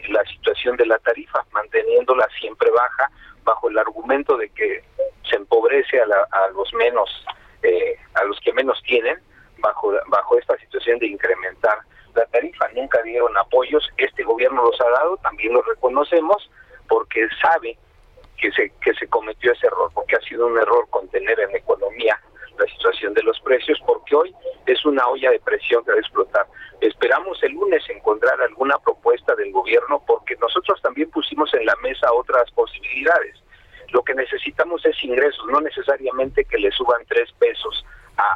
la 0.08 0.22
situación 0.24 0.76
de 0.76 0.86
la 0.86 0.98
tarifa, 0.98 1.44
manteniéndola 1.52 2.28
siempre 2.38 2.70
baja, 2.70 3.10
bajo 3.44 3.68
el 3.70 3.78
argumento 3.78 4.36
de 4.36 4.50
que 4.50 4.84
se 5.28 5.36
empobrece 5.36 6.00
a, 6.00 6.04
a 6.04 6.48
los 6.50 6.72
menos 6.74 7.08
eh, 7.62 7.96
a 8.14 8.24
los 8.24 8.38
que 8.40 8.52
menos 8.52 8.80
tienen 8.82 9.18
bajo, 9.58 9.94
bajo 10.08 10.38
esta 10.38 10.56
situación 10.58 10.98
de 10.98 11.06
incrementar 11.06 11.78
la 12.14 12.26
tarifa. 12.26 12.68
Nunca 12.74 13.02
dieron 13.02 13.36
apoyos, 13.36 13.88
este 13.96 14.22
gobierno 14.22 14.64
los 14.64 14.80
ha 14.80 14.90
dado, 14.90 15.16
también 15.18 15.54
los 15.54 15.66
reconocemos, 15.66 16.50
porque 16.88 17.26
sabe 17.40 17.78
que 18.36 18.52
se, 18.52 18.70
que 18.82 18.92
se 18.94 19.08
cometió 19.08 19.52
ese 19.52 19.66
error, 19.66 19.90
porque 19.94 20.16
ha 20.16 20.20
sido 20.20 20.46
un 20.46 20.58
error 20.58 20.86
contener 20.90 21.40
en 21.40 21.52
la 21.52 21.58
economía 21.58 22.20
la 22.58 22.66
situación 22.66 23.14
de 23.14 23.22
los 23.22 23.38
precios, 23.40 23.78
porque 23.86 24.14
hoy 24.14 24.34
es 24.66 24.84
una 24.84 25.06
olla 25.08 25.30
de 25.30 25.40
presión 25.40 25.84
que 25.84 25.90
va 25.90 25.96
a 25.96 26.00
explotar. 26.00 26.46
Esperamos 26.80 27.42
el 27.42 27.52
lunes 27.52 27.82
encontrar 27.88 28.40
alguna 28.42 28.78
propuesta 28.78 29.34
del 29.34 29.52
gobierno, 29.52 30.02
porque 30.06 30.36
nosotros 30.36 30.80
también 30.82 31.10
pusimos 31.10 31.52
en 31.54 31.66
la 31.66 31.76
mesa 31.82 32.12
otras 32.12 32.50
posibilidades. 32.52 33.36
Lo 33.90 34.02
que 34.02 34.14
necesitamos 34.14 34.84
es 34.84 35.02
ingresos, 35.04 35.46
no 35.46 35.60
necesariamente 35.60 36.44
que 36.44 36.58
le 36.58 36.70
suban 36.72 37.04
tres 37.06 37.30
pesos 37.38 37.84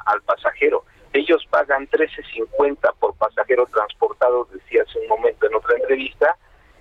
al 0.06 0.22
pasajero. 0.22 0.84
Ellos 1.12 1.44
pagan 1.50 1.88
13.50 1.88 2.94
por 3.00 3.16
pasajero 3.16 3.66
transportado, 3.66 4.46
decía 4.52 4.82
hace 4.82 5.00
un 5.00 5.08
momento 5.08 5.46
en 5.46 5.54
otra 5.54 5.76
entrevista, 5.76 6.36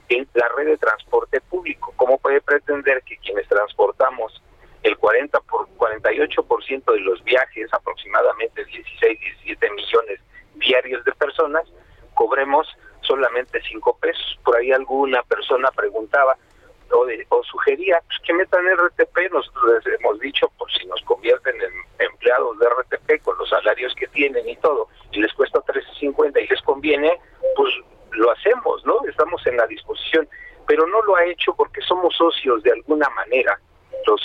en 0.10 0.28
la 0.34 0.48
red 0.56 0.68
de 0.68 0.78
transporte 0.78 1.42
público. 1.42 1.94
¿Cómo 1.96 2.18
puede 2.18 2.42
pretender 2.42 3.02
que 3.04 3.18
quienes 3.18 3.48
transportamos 3.48 4.42
el 4.88 4.98
40 4.98 5.40
por 5.42 5.68
48% 5.78 6.94
de 6.94 7.00
los 7.02 7.24
viajes, 7.24 7.74
aproximadamente 7.74 8.66
16, 8.66 9.20
17 9.20 9.72
millones 9.72 10.20
diarios 10.56 11.04
de 11.06 11.12
personas, 11.14 11.64
cobremos 12.14 12.68
solamente 13.02 13.62
5 13.62 13.98
pesos? 14.00 14.40
Por 14.44 14.58
ahí 14.58 14.72
alguna 14.72 15.22
persona 15.24 15.70
preguntaba 15.72 16.36
o, 16.92 17.06
o 17.30 17.44
sugería 17.44 18.00
pues, 18.08 18.20
que 18.24 18.34
metan 18.34 18.66
RTP, 18.66 19.32
nosotros 19.32 19.84
les 19.86 20.00
hemos 20.00 20.20
dicho, 20.20 20.50
por 20.58 20.72
si 20.72 20.86
nos 20.86 21.02
convierten 21.02 21.56
en 21.62 22.08
empleados 22.08 22.58
de 22.60 22.68
RTP 22.68 23.24
con 23.24 23.38
los 23.38 23.50
salarios 23.50 23.94
que 23.96 24.08
tienen 24.08 24.48
y 24.48 24.56
todo, 24.58 24.88
y 25.12 25.22
les 25.22 25.34
cuesta 25.34 25.60
13.50 25.60 26.44
y 26.44 26.48
les 26.48 26.62
conviene, 26.62 27.20
pues 27.56 27.74
lo 28.12 28.32
hacemos, 28.32 28.86
¿no? 28.86 29.00
Estamos 29.08 29.46
en 29.48 29.58
la 29.58 29.68
disposición, 29.68 30.28
pero 30.68 30.86
no 30.88 31.02
lo 31.04 31.16
ha 31.16 31.26
hecho 31.26 31.54
porque 31.56 31.82
somos 31.82 32.16
socios 32.16 32.64
de 32.64 32.72
alguna 32.72 33.10
manera. 33.10 33.60
Los, 34.06 34.22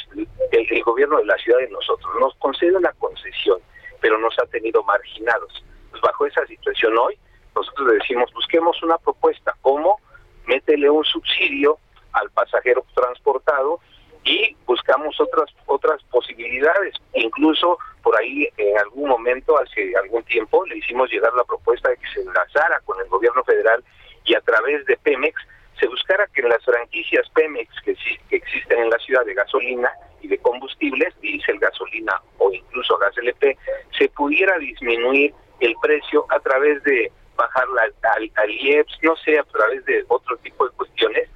el, 0.53 0.83
gobierno 0.83 1.19
de 1.19 1.25
la 1.25 1.37
ciudad 1.39 1.59
de 1.59 1.71
nosotros 1.71 2.13
nos 2.21 2.35
concede 2.37 2.77
una 2.77 2.93
concesión, 2.95 3.61
pero 4.01 4.19
nos 4.19 4.39
ha 4.39 4.47
tenido 4.47 4.83
marginados. 4.85 5.65
Pues 5.91 6.03
bajo 6.03 6.27
esa 6.27 6.47
situación 6.47 6.97
hoy, 6.99 7.19
nosotros 7.55 7.89
le 7.89 7.95
decimos, 7.95 8.33
busquemos 8.33 8.83
una 8.83 8.99
propuesta, 8.99 9.55
¿cómo? 9.61 10.01
Métele 10.47 10.91
un 10.91 11.05
subsidio 11.05 11.79
al 12.13 12.31
pasajero 12.31 12.85
transportado 12.95 13.81
y 14.25 14.57
buscamos 14.67 15.21
otras 15.21 15.51
otras 15.67 16.03
posibilidades. 16.05 16.95
Incluso 17.15 17.79
por 18.03 18.19
ahí 18.19 18.49
en 18.57 18.79
algún 18.79 19.09
momento, 19.09 19.59
hace 19.59 19.95
algún 19.97 20.23
tiempo, 20.25 20.65
le 20.67 20.79
hicimos 20.79 21.11
llegar 21.11 21.33
la 21.35 21.45
propuesta 21.45 21.89
de 21.89 21.97
que 21.97 22.07
se 22.15 22.21
enlazara 22.21 22.81
con 22.81 23.01
el 23.01 23.09
gobierno 23.09 23.43
federal 23.45 23.83
y 24.25 24.35
a 24.35 24.41
través 24.41 24.85
de 24.87 24.97
Pemex 24.99 25.35
se 25.83 25.89
buscara 25.89 26.29
que 26.33 26.43
en 26.43 26.49
las 26.49 26.65
franquicias 26.65 27.29
Pemex 27.31 27.69
que, 27.85 27.97
que 28.31 28.37
existen 28.37 28.79
en 28.79 28.89
la 28.89 28.99
ciudad 28.99 29.27
de 29.27 29.35
gasolina 29.35 29.91
y 30.21 30.29
de 30.29 30.39
combustibles, 30.39 31.13
diésel, 31.21 31.59
gasolina 31.59 32.23
o 32.39 32.53
incluso 32.53 32.97
gas 32.99 33.19
LP, 33.19 33.59
se 33.99 34.09
pudiera 34.11 34.57
disminuir 34.59 35.35
el 35.59 35.75
precio 35.83 36.25
a 36.29 36.39
través 36.39 36.85
de 36.85 37.11
bajar 37.35 37.67
la, 37.71 37.83
al, 38.15 38.51
IEPS, 38.51 38.99
no 39.03 39.17
sé, 39.17 39.37
a 39.41 39.43
través 39.43 39.85
de 39.87 40.05
otro 40.07 40.37
tipo 40.37 40.69
de 40.69 40.77
cuestiones, 40.77 41.29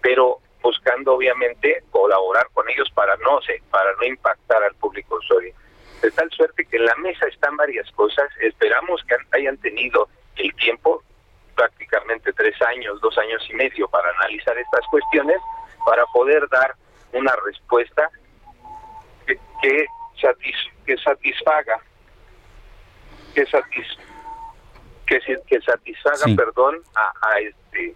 pero 0.00 0.38
buscando 0.62 1.12
obviamente 1.12 1.82
colaborar 1.90 2.46
con 2.54 2.66
ellos 2.70 2.88
para 2.94 3.14
no 3.18 3.42
sé, 3.42 3.62
para 3.70 3.92
no 4.00 4.04
impactar 4.04 4.62
al 4.62 4.74
público 4.76 5.16
usuario. 5.16 5.52
De 6.00 6.10
tal 6.12 6.30
suerte 6.30 6.64
que 6.64 6.78
en 6.78 6.86
la 6.86 6.94
mesa 6.96 7.26
están 7.26 7.54
varias 7.58 7.90
cosas, 7.92 8.30
esperamos 8.40 9.02
que 9.04 9.16
hayan 9.36 9.58
tenido 9.58 10.08
el 10.36 10.54
tiempo, 10.54 11.02
prácticamente 11.60 12.32
tres 12.32 12.56
años, 12.62 12.98
dos 13.02 13.18
años 13.18 13.46
y 13.50 13.52
medio, 13.52 13.86
para 13.88 14.08
analizar 14.18 14.56
estas 14.56 14.86
cuestiones, 14.86 15.36
para 15.84 16.06
poder 16.06 16.48
dar 16.48 16.74
una 17.12 17.34
respuesta 17.44 18.08
que, 19.26 19.38
que, 19.60 19.86
que 20.86 20.96
satisfaga, 20.96 21.78
que, 23.34 23.44
satis, 23.44 23.86
que, 25.06 25.20
que 25.46 25.60
satisfaga, 25.60 26.34
perdón, 26.34 26.80
a, 26.94 27.12
a 27.28 27.40
este 27.40 27.94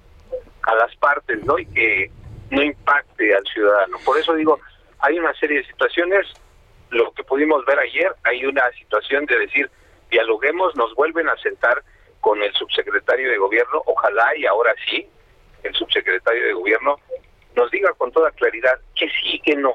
a 0.65 0.75
las 0.75 0.95
partes, 0.97 1.43
¿no? 1.47 1.59
Y 1.59 1.67
que 1.67 2.11
no 2.51 2.63
impacte 2.63 3.35
al 3.35 3.45
ciudadano. 3.47 3.97
Por 4.05 4.19
eso 4.19 4.35
digo, 4.35 4.61
hay 4.99 5.19
una 5.19 5.33
serie 5.35 5.59
de 5.59 5.67
situaciones, 5.67 6.27
lo 6.91 7.13
que 7.13 7.25
pudimos 7.25 7.65
ver 7.65 7.79
ayer, 7.79 8.13
hay 8.25 8.45
una 8.45 8.71
situación 8.73 9.25
de 9.25 9.39
decir, 9.39 9.71
dialoguemos, 10.11 10.77
nos 10.77 10.95
vuelven 10.95 11.29
a 11.31 11.37
sentar 11.39 11.83
con 12.25 12.43
el 12.43 12.55
subsecretario 12.55 13.31
de 13.31 13.37
gobierno, 13.37 13.83
ojalá 13.85 14.35
y 14.35 14.47
ahora 14.47 14.75
sí, 14.89 15.07
el 15.63 15.75
subsecretario 15.75 16.47
de 16.47 16.55
gobierno 16.55 16.99
nos 17.55 17.71
diga 17.71 17.93
con 17.99 18.11
toda 18.13 18.31
claridad 18.31 18.81
que 18.97 19.11
sí, 19.11 19.39
que 19.45 19.55
no. 19.55 19.75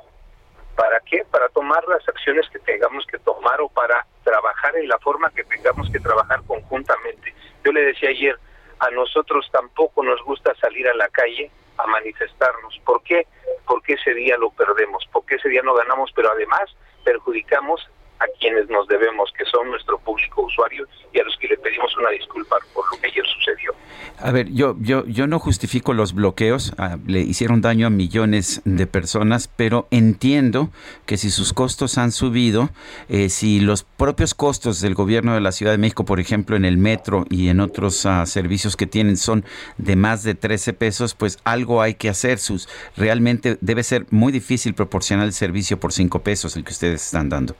¿Para 0.75 0.99
qué? 1.01 1.23
Para 1.29 1.47
tomar 1.49 1.87
las 1.87 2.09
acciones 2.09 2.49
que 2.49 2.57
tengamos 2.57 3.05
que 3.05 3.19
tomar 3.19 3.61
o 3.61 3.69
para 3.69 4.03
trabajar 4.23 4.75
en 4.77 4.87
la 4.87 4.97
forma 4.97 5.29
que 5.29 5.43
tengamos 5.43 5.91
que 5.91 5.99
trabajar 5.99 6.41
conjuntamente. 6.47 7.35
Yo 7.63 7.71
le 7.71 7.83
decía 7.83 8.09
ayer, 8.09 8.35
a 8.79 8.89
nosotros 8.89 9.47
tampoco 9.51 10.03
nos 10.03 10.19
gusta 10.23 10.55
salir 10.55 10.87
a 10.87 10.95
la 10.95 11.07
calle 11.09 11.51
a 11.77 11.85
manifestarnos. 11.85 12.79
¿Por 12.83 13.03
qué? 13.03 13.27
Porque 13.67 13.93
ese 13.93 14.15
día 14.15 14.37
lo 14.39 14.49
perdemos, 14.49 15.07
porque 15.11 15.35
ese 15.35 15.49
día 15.49 15.61
no 15.61 15.75
ganamos, 15.75 16.11
pero 16.15 16.31
además 16.31 16.75
perjudicamos 17.03 17.87
a 18.19 18.25
quienes 18.39 18.69
nos 18.69 18.87
debemos, 18.87 19.31
que 19.37 19.45
son 19.45 19.69
nuestro 19.69 19.97
público 19.99 20.43
usuario 20.43 20.85
y 21.13 21.19
a 21.19 21.23
los 21.23 21.35
que 21.37 21.47
le 21.47 21.57
pedimos 21.57 21.95
una 21.97 22.09
disculpa 22.09 22.57
por 22.73 22.85
lo 22.91 23.01
que 23.01 23.07
ayer 23.07 23.25
sucedió. 23.25 23.73
A 24.21 24.31
ver, 24.31 24.51
yo, 24.51 24.75
yo, 24.79 25.05
yo 25.05 25.27
no 25.27 25.39
justifico 25.39 25.93
los 25.93 26.13
bloqueos, 26.13 26.73
ah, 26.77 26.97
le 27.07 27.21
hicieron 27.21 27.61
daño 27.61 27.87
a 27.87 27.89
millones 27.89 28.61
de 28.65 28.85
personas, 28.85 29.47
pero 29.47 29.87
entiendo 29.91 30.71
que 31.05 31.15
si 31.15 31.29
sus 31.29 31.53
costos 31.53 31.97
han 31.97 32.11
subido, 32.11 32.69
eh, 33.07 33.29
si 33.29 33.61
los 33.61 33.83
propios 33.83 34.33
costos 34.33 34.81
del 34.81 34.93
gobierno 34.93 35.33
de 35.35 35.41
la 35.41 35.53
Ciudad 35.53 35.71
de 35.71 35.77
México, 35.77 36.03
por 36.03 36.19
ejemplo, 36.19 36.57
en 36.57 36.65
el 36.65 36.77
metro 36.77 37.25
y 37.29 37.47
en 37.47 37.61
otros 37.61 38.05
ah, 38.05 38.25
servicios 38.25 38.75
que 38.75 38.87
tienen 38.87 39.15
son 39.15 39.45
de 39.77 39.95
más 39.95 40.23
de 40.23 40.35
13 40.35 40.73
pesos, 40.73 41.15
pues 41.15 41.39
algo 41.45 41.81
hay 41.81 41.93
que 41.93 42.09
hacer. 42.09 42.39
Sus, 42.39 42.67
realmente 42.97 43.57
debe 43.61 43.83
ser 43.83 44.05
muy 44.09 44.33
difícil 44.33 44.73
proporcionar 44.73 45.25
el 45.25 45.33
servicio 45.33 45.79
por 45.79 45.93
5 45.93 46.19
pesos 46.19 46.57
el 46.57 46.65
que 46.65 46.73
ustedes 46.73 47.05
están 47.05 47.29
dando 47.29 47.55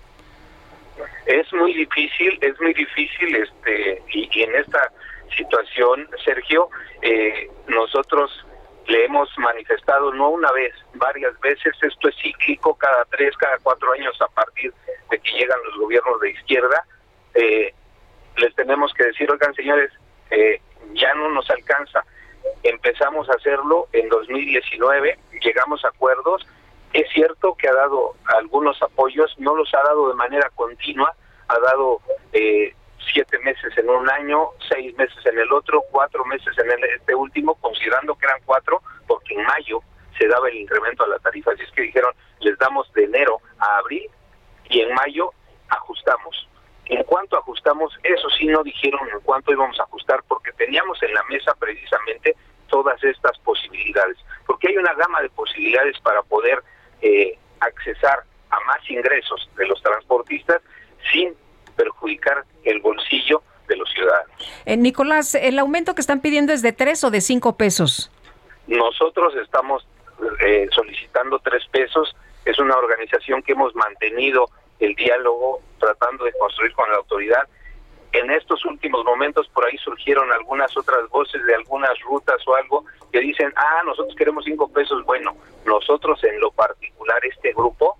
es 1.30 1.54
muy 1.54 1.74
difícil, 1.74 2.40
es 2.42 2.60
muy 2.60 2.74
difícil, 2.74 3.36
este, 3.36 4.02
y, 4.12 4.42
en 4.42 4.56
esta 4.56 4.92
situación, 5.38 6.10
Sergio, 6.26 6.70
eh, 7.04 7.48
nosotros 7.68 8.32
le 8.88 9.06
hemos 9.06 9.30
manifestado 9.38 10.12
no 10.12 10.30
una 10.30 10.52
vez, 10.52 10.74
varias 10.96 11.40
veces, 11.42 11.76
esto 11.84 12.10
es 12.10 12.16
cíclico, 12.20 12.74
cada 12.76 13.06
tres, 13.06 13.38
cada 13.38 13.60
cuatro 13.60 13.92
años 13.92 14.20
a 14.22 14.28
partir 14.30 14.74
de 15.12 15.20
que 15.20 15.32
llegan 15.34 15.60
los 15.66 15.78
gobiernos 15.78 16.20
de 16.20 16.32
izquierda, 16.32 16.84
eh, 17.36 17.76
les 18.38 18.56
tenemos 18.56 18.92
que 18.94 19.04
decir, 19.04 19.32
oigan 19.32 19.54
señores, 19.54 19.92
eh, 20.32 20.60
ya 20.94 21.14
no 21.14 21.30
nos 21.30 21.48
alcanza. 21.52 22.04
Empezamos 22.64 23.30
a 23.30 23.34
hacerlo 23.34 23.88
en 23.94 24.10
2019, 24.10 25.20
llegamos 25.42 25.86
a 25.86 25.90
acuerdos, 25.90 26.48
es 26.94 27.10
cierto 27.12 27.56
que 27.56 27.68
ha 27.68 27.74
dado 27.74 28.16
algunos 28.38 28.82
apoyos, 28.82 29.34
no 29.38 29.56
los 29.56 29.74
ha 29.74 29.84
dado 29.84 30.10
de 30.10 30.16
manera 30.16 30.50
continua, 30.56 31.14
ha 31.48 31.60
dado 31.60 32.02
eh, 32.34 32.74
siete 33.14 33.38
meses 33.40 33.78
en 33.78 33.90
un 33.90 34.10
año, 34.10 34.50
seis 34.70 34.96
meses 34.98 35.24
en 35.26 35.38
el 35.40 35.52
otro, 35.52 35.84
cuatro 35.92 36.26
meses 36.26 36.58
en 36.58 36.72
el, 36.72 36.84
este 36.84 37.16
último, 37.16 37.56
considerando 37.56 38.16
que 38.16 38.26
eran 38.26 38.42
cuatro, 38.46 38.82
porque 39.08 39.36
en 39.36 39.44
mayo 39.44 39.82
se 40.18 40.28
daba 40.28 40.50
el 40.50 40.58
incremento 40.58 41.04
a 41.04 41.08
la 41.08 41.20
tarifa. 41.20 41.52
Así 41.52 41.64
es 41.64 41.72
que 41.72 41.84
dijeron, 41.84 42.14
les 42.40 42.58
damos 42.58 42.92
de 42.94 43.04
enero 43.06 43.40
a 43.60 43.78
abril 43.78 44.10
y 44.70 44.82
en 44.82 44.94
mayo 44.94 45.32
ajustamos. 45.70 46.48
En 46.86 47.04
cuanto 47.04 47.38
ajustamos, 47.38 47.94
eso 48.04 48.30
sí 48.32 48.48
no 48.48 48.64
dijeron 48.64 49.08
en 49.14 49.20
cuánto 49.22 49.52
íbamos 49.52 49.80
a 49.80 49.84
ajustar, 49.84 50.24
porque 50.28 50.52
teníamos 50.54 51.02
en 51.04 51.14
la 51.14 51.24
mesa 51.24 51.54
precisamente 51.60 52.36
todas 52.68 53.04
estas 53.04 53.38
posibilidades, 53.40 54.18
porque 54.46 54.70
hay 54.70 54.78
una 54.78 54.94
gama 54.94 55.22
de 55.22 55.30
posibilidades 55.30 56.00
para 56.02 56.22
poder 56.24 56.64
eh, 57.02 57.38
accesar 57.60 58.24
a 58.50 58.60
más 58.66 58.90
ingresos 58.90 59.50
de 59.58 59.68
los 59.68 59.82
transportistas 59.82 60.62
sin 61.12 61.34
perjudicar 61.76 62.44
el 62.64 62.80
bolsillo 62.82 63.42
de 63.68 63.78
los 63.78 63.90
ciudadanos. 63.92 64.32
Eh, 64.66 64.78
Nicolás, 64.78 65.36
¿el 65.36 65.60
aumento 65.60 65.96
que 65.96 66.02
están 66.02 66.22
pidiendo 66.22 66.52
es 66.52 66.62
de 66.62 66.74
tres 66.74 67.04
o 67.04 67.12
de 67.12 67.22
cinco 67.22 67.56
pesos? 67.56 68.12
Nosotros 68.68 69.34
estamos 69.36 69.88
eh, 70.46 70.68
solicitando 70.72 71.40
tres 71.40 71.66
pesos. 71.72 72.16
Es 72.46 72.60
una 72.60 72.76
organización 72.76 73.42
que 73.44 73.54
hemos 73.54 73.74
mantenido 73.76 74.50
el 74.80 74.96
diálogo 74.96 75.62
tratando 75.80 76.26
de 76.26 76.34
construir 76.34 76.74
con 76.74 76.90
la 76.90 76.98
autoridad. 76.98 77.48
En 78.12 78.32
estos 78.32 78.66
últimos 78.66 79.06
momentos 79.06 79.48
por 79.50 79.66
ahí 79.66 79.78
surgieron 79.78 80.32
algunas 80.32 80.76
otras 80.76 81.08
voces 81.10 81.46
de 81.46 81.56
algunas 81.56 82.00
rutas 82.02 82.42
o 82.48 82.56
algo 82.56 82.86
que 83.12 83.20
dicen, 83.20 83.54
ah, 83.56 83.82
nosotros 83.86 84.16
queremos 84.16 84.46
cinco 84.46 84.68
pesos. 84.72 85.06
Bueno, 85.06 85.36
nosotros 85.66 86.24
en 86.24 86.40
lo 86.40 86.52
particular, 86.52 87.24
este 87.24 87.54
grupo, 87.54 87.98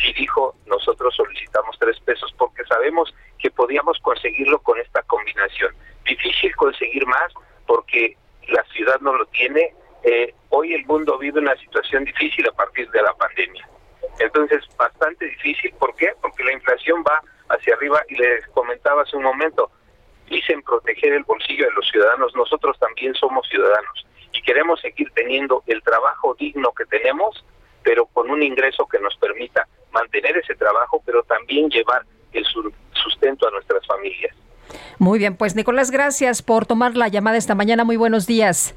sí 0.00 0.12
dijo, 0.14 0.54
nosotros 0.66 1.14
solicitamos 1.14 1.78
tres 1.78 2.00
pesos 2.00 2.34
porque 2.36 2.64
sabemos 2.64 3.14
que 3.38 3.50
podíamos 3.50 3.98
conseguirlo 4.00 4.58
con 4.60 4.78
esta 4.80 5.02
combinación. 5.02 5.72
Difícil 6.04 6.54
conseguir 6.56 7.06
más 7.06 7.32
porque 7.66 8.16
la 8.48 8.64
ciudad 8.72 9.00
no 9.00 9.14
lo 9.14 9.26
tiene, 9.26 9.72
eh, 10.02 10.34
hoy 10.50 10.74
el 10.74 10.84
mundo 10.84 11.16
vive 11.18 11.40
una 11.40 11.56
situación 11.56 12.04
difícil 12.04 12.46
a 12.48 12.52
partir 12.52 12.90
de 12.90 13.02
la 13.02 13.14
pandemia. 13.14 13.68
Entonces, 14.18 14.62
bastante 14.76 15.26
difícil. 15.26 15.72
¿Por 15.78 15.94
qué? 15.96 16.12
Porque 16.20 16.44
la 16.44 16.52
inflación 16.52 17.02
va 17.06 17.20
hacia 17.48 17.74
arriba 17.74 18.02
y 18.08 18.16
les 18.16 18.46
comentaba 18.48 19.02
hace 19.02 19.16
un 19.16 19.22
momento, 19.22 19.70
dicen 20.28 20.62
proteger 20.62 21.12
el 21.12 21.24
bolsillo 21.24 21.66
de 21.66 21.72
los 21.72 21.88
ciudadanos, 21.88 22.34
nosotros 22.34 22.78
también 22.78 23.14
somos 23.14 23.46
ciudadanos 23.48 24.06
y 24.32 24.42
queremos 24.42 24.80
seguir 24.80 25.10
teniendo 25.14 25.62
el 25.66 25.82
trabajo 25.82 26.34
digno 26.38 26.72
que 26.72 26.84
tenemos, 26.86 27.44
pero 27.82 28.06
con 28.06 28.30
un 28.30 28.42
ingreso 28.42 28.86
que 28.86 28.98
nos 28.98 29.16
permita 29.16 29.66
mantener 29.92 30.36
ese 30.36 30.54
trabajo, 30.54 31.02
pero 31.04 31.22
también 31.22 31.68
llevar 31.70 32.02
el 32.32 32.44
sustento 32.92 33.46
a 33.46 33.50
nuestras 33.52 33.86
familias. 33.86 34.34
Muy 34.98 35.18
bien, 35.18 35.36
pues 35.36 35.54
Nicolás, 35.54 35.90
gracias 35.90 36.42
por 36.42 36.66
tomar 36.66 36.96
la 36.96 37.08
llamada 37.08 37.36
esta 37.36 37.54
mañana. 37.54 37.84
Muy 37.84 37.96
buenos 37.96 38.26
días. 38.26 38.74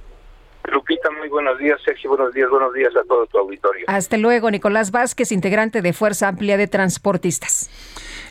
Lupita, 0.72 1.10
muy 1.12 1.30
buenos 1.30 1.58
días. 1.58 1.80
Sergio, 1.84 2.10
buenos 2.10 2.34
días. 2.34 2.50
Buenos 2.50 2.74
días 2.74 2.96
a 2.96 3.04
todo 3.04 3.26
tu 3.28 3.38
auditorio. 3.38 3.86
Hasta 3.88 4.18
luego, 4.18 4.52
Nicolás 4.52 4.92
Vázquez, 4.92 5.32
integrante 5.32 5.82
de 5.82 5.94
Fuerza 5.94 6.28
Amplia 6.28 6.58
de 6.58 6.68
Transportistas. 6.68 7.70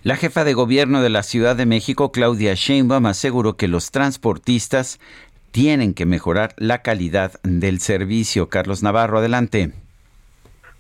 La 0.03 0.17
jefa 0.17 0.45
de 0.45 0.55
gobierno 0.55 1.03
de 1.03 1.09
la 1.11 1.23
Ciudad 1.23 1.57
de 1.57 1.67
México, 1.67 2.13
Claudia 2.13 2.55
Sheinbaum, 2.55 3.07
aseguró 3.07 3.57
que 3.57 3.69
los 3.69 3.91
transportistas 3.91 5.01
tienen 5.51 5.95
que 5.95 6.05
mejorar 6.05 6.51
la 6.59 6.83
calidad 6.83 7.41
del 7.43 7.81
servicio. 7.81 8.49
Carlos 8.49 8.83
Navarro, 8.83 9.19
adelante. 9.19 9.73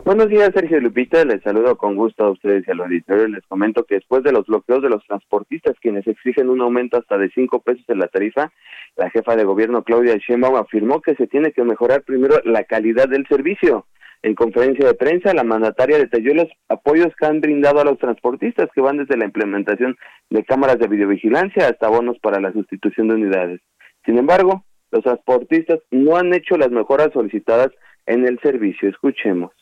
Buenos 0.04 0.28
días, 0.28 0.50
Sergio 0.54 0.80
Lupita. 0.80 1.24
Les 1.24 1.42
saludo 1.42 1.76
con 1.76 1.96
gusto 1.96 2.24
a 2.24 2.30
ustedes 2.30 2.62
y 2.68 2.70
al 2.70 2.80
auditorio. 2.80 3.26
Les 3.26 3.44
comento 3.46 3.82
que 3.82 3.96
después 3.96 4.22
de 4.22 4.30
los 4.30 4.46
bloqueos 4.46 4.80
de 4.80 4.88
los 4.88 5.04
transportistas, 5.04 5.74
quienes 5.80 6.06
exigen 6.06 6.48
un 6.48 6.60
aumento 6.60 6.96
hasta 6.96 7.18
de 7.18 7.28
cinco 7.30 7.60
pesos 7.60 7.84
en 7.88 7.98
la 7.98 8.06
tarifa, 8.06 8.52
la 8.96 9.10
jefa 9.10 9.36
de 9.36 9.44
gobierno, 9.44 9.84
Claudia 9.84 10.16
Sheinbaum, 10.16 10.56
afirmó 10.56 11.00
que 11.00 11.14
se 11.14 11.26
tiene 11.26 11.52
que 11.52 11.62
mejorar 11.62 12.02
primero 12.02 12.36
la 12.44 12.64
calidad 12.64 13.08
del 13.08 13.26
servicio. 13.28 13.86
En 14.22 14.34
conferencia 14.34 14.86
de 14.86 14.94
prensa, 14.94 15.34
la 15.34 15.44
mandataria 15.44 15.98
detalló 15.98 16.34
los 16.34 16.48
apoyos 16.68 17.14
que 17.18 17.26
han 17.26 17.40
brindado 17.40 17.80
a 17.80 17.84
los 17.84 17.98
transportistas, 17.98 18.68
que 18.74 18.80
van 18.80 18.96
desde 18.96 19.16
la 19.16 19.26
implementación 19.26 19.96
de 20.30 20.44
cámaras 20.44 20.78
de 20.78 20.88
videovigilancia 20.88 21.68
hasta 21.68 21.88
bonos 21.88 22.18
para 22.20 22.40
la 22.40 22.52
sustitución 22.52 23.08
de 23.08 23.14
unidades. 23.14 23.60
Sin 24.04 24.18
embargo, 24.18 24.64
los 24.90 25.04
transportistas 25.04 25.80
no 25.90 26.16
han 26.16 26.32
hecho 26.32 26.56
las 26.56 26.70
mejoras 26.70 27.12
solicitadas 27.12 27.70
en 28.06 28.26
el 28.26 28.40
servicio. 28.40 28.88
Escuchemos. 28.88 29.52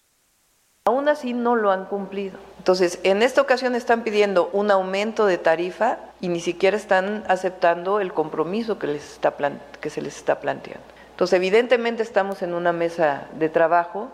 Aún 0.87 1.09
así 1.09 1.35
no 1.35 1.57
lo 1.57 1.71
han 1.71 1.87
cumplido. 1.87 2.39
Entonces, 2.65 2.99
en 3.03 3.23
esta 3.23 3.43
ocasión 3.43 3.75
están 3.75 4.05
pidiendo 4.05 4.49
un 4.55 4.71
aumento 4.71 5.27
de 5.27 5.37
tarifa 5.37 5.99
y 6.23 6.29
ni 6.29 6.41
siquiera 6.41 6.79
están 6.79 7.23
aceptando 7.29 8.01
el 8.01 8.15
compromiso 8.15 8.79
que, 8.79 8.87
les 8.87 9.05
está 9.05 9.35
que 9.83 9.91
se 9.91 10.01
les 10.01 10.17
está 10.17 10.41
planteando. 10.41 10.83
Entonces, 11.11 11.37
evidentemente 11.37 12.03
estamos 12.03 12.41
en 12.41 12.55
una 12.55 12.73
mesa 12.73 13.27
de 13.39 13.51
trabajo, 13.51 14.09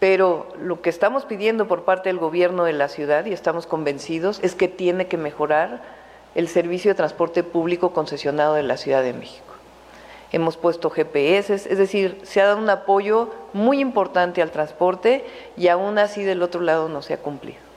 pero 0.00 0.48
lo 0.60 0.82
que 0.82 0.90
estamos 0.90 1.24
pidiendo 1.24 1.68
por 1.68 1.84
parte 1.84 2.08
del 2.08 2.18
gobierno 2.18 2.64
de 2.64 2.72
la 2.72 2.88
ciudad, 2.88 3.26
y 3.26 3.32
estamos 3.32 3.68
convencidos, 3.68 4.40
es 4.42 4.56
que 4.56 4.66
tiene 4.66 5.06
que 5.06 5.16
mejorar 5.16 5.80
el 6.34 6.48
servicio 6.48 6.90
de 6.90 6.96
transporte 6.96 7.44
público 7.44 7.92
concesionado 7.92 8.54
de 8.54 8.64
la 8.64 8.76
Ciudad 8.76 9.04
de 9.04 9.12
México 9.12 9.44
hemos 10.30 10.58
puesto 10.58 10.90
GPS, 10.90 11.54
es 11.54 11.78
decir, 11.78 12.20
se 12.22 12.42
ha 12.42 12.46
dado 12.48 12.58
un 12.58 12.68
apoyo 12.68 13.30
muy 13.54 13.80
importante 13.80 14.42
al 14.42 14.50
transporte 14.50 15.24
y 15.56 15.68
aún 15.68 15.96
así 15.96 16.22
del 16.22 16.42
otro 16.42 16.60
lado 16.60 16.90
no 16.90 17.00
se 17.00 17.14
ha 17.14 17.18
cumplido. 17.18 17.67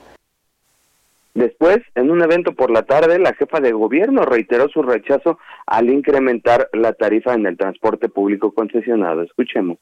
Después, 1.34 1.78
en 1.94 2.10
un 2.10 2.22
evento 2.22 2.54
por 2.54 2.70
la 2.70 2.82
tarde, 2.82 3.18
la 3.18 3.32
jefa 3.34 3.60
de 3.60 3.72
gobierno 3.72 4.24
reiteró 4.24 4.68
su 4.68 4.82
rechazo 4.82 5.38
al 5.66 5.88
incrementar 5.88 6.68
la 6.74 6.92
tarifa 6.92 7.32
en 7.32 7.46
el 7.46 7.56
transporte 7.56 8.08
público 8.10 8.52
concesionado. 8.52 9.22
Escuchemos. 9.22 9.78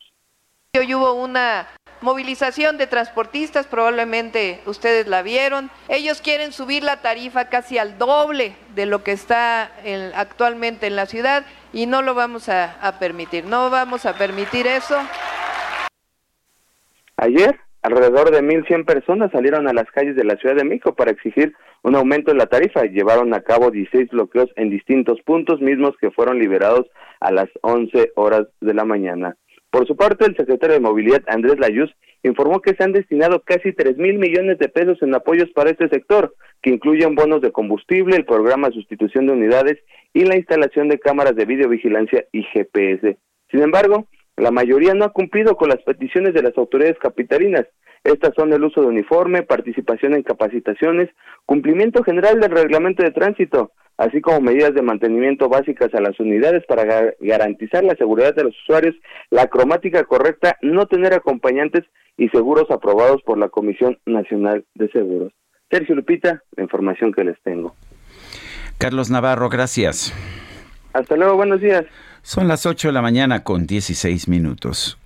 Hoy 0.78 0.94
hubo 0.94 1.14
una 1.14 1.66
movilización 2.00 2.78
de 2.78 2.86
transportistas, 2.86 3.66
probablemente 3.66 4.60
ustedes 4.66 5.08
la 5.08 5.22
vieron. 5.22 5.68
Ellos 5.88 6.20
quieren 6.20 6.52
subir 6.52 6.84
la 6.84 7.02
tarifa 7.02 7.48
casi 7.48 7.78
al 7.78 7.98
doble 7.98 8.54
de 8.76 8.86
lo 8.86 9.02
que 9.02 9.10
está 9.10 9.72
actualmente 10.14 10.86
en 10.86 10.94
la 10.94 11.06
ciudad 11.06 11.44
y 11.72 11.86
no 11.86 12.02
lo 12.02 12.14
vamos 12.14 12.48
a, 12.48 12.80
a 12.86 13.00
permitir. 13.00 13.44
No 13.46 13.68
vamos 13.70 14.06
a 14.06 14.14
permitir 14.16 14.68
eso. 14.68 14.96
Ayer, 17.16 17.58
alrededor 17.82 18.30
de 18.30 18.42
1.100 18.42 18.84
personas 18.84 19.30
salieron 19.32 19.68
a 19.68 19.72
las 19.72 19.90
calles 19.90 20.16
de 20.16 20.24
la 20.24 20.36
Ciudad 20.36 20.56
de 20.56 20.64
México 20.64 20.94
para 20.94 21.10
exigir 21.10 21.54
un 21.82 21.96
aumento 21.96 22.30
en 22.30 22.38
la 22.38 22.46
tarifa 22.46 22.84
y 22.84 22.90
llevaron 22.90 23.32
a 23.34 23.40
cabo 23.40 23.70
16 23.70 24.10
bloqueos 24.10 24.50
en 24.56 24.70
distintos 24.70 25.20
puntos 25.22 25.60
mismos 25.60 25.92
que 26.00 26.10
fueron 26.10 26.38
liberados 26.38 26.86
a 27.20 27.32
las 27.32 27.48
11 27.62 28.12
horas 28.16 28.46
de 28.60 28.74
la 28.74 28.84
mañana. 28.84 29.36
Por 29.70 29.86
su 29.86 29.96
parte, 29.96 30.26
el 30.26 30.36
secretario 30.36 30.74
de 30.74 30.80
Movilidad, 30.80 31.22
Andrés 31.28 31.58
Layuz, 31.58 31.90
informó 32.22 32.60
que 32.60 32.74
se 32.74 32.82
han 32.84 32.92
destinado 32.92 33.40
casi 33.40 33.72
3 33.72 33.96
mil 33.96 34.18
millones 34.18 34.58
de 34.58 34.68
pesos 34.68 35.00
en 35.00 35.14
apoyos 35.14 35.48
para 35.50 35.70
este 35.70 35.88
sector, 35.88 36.34
que 36.60 36.70
incluyen 36.70 37.14
bonos 37.14 37.40
de 37.40 37.52
combustible, 37.52 38.16
el 38.16 38.26
programa 38.26 38.68
de 38.68 38.74
sustitución 38.74 39.26
de 39.26 39.32
unidades 39.32 39.78
y 40.12 40.24
la 40.24 40.36
instalación 40.36 40.88
de 40.88 40.98
cámaras 40.98 41.36
de 41.36 41.46
videovigilancia 41.46 42.24
y 42.32 42.42
GPS. 42.42 43.16
Sin 43.50 43.62
embargo, 43.62 44.06
la 44.40 44.50
mayoría 44.50 44.94
no 44.94 45.04
ha 45.04 45.12
cumplido 45.12 45.56
con 45.56 45.68
las 45.68 45.82
peticiones 45.82 46.34
de 46.34 46.42
las 46.42 46.56
autoridades 46.56 46.98
capitalinas. 46.98 47.66
Estas 48.04 48.34
son 48.34 48.52
el 48.52 48.64
uso 48.64 48.80
de 48.80 48.86
uniforme, 48.86 49.42
participación 49.42 50.14
en 50.14 50.22
capacitaciones, 50.22 51.10
cumplimiento 51.44 52.02
general 52.02 52.40
del 52.40 52.50
reglamento 52.50 53.02
de 53.02 53.10
tránsito, 53.10 53.72
así 53.98 54.22
como 54.22 54.40
medidas 54.40 54.74
de 54.74 54.80
mantenimiento 54.80 55.50
básicas 55.50 55.92
a 55.94 56.00
las 56.00 56.18
unidades 56.18 56.64
para 56.66 57.12
garantizar 57.20 57.84
la 57.84 57.94
seguridad 57.96 58.34
de 58.34 58.44
los 58.44 58.54
usuarios, 58.62 58.94
la 59.28 59.48
cromática 59.48 60.04
correcta, 60.04 60.56
no 60.62 60.86
tener 60.86 61.12
acompañantes 61.12 61.84
y 62.16 62.28
seguros 62.30 62.70
aprobados 62.70 63.22
por 63.22 63.36
la 63.36 63.50
Comisión 63.50 63.98
Nacional 64.06 64.64
de 64.74 64.90
Seguros. 64.90 65.32
Sergio 65.70 65.94
Lupita, 65.94 66.42
la 66.56 66.62
información 66.62 67.12
que 67.12 67.24
les 67.24 67.40
tengo. 67.42 67.74
Carlos 68.78 69.10
Navarro, 69.10 69.50
gracias. 69.50 70.14
Hasta 70.94 71.16
luego, 71.16 71.36
buenos 71.36 71.60
días. 71.60 71.84
Son 72.22 72.48
las 72.48 72.66
8 72.66 72.88
de 72.88 72.92
la 72.92 73.02
mañana 73.02 73.42
con 73.42 73.66
16 73.66 74.28
minutos. 74.28 74.98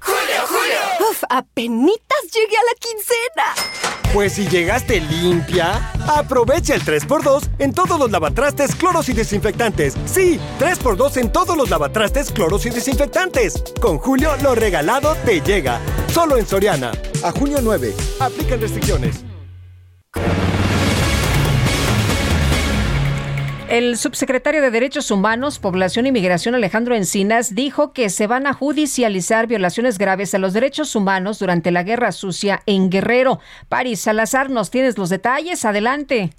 ¡Julio, 0.00 0.46
Julio! 0.46 1.08
¡Uf! 1.10 1.24
¡Apenitas 1.28 2.22
llegué 2.32 2.56
a 2.56 2.64
la 2.64 2.74
quincena! 2.78 3.78
Pues 4.12 4.32
si 4.32 4.48
llegaste 4.48 5.00
limpia, 5.00 5.92
aprovecha 6.08 6.74
el 6.74 6.82
3x2 6.82 7.48
en 7.58 7.74
todos 7.74 7.98
los 7.98 8.10
lavatrastes, 8.10 8.74
cloros 8.74 9.08
y 9.10 9.12
desinfectantes. 9.12 9.94
Sí, 10.06 10.40
3x2 10.58 11.18
en 11.18 11.30
todos 11.30 11.56
los 11.56 11.68
lavatrastes, 11.68 12.32
cloros 12.32 12.64
y 12.64 12.70
desinfectantes. 12.70 13.62
Con 13.80 13.98
Julio, 13.98 14.34
lo 14.42 14.54
regalado 14.54 15.14
te 15.26 15.40
llega. 15.42 15.78
Solo 16.08 16.38
en 16.38 16.46
Soriana. 16.46 16.90
A 17.22 17.32
junio 17.32 17.58
9. 17.62 17.94
Aplican 18.20 18.60
restricciones. 18.60 19.24
El 23.68 23.98
subsecretario 23.98 24.62
de 24.62 24.70
Derechos 24.70 25.10
Humanos, 25.10 25.58
Población 25.58 26.06
y 26.06 26.12
Migración, 26.12 26.54
Alejandro 26.54 26.94
Encinas, 26.94 27.54
dijo 27.54 27.92
que 27.92 28.08
se 28.08 28.26
van 28.26 28.46
a 28.46 28.54
judicializar 28.54 29.46
violaciones 29.46 29.98
graves 29.98 30.32
a 30.32 30.38
los 30.38 30.54
derechos 30.54 30.96
humanos 30.96 31.38
durante 31.38 31.70
la 31.70 31.82
guerra 31.82 32.12
sucia 32.12 32.62
en 32.64 32.88
Guerrero. 32.88 33.40
Paris 33.68 34.00
Salazar, 34.00 34.48
nos 34.48 34.70
tienes 34.70 34.96
los 34.96 35.10
detalles. 35.10 35.66
Adelante. 35.66 36.30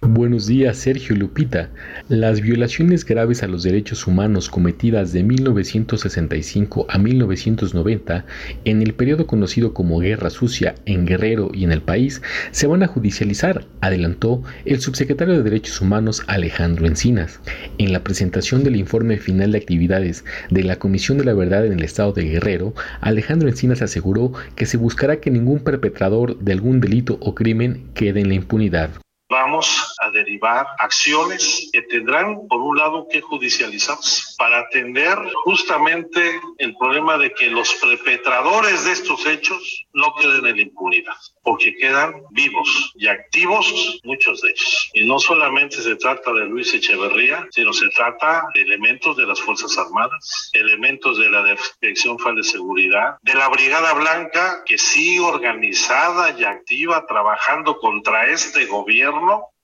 Buenos 0.00 0.46
días, 0.46 0.76
Sergio 0.76 1.16
Lupita. 1.16 1.70
Las 2.08 2.40
violaciones 2.40 3.04
graves 3.04 3.42
a 3.42 3.48
los 3.48 3.64
derechos 3.64 4.06
humanos 4.06 4.48
cometidas 4.48 5.12
de 5.12 5.24
1965 5.24 6.86
a 6.88 6.98
1990 6.98 8.24
en 8.64 8.82
el 8.82 8.94
periodo 8.94 9.26
conocido 9.26 9.74
como 9.74 9.98
Guerra 9.98 10.30
Sucia 10.30 10.76
en 10.86 11.04
Guerrero 11.04 11.50
y 11.52 11.64
en 11.64 11.72
el 11.72 11.82
país 11.82 12.22
se 12.52 12.68
van 12.68 12.84
a 12.84 12.86
judicializar, 12.86 13.66
adelantó 13.80 14.44
el 14.64 14.80
subsecretario 14.80 15.34
de 15.34 15.42
Derechos 15.42 15.80
Humanos 15.80 16.22
Alejandro 16.28 16.86
Encinas. 16.86 17.40
En 17.78 17.92
la 17.92 18.04
presentación 18.04 18.62
del 18.62 18.76
informe 18.76 19.18
final 19.18 19.50
de 19.50 19.58
actividades 19.58 20.24
de 20.48 20.62
la 20.62 20.78
Comisión 20.78 21.18
de 21.18 21.24
la 21.24 21.34
Verdad 21.34 21.66
en 21.66 21.72
el 21.72 21.82
Estado 21.82 22.12
de 22.12 22.22
Guerrero, 22.22 22.72
Alejandro 23.00 23.48
Encinas 23.48 23.82
aseguró 23.82 24.32
que 24.54 24.66
se 24.66 24.76
buscará 24.76 25.18
que 25.18 25.32
ningún 25.32 25.58
perpetrador 25.58 26.38
de 26.38 26.52
algún 26.52 26.80
delito 26.80 27.18
o 27.20 27.34
crimen 27.34 27.88
quede 27.94 28.20
en 28.20 28.28
la 28.28 28.34
impunidad 28.34 28.90
vamos 29.28 29.94
a 30.00 30.10
derivar 30.10 30.66
acciones 30.78 31.68
que 31.72 31.82
tendrán, 31.82 32.48
por 32.48 32.60
un 32.60 32.78
lado, 32.78 33.06
que 33.10 33.20
judicializarse 33.20 34.22
para 34.38 34.60
atender 34.60 35.18
justamente 35.44 36.40
el 36.58 36.74
problema 36.76 37.18
de 37.18 37.32
que 37.32 37.48
los 37.48 37.74
perpetradores 37.74 38.84
de 38.84 38.92
estos 38.92 39.26
hechos 39.26 39.86
no 39.92 40.14
queden 40.20 40.46
en 40.46 40.58
impunidad, 40.58 41.14
porque 41.42 41.76
quedan 41.76 42.22
vivos 42.30 42.92
y 42.96 43.08
activos 43.08 44.00
muchos 44.04 44.40
de 44.40 44.50
ellos. 44.50 44.90
Y 44.94 45.04
no 45.04 45.18
solamente 45.18 45.76
se 45.82 45.96
trata 45.96 46.32
de 46.32 46.46
Luis 46.46 46.72
Echeverría, 46.72 47.46
sino 47.50 47.72
se 47.72 47.88
trata 47.90 48.44
de 48.54 48.62
elementos 48.62 49.16
de 49.16 49.26
las 49.26 49.40
Fuerzas 49.40 49.76
Armadas, 49.76 50.50
elementos 50.52 51.18
de 51.18 51.28
la 51.28 51.44
Dirección 51.80 52.18
Federal 52.18 52.36
de 52.36 52.44
Seguridad, 52.44 53.16
de 53.22 53.34
la 53.34 53.48
Brigada 53.48 53.92
Blanca, 53.94 54.62
que 54.64 54.78
sigue 54.78 55.20
organizada 55.20 56.34
y 56.38 56.44
activa 56.44 57.06
trabajando 57.06 57.78
contra 57.78 58.28
este 58.28 58.66
gobierno 58.66 59.17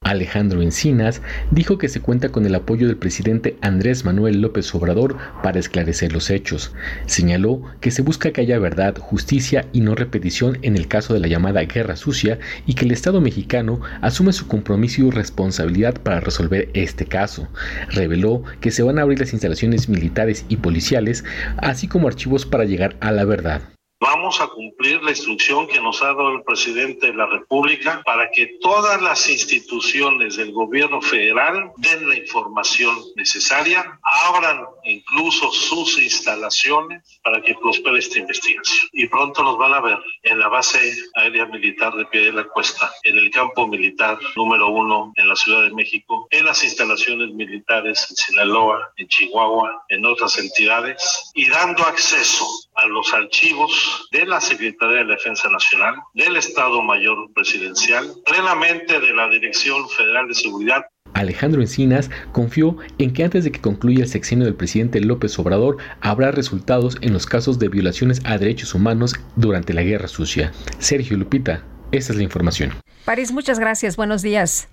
Alejandro 0.04 0.60
Encinas 0.60 1.22
dijo 1.50 1.78
que 1.78 1.88
se 1.88 2.00
cuenta 2.00 2.28
con 2.28 2.44
el 2.44 2.54
apoyo 2.54 2.86
del 2.86 2.98
presidente 2.98 3.56
Andrés 3.62 4.04
Manuel 4.04 4.40
López 4.40 4.72
Obrador 4.74 5.16
para 5.42 5.58
esclarecer 5.58 6.12
los 6.12 6.30
hechos. 6.30 6.74
Señaló 7.06 7.62
que 7.80 7.90
se 7.90 8.02
busca 8.02 8.30
que 8.30 8.42
haya 8.42 8.58
verdad, 8.58 8.96
justicia 8.98 9.66
y 9.72 9.80
no 9.80 9.94
repetición 9.94 10.58
en 10.62 10.76
el 10.76 10.88
caso 10.88 11.14
de 11.14 11.20
la 11.20 11.28
llamada 11.28 11.62
guerra 11.62 11.96
sucia 11.96 12.38
y 12.66 12.74
que 12.74 12.84
el 12.84 12.92
Estado 12.92 13.20
mexicano 13.20 13.80
asume 14.02 14.32
su 14.32 14.46
compromiso 14.46 15.02
y 15.02 15.10
responsabilidad 15.10 15.94
para 16.02 16.20
resolver 16.20 16.68
este 16.74 17.06
caso. 17.06 17.48
Reveló 17.88 18.42
que 18.60 18.70
se 18.70 18.82
van 18.82 18.98
a 18.98 19.02
abrir 19.02 19.20
las 19.20 19.32
instalaciones 19.32 19.88
militares 19.88 20.44
y 20.48 20.56
policiales, 20.56 21.24
así 21.56 21.88
como 21.88 22.08
archivos 22.08 22.44
para 22.44 22.64
llegar 22.64 22.96
a 23.00 23.10
la 23.10 23.24
verdad. 23.24 23.73
Vamos 24.00 24.40
a 24.40 24.48
cumplir 24.48 25.02
la 25.02 25.10
instrucción 25.10 25.66
que 25.66 25.80
nos 25.80 26.02
ha 26.02 26.08
dado 26.08 26.30
el 26.30 26.42
presidente 26.42 27.06
de 27.06 27.14
la 27.14 27.26
República 27.26 28.02
para 28.04 28.30
que 28.30 28.58
todas 28.60 29.00
las 29.00 29.30
instituciones 29.30 30.36
del 30.36 30.52
gobierno 30.52 31.00
federal 31.00 31.72
den 31.78 32.08
la 32.08 32.16
información 32.16 32.96
necesaria, 33.16 33.98
abran 34.02 34.62
incluso 34.84 35.50
sus 35.50 35.98
instalaciones 35.98 37.18
para 37.22 37.40
que 37.40 37.54
prospere 37.54 37.98
esta 37.98 38.18
investigación. 38.18 38.90
Y 38.92 39.06
pronto 39.06 39.42
nos 39.42 39.56
van 39.56 39.72
a 39.72 39.80
ver 39.80 39.98
en 40.22 40.38
la 40.38 40.48
base 40.48 40.78
aérea 41.14 41.46
militar 41.46 41.94
de 41.94 42.04
Pie 42.06 42.26
de 42.26 42.32
la 42.32 42.44
Cuesta, 42.44 42.92
en 43.04 43.16
el 43.16 43.30
campo 43.30 43.66
militar 43.66 44.18
número 44.36 44.68
uno 44.68 45.12
en 45.16 45.28
la 45.28 45.36
Ciudad 45.36 45.62
de 45.62 45.70
México, 45.70 46.28
en 46.30 46.44
las 46.44 46.62
instalaciones 46.62 47.32
militares 47.32 48.06
en 48.10 48.16
Sinaloa, 48.16 48.92
en 48.96 49.08
Chihuahua, 49.08 49.84
en 49.88 50.04
otras 50.04 50.36
entidades, 50.38 51.30
y 51.34 51.48
dando 51.48 51.84
acceso 51.84 52.46
a 52.74 52.86
los 52.86 53.12
archivos 53.14 53.83
de 54.10 54.26
la 54.26 54.40
Secretaría 54.40 54.98
de 54.98 55.12
Defensa 55.12 55.48
Nacional, 55.48 55.96
del 56.14 56.36
Estado 56.36 56.82
Mayor 56.82 57.32
Presidencial, 57.34 58.12
plenamente 58.24 59.00
de 59.00 59.14
la 59.14 59.28
Dirección 59.28 59.88
Federal 59.88 60.28
de 60.28 60.34
Seguridad 60.34 60.84
Alejandro 61.14 61.60
Encinas 61.60 62.10
confió 62.32 62.76
en 62.98 63.12
que 63.12 63.24
antes 63.24 63.44
de 63.44 63.52
que 63.52 63.60
concluya 63.60 64.02
el 64.02 64.08
sexenio 64.08 64.44
del 64.44 64.56
presidente 64.56 65.00
López 65.00 65.38
Obrador 65.38 65.78
habrá 66.00 66.30
resultados 66.30 66.98
en 67.00 67.12
los 67.12 67.26
casos 67.26 67.58
de 67.58 67.68
violaciones 67.68 68.20
a 68.24 68.36
derechos 68.36 68.74
humanos 68.74 69.14
durante 69.36 69.72
la 69.72 69.82
Guerra 69.82 70.08
Sucia. 70.08 70.52
Sergio 70.78 71.16
Lupita, 71.16 71.62
esta 71.92 72.12
es 72.12 72.18
la 72.18 72.24
información. 72.24 72.72
París, 73.04 73.32
muchas 73.32 73.58
gracias. 73.58 73.96
Buenos 73.96 74.22
días. 74.22 74.68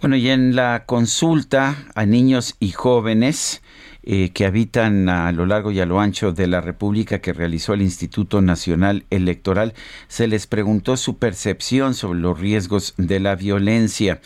Bueno, 0.00 0.16
y 0.16 0.28
en 0.28 0.54
la 0.54 0.84
consulta 0.84 1.86
a 1.94 2.04
niños 2.04 2.56
y 2.60 2.72
jóvenes, 2.72 3.62
eh, 4.08 4.30
que 4.30 4.46
habitan 4.46 5.08
a 5.08 5.32
lo 5.32 5.46
largo 5.46 5.72
y 5.72 5.80
a 5.80 5.86
lo 5.86 5.98
ancho 5.98 6.32
de 6.32 6.46
la 6.46 6.60
República 6.60 7.20
que 7.20 7.32
realizó 7.32 7.74
el 7.74 7.82
Instituto 7.82 8.40
Nacional 8.40 9.04
Electoral, 9.10 9.74
se 10.06 10.28
les 10.28 10.46
preguntó 10.46 10.96
su 10.96 11.18
percepción 11.18 11.92
sobre 11.92 12.20
los 12.20 12.38
riesgos 12.38 12.94
de 12.98 13.18
la 13.18 13.34
violencia. 13.34 14.20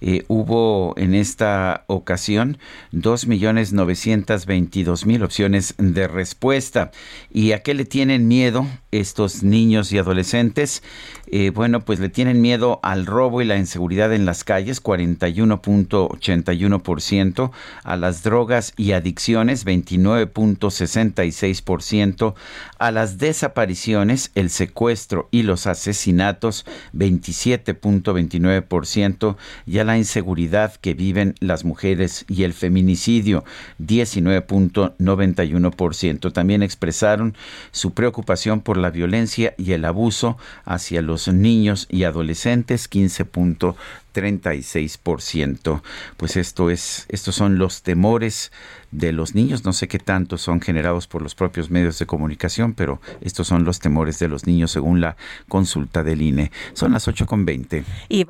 Eh, 0.00 0.24
hubo 0.28 0.94
en 0.96 1.14
esta 1.14 1.84
ocasión 1.86 2.56
2.922.000 2.92 5.22
opciones 5.22 5.74
de 5.78 6.08
respuesta. 6.08 6.90
¿Y 7.30 7.52
a 7.52 7.62
qué 7.62 7.74
le 7.74 7.84
tienen 7.84 8.26
miedo 8.28 8.66
estos 8.90 9.42
niños 9.42 9.92
y 9.92 9.98
adolescentes? 9.98 10.82
Eh, 11.28 11.50
bueno, 11.50 11.80
pues 11.80 11.98
le 11.98 12.08
tienen 12.08 12.40
miedo 12.40 12.78
al 12.82 13.04
robo 13.06 13.42
y 13.42 13.44
la 13.44 13.56
inseguridad 13.56 14.12
en 14.12 14.26
las 14.26 14.44
calles, 14.44 14.80
41.81%, 14.82 17.50
a 17.82 17.96
las 17.96 18.22
drogas 18.22 18.72
y 18.76 18.92
adicciones, 18.92 19.66
29.66%, 19.66 22.34
a 22.78 22.92
las 22.92 23.18
desapariciones, 23.18 24.30
el 24.34 24.50
secuestro 24.50 25.28
y 25.32 25.42
los 25.42 25.66
asesinatos, 25.66 26.64
27.29%, 26.94 29.36
y 29.66 29.78
a 29.78 29.84
la 29.86 29.96
inseguridad 29.96 30.74
que 30.74 30.92
viven 30.94 31.36
las 31.40 31.64
mujeres 31.64 32.24
y 32.28 32.42
el 32.42 32.52
feminicidio, 32.52 33.44
19.91%. 33.80 36.32
También 36.32 36.62
expresaron 36.62 37.34
su 37.70 37.92
preocupación 37.92 38.60
por 38.60 38.76
la 38.76 38.90
violencia 38.90 39.54
y 39.56 39.72
el 39.72 39.84
abuso 39.84 40.36
hacia 40.64 41.02
los 41.02 41.28
niños 41.28 41.86
y 41.88 42.02
adolescentes, 42.04 42.90
15.36%. 42.90 45.82
Pues 46.16 46.36
esto 46.36 46.70
es, 46.70 47.06
estos 47.08 47.34
son 47.34 47.58
los 47.58 47.82
temores 47.82 48.52
de 48.90 49.12
los 49.12 49.34
niños. 49.34 49.64
No 49.64 49.72
sé 49.72 49.88
qué 49.88 49.98
tanto 49.98 50.38
son 50.38 50.60
generados 50.60 51.06
por 51.06 51.22
los 51.22 51.34
propios 51.34 51.70
medios 51.70 51.98
de 51.98 52.06
comunicación, 52.06 52.74
pero 52.74 53.00
estos 53.20 53.46
son 53.46 53.64
los 53.64 53.80
temores 53.80 54.18
de 54.18 54.28
los 54.28 54.46
niños 54.46 54.70
según 54.70 55.00
la 55.00 55.16
consulta 55.48 56.02
del 56.02 56.22
INE. 56.22 56.50
Son 56.74 56.92
las 56.92 57.08
8.20. 57.08 57.84
Y 58.08 58.26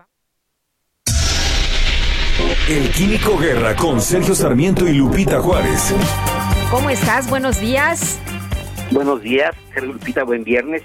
El 2.68 2.90
Químico 2.90 3.38
Guerra 3.38 3.74
con 3.74 3.98
Sergio 3.98 4.34
Sarmiento 4.34 4.86
y 4.86 4.92
Lupita 4.92 5.40
Juárez. 5.40 5.94
¿Cómo 6.70 6.90
estás? 6.90 7.30
Buenos 7.30 7.58
días. 7.58 8.20
Buenos 8.90 9.22
días, 9.22 9.56
Sergio 9.72 9.94
Lupita, 9.94 10.22
buen 10.22 10.44
viernes. 10.44 10.82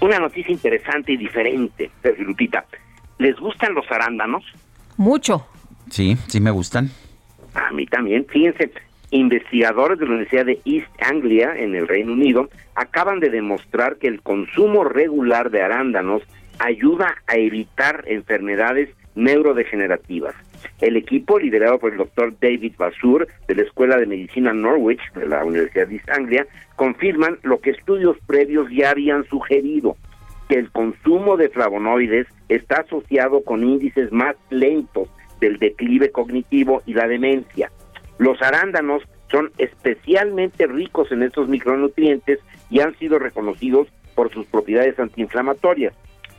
Una 0.00 0.18
noticia 0.18 0.50
interesante 0.50 1.12
y 1.12 1.18
diferente, 1.18 1.90
Sergio 2.02 2.24
Lupita. 2.24 2.64
¿Les 3.18 3.36
gustan 3.36 3.74
los 3.74 3.84
arándanos? 3.90 4.44
Mucho. 4.96 5.46
Sí, 5.90 6.16
sí 6.26 6.40
me 6.40 6.50
gustan. 6.50 6.90
A 7.52 7.70
mí 7.72 7.84
también. 7.84 8.24
Fíjense, 8.26 8.72
investigadores 9.10 9.98
de 9.98 10.06
la 10.06 10.12
Universidad 10.12 10.46
de 10.46 10.60
East 10.64 10.88
Anglia, 11.02 11.52
en 11.54 11.74
el 11.74 11.86
Reino 11.86 12.12
Unido, 12.12 12.48
acaban 12.74 13.20
de 13.20 13.28
demostrar 13.28 13.96
que 13.96 14.06
el 14.06 14.22
consumo 14.22 14.84
regular 14.84 15.50
de 15.50 15.60
arándanos 15.60 16.22
ayuda 16.58 17.16
a 17.26 17.36
evitar 17.36 18.04
enfermedades 18.06 18.88
neurodegenerativas. 19.18 20.34
El 20.80 20.96
equipo, 20.96 21.38
liderado 21.38 21.78
por 21.78 21.92
el 21.92 21.98
doctor 21.98 22.32
David 22.40 22.74
Basur 22.78 23.26
de 23.46 23.54
la 23.54 23.62
Escuela 23.62 23.96
de 23.96 24.06
Medicina 24.06 24.52
Norwich 24.52 25.00
de 25.14 25.26
la 25.26 25.44
Universidad 25.44 25.88
de 25.88 25.96
East 25.96 26.10
Anglia, 26.10 26.46
confirman 26.76 27.38
lo 27.42 27.60
que 27.60 27.70
estudios 27.70 28.16
previos 28.26 28.68
ya 28.70 28.90
habían 28.90 29.24
sugerido, 29.24 29.96
que 30.48 30.54
el 30.54 30.70
consumo 30.70 31.36
de 31.36 31.48
flavonoides 31.48 32.26
está 32.48 32.82
asociado 32.82 33.42
con 33.42 33.64
índices 33.64 34.12
más 34.12 34.36
lentos 34.50 35.08
del 35.40 35.58
declive 35.58 36.10
cognitivo 36.10 36.82
y 36.86 36.94
la 36.94 37.08
demencia. 37.08 37.70
Los 38.18 38.40
arándanos 38.40 39.02
son 39.30 39.50
especialmente 39.58 40.66
ricos 40.66 41.12
en 41.12 41.22
estos 41.22 41.48
micronutrientes 41.48 42.38
y 42.70 42.80
han 42.80 42.96
sido 42.98 43.18
reconocidos 43.18 43.88
por 44.14 44.32
sus 44.32 44.46
propiedades 44.46 44.98
antiinflamatorias. 44.98 45.94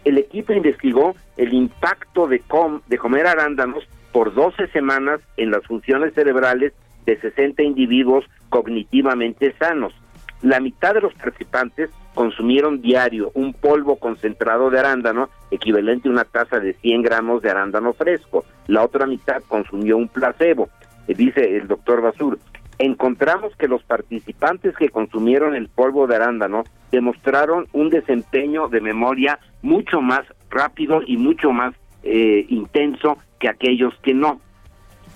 El 0.05 0.17
equipo 0.17 0.53
investigó 0.53 1.15
el 1.37 1.53
impacto 1.53 2.27
de, 2.27 2.39
com 2.39 2.81
de 2.87 2.97
comer 2.97 3.27
arándanos 3.27 3.83
por 4.11 4.33
12 4.33 4.67
semanas 4.67 5.21
en 5.37 5.51
las 5.51 5.65
funciones 5.65 6.13
cerebrales 6.13 6.73
de 7.05 7.19
60 7.19 7.63
individuos 7.63 8.25
cognitivamente 8.49 9.53
sanos. 9.59 9.93
La 10.41 10.59
mitad 10.59 10.93
de 10.93 11.01
los 11.01 11.13
participantes 11.15 11.89
consumieron 12.13 12.81
diario 12.81 13.31
un 13.33 13.53
polvo 13.53 13.97
concentrado 13.97 14.69
de 14.69 14.79
arándano 14.79 15.29
equivalente 15.51 16.07
a 16.07 16.11
una 16.11 16.23
taza 16.23 16.59
de 16.59 16.73
100 16.73 17.01
gramos 17.01 17.41
de 17.41 17.49
arándano 17.49 17.93
fresco. 17.93 18.45
La 18.67 18.83
otra 18.83 19.05
mitad 19.05 19.41
consumió 19.47 19.97
un 19.97 20.07
placebo, 20.07 20.69
eh, 21.07 21.13
dice 21.13 21.57
el 21.57 21.67
doctor 21.67 22.01
Basur. 22.01 22.39
Encontramos 22.79 23.53
que 23.57 23.67
los 23.67 23.83
participantes 23.83 24.73
que 24.77 24.87
consumieron 24.87 25.53
el 25.53 25.67
polvo 25.67 26.07
de 26.07 26.15
arándano 26.15 26.63
demostraron 26.93 27.67
un 27.73 27.89
desempeño 27.89 28.69
de 28.69 28.79
memoria 28.79 29.37
mucho 29.61 29.99
más 29.99 30.21
rápido 30.49 31.01
y 31.05 31.17
mucho 31.17 31.51
más 31.51 31.75
eh, 32.03 32.45
intenso 32.47 33.17
que 33.37 33.49
aquellos 33.49 33.93
que 34.01 34.13
no. 34.13 34.39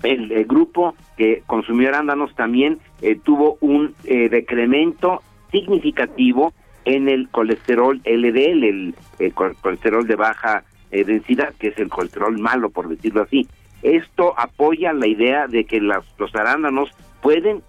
El, 0.04 0.44
grupo 0.44 0.96
que 1.16 1.44
consumió 1.48 1.88
arándanos 1.88 2.36
también 2.36 2.80
eh, 3.02 3.18
tuvo 3.24 3.58
un 3.62 3.96
eh, 4.04 4.28
decremento 4.28 5.22
significativo 5.50 6.52
en 6.84 7.08
el 7.08 7.30
colesterol 7.30 8.02
LDL, 8.04 8.94
el, 9.20 9.34
colesterol 9.34 10.06
de 10.06 10.16
baja 10.18 10.66
densidad, 10.92 11.54
que 11.58 11.70
es 11.70 11.78
el 11.80 11.88
colesterol 11.88 12.38
malo, 12.38 12.70
por 12.70 12.90
decirlo 12.90 13.22
así. 13.24 13.48
Esto 13.82 14.38
apoya 14.38 14.92
la 14.92 15.08
idea 15.08 15.48
de 15.48 15.64
que 15.64 15.80
los 15.80 16.36
arándanos 16.36 16.92
pueden 17.24 17.64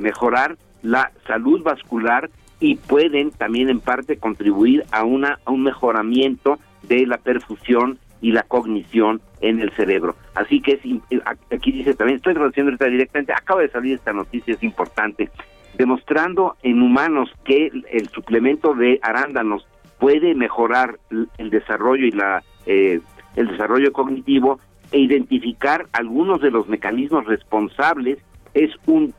mejorar 0.00 0.56
la 0.82 1.10
salud 1.26 1.62
vascular 1.62 2.30
y 2.60 2.76
pueden 2.76 3.30
también 3.30 3.68
en 3.68 3.80
parte 3.80 4.18
contribuir 4.18 4.84
a, 4.92 5.04
una, 5.04 5.38
a 5.44 5.50
un 5.50 5.62
mejoramiento 5.62 6.58
de 6.82 7.06
la 7.06 7.18
perfusión 7.18 7.98
y 8.20 8.32
la 8.32 8.42
cognición 8.42 9.20
en 9.40 9.60
el 9.60 9.70
cerebro. 9.72 10.16
Así 10.34 10.60
que 10.60 10.72
es, 10.72 11.20
aquí 11.50 11.72
dice 11.72 11.94
también, 11.94 12.16
estoy 12.16 12.34
traduciendo 12.34 12.72
directamente, 12.72 13.32
acaba 13.32 13.62
de 13.62 13.70
salir 13.70 13.94
esta 13.94 14.12
noticia, 14.12 14.54
es 14.54 14.62
importante, 14.62 15.30
demostrando 15.76 16.56
en 16.62 16.82
humanos 16.82 17.30
que 17.44 17.70
el, 17.90 18.08
suplemento 18.08 18.74
de 18.74 18.98
arándanos 19.02 19.66
puede 19.98 20.34
mejorar 20.34 20.98
el 21.38 21.50
desarrollo 21.50 22.06
y 22.06 22.12
la 22.12 22.42
eh, 22.66 23.00
el 23.36 23.48
desarrollo 23.48 23.92
cognitivo 23.92 24.58
e 24.90 24.98
identificar 24.98 25.86
algunos 25.92 26.40
de 26.40 26.50
los 26.50 26.68
mecanismos 26.68 27.24
responsables 27.26 28.18
es 28.64 28.70
un 28.86 29.14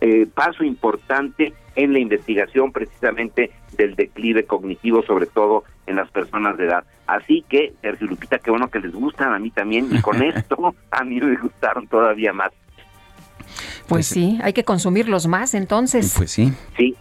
eh, 0.00 0.26
paso 0.32 0.64
importante 0.64 1.52
en 1.74 1.92
la 1.92 1.98
investigación 1.98 2.72
precisamente 2.72 3.50
del 3.76 3.94
declive 3.94 4.44
cognitivo, 4.44 5.02
sobre 5.02 5.26
todo 5.26 5.64
en 5.86 5.96
las 5.96 6.10
personas 6.10 6.56
de 6.58 6.66
edad 6.66 6.84
Así 7.06 7.44
que, 7.48 7.74
Sergio 7.82 8.06
Lupita, 8.06 8.38
qué 8.38 8.50
bueno 8.50 8.70
que 8.70 8.78
les 8.78 8.92
gustan, 8.92 9.34
a 9.34 9.38
mí 9.38 9.50
también, 9.50 9.88
y 9.90 10.00
con 10.00 10.22
esto 10.22 10.74
a 10.90 11.04
mí 11.04 11.20
me 11.20 11.36
gustaron 11.36 11.86
todavía 11.86 12.32
más. 12.32 12.50
Pues, 13.38 13.86
pues 13.88 14.06
sí, 14.06 14.38
hay 14.42 14.52
que 14.52 14.64
consumirlos 14.64 15.26
más 15.26 15.54
entonces. 15.54 16.14
Pues 16.16 16.30
sí. 16.30 16.52
Sí, 16.76 16.96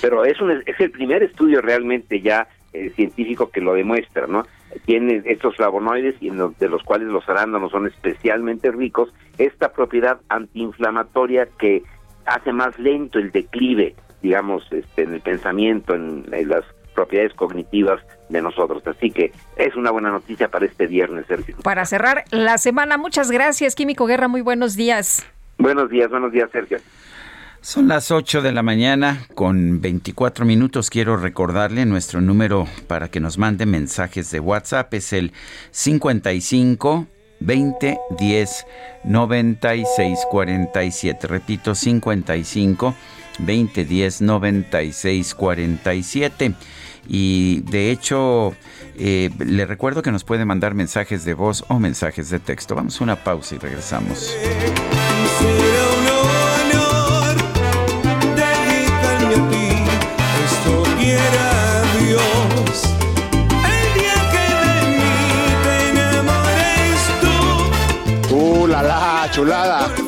pero 0.00 0.24
es, 0.24 0.40
un, 0.40 0.62
es 0.64 0.80
el 0.80 0.90
primer 0.90 1.22
estudio 1.22 1.60
realmente 1.60 2.20
ya 2.20 2.48
eh, 2.72 2.90
científico 2.94 3.50
que 3.50 3.60
lo 3.60 3.74
demuestra, 3.74 4.26
¿no? 4.26 4.46
Tiene 4.84 5.22
estos 5.26 5.56
flavonoides 5.56 6.16
y 6.20 6.28
en 6.28 6.38
de 6.58 6.68
los 6.68 6.82
cuales 6.82 7.08
los 7.08 7.28
arándanos 7.28 7.70
son 7.70 7.86
especialmente 7.86 8.70
ricos, 8.70 9.12
esta 9.38 9.72
propiedad 9.72 10.20
antiinflamatoria 10.28 11.48
que 11.58 11.82
hace 12.26 12.52
más 12.52 12.78
lento 12.78 13.18
el 13.18 13.30
declive, 13.32 13.94
digamos, 14.22 14.64
este, 14.70 15.02
en 15.02 15.14
el 15.14 15.20
pensamiento, 15.20 15.94
en, 15.94 16.24
las 16.30 16.64
propiedades 16.94 17.32
cognitivas 17.34 18.02
de 18.28 18.42
nosotros. 18.42 18.82
Así 18.86 19.10
que 19.10 19.32
es 19.56 19.76
una 19.76 19.90
buena 19.90 20.10
noticia 20.10 20.48
para 20.48 20.66
este 20.66 20.86
viernes, 20.86 21.26
Sergio. 21.26 21.56
Para 21.62 21.84
cerrar 21.86 22.24
la 22.30 22.58
semana, 22.58 22.98
muchas 22.98 23.30
gracias, 23.30 23.74
Químico 23.74 24.06
Guerra, 24.06 24.28
muy 24.28 24.40
buenos 24.40 24.76
días. 24.76 25.26
Buenos 25.58 25.90
días, 25.90 26.10
buenos 26.10 26.32
días, 26.32 26.50
Sergio. 26.50 26.78
Son 27.68 27.86
las 27.86 28.10
8 28.10 28.40
de 28.40 28.52
la 28.52 28.62
mañana 28.62 29.26
con 29.34 29.82
24 29.82 30.46
minutos. 30.46 30.88
Quiero 30.88 31.18
recordarle 31.18 31.84
nuestro 31.84 32.22
número 32.22 32.66
para 32.86 33.10
que 33.10 33.20
nos 33.20 33.36
mande 33.36 33.66
mensajes 33.66 34.30
de 34.30 34.40
WhatsApp. 34.40 34.94
Es 34.94 35.12
el 35.12 35.34
55 35.70 37.06
20 37.40 37.98
10 38.18 38.66
96 39.04 40.18
47. 40.30 41.26
Repito, 41.26 41.74
55 41.74 42.94
20 43.40 43.84
10 43.84 44.20
96 44.22 45.34
47. 45.34 46.54
Y 47.06 47.60
de 47.70 47.90
hecho, 47.90 48.54
eh, 48.96 49.28
le 49.40 49.66
recuerdo 49.66 50.00
que 50.00 50.10
nos 50.10 50.24
puede 50.24 50.46
mandar 50.46 50.72
mensajes 50.72 51.26
de 51.26 51.34
voz 51.34 51.66
o 51.68 51.78
mensajes 51.78 52.30
de 52.30 52.38
texto. 52.38 52.74
Vamos 52.74 52.98
a 52.98 53.04
una 53.04 53.16
pausa 53.16 53.56
y 53.56 53.58
regresamos. 53.58 54.34
Chulada. 69.30 70.07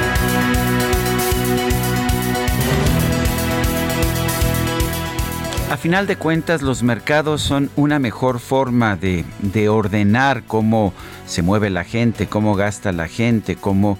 A 5.71 5.77
final 5.77 6.05
de 6.05 6.17
cuentas, 6.17 6.61
los 6.61 6.83
mercados 6.83 7.41
son 7.41 7.69
una 7.77 7.97
mejor 7.97 8.41
forma 8.41 8.97
de, 8.97 9.23
de, 9.39 9.69
ordenar 9.69 10.43
cómo 10.43 10.91
se 11.25 11.43
mueve 11.43 11.69
la 11.69 11.85
gente, 11.85 12.27
cómo 12.27 12.55
gasta 12.55 12.91
la 12.91 13.07
gente, 13.07 13.55
cómo, 13.55 13.97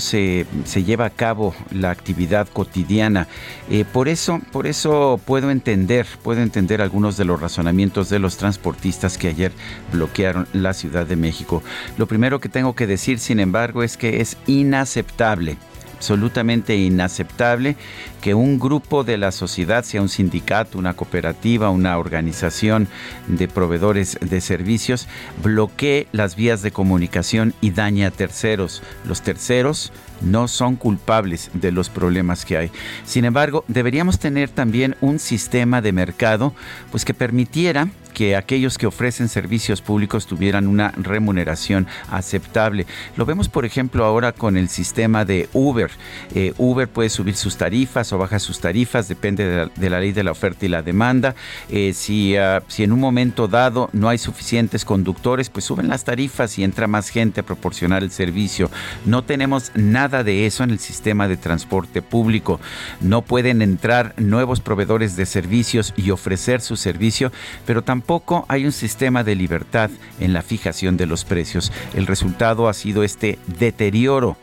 se 0.00 0.46
lleva 0.86 1.04
a 1.04 1.10
cabo 1.10 1.54
la 1.70 1.90
actividad 1.90 2.48
cotidiana. 2.48 3.28
Eh, 3.68 3.84
por 3.84 4.08
eso, 4.08 4.40
por 4.52 4.66
eso 4.66 5.20
puedo 5.22 5.50
entender, 5.50 6.06
puedo 6.22 6.40
entender 6.40 6.80
algunos 6.80 7.18
de 7.18 7.26
los 7.26 7.38
razonamientos 7.38 8.08
de 8.08 8.18
los 8.18 8.38
transportistas 8.38 9.18
que 9.18 9.28
ayer 9.28 9.52
bloquearon 9.92 10.48
la 10.54 10.72
Ciudad 10.72 11.04
de 11.04 11.16
México. 11.16 11.62
Lo 11.98 12.06
primero 12.06 12.40
que 12.40 12.48
tengo 12.48 12.74
que 12.74 12.86
decir, 12.86 13.18
sin 13.18 13.38
embargo, 13.38 13.82
es 13.82 13.98
que 13.98 14.22
es 14.22 14.38
inaceptable 14.46 15.58
absolutamente 16.02 16.74
inaceptable 16.74 17.76
que 18.20 18.34
un 18.34 18.58
grupo 18.58 19.04
de 19.04 19.18
la 19.18 19.30
sociedad, 19.30 19.84
sea 19.84 20.02
un 20.02 20.08
sindicato, 20.08 20.76
una 20.76 20.94
cooperativa, 20.94 21.70
una 21.70 21.96
organización 21.96 22.88
de 23.28 23.46
proveedores 23.46 24.18
de 24.20 24.40
servicios, 24.40 25.06
bloquee 25.44 26.08
las 26.10 26.34
vías 26.34 26.60
de 26.62 26.72
comunicación 26.72 27.54
y 27.60 27.70
dañe 27.70 28.04
a 28.04 28.10
terceros. 28.10 28.82
Los 29.06 29.22
terceros 29.22 29.92
no 30.20 30.48
son 30.48 30.74
culpables 30.74 31.50
de 31.54 31.70
los 31.70 31.88
problemas 31.88 32.44
que 32.44 32.56
hay. 32.56 32.70
Sin 33.04 33.24
embargo, 33.24 33.64
deberíamos 33.68 34.18
tener 34.18 34.48
también 34.48 34.96
un 35.00 35.20
sistema 35.20 35.80
de 35.82 35.92
mercado 35.92 36.52
pues 36.90 37.04
que 37.04 37.14
permitiera 37.14 37.88
que 38.12 38.36
aquellos 38.36 38.78
que 38.78 38.86
ofrecen 38.86 39.28
servicios 39.28 39.80
públicos 39.80 40.26
tuvieran 40.26 40.66
una 40.66 40.92
remuneración 40.96 41.86
aceptable. 42.10 42.86
Lo 43.16 43.26
vemos, 43.26 43.48
por 43.48 43.64
ejemplo, 43.64 44.04
ahora 44.04 44.32
con 44.32 44.56
el 44.56 44.68
sistema 44.68 45.24
de 45.24 45.48
Uber. 45.52 45.90
Eh, 46.34 46.52
Uber 46.58 46.88
puede 46.88 47.10
subir 47.10 47.36
sus 47.36 47.56
tarifas 47.56 48.12
o 48.12 48.18
bajar 48.18 48.40
sus 48.40 48.60
tarifas, 48.60 49.08
depende 49.08 49.70
de 49.74 49.90
la, 49.90 50.00
ley 50.00 50.12
de 50.12 50.24
la 50.24 50.32
oferta 50.32 50.66
y 50.66 50.68
la 50.68 50.82
demanda. 50.82 51.34
Eh, 51.68 51.92
si, 51.94 52.36
ah, 52.36 52.62
si 52.68 52.84
en 52.84 52.92
un 52.92 53.00
momento 53.00 53.48
dado 53.48 53.90
no 53.92 54.08
hay 54.08 54.18
suficientes 54.18 54.84
conductores, 54.84 55.50
pues 55.50 55.64
suben 55.64 55.88
las 55.88 56.04
tarifas 56.04 56.58
y 56.58 56.64
entra 56.64 56.86
más 56.86 57.08
gente 57.08 57.40
a 57.40 57.44
proporcionar 57.44 58.02
el 58.02 58.10
servicio. 58.10 58.70
No 59.04 59.22
tenemos 59.22 59.72
nada 59.74 60.24
de 60.24 60.46
eso 60.46 60.64
en 60.64 60.70
el 60.70 60.78
sistema 60.78 61.28
de 61.28 61.36
transporte 61.36 62.02
público. 62.02 62.60
No 63.00 63.22
pueden 63.22 63.62
entrar 63.62 64.14
nuevos 64.16 64.60
proveedores 64.60 65.16
de 65.16 65.26
servicios 65.26 65.94
y 65.96 66.10
ofrecer 66.10 66.60
su 66.60 66.76
servicio, 66.76 67.32
pero 67.66 67.82
tampoco 67.82 68.01
tampoco 68.02 68.44
hay 68.48 68.64
un 68.64 68.72
sistema 68.72 69.22
de 69.22 69.36
libertad 69.36 69.88
en 70.18 70.32
la 70.32 70.42
fijación 70.42 70.96
de 70.96 71.06
los 71.06 71.24
precios. 71.24 71.70
El 71.94 72.08
resultado 72.08 72.68
ha 72.68 72.74
sido 72.74 73.04
este 73.04 73.38
deterioro 73.46 74.36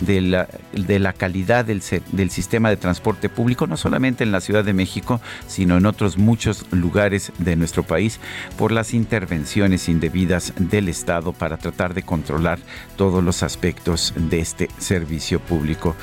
de 0.00 0.20
la, 0.20 0.48
de 0.72 0.98
la 0.98 1.12
calidad 1.12 1.64
del, 1.64 1.82
del, 2.12 2.30
sistema 2.30 2.68
de 2.68 2.76
transporte 2.76 3.28
público, 3.28 3.66
no 3.66 3.76
solamente 3.76 4.24
en 4.24 4.32
la 4.32 4.40
Ciudad 4.40 4.64
de 4.64 4.72
México, 4.72 5.20
sino 5.46 5.76
en 5.76 5.86
otros 5.86 6.18
muchos 6.18 6.66
lugares 6.70 7.32
de 7.38 7.56
nuestro 7.56 7.82
país, 7.82 8.20
por 8.58 8.72
las 8.72 8.94
intervenciones 8.94 9.88
indebidas 9.88 10.52
del 10.58 10.88
Estado 10.88 11.32
para 11.32 11.56
tratar 11.56 11.94
de 11.94 12.02
controlar 12.02 12.58
todos 12.96 13.22
los 13.22 13.42
aspectos 13.42 14.12
de 14.16 14.40
este 14.40 14.68
servicio 14.78 15.40
público. 15.40 15.96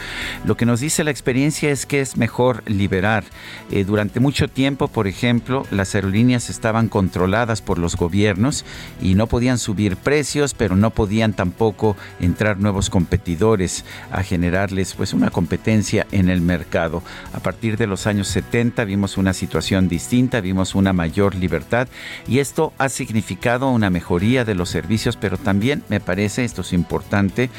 Lo 0.45 0.57
que 0.57 0.65
nos 0.65 0.79
dice 0.79 1.03
la 1.03 1.11
experiencia 1.11 1.69
es 1.69 1.85
que 1.85 2.01
es 2.01 2.17
mejor 2.17 2.63
liberar. 2.69 3.23
Eh, 3.71 3.83
durante 3.83 4.19
mucho 4.19 4.47
tiempo, 4.47 4.87
por 4.87 5.07
ejemplo, 5.07 5.65
las 5.71 5.95
aerolíneas 5.95 6.49
estaban 6.49 6.89
controladas 6.89 7.61
por 7.61 7.79
los 7.79 7.95
gobiernos 7.95 8.65
y 9.01 9.15
no 9.15 9.27
podían 9.27 9.57
subir 9.57 9.97
precios, 9.97 10.53
pero 10.53 10.75
no 10.75 10.91
podían 10.91 11.33
tampoco 11.33 11.95
entrar 12.19 12.59
nuevos 12.59 12.89
competidores 12.89 13.82
a 14.11 14.23
generarles 14.23 14.93
pues 14.93 15.13
una 15.13 15.29
competencia 15.29 16.07
en 16.11 16.29
el 16.29 16.41
mercado. 16.41 17.03
A 17.33 17.39
partir 17.39 17.77
de 17.77 17.87
los 17.87 18.07
años 18.07 18.27
70 18.27 18.85
vimos 18.85 19.17
una 19.17 19.33
situación 19.33 19.87
distinta, 19.87 20.41
vimos 20.41 20.75
una 20.75 20.93
mayor 20.93 21.35
libertad 21.35 21.87
y 22.27 22.39
esto 22.39 22.73
ha 22.77 22.89
significado 22.89 23.69
una 23.69 23.89
mejoría 23.89 24.45
de 24.45 24.55
los 24.55 24.69
servicios, 24.69 25.17
pero 25.17 25.37
también 25.37 25.83
me 25.89 25.99
parece, 25.99 26.43
esto 26.43 26.61
es 26.61 26.73
importante, 26.73 27.49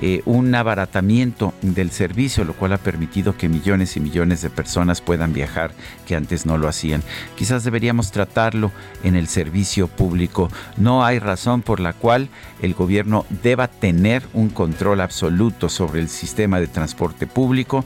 eh, 0.00 0.22
un 0.24 0.54
abaratamiento 0.54 1.54
del 1.62 1.90
servicio, 1.90 2.44
lo 2.44 2.54
cual 2.54 2.72
ha 2.72 2.78
permitido 2.78 3.36
que 3.36 3.48
millones 3.48 3.96
y 3.96 4.00
millones 4.00 4.42
de 4.42 4.50
personas 4.50 5.00
puedan 5.00 5.32
viajar 5.32 5.72
que 6.06 6.16
antes 6.16 6.46
no 6.46 6.58
lo 6.58 6.68
hacían. 6.68 7.02
Quizás 7.36 7.64
deberíamos 7.64 8.12
tratarlo 8.12 8.70
en 9.02 9.16
el 9.16 9.28
servicio 9.28 9.88
público. 9.88 10.50
No 10.76 11.04
hay 11.04 11.18
razón 11.18 11.62
por 11.62 11.80
la 11.80 11.92
cual 11.92 12.28
el 12.62 12.74
gobierno 12.74 13.26
deba 13.42 13.68
tener 13.68 14.22
un 14.32 14.48
control 14.48 15.00
absoluto 15.00 15.68
sobre 15.74 16.00
el 16.00 16.08
sistema 16.08 16.60
de 16.60 16.68
transporte 16.68 17.26
público 17.26 17.84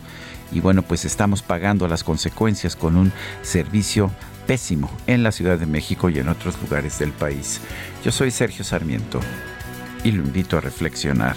y 0.53 0.61
bueno, 0.61 0.83
pues 0.83 1.05
estamos 1.05 1.43
pagando 1.43 1.89
las 1.89 2.05
consecuencias 2.05 2.77
con 2.77 2.97
un 2.97 3.13
servicio 3.43 4.11
pésimo 4.47 4.91
en 5.07 5.23
la 5.23 5.33
Ciudad 5.33 5.59
de 5.59 5.67
México 5.67 6.09
y 6.09 6.19
en 6.19 6.29
otros 6.29 6.61
lugares 6.63 6.99
del 6.99 7.13
país. 7.13 7.61
Yo 8.05 8.13
soy 8.13 8.31
Sergio 8.31 8.65
Sarmiento 8.65 9.21
y 10.05 10.13
lo 10.13 10.23
invito 10.23 10.57
a 10.57 10.61
reflexionar. 10.61 11.37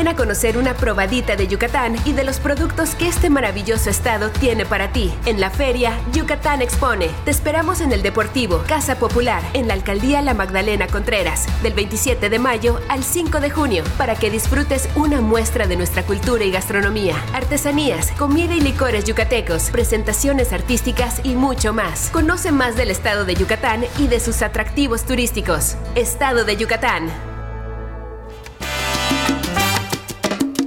Ven 0.00 0.08
a 0.08 0.16
conocer 0.16 0.56
una 0.56 0.72
probadita 0.72 1.36
de 1.36 1.46
Yucatán 1.46 1.94
y 2.06 2.14
de 2.14 2.24
los 2.24 2.40
productos 2.40 2.94
que 2.94 3.06
este 3.06 3.28
maravilloso 3.28 3.90
estado 3.90 4.30
tiene 4.30 4.64
para 4.64 4.92
ti. 4.92 5.12
En 5.26 5.42
la 5.42 5.50
feria, 5.50 5.92
Yucatán 6.14 6.62
Expone. 6.62 7.10
Te 7.26 7.30
esperamos 7.30 7.82
en 7.82 7.92
el 7.92 8.00
Deportivo, 8.00 8.62
Casa 8.66 8.94
Popular, 8.94 9.42
en 9.52 9.68
la 9.68 9.74
Alcaldía 9.74 10.22
La 10.22 10.32
Magdalena 10.32 10.86
Contreras, 10.86 11.46
del 11.62 11.74
27 11.74 12.30
de 12.30 12.38
mayo 12.38 12.80
al 12.88 13.04
5 13.04 13.40
de 13.40 13.50
junio, 13.50 13.84
para 13.98 14.14
que 14.14 14.30
disfrutes 14.30 14.88
una 14.96 15.20
muestra 15.20 15.66
de 15.66 15.76
nuestra 15.76 16.02
cultura 16.02 16.44
y 16.44 16.50
gastronomía, 16.50 17.22
artesanías, 17.34 18.10
comida 18.12 18.54
y 18.54 18.60
licores 18.62 19.04
yucatecos, 19.04 19.68
presentaciones 19.68 20.54
artísticas 20.54 21.20
y 21.24 21.34
mucho 21.34 21.74
más. 21.74 22.08
Conoce 22.08 22.52
más 22.52 22.74
del 22.74 22.90
estado 22.90 23.26
de 23.26 23.34
Yucatán 23.34 23.84
y 23.98 24.06
de 24.06 24.18
sus 24.18 24.40
atractivos 24.40 25.04
turísticos. 25.04 25.76
Estado 25.94 26.46
de 26.46 26.56
Yucatán. 26.56 27.10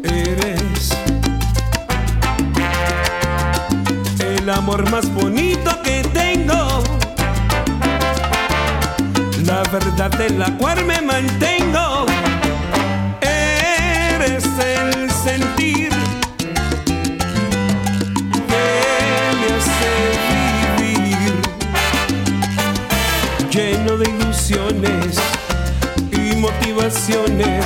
Eres. 0.04 0.92
El 4.20 4.50
amor 4.50 4.90
más 4.92 5.12
bonito 5.14 5.82
que 5.82 6.04
tengo, 6.14 6.84
la 9.46 9.64
verdad 9.72 10.12
de 10.12 10.30
la 10.32 10.58
cual 10.58 10.84
me 10.86 11.02
mantengo. 11.02 12.06
Eres 13.22 14.44
el 14.60 15.10
sentir 15.12 15.92
que 19.80 20.82
vivir, 20.82 21.34
lleno 23.50 23.98
de 23.98 24.10
ilusiones 24.10 25.20
y 26.12 26.36
motivaciones 26.36 27.66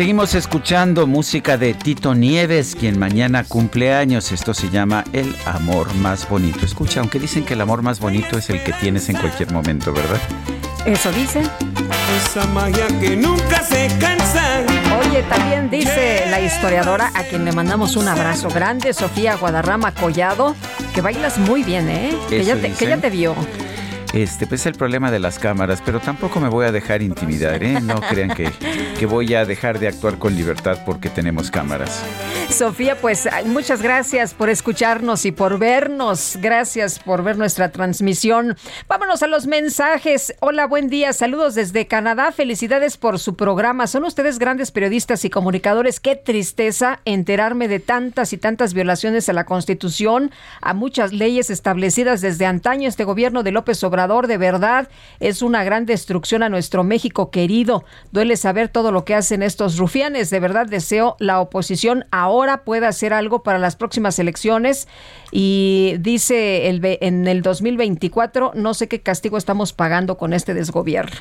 Seguimos 0.00 0.34
escuchando 0.34 1.06
música 1.06 1.58
de 1.58 1.74
Tito 1.74 2.14
Nieves, 2.14 2.74
quien 2.74 2.98
mañana 2.98 3.44
cumple 3.44 3.92
años. 3.92 4.32
Esto 4.32 4.54
se 4.54 4.70
llama 4.70 5.04
El 5.12 5.36
amor 5.44 5.92
más 5.96 6.26
bonito. 6.26 6.64
Escucha, 6.64 7.00
aunque 7.00 7.18
dicen 7.18 7.44
que 7.44 7.52
el 7.52 7.60
amor 7.60 7.82
más 7.82 8.00
bonito 8.00 8.38
es 8.38 8.48
el 8.48 8.64
que 8.64 8.72
tienes 8.72 9.10
en 9.10 9.18
cualquier 9.18 9.52
momento, 9.52 9.92
¿verdad? 9.92 10.18
Eso 10.86 11.12
dicen. 11.12 11.42
Esa 12.16 12.46
magia 12.46 12.86
que 12.98 13.14
nunca 13.14 13.62
se 13.62 13.88
cansa. 14.00 14.62
Oye, 15.00 15.22
también 15.24 15.68
dice 15.68 16.24
la 16.30 16.40
historiadora, 16.40 17.10
a 17.14 17.22
quien 17.24 17.44
le 17.44 17.52
mandamos 17.52 17.94
un 17.94 18.08
abrazo 18.08 18.48
grande, 18.48 18.94
Sofía 18.94 19.36
Guadarrama 19.36 19.92
Collado, 19.92 20.56
que 20.94 21.02
bailas 21.02 21.36
muy 21.36 21.62
bien, 21.62 21.90
¿eh? 21.90 22.16
Que 22.30 22.42
ya, 22.42 22.56
te, 22.56 22.72
que 22.72 22.86
ya 22.86 22.96
te 22.96 23.10
vio. 23.10 23.34
Este, 24.12 24.46
pues 24.48 24.66
el 24.66 24.74
problema 24.74 25.12
de 25.12 25.20
las 25.20 25.38
cámaras, 25.38 25.80
pero 25.84 26.00
tampoco 26.00 26.40
me 26.40 26.48
voy 26.48 26.66
a 26.66 26.72
dejar 26.72 27.00
intimidar, 27.00 27.62
¿eh? 27.62 27.80
No 27.80 28.00
crean 28.00 28.30
que, 28.30 28.50
que 28.98 29.06
voy 29.06 29.34
a 29.34 29.44
dejar 29.44 29.78
de 29.78 29.86
actuar 29.86 30.18
con 30.18 30.34
libertad 30.34 30.78
porque 30.84 31.08
tenemos 31.08 31.50
cámaras. 31.50 32.02
Sofía, 32.48 32.96
pues 33.00 33.28
muchas 33.46 33.80
gracias 33.80 34.34
por 34.34 34.50
escucharnos 34.50 35.24
y 35.24 35.30
por 35.30 35.60
vernos. 35.60 36.36
Gracias 36.40 36.98
por 36.98 37.22
ver 37.22 37.38
nuestra 37.38 37.70
transmisión. 37.70 38.56
Vámonos 38.88 39.22
a 39.22 39.28
los 39.28 39.46
mensajes. 39.46 40.34
Hola, 40.40 40.66
buen 40.66 40.88
día. 40.88 41.12
Saludos 41.12 41.54
desde 41.54 41.86
Canadá. 41.86 42.32
Felicidades 42.32 42.96
por 42.96 43.20
su 43.20 43.36
programa. 43.36 43.86
Son 43.86 44.04
ustedes 44.04 44.40
grandes 44.40 44.72
periodistas 44.72 45.24
y 45.24 45.30
comunicadores. 45.30 46.00
Qué 46.00 46.16
tristeza 46.16 46.98
enterarme 47.04 47.68
de 47.68 47.78
tantas 47.78 48.32
y 48.32 48.38
tantas 48.38 48.74
violaciones 48.74 49.28
a 49.28 49.32
la 49.32 49.44
Constitución, 49.44 50.32
a 50.60 50.74
muchas 50.74 51.12
leyes 51.12 51.50
establecidas 51.50 52.20
desde 52.20 52.46
antaño. 52.46 52.88
Este 52.88 53.04
gobierno 53.04 53.44
de 53.44 53.52
López 53.52 53.82
Obrador, 53.84 53.99
de 54.08 54.38
verdad, 54.38 54.88
es 55.20 55.42
una 55.42 55.62
gran 55.62 55.84
destrucción 55.84 56.42
a 56.42 56.48
nuestro 56.48 56.84
México 56.84 57.30
querido. 57.30 57.84
Duele 58.12 58.36
saber 58.36 58.68
todo 58.68 58.92
lo 58.92 59.04
que 59.04 59.14
hacen 59.14 59.42
estos 59.42 59.76
rufianes. 59.76 60.30
De 60.30 60.40
verdad, 60.40 60.66
deseo 60.66 61.16
la 61.18 61.40
oposición 61.40 62.06
ahora 62.10 62.64
pueda 62.64 62.88
hacer 62.88 63.12
algo 63.12 63.42
para 63.42 63.58
las 63.58 63.76
próximas 63.76 64.18
elecciones. 64.18 64.88
Y 65.32 65.96
dice 66.00 66.68
el, 66.68 66.80
en 66.82 67.28
el 67.28 67.42
2024, 67.42 68.52
no 68.54 68.74
sé 68.74 68.88
qué 68.88 69.00
castigo 69.00 69.36
estamos 69.36 69.72
pagando 69.72 70.16
con 70.16 70.32
este 70.32 70.54
desgobierno. 70.54 71.16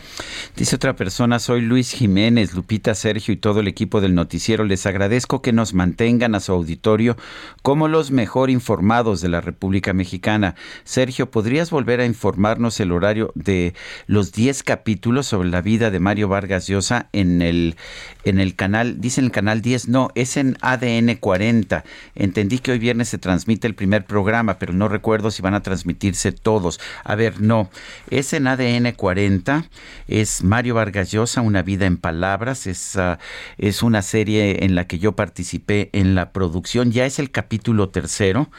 Dice 0.55 0.75
otra 0.77 0.95
persona, 0.95 1.39
soy 1.39 1.61
Luis 1.61 1.91
Jiménez, 1.91 2.53
Lupita, 2.53 2.95
Sergio 2.95 3.33
y 3.33 3.37
todo 3.37 3.59
el 3.59 3.67
equipo 3.67 4.01
del 4.01 4.15
noticiero. 4.15 4.63
Les 4.63 4.85
agradezco 4.85 5.41
que 5.41 5.53
nos 5.53 5.73
mantengan 5.73 6.33
a 6.33 6.39
su 6.39 6.53
auditorio 6.53 7.17
como 7.61 7.87
los 7.87 8.11
mejor 8.11 8.49
informados 8.49 9.21
de 9.21 9.29
la 9.29 9.41
República 9.41 9.93
Mexicana. 9.93 10.55
Sergio, 10.83 11.29
¿podrías 11.29 11.69
volver 11.69 11.99
a 11.99 12.05
informarnos 12.05 12.68
el 12.79 12.91
horario 12.91 13.31
de 13.35 13.73
los 14.05 14.31
10 14.31 14.63
capítulos 14.63 15.27
sobre 15.27 15.49
la 15.49 15.61
vida 15.61 15.91
de 15.91 15.99
Mario 15.99 16.27
Vargas 16.27 16.67
Llosa 16.67 17.07
en 17.13 17.41
el, 17.41 17.77
en 18.25 18.39
el 18.39 18.55
canal? 18.55 18.99
Dice 18.99 19.21
en 19.21 19.25
el 19.25 19.31
canal 19.31 19.61
10, 19.61 19.87
no, 19.87 20.09
es 20.15 20.37
en 20.37 20.57
ADN 20.61 21.15
40. 21.15 21.83
Entendí 22.15 22.59
que 22.59 22.71
hoy 22.71 22.79
viernes 22.79 23.09
se 23.09 23.17
transmite 23.17 23.67
el 23.67 23.75
primer 23.75 24.05
programa, 24.05 24.59
pero 24.59 24.73
no 24.73 24.87
recuerdo 24.87 25.31
si 25.31 25.41
van 25.41 25.53
a 25.53 25.63
transmitirse 25.63 26.31
todos. 26.31 26.79
A 27.03 27.15
ver, 27.15 27.41
no, 27.41 27.69
es 28.09 28.33
en 28.33 28.47
ADN 28.47 28.91
40, 28.91 29.65
es 30.07 30.43
Mario 30.43 30.75
Vargas 30.75 31.11
Llosa, 31.11 31.41
Una 31.41 31.61
vida 31.61 31.85
en 31.85 31.97
palabras, 31.97 32.67
es, 32.67 32.95
ah, 32.97 33.19
es 33.57 33.83
una 33.83 34.01
serie 34.01 34.65
en 34.65 34.75
la 34.75 34.85
que 34.85 34.99
yo 34.99 35.15
participé 35.15 35.89
en 35.93 36.15
la 36.15 36.31
producción, 36.31 36.91
ya 36.91 37.05
es 37.05 37.19
el 37.19 37.31
capítulo 37.31 37.89
tercero 37.89 38.49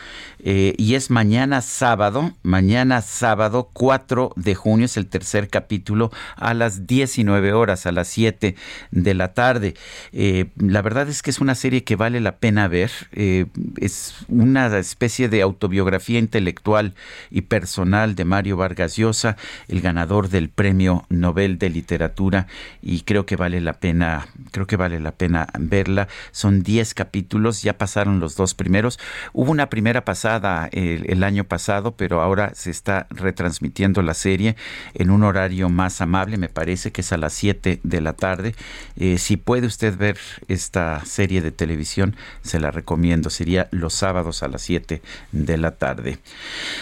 eh, 0.43 0.75
y 0.79 0.95
es 0.95 1.11
mañana 1.11 1.61
sábado, 1.61 2.33
mañana 2.43 3.03
sábado 3.03 3.71
4 3.73 4.00
de 4.37 4.55
junio, 4.55 4.87
es 4.87 4.97
el 4.97 5.07
tercer 5.07 5.49
capítulo 5.49 6.11
a 6.37 6.55
las 6.55 6.87
19 6.87 7.53
horas, 7.53 7.87
a 7.87 7.93
las 7.93 8.09
7 8.09 8.57
de 8.91 9.15
la 9.15 9.35
tarde. 9.35 9.75
Eh, 10.13 10.47
la 10.57 10.83
verdad 10.83 11.09
es 11.09 11.23
que 11.23 11.31
es 11.31 11.41
una 11.41 11.55
serie 11.55 11.85
que 11.85 11.97
vale 11.97 12.21
la 12.21 12.37
pena 12.37 12.67
ver, 12.67 12.91
eh, 13.13 13.47
es 13.79 14.15
una 14.29 14.67
especie 14.79 15.29
de 15.29 15.43
autobiografía 15.43 16.19
intelectual 16.19 16.95
y 17.31 17.43
personal 17.43 18.15
de 18.15 18.25
Mario 18.25 18.57
Vargas 18.57 18.97
Llosa, 18.97 19.37
el 19.69 19.81
ganador 19.81 20.29
del 20.29 20.49
Premio 20.49 21.05
Nobel 21.09 21.59
de 21.59 21.71
Literatura 21.71 22.47
y 22.83 23.03
creo 23.03 23.27
que 23.27 23.37
vale 23.37 23.61
la 23.61 23.75
pena, 23.75 24.27
creo 24.51 24.67
que 24.67 24.77
vale 24.77 24.99
la 24.99 25.13
pena 25.13 25.49
verla. 25.59 26.09
Son 26.33 26.63
10 26.63 26.95
capítulos, 26.95 27.63
ya 27.63 27.79
pasaron 27.79 28.19
los 28.19 28.35
dos 28.37 28.55
primeros. 28.55 28.99
Hubo 29.33 29.51
una 29.51 29.69
primera 29.71 30.05
pasada 30.05 30.69
el, 30.73 31.05
el 31.09 31.23
año 31.23 31.45
pasado, 31.45 31.97
pero 31.97 32.21
ahora 32.21 32.53
se 32.55 32.71
está 32.71 33.07
retransmitiendo 33.11 33.90
la 33.97 34.15
serie 34.15 34.57
en 34.95 35.11
un 35.11 35.23
horario 35.23 35.69
más 35.69 36.01
amable, 36.01 36.37
me 36.37 36.49
parece 36.49 36.93
que 36.93 37.01
es 37.01 37.13
a 37.13 37.17
las 37.17 37.33
7 37.33 37.81
de 37.83 38.01
la 38.01 38.13
tarde. 38.15 38.55
Eh, 38.97 39.19
si 39.19 39.37
puede 39.37 39.67
usted 39.67 39.97
ver 39.97 40.19
esta 40.49 41.05
serie 41.05 41.41
de 41.43 41.51
televisión, 41.51 42.17
se 42.43 42.61
la 42.61 42.71
recomiendo. 42.71 43.31
Sería 43.31 43.69
los 43.71 43.95
sábados 43.95 44.43
a 44.43 44.49
las 44.49 44.63
7 44.63 45.03
de 45.33 45.59
la 45.59 45.73
tarde. 45.73 46.19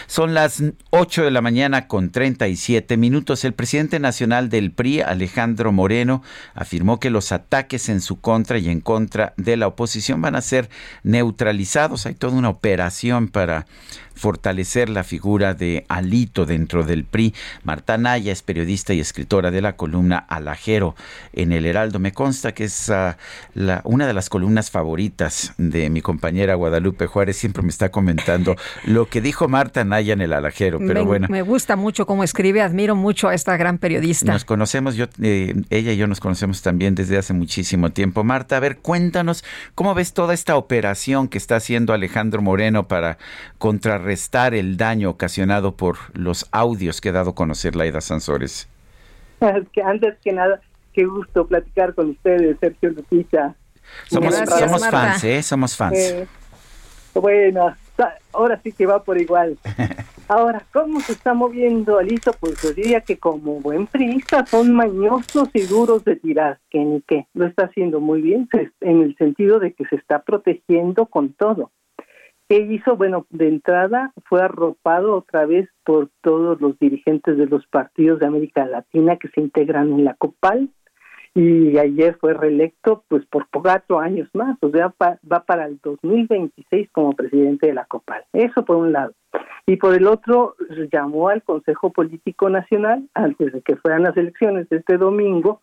Son 0.07 0.35
las 0.35 0.63
8 0.91 1.25
de 1.25 1.31
la 1.31 1.41
mañana 1.41 1.89
con 1.89 2.11
37 2.11 2.97
minutos. 2.97 3.45
El 3.45 3.55
presidente 3.55 3.99
nacional 3.99 4.49
del 4.49 4.71
PRI, 4.71 5.01
Alejandro 5.01 5.73
Moreno, 5.73 6.23
afirmó 6.55 7.01
que 7.01 7.11
los 7.11 7.33
ataques 7.33 7.89
en 7.89 8.01
su 8.01 8.21
contra 8.21 8.59
y 8.59 8.69
en 8.69 8.81
contra 8.81 9.35
de 9.37 9.57
la 9.57 9.67
oposición 9.67 10.21
van 10.21 10.37
a 10.37 10.43
ser 10.43 10.69
neutralizados. 11.03 12.07
Hay 12.07 12.15
toda 12.15 12.37
una 12.37 12.49
operación 12.49 13.29
para 13.29 13.67
fortalecer 14.19 14.89
la 14.89 15.05
figura 15.05 15.55
de 15.55 15.87
Alito 15.89 16.45
dentro 16.45 16.85
del 16.85 17.05
PRI. 17.05 17.35
Marta 17.63 17.97
Naya 17.97 18.33
es 18.33 18.43
periodista 18.43 18.93
y 18.93 19.01
escritora 19.01 19.51
de 19.51 19.63
la 19.63 19.77
columna 19.77 20.19
Alajero 20.19 20.95
en 21.33 21.53
el 21.53 21.65
Heraldo. 21.65 21.99
Me 21.99 22.13
consta 22.13 22.53
que 22.53 22.65
es 22.65 22.91
ah, 22.91 23.17
la, 23.55 23.81
una 23.85 24.07
de 24.07 24.13
las 24.13 24.29
columnas 24.29 24.71
favoritas 24.71 25.55
de 25.57 25.89
mi 25.91 26.03
compañera 26.03 26.55
Guadalupe 26.55 27.07
Juárez. 27.07 27.37
Siempre 27.37 27.63
me 27.63 27.71
está 27.71 27.91
comentando 27.91 28.57
lo 28.85 29.07
que 29.07 29.21
dijo 29.21 29.49
Marta 29.49 29.85
Naya 29.85 30.13
en 30.13 30.21
el 30.21 30.33
Alajero. 30.33 30.79
Pero 30.79 30.95
me, 30.95 31.03
bueno. 31.03 31.29
Me 31.31 31.43
gusta 31.43 31.77
mucho 31.77 32.07
cómo 32.07 32.25
escribe, 32.25 32.61
admiro 32.61 32.97
mucho 32.97 33.29
a 33.29 33.35
esta 33.35 33.57
gran 33.57 33.79
periodista. 33.79 34.33
Nos 34.33 34.45
conocemos, 34.45 34.97
yo, 34.97 35.07
eh, 35.23 35.55
ella 35.71 35.93
y 35.93 35.97
yo 35.97 36.07
nos 36.07 36.21
conocemos 36.21 36.63
también 36.63 36.95
desde 36.95 37.17
hace 37.19 37.33
muchísimo 37.33 37.91
tiempo. 37.91 38.25
Marta, 38.25 38.57
a 38.57 38.61
ver, 38.61 38.79
cuéntanos 38.79 39.45
cómo 39.75 39.95
ves 39.95 40.13
toda 40.13 40.35
esta 40.35 40.57
operación 40.57 41.29
que 41.29 41.39
está 41.39 41.57
haciendo 41.57 41.93
Alejandro 41.93 42.43
Moreno 42.43 42.89
para 42.89 43.19
contrarrestar 43.59 44.08
el 44.55 44.77
daño 44.77 45.11
ocasionado 45.11 45.77
por 45.77 45.97
los 46.15 46.49
audios 46.53 47.01
que 47.01 47.11
ha 47.11 47.13
dado 47.13 47.31
a 47.31 47.35
conocer 47.35 47.77
Laida 47.77 48.01
Sansores. 48.01 48.69
Antes 49.41 50.17
que 50.23 50.33
nada, 50.33 50.61
qué 50.93 51.05
gusto 51.05 51.47
platicar 51.47 51.95
con 51.95 52.11
ustedes, 52.11 52.57
Sergio 52.61 52.91
Lupita. 52.91 53.55
Somos, 54.07 54.35
somos 54.35 54.89
fans, 54.89 55.25
¿eh? 55.25 55.43
Somos 55.43 55.77
fans. 55.77 55.99
Eh, 55.99 56.27
bueno, 57.15 57.75
ahora 58.33 58.61
sí 58.63 58.73
que 58.73 58.87
va 58.87 59.03
por 59.03 59.21
igual. 59.21 59.59
Ahora, 60.29 60.63
¿cómo 60.75 61.01
se 61.01 61.13
está 61.13 61.33
moviendo 61.33 61.99
Alito? 61.99 62.33
Pues 62.39 62.61
yo 62.63 62.75
diría 62.75 63.01
que 63.01 63.19
como 63.19 63.61
buen 63.61 63.87
priista 63.87 64.45
son 64.45 64.75
mañosos 64.75 65.49
y 65.55 65.63
duros 65.63 66.05
de 66.05 66.17
tirar, 66.17 66.61
que 66.69 66.81
ni 66.81 67.01
qué. 67.01 67.27
Lo 67.33 67.47
está 67.47 67.65
haciendo 67.65 67.99
muy 68.01 68.21
bien 68.21 68.47
en 68.83 69.01
el 69.01 69.17
sentido 69.17 69.59
de 69.59 69.73
que 69.73 69.87
se 69.87 69.97
está 69.97 70.21
protegiendo 70.21 71.07
con 71.07 71.33
todo. 71.33 71.71
¿Qué 72.49 72.61
hizo? 72.61 72.97
Bueno, 72.97 73.27
de 73.29 73.47
entrada 73.47 74.13
fue 74.25 74.41
arropado 74.41 75.17
otra 75.17 75.45
vez 75.45 75.69
por 75.85 76.09
todos 76.23 76.59
los 76.63 76.79
dirigentes 76.79 77.37
de 77.37 77.47
los 77.47 77.67
partidos 77.67 78.21
de 78.21 78.27
América 78.27 78.65
Latina 78.65 79.17
que 79.17 79.29
se 79.29 79.43
integran 79.43 79.93
en 79.93 80.05
la 80.07 80.15
COPAL 80.15 80.71
y 81.35 81.77
ayer 81.77 82.17
fue 82.19 82.33
reelecto 82.33 83.05
pues 83.09 83.27
por 83.27 83.49
cuatro 83.51 84.01
años 84.01 84.31
más, 84.33 84.57
o 84.63 84.71
sea, 84.71 84.95
va 85.01 85.45
para 85.45 85.67
el 85.67 85.79
2026 85.83 86.89
como 86.91 87.13
presidente 87.13 87.67
de 87.67 87.75
la 87.75 87.85
COPAL. 87.85 88.25
Eso 88.33 88.65
por 88.65 88.77
un 88.77 88.93
lado. 88.93 89.13
Y 89.67 89.77
por 89.77 89.95
el 89.95 90.07
otro, 90.07 90.57
llamó 90.91 91.29
al 91.29 91.43
Consejo 91.43 91.93
Político 91.93 92.49
Nacional 92.49 93.07
antes 93.13 93.53
de 93.53 93.61
que 93.61 93.77
fueran 93.77 94.05
las 94.05 94.17
elecciones 94.17 94.67
este 94.73 94.97
domingo 94.97 95.61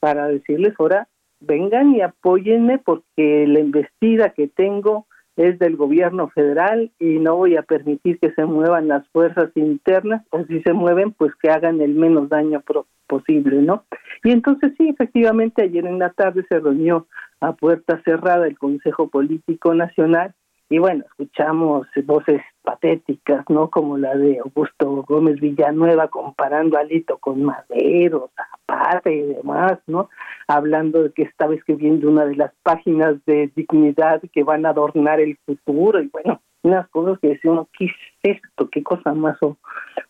para 0.00 0.28
decirles 0.28 0.74
ahora 0.78 1.08
vengan 1.40 1.94
y 1.94 2.02
apóyenme 2.02 2.78
porque 2.78 3.46
la 3.46 3.60
investida 3.60 4.30
que 4.30 4.48
tengo 4.48 5.06
es 5.36 5.58
del 5.58 5.76
gobierno 5.76 6.28
federal 6.28 6.90
y 6.98 7.18
no 7.18 7.36
voy 7.36 7.56
a 7.56 7.62
permitir 7.62 8.18
que 8.18 8.32
se 8.32 8.44
muevan 8.44 8.88
las 8.88 9.06
fuerzas 9.08 9.50
internas 9.54 10.24
o 10.30 10.44
si 10.44 10.62
se 10.62 10.72
mueven 10.72 11.12
pues 11.12 11.34
que 11.36 11.50
hagan 11.50 11.80
el 11.80 11.94
menos 11.94 12.28
daño 12.28 12.62
posible, 13.06 13.62
¿no? 13.62 13.84
Y 14.24 14.32
entonces 14.32 14.72
sí, 14.78 14.88
efectivamente 14.88 15.62
ayer 15.62 15.86
en 15.86 15.98
la 15.98 16.10
tarde 16.10 16.44
se 16.48 16.58
reunió 16.58 17.06
a 17.40 17.52
puerta 17.52 18.00
cerrada 18.04 18.46
el 18.46 18.58
Consejo 18.58 19.08
Político 19.08 19.74
Nacional 19.74 20.34
y 20.68 20.78
bueno, 20.78 21.04
escuchamos 21.04 21.86
voces 22.04 22.42
patéticas, 22.62 23.44
¿no? 23.48 23.70
Como 23.70 23.98
la 23.98 24.16
de 24.16 24.40
Augusto 24.40 25.04
Gómez 25.06 25.40
Villanueva 25.40 26.08
comparando 26.08 26.76
a 26.76 26.80
Alito 26.80 27.18
con 27.18 27.42
Madero, 27.44 28.30
Zapata 28.34 29.10
y 29.10 29.22
demás, 29.22 29.78
¿no? 29.86 30.08
Hablando 30.48 31.04
de 31.04 31.12
que 31.12 31.22
estaba 31.22 31.54
escribiendo 31.54 32.08
una 32.08 32.24
de 32.24 32.34
las 32.34 32.52
páginas 32.64 33.24
de 33.26 33.52
dignidad 33.54 34.20
que 34.32 34.42
van 34.42 34.66
a 34.66 34.70
adornar 34.70 35.20
el 35.20 35.38
futuro 35.46 36.02
y 36.02 36.08
bueno, 36.08 36.40
unas 36.62 36.88
cosas 36.88 37.20
que 37.20 37.38
uno, 37.44 37.68
¿qué 37.78 37.84
es 37.84 37.92
esto? 38.22 38.68
¿Qué 38.68 38.82
cosa 38.82 39.14
más 39.14 39.38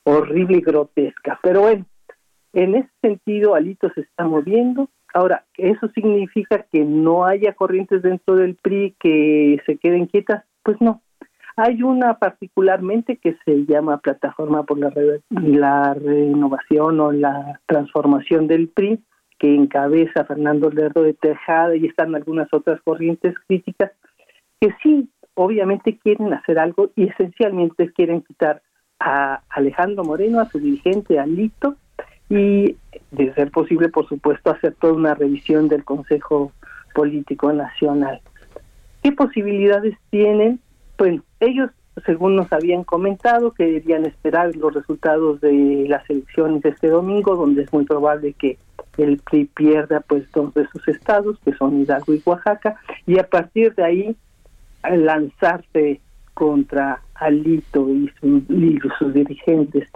horrible 0.04 0.56
y 0.56 0.62
grotesca? 0.62 1.38
Pero 1.42 1.60
bueno, 1.60 1.84
en 2.54 2.76
ese 2.76 2.90
sentido 3.02 3.54
Alito 3.54 3.90
se 3.90 4.00
está 4.00 4.24
moviendo, 4.24 4.88
Ahora, 5.14 5.44
¿eso 5.56 5.88
significa 5.94 6.66
que 6.70 6.84
no 6.84 7.24
haya 7.24 7.54
corrientes 7.54 8.02
dentro 8.02 8.36
del 8.36 8.56
PRI 8.56 8.94
que 8.98 9.60
se 9.66 9.78
queden 9.78 10.06
quietas? 10.06 10.44
Pues 10.62 10.80
no. 10.80 11.00
Hay 11.56 11.82
una 11.82 12.18
particularmente 12.18 13.16
que 13.16 13.36
se 13.44 13.64
llama 13.64 13.98
Plataforma 13.98 14.64
por 14.64 14.78
la, 14.78 14.92
la 15.30 15.94
Renovación 15.94 17.00
o 17.00 17.12
la 17.12 17.60
Transformación 17.66 18.46
del 18.46 18.68
PRI, 18.68 19.02
que 19.38 19.54
encabeza 19.54 20.24
Fernando 20.24 20.70
Lerdo 20.70 21.02
de 21.02 21.14
Tejada 21.14 21.76
y 21.76 21.86
están 21.86 22.14
algunas 22.14 22.48
otras 22.52 22.80
corrientes 22.82 23.34
críticas 23.46 23.92
que 24.60 24.74
sí, 24.82 25.10
obviamente 25.34 25.98
quieren 25.98 26.32
hacer 26.32 26.58
algo 26.58 26.90
y 26.96 27.08
esencialmente 27.08 27.92
quieren 27.92 28.22
quitar 28.22 28.62
a 28.98 29.42
Alejandro 29.50 30.04
Moreno, 30.04 30.40
a 30.40 30.46
su 30.46 30.58
dirigente, 30.58 31.18
Alito, 31.18 31.76
y 32.28 32.76
de 33.10 33.34
ser 33.34 33.50
posible, 33.50 33.88
por 33.88 34.08
supuesto, 34.08 34.50
hacer 34.50 34.74
toda 34.74 34.94
una 34.94 35.14
revisión 35.14 35.68
del 35.68 35.84
Consejo 35.84 36.52
Político 36.94 37.52
Nacional. 37.52 38.20
¿Qué 39.02 39.12
posibilidades 39.12 39.96
tienen? 40.10 40.60
Bueno, 40.98 41.22
ellos, 41.40 41.70
según 42.04 42.36
nos 42.36 42.52
habían 42.52 42.84
comentado, 42.84 43.52
que 43.52 43.64
deberían 43.64 44.04
esperar 44.06 44.54
los 44.56 44.74
resultados 44.74 45.40
de 45.40 45.86
las 45.88 46.08
elecciones 46.10 46.62
de 46.62 46.70
este 46.70 46.88
domingo, 46.88 47.36
donde 47.36 47.62
es 47.62 47.72
muy 47.72 47.84
probable 47.84 48.32
que 48.32 48.58
el 48.98 49.18
PRI 49.18 49.44
pierda 49.54 50.00
pues 50.00 50.24
dos 50.32 50.52
de 50.54 50.66
sus 50.68 50.88
estados, 50.88 51.38
que 51.44 51.52
son 51.52 51.80
Hidalgo 51.80 52.14
y 52.14 52.22
Oaxaca, 52.24 52.76
y 53.06 53.18
a 53.18 53.28
partir 53.28 53.74
de 53.74 53.84
ahí 53.84 54.16
lanzarse 54.82 56.00
contra 56.34 57.00
Alito 57.14 57.88
y, 57.90 58.10
y 58.22 58.78
sus 58.98 59.14
dirigentes 59.14 59.88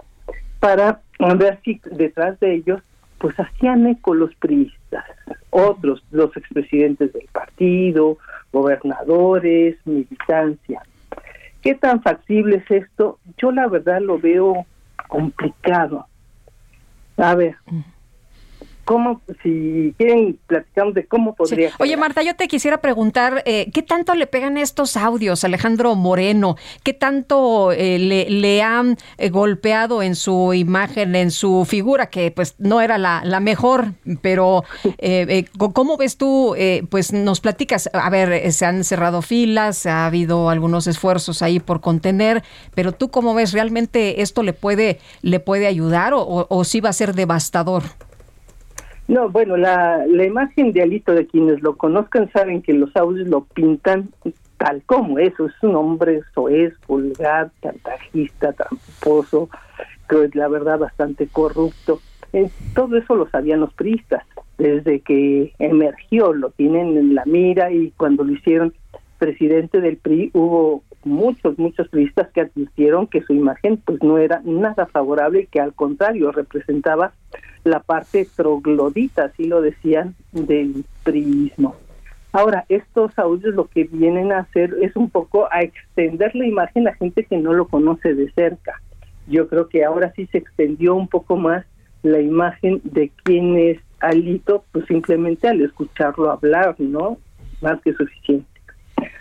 para 0.59 1.01
ver 1.35 1.59
si 1.63 1.79
detrás 1.91 2.39
de 2.39 2.55
ellos 2.55 2.81
pues 3.17 3.39
hacían 3.39 3.85
eco 3.85 4.15
los 4.15 4.33
priistas, 4.35 5.05
otros, 5.51 6.03
los 6.09 6.35
expresidentes 6.35 7.13
del 7.13 7.27
partido, 7.31 8.17
gobernadores, 8.51 9.77
militancia. 9.85 10.81
¿Qué 11.61 11.75
tan 11.75 12.01
factible 12.01 12.57
es 12.57 12.71
esto? 12.71 13.19
Yo 13.37 13.51
la 13.51 13.67
verdad 13.67 14.01
lo 14.01 14.17
veo 14.17 14.65
complicado. 15.07 16.07
A 17.17 17.35
ver, 17.35 17.57
cómo, 18.91 19.21
si 19.41 19.95
quieren, 19.97 20.37
platicamos 20.47 20.93
de 20.93 21.05
cómo 21.05 21.33
podría. 21.33 21.71
Oye, 21.79 21.95
Marta, 21.95 22.23
yo 22.23 22.35
te 22.35 22.49
quisiera 22.49 22.81
preguntar, 22.81 23.41
eh, 23.45 23.71
¿qué 23.73 23.81
tanto 23.83 24.13
le 24.15 24.27
pegan 24.27 24.57
estos 24.57 24.97
audios 24.97 25.45
a 25.45 25.47
Alejandro 25.47 25.95
Moreno? 25.95 26.57
¿Qué 26.83 26.91
tanto 26.93 27.71
eh, 27.71 27.97
le, 28.27 28.61
han 28.61 28.97
eh, 29.17 29.29
golpeado 29.29 30.03
en 30.03 30.15
su 30.17 30.53
imagen, 30.53 31.15
en 31.15 31.31
su 31.31 31.63
figura, 31.63 32.07
que 32.07 32.31
pues 32.31 32.55
no 32.57 32.81
era 32.81 32.97
la, 32.97 33.21
la 33.23 33.39
mejor? 33.39 33.93
Pero, 34.21 34.65
¿cómo 35.73 35.95
ves 35.95 36.17
tú? 36.17 36.53
pues 36.89 37.13
nos 37.13 37.39
platicas, 37.39 37.89
a 37.93 38.09
ver, 38.09 38.51
se 38.51 38.65
han 38.65 38.83
cerrado 38.83 39.21
filas, 39.21 39.85
ha 39.85 40.05
habido 40.05 40.49
algunos 40.49 40.87
esfuerzos 40.87 41.41
ahí 41.41 41.61
por 41.61 41.79
contener, 41.79 42.43
pero 42.75 42.91
tú, 42.91 43.09
¿cómo 43.09 43.33
ves? 43.33 43.53
¿Realmente 43.53 44.21
esto 44.21 44.43
le 44.43 44.51
puede, 44.51 44.99
le 45.21 45.39
puede 45.39 45.67
ayudar 45.67 46.13
o, 46.13 46.21
o, 46.21 46.47
o 46.49 46.63
sí 46.65 46.81
va 46.81 46.89
a 46.89 46.93
ser 46.93 47.15
devastador? 47.15 47.83
No, 49.07 49.29
bueno, 49.29 49.57
la, 49.57 50.05
la 50.07 50.25
imagen 50.25 50.71
de 50.71 50.81
Alito, 50.81 51.13
de 51.13 51.27
quienes 51.27 51.61
lo 51.61 51.75
conozcan, 51.75 52.31
saben 52.31 52.61
que 52.61 52.73
los 52.73 52.95
audios 52.95 53.27
lo 53.27 53.43
pintan 53.43 54.09
tal 54.57 54.83
como 54.85 55.19
eso. 55.19 55.47
Es 55.47 55.53
un 55.63 55.75
hombre 55.75 56.21
soez, 56.33 56.73
vulgar, 56.87 57.51
chantajista, 57.61 58.53
tramposo, 58.53 59.49
que 60.07 60.25
es 60.25 60.35
la 60.35 60.47
verdad 60.47 60.79
bastante 60.79 61.27
corrupto. 61.27 61.99
Eh, 62.33 62.49
todo 62.73 62.95
eso 62.97 63.15
lo 63.15 63.29
sabían 63.29 63.59
los 63.59 63.73
priistas. 63.73 64.23
Desde 64.57 64.99
que 64.99 65.53
emergió, 65.59 66.33
lo 66.33 66.51
tienen 66.51 66.95
en 66.97 67.15
la 67.15 67.25
mira 67.25 67.71
y 67.71 67.91
cuando 67.97 68.23
lo 68.23 68.31
hicieron 68.33 68.73
presidente 69.17 69.81
del 69.81 69.97
PRI 69.97 70.31
hubo 70.33 70.83
muchos, 71.03 71.57
muchos 71.57 71.87
priistas 71.89 72.29
que 72.31 72.41
advirtieron 72.41 73.07
que 73.07 73.21
su 73.21 73.33
imagen 73.33 73.77
pues 73.77 74.01
no 74.03 74.17
era 74.17 74.41
nada 74.43 74.85
favorable 74.87 75.41
y 75.41 75.47
que 75.47 75.59
al 75.59 75.73
contrario 75.73 76.31
representaba 76.31 77.13
la 77.63 77.79
parte 77.79 78.27
troglodita, 78.35 79.25
así 79.25 79.45
lo 79.45 79.61
decían, 79.61 80.15
del 80.31 80.85
priismo. 81.03 81.75
Ahora, 82.33 82.65
estos 82.69 83.17
audios 83.19 83.53
lo 83.55 83.67
que 83.67 83.83
vienen 83.83 84.31
a 84.31 84.39
hacer 84.39 84.75
es 84.81 84.95
un 84.95 85.09
poco 85.09 85.49
a 85.51 85.61
extender 85.61 86.33
la 86.33 86.47
imagen 86.47 86.87
a 86.87 86.93
gente 86.93 87.25
que 87.25 87.37
no 87.37 87.53
lo 87.53 87.67
conoce 87.67 88.13
de 88.13 88.31
cerca. 88.31 88.81
Yo 89.27 89.47
creo 89.49 89.67
que 89.67 89.83
ahora 89.83 90.13
sí 90.15 90.27
se 90.27 90.37
extendió 90.37 90.95
un 90.95 91.07
poco 91.07 91.35
más 91.35 91.65
la 92.03 92.19
imagen 92.19 92.81
de 92.83 93.11
quién 93.23 93.57
es 93.57 93.79
Alito, 93.99 94.63
pues 94.71 94.85
simplemente 94.87 95.47
al 95.47 95.61
escucharlo 95.61 96.31
hablar, 96.31 96.75
¿no? 96.79 97.17
Más 97.61 97.79
que 97.81 97.93
suficiente. 97.93 98.47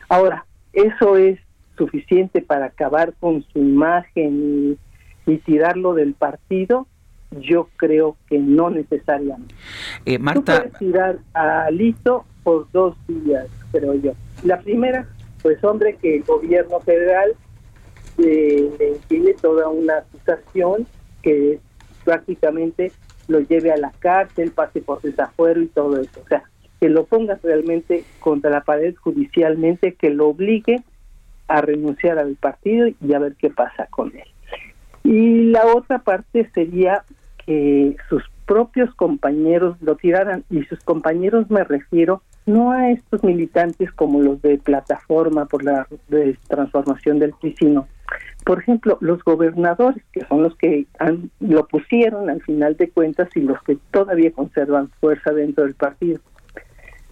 Ahora, 0.09 0.47
eso 0.73 1.17
es 1.17 1.39
suficiente 1.77 2.41
para 2.41 2.67
acabar 2.67 3.13
con 3.19 3.43
su 3.53 3.59
imagen 3.59 4.79
y, 5.27 5.33
y 5.33 5.39
tirarlo 5.39 5.95
del 5.95 6.15
partido, 6.15 6.87
yo 7.31 7.69
creo 7.77 8.17
que 8.29 8.39
no 8.39 8.71
necesariamente. 8.71 9.55
Eh, 10.05 10.19
Marta. 10.19 10.63
puedes 10.63 10.79
tirar 10.79 11.19
a 11.35 11.65
Alito 11.65 12.25
por 12.43 12.71
dos 12.73 12.97
vías, 13.07 13.47
creo 13.73 13.95
yo. 13.95 14.13
La 14.43 14.61
primera, 14.61 15.07
pues 15.43 15.63
hombre, 15.63 15.97
que 15.97 16.17
el 16.17 16.23
gobierno 16.25 16.81
federal 16.81 17.35
eh, 18.19 18.71
le 18.79 18.93
tiene 19.09 19.35
toda 19.35 19.69
una 19.69 19.99
acusación 19.99 20.87
que 21.23 21.61
prácticamente 22.05 22.93
lo 23.29 23.41
lleve 23.41 23.71
a 23.73 23.77
la 23.77 23.93
cárcel, 23.99 24.51
pase 24.51 24.81
por 24.81 25.01
desafuero 25.03 25.61
y 25.61 25.67
todo 25.67 26.01
eso. 26.01 26.21
O 26.25 26.29
sea, 26.29 26.43
que 26.81 26.89
lo 26.89 27.05
ponga 27.05 27.39
realmente 27.43 28.05
contra 28.19 28.51
la 28.51 28.63
pared 28.63 28.95
judicialmente, 28.97 29.95
que 29.95 30.11
lo 30.11 30.29
obligue 30.29 30.83
a 31.47 31.61
renunciar 31.61 32.19
al 32.19 32.35
partido 32.37 32.89
y 32.89 33.13
a 33.13 33.19
ver 33.19 33.37
qué 33.37 33.51
pasa 33.51 33.87
con 33.87 34.13
él. 34.17 34.25
Y 35.05 35.51
la 35.51 35.67
otra 35.67 35.99
parte 36.01 36.49
sería 36.55 37.05
que 37.51 37.97
sus 38.09 38.23
propios 38.47 38.95
compañeros 38.95 39.77
lo 39.81 39.97
tiraran, 39.97 40.45
y 40.51 40.63
sus 40.67 40.79
compañeros 40.85 41.51
me 41.51 41.65
refiero 41.65 42.23
no 42.47 42.71
a 42.71 42.93
estos 42.93 43.25
militantes 43.25 43.91
como 43.91 44.21
los 44.21 44.41
de 44.41 44.59
plataforma 44.59 45.47
por 45.47 45.65
la 45.65 45.89
transformación 46.47 47.19
del 47.19 47.33
PRI, 47.33 47.77
por 48.45 48.61
ejemplo, 48.61 48.99
los 49.01 49.25
gobernadores, 49.25 50.01
que 50.13 50.25
son 50.27 50.45
los 50.45 50.57
que 50.57 50.87
han, 51.01 51.33
lo 51.41 51.67
pusieron 51.67 52.31
al 52.31 52.41
final 52.43 52.77
de 52.77 52.89
cuentas 52.89 53.29
y 53.35 53.41
los 53.41 53.61
que 53.65 53.79
todavía 53.91 54.31
conservan 54.31 54.91
fuerza 55.01 55.33
dentro 55.33 55.65
del 55.65 55.75
partido. 55.75 56.21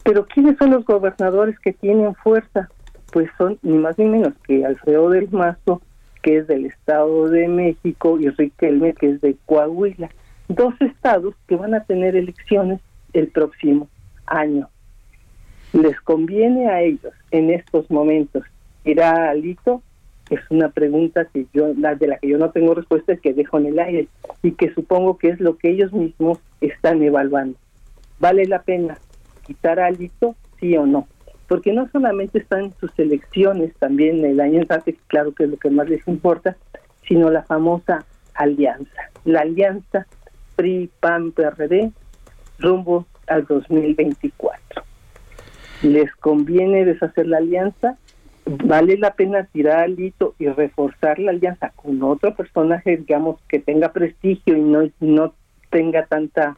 Pero 0.05 0.25
¿quiénes 0.27 0.57
son 0.57 0.71
los 0.71 0.85
gobernadores 0.85 1.59
que 1.59 1.73
tienen 1.73 2.15
fuerza? 2.15 2.69
Pues 3.13 3.29
son 3.39 3.59
ni 3.63 3.77
más 3.77 3.99
ni 3.99 4.05
menos 4.05 4.35
que 4.47 4.65
Alfredo 4.65 5.11
del 5.11 5.29
Mazo, 5.31 5.83
que 6.23 6.39
es 6.39 6.47
del 6.47 6.67
Estado 6.67 7.29
de 7.29 7.49
México, 7.49 8.21
y 8.21 8.29
Riquelme, 8.31 8.95
que 8.95 9.11
es 9.11 9.21
de 9.21 9.37
Coahuila. 9.47 10.11
Dos 10.49 10.75
estados 10.81 11.35
que 11.47 11.57
van 11.57 11.75
a 11.75 11.85
tener 11.85 12.17
elecciones 12.17 12.81
el 13.13 13.29
próximo 13.29 13.89
año. 14.27 14.69
¿Les 15.73 16.01
conviene 16.01 16.69
a 16.69 16.81
ellos 16.81 17.13
en 17.31 17.51
estos 17.51 17.91
momentos 17.91 18.45
ir 18.85 19.03
a 19.03 19.31
Alito? 19.31 19.83
Es 20.31 20.41
una 20.51 20.71
pregunta 20.71 21.27
que 21.27 21.47
yo, 21.53 21.73
la 21.77 21.95
de 21.95 22.07
la 22.07 22.19
que 22.19 22.29
yo 22.29 22.39
no 22.39 22.51
tengo 22.51 22.75
respuesta, 22.75 23.13
es 23.13 23.21
que 23.21 23.35
dejo 23.35 23.59
en 23.59 23.67
el 23.67 23.79
aire 23.79 24.09
y 24.43 24.53
que 24.53 24.73
supongo 24.73 25.19
que 25.19 25.29
es 25.29 25.41
lo 25.41 25.57
que 25.57 25.71
ellos 25.71 25.93
mismos 25.93 26.39
están 26.61 27.03
evaluando. 27.03 27.59
¿Vale 28.19 28.47
la 28.47 28.63
pena 28.63 28.99
quitar 29.47 29.79
a 29.79 29.87
Alito, 29.87 30.35
sí 30.59 30.77
o 30.77 30.87
no? 30.87 31.07
Porque 31.47 31.73
no 31.73 31.89
solamente 31.91 32.39
están 32.39 32.73
sus 32.79 32.91
elecciones, 32.99 33.75
también 33.79 34.25
el 34.25 34.41
año 34.41 34.61
entrante, 34.61 34.97
claro 35.07 35.33
que 35.33 35.45
es 35.45 35.51
lo 35.51 35.57
que 35.57 35.71
más 35.71 35.89
les 35.89 36.07
importa, 36.09 36.57
sino 37.07 37.31
la 37.31 37.43
famosa 37.43 38.05
alianza. 38.35 39.11
La 39.25 39.41
alianza 39.41 40.07
PRI-PAN-PRD 40.59 41.93
rumbo 42.59 43.07
al 43.29 43.47
2024 43.47 44.83
les 45.83 46.13
conviene 46.17 46.85
deshacer 46.85 47.27
la 47.27 47.39
alianza, 47.39 47.97
vale 48.45 48.97
la 48.99 49.15
pena 49.15 49.45
tirar 49.45 49.81
al 49.81 49.99
hito 49.99 50.35
y 50.39 50.49
reforzar 50.49 51.19
la 51.19 51.31
alianza 51.31 51.73
con 51.77 52.03
otro 52.03 52.35
personaje, 52.35 52.97
digamos, 52.97 53.41
que 53.49 53.59
tenga 53.59 53.93
prestigio 53.93 54.57
y 54.57 54.61
no, 54.61 54.91
no 55.01 55.35
tenga 55.71 56.07
tanta 56.07 56.57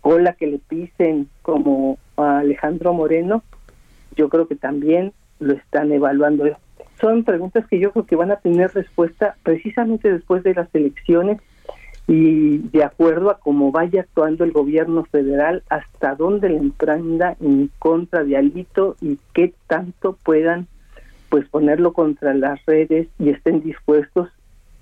cola 0.00 0.34
que 0.34 0.46
le 0.46 0.58
pisen 0.58 1.28
como 1.42 1.98
a 2.16 2.38
Alejandro 2.38 2.92
Moreno, 2.92 3.42
yo 4.16 4.28
creo 4.28 4.48
que 4.48 4.56
también 4.56 5.12
lo 5.38 5.54
están 5.54 5.92
evaluando. 5.92 6.44
Son 7.00 7.24
preguntas 7.24 7.66
que 7.68 7.78
yo 7.78 7.92
creo 7.92 8.06
que 8.06 8.16
van 8.16 8.32
a 8.32 8.40
tener 8.40 8.74
respuesta 8.74 9.36
precisamente 9.44 10.12
después 10.12 10.42
de 10.42 10.54
las 10.54 10.72
elecciones 10.74 11.38
y 12.08 12.58
de 12.58 12.84
acuerdo 12.84 13.30
a 13.30 13.38
cómo 13.38 13.70
vaya 13.70 14.00
actuando 14.00 14.42
el 14.42 14.52
gobierno 14.52 15.04
federal, 15.04 15.62
hasta 15.68 16.14
dónde 16.14 16.48
le 16.48 16.56
emprenda 16.56 17.36
en 17.38 17.70
contra 17.78 18.24
de 18.24 18.38
Alito 18.38 18.96
y 19.02 19.18
qué 19.34 19.52
tanto 19.66 20.18
puedan 20.24 20.66
pues 21.28 21.46
ponerlo 21.50 21.92
contra 21.92 22.32
las 22.32 22.64
redes 22.64 23.08
y 23.18 23.28
estén 23.28 23.60
dispuestos 23.60 24.30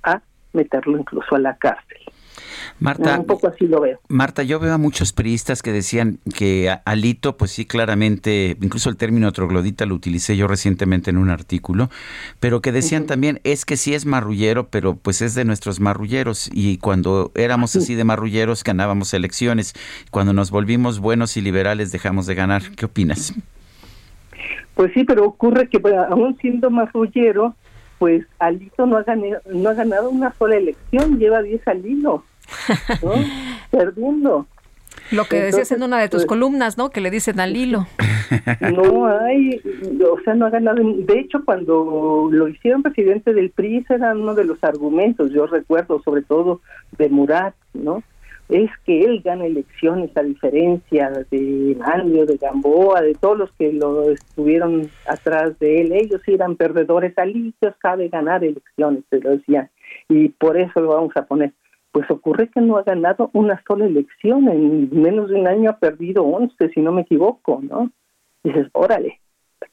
a 0.05 0.23
meterlo 0.53 0.99
incluso 0.99 1.35
a 1.35 1.41
la 1.41 1.57
cárcel. 1.57 1.99
Marta, 2.81 3.19
un 3.19 3.27
poco 3.27 3.49
así 3.49 3.67
lo 3.67 3.81
veo. 3.81 3.99
Marta, 4.09 4.43
yo 4.43 4.61
veo 4.61 4.75
a 4.75 4.79
muchos 4.79 5.13
periodistas 5.13 5.63
que 5.63 5.73
decían 5.73 6.19
que 6.35 6.77
Alito, 6.85 7.37
pues 7.37 7.51
sí, 7.53 7.65
claramente, 7.65 8.57
incluso 8.61 8.91
el 8.91 8.97
término 8.97 9.33
troglodita 9.33 9.87
lo 9.87 9.95
utilicé 9.95 10.37
yo 10.37 10.47
recientemente 10.47 11.11
en 11.11 11.19
un 11.19 11.31
artículo, 11.31 11.91
pero 12.41 12.61
que 12.61 12.73
decían 12.73 13.07
también 13.07 13.41
es 13.45 13.65
que 13.65 13.77
sí 13.77 13.95
es 13.95 14.07
marrullero, 14.07 14.69
pero 14.69 14.97
pues 14.97 15.23
es 15.23 15.35
de 15.35 15.45
nuestros 15.45 15.81
marrulleros 15.81 16.51
y 16.53 16.79
cuando 16.79 17.33
éramos 17.35 17.77
así 17.77 17.95
de 17.95 18.05
marrulleros 18.05 18.65
ganábamos 18.65 19.15
elecciones, 19.15 19.75
cuando 20.11 20.33
nos 20.33 20.51
volvimos 20.51 21.01
buenos 21.01 21.37
y 21.37 21.41
liberales 21.41 21.93
dejamos 21.93 22.27
de 22.27 22.35
ganar. 22.35 22.63
¿Qué 22.77 22.87
opinas? 22.87 23.35
Pues 24.75 24.93
sí, 24.93 25.05
pero 25.05 25.25
ocurre 25.25 25.69
que 25.69 25.81
aún 26.11 26.37
siendo 26.39 26.71
marrullero, 26.71 27.55
pues 27.99 28.25
Alito 28.39 28.87
no 28.87 28.97
ha, 28.97 29.03
ganado, 29.03 29.41
no 29.47 29.69
ha 29.71 29.75
ganado 29.75 30.11
una 30.11 30.33
sola 30.35 30.57
elección, 30.57 31.19
lleva 31.19 31.43
10 31.43 31.67
al 31.69 31.87
hilo. 31.87 32.25
Perdiendo. 33.71 34.47
Lo 35.13 35.25
que 35.27 35.41
decías 35.41 35.71
en 35.73 35.83
una 35.83 36.01
de 36.01 36.09
tus 36.09 36.23
pues, 36.23 36.27
columnas, 36.27 36.77
¿no? 36.77 36.91
Que 36.91 37.01
le 37.01 37.11
dicen 37.11 37.41
al 37.41 37.57
hilo. 37.57 37.87
No 38.61 39.07
hay, 39.07 39.61
o 40.03 40.21
sea, 40.25 40.35
no 40.35 40.47
ha 40.47 40.51
ganado. 40.51 40.83
De 40.83 41.21
hecho, 41.21 41.45
cuando 41.45 42.29
lo 42.33 42.49
hicieron 42.49 42.83
presidente 42.83 43.33
del 43.33 43.51
PRI, 43.51 43.79
ese 43.79 43.95
era 43.95 44.15
uno 44.15 44.35
de 44.35 44.45
los 44.45 44.63
argumentos, 44.65 45.31
yo 45.31 45.47
recuerdo, 45.47 46.03
sobre 46.03 46.23
todo 46.23 46.61
de 46.99 47.09
Murat, 47.09 47.55
¿no? 47.73 48.03
Es 48.49 48.71
que 48.85 49.01
él 49.01 49.23
gana 49.23 49.47
elecciones 49.47 50.17
a 50.17 50.23
diferencia 50.23 51.11
de 51.31 51.77
Manlio, 51.79 52.27
de 52.27 52.37
Gamboa, 52.37 53.03
de 53.03 53.15
todos 53.15 53.39
los 53.39 53.53
que 53.53 53.73
lo 53.73 54.11
estuvieron 54.11 54.89
atrás 55.09 55.59
de 55.59 55.81
él. 55.81 55.93
Ellos 55.93 56.21
eran 56.27 56.57
perdedores, 56.57 57.17
Alito 57.19 57.75
sabe 57.83 58.09
ganar 58.09 58.45
elecciones, 58.45 59.05
se 59.11 59.21
lo 59.21 59.31
decían. 59.31 59.69
Y 60.09 60.29
por 60.29 60.57
eso 60.57 60.81
lo 60.81 60.89
vamos 60.89 61.17
a 61.17 61.27
poner 61.27 61.53
pues 61.93 62.11
ocurre 62.11 62.51
que 62.51 62.61
no 62.61 62.77
ha 62.77 62.83
ganado 62.83 63.31
una 63.33 63.63
sola 63.67 63.87
elección, 63.87 64.49
en 64.49 64.91
menos 65.01 65.31
de 65.31 65.37
un 65.37 65.47
año 65.47 65.71
ha 65.71 65.79
perdido 65.79 66.25
11, 66.25 66.69
si 66.75 66.83
no 66.83 66.93
me 66.93 67.01
equivoco, 67.01 67.63
¿no? 67.63 67.91
dices, 68.45 68.69
órale. 68.73 69.21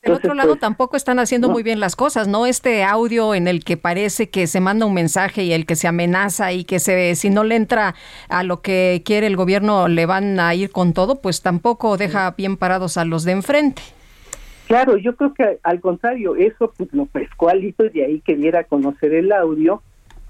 Del 0.01 0.13
otro 0.13 0.33
lado, 0.33 0.51
pues, 0.51 0.61
tampoco 0.61 0.95
están 0.95 1.19
haciendo 1.19 1.49
muy 1.49 1.61
bien 1.61 1.81
las 1.81 1.97
cosas, 1.97 2.27
¿no? 2.27 2.45
Este 2.45 2.83
audio 2.83 3.35
en 3.35 3.47
el 3.49 3.65
que 3.65 3.75
parece 3.75 4.29
que 4.29 4.47
se 4.47 4.61
manda 4.61 4.85
un 4.85 4.93
mensaje 4.93 5.43
y 5.43 5.51
el 5.51 5.65
que 5.65 5.75
se 5.75 5.87
amenaza 5.87 6.53
y 6.53 6.63
que 6.63 6.79
se, 6.79 7.15
si 7.15 7.29
no 7.29 7.43
le 7.43 7.55
entra 7.55 7.95
a 8.29 8.43
lo 8.43 8.61
que 8.61 9.01
quiere 9.05 9.27
el 9.27 9.35
gobierno 9.35 9.89
le 9.89 10.05
van 10.05 10.39
a 10.39 10.55
ir 10.55 10.71
con 10.71 10.93
todo, 10.93 11.21
pues 11.21 11.41
tampoco 11.41 11.97
deja 11.97 12.31
bien 12.31 12.55
parados 12.55 12.97
a 12.97 13.03
los 13.03 13.25
de 13.25 13.33
enfrente. 13.33 13.81
Claro, 14.67 14.97
yo 14.97 15.15
creo 15.17 15.33
que 15.33 15.59
al 15.63 15.81
contrario, 15.81 16.35
eso 16.37 16.73
pues, 16.77 16.93
lo 16.93 17.05
pescó 17.05 17.49
y 17.53 17.73
de 17.89 18.05
ahí 18.05 18.21
que 18.21 18.35
diera 18.35 18.61
a 18.61 18.63
conocer 18.63 19.13
el 19.13 19.33
audio, 19.33 19.83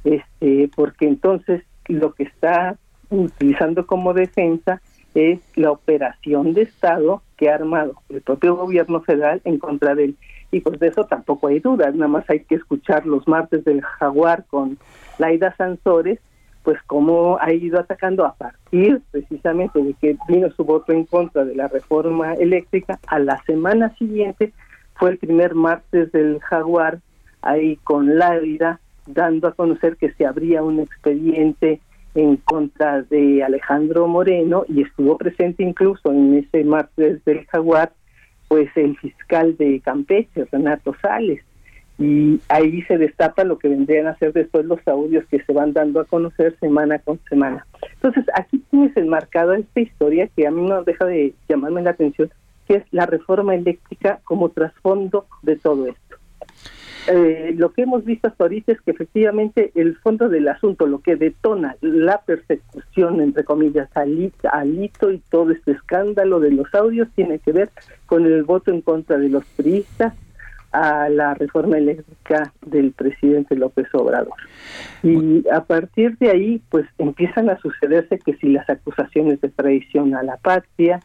este, 0.03 0.69
porque 0.75 1.07
entonces 1.07 1.63
lo 1.87 2.13
que 2.13 2.23
está 2.23 2.77
utilizando 3.09 3.85
como 3.85 4.13
defensa 4.13 4.81
es 5.15 5.39
la 5.55 5.71
operación 5.71 6.53
de 6.53 6.63
Estado 6.63 7.21
que 7.37 7.49
ha 7.49 7.55
armado 7.55 7.95
el 8.09 8.21
propio 8.21 8.55
gobierno 8.55 9.01
federal 9.01 9.41
en 9.43 9.59
contra 9.59 9.95
de 9.95 10.05
él. 10.05 10.17
Y 10.51 10.61
pues 10.61 10.79
de 10.79 10.87
eso 10.87 11.05
tampoco 11.05 11.47
hay 11.47 11.59
dudas, 11.59 11.95
nada 11.95 12.07
más 12.07 12.29
hay 12.29 12.41
que 12.41 12.55
escuchar 12.55 13.05
los 13.05 13.27
martes 13.27 13.63
del 13.65 13.81
jaguar 13.81 14.45
con 14.45 14.77
Laida 15.17 15.55
Sansores, 15.55 16.19
pues 16.63 16.77
cómo 16.87 17.37
ha 17.41 17.51
ido 17.51 17.79
atacando 17.79 18.25
a 18.25 18.35
partir 18.35 19.01
precisamente 19.11 19.81
de 19.81 19.93
que 19.95 20.15
vino 20.27 20.49
su 20.51 20.63
voto 20.63 20.93
en 20.93 21.05
contra 21.05 21.43
de 21.43 21.55
la 21.55 21.67
reforma 21.67 22.33
eléctrica, 22.35 22.99
a 23.07 23.19
la 23.19 23.41
semana 23.45 23.95
siguiente 23.97 24.53
fue 24.95 25.11
el 25.11 25.17
primer 25.17 25.55
martes 25.55 26.11
del 26.11 26.39
jaguar 26.39 26.99
ahí 27.41 27.75
con 27.77 28.17
Laida 28.17 28.79
dando 29.05 29.47
a 29.47 29.53
conocer 29.53 29.97
que 29.97 30.13
se 30.13 30.25
abría 30.25 30.63
un 30.63 30.79
expediente 30.79 31.81
en 32.15 32.37
contra 32.37 33.01
de 33.03 33.43
Alejandro 33.43 34.07
Moreno 34.07 34.65
y 34.67 34.81
estuvo 34.81 35.17
presente 35.17 35.63
incluso 35.63 36.11
en 36.11 36.35
ese 36.35 36.63
martes 36.63 37.23
del 37.25 37.45
Jaguar, 37.47 37.91
pues 38.47 38.69
el 38.75 38.97
fiscal 38.97 39.57
de 39.57 39.81
Campeche, 39.81 40.45
Renato 40.51 40.95
Sales. 41.01 41.43
Y 41.99 42.39
ahí 42.49 42.81
se 42.83 42.97
destapa 42.97 43.43
lo 43.43 43.57
que 43.59 43.69
vendrían 43.69 44.07
a 44.07 44.17
ser 44.17 44.33
después 44.33 44.65
los 44.65 44.85
audios 44.87 45.25
que 45.25 45.43
se 45.43 45.53
van 45.53 45.73
dando 45.73 45.99
a 45.99 46.05
conocer 46.05 46.57
semana 46.59 46.99
con 46.99 47.19
semana. 47.29 47.65
Entonces, 47.95 48.25
aquí 48.35 48.63
tienes 48.69 48.95
enmarcada 48.97 49.57
esta 49.57 49.79
historia 49.79 50.27
que 50.35 50.47
a 50.47 50.51
mí 50.51 50.67
no 50.67 50.83
deja 50.83 51.05
de 51.05 51.33
llamarme 51.47 51.83
la 51.83 51.91
atención, 51.91 52.31
que 52.67 52.75
es 52.77 52.83
la 52.91 53.05
reforma 53.05 53.55
eléctrica 53.55 54.19
como 54.23 54.49
trasfondo 54.49 55.27
de 55.43 55.55
todo 55.55 55.87
esto. 55.87 56.02
Eh, 57.07 57.53
lo 57.57 57.73
que 57.73 57.83
hemos 57.83 58.05
visto 58.05 58.27
hasta 58.27 58.45
ahorita 58.45 58.71
es 58.71 58.81
que 58.81 58.91
efectivamente 58.91 59.71
el 59.75 59.97
fondo 59.97 60.29
del 60.29 60.47
asunto, 60.47 60.87
lo 60.87 60.99
que 60.99 61.15
detona 61.15 61.75
la 61.81 62.21
persecución, 62.21 63.19
entre 63.19 63.43
comillas, 63.43 63.89
alito, 63.95 65.11
y 65.11 65.19
todo 65.29 65.51
este 65.51 65.71
escándalo 65.71 66.39
de 66.39 66.51
los 66.51 66.73
audios, 66.73 67.09
tiene 67.15 67.39
que 67.39 67.51
ver 67.51 67.69
con 68.05 68.25
el 68.25 68.43
voto 68.43 68.71
en 68.71 68.81
contra 68.81 69.17
de 69.17 69.29
los 69.29 69.43
priistas 69.57 70.13
a 70.71 71.07
la 71.09 71.35
reforma 71.35 71.77
eléctrica 71.77 72.51
del 72.65 72.93
presidente 72.93 73.55
López 73.55 73.87
Obrador. 73.93 74.33
Y 75.03 75.47
a 75.49 75.63
partir 75.65 76.17
de 76.17 76.31
ahí, 76.31 76.61
pues 76.69 76.85
empiezan 76.97 77.49
a 77.49 77.59
sucederse 77.59 78.17
que 78.17 78.35
si 78.37 78.49
las 78.49 78.67
acusaciones 78.69 79.39
de 79.41 79.49
traición 79.49 80.15
a 80.15 80.23
la 80.23 80.37
patria 80.37 80.99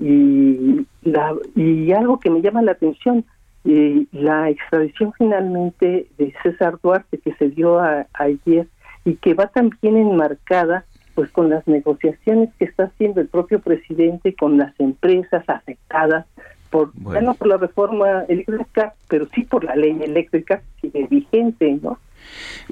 y, 0.00 0.84
la, 1.02 1.32
y 1.54 1.92
algo 1.92 2.18
que 2.18 2.30
me 2.30 2.42
llama 2.42 2.62
la 2.62 2.72
atención, 2.72 3.24
Y 3.64 4.08
la 4.12 4.50
extradición 4.50 5.12
finalmente 5.16 6.06
de 6.18 6.34
César 6.42 6.78
Duarte 6.82 7.18
que 7.18 7.34
se 7.34 7.48
dio 7.48 7.80
ayer 8.12 8.68
y 9.04 9.16
que 9.16 9.34
va 9.34 9.46
también 9.46 9.96
enmarcada 9.96 10.84
pues 11.14 11.30
con 11.30 11.48
las 11.48 11.66
negociaciones 11.66 12.50
que 12.58 12.64
está 12.64 12.84
haciendo 12.84 13.20
el 13.20 13.28
propio 13.28 13.60
presidente 13.60 14.34
con 14.34 14.58
las 14.58 14.78
empresas 14.80 15.44
afectadas 15.48 16.26
por 16.70 16.92
ya 17.12 17.20
no 17.20 17.34
por 17.34 17.46
la 17.46 17.56
reforma 17.56 18.24
eléctrica, 18.28 18.94
pero 19.08 19.28
sí 19.32 19.44
por 19.44 19.62
la 19.62 19.76
ley 19.76 19.96
eléctrica 20.02 20.60
que 20.80 20.90
sigue 20.90 21.06
vigente, 21.06 21.78
¿no? 21.80 21.98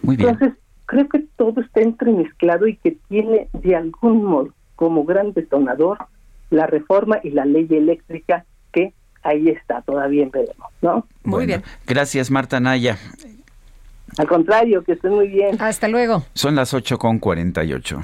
Entonces, 0.02 0.54
creo 0.86 1.08
que 1.08 1.20
todo 1.36 1.60
está 1.60 1.82
entremezclado 1.82 2.66
y 2.66 2.76
que 2.76 2.96
tiene 3.08 3.48
de 3.52 3.76
algún 3.76 4.24
modo 4.24 4.48
como 4.74 5.04
gran 5.04 5.32
detonador 5.32 5.98
la 6.50 6.66
reforma 6.66 7.20
y 7.22 7.30
la 7.30 7.44
ley 7.44 7.68
eléctrica 7.70 8.44
ahí 9.22 9.48
está, 9.48 9.82
todavía 9.82 10.28
veremos, 10.32 10.68
¿no? 10.80 11.06
Muy 11.24 11.46
bien. 11.46 11.62
Gracias, 11.86 12.30
Marta 12.30 12.60
Naya. 12.60 12.98
Al 14.18 14.26
contrario, 14.26 14.82
que 14.84 14.92
estén 14.92 15.12
muy 15.12 15.28
bien. 15.28 15.56
Hasta 15.60 15.88
luego. 15.88 16.24
Son 16.34 16.54
las 16.54 16.74
8 16.74 16.98
con 16.98 17.18
48. 17.18 18.02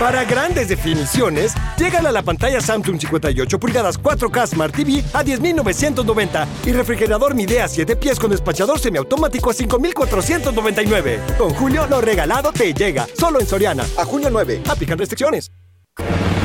Para 0.00 0.24
grandes 0.24 0.68
definiciones, 0.68 1.54
llegan 1.76 2.06
a 2.06 2.10
la 2.10 2.22
pantalla 2.22 2.62
Samsung 2.62 2.98
58 2.98 3.60
pulgadas 3.60 4.00
4K 4.00 4.46
Smart 4.46 4.74
TV 4.74 5.04
a 5.12 5.22
10.990 5.22 6.46
y 6.64 6.72
refrigerador 6.72 7.34
Midea 7.34 7.68
7 7.68 7.96
pies 7.96 8.18
con 8.18 8.30
despachador 8.30 8.78
semiautomático 8.78 9.50
a 9.50 9.52
5.499. 9.52 11.36
Con 11.36 11.50
Julio, 11.50 11.86
lo 11.86 12.00
regalado 12.00 12.50
te 12.50 12.72
llega. 12.72 13.06
Solo 13.14 13.40
en 13.40 13.46
Soriana. 13.46 13.84
A 13.98 14.06
junio 14.06 14.30
9. 14.30 14.62
Aplican 14.70 14.96
restricciones. 14.96 15.52
you 15.98 16.39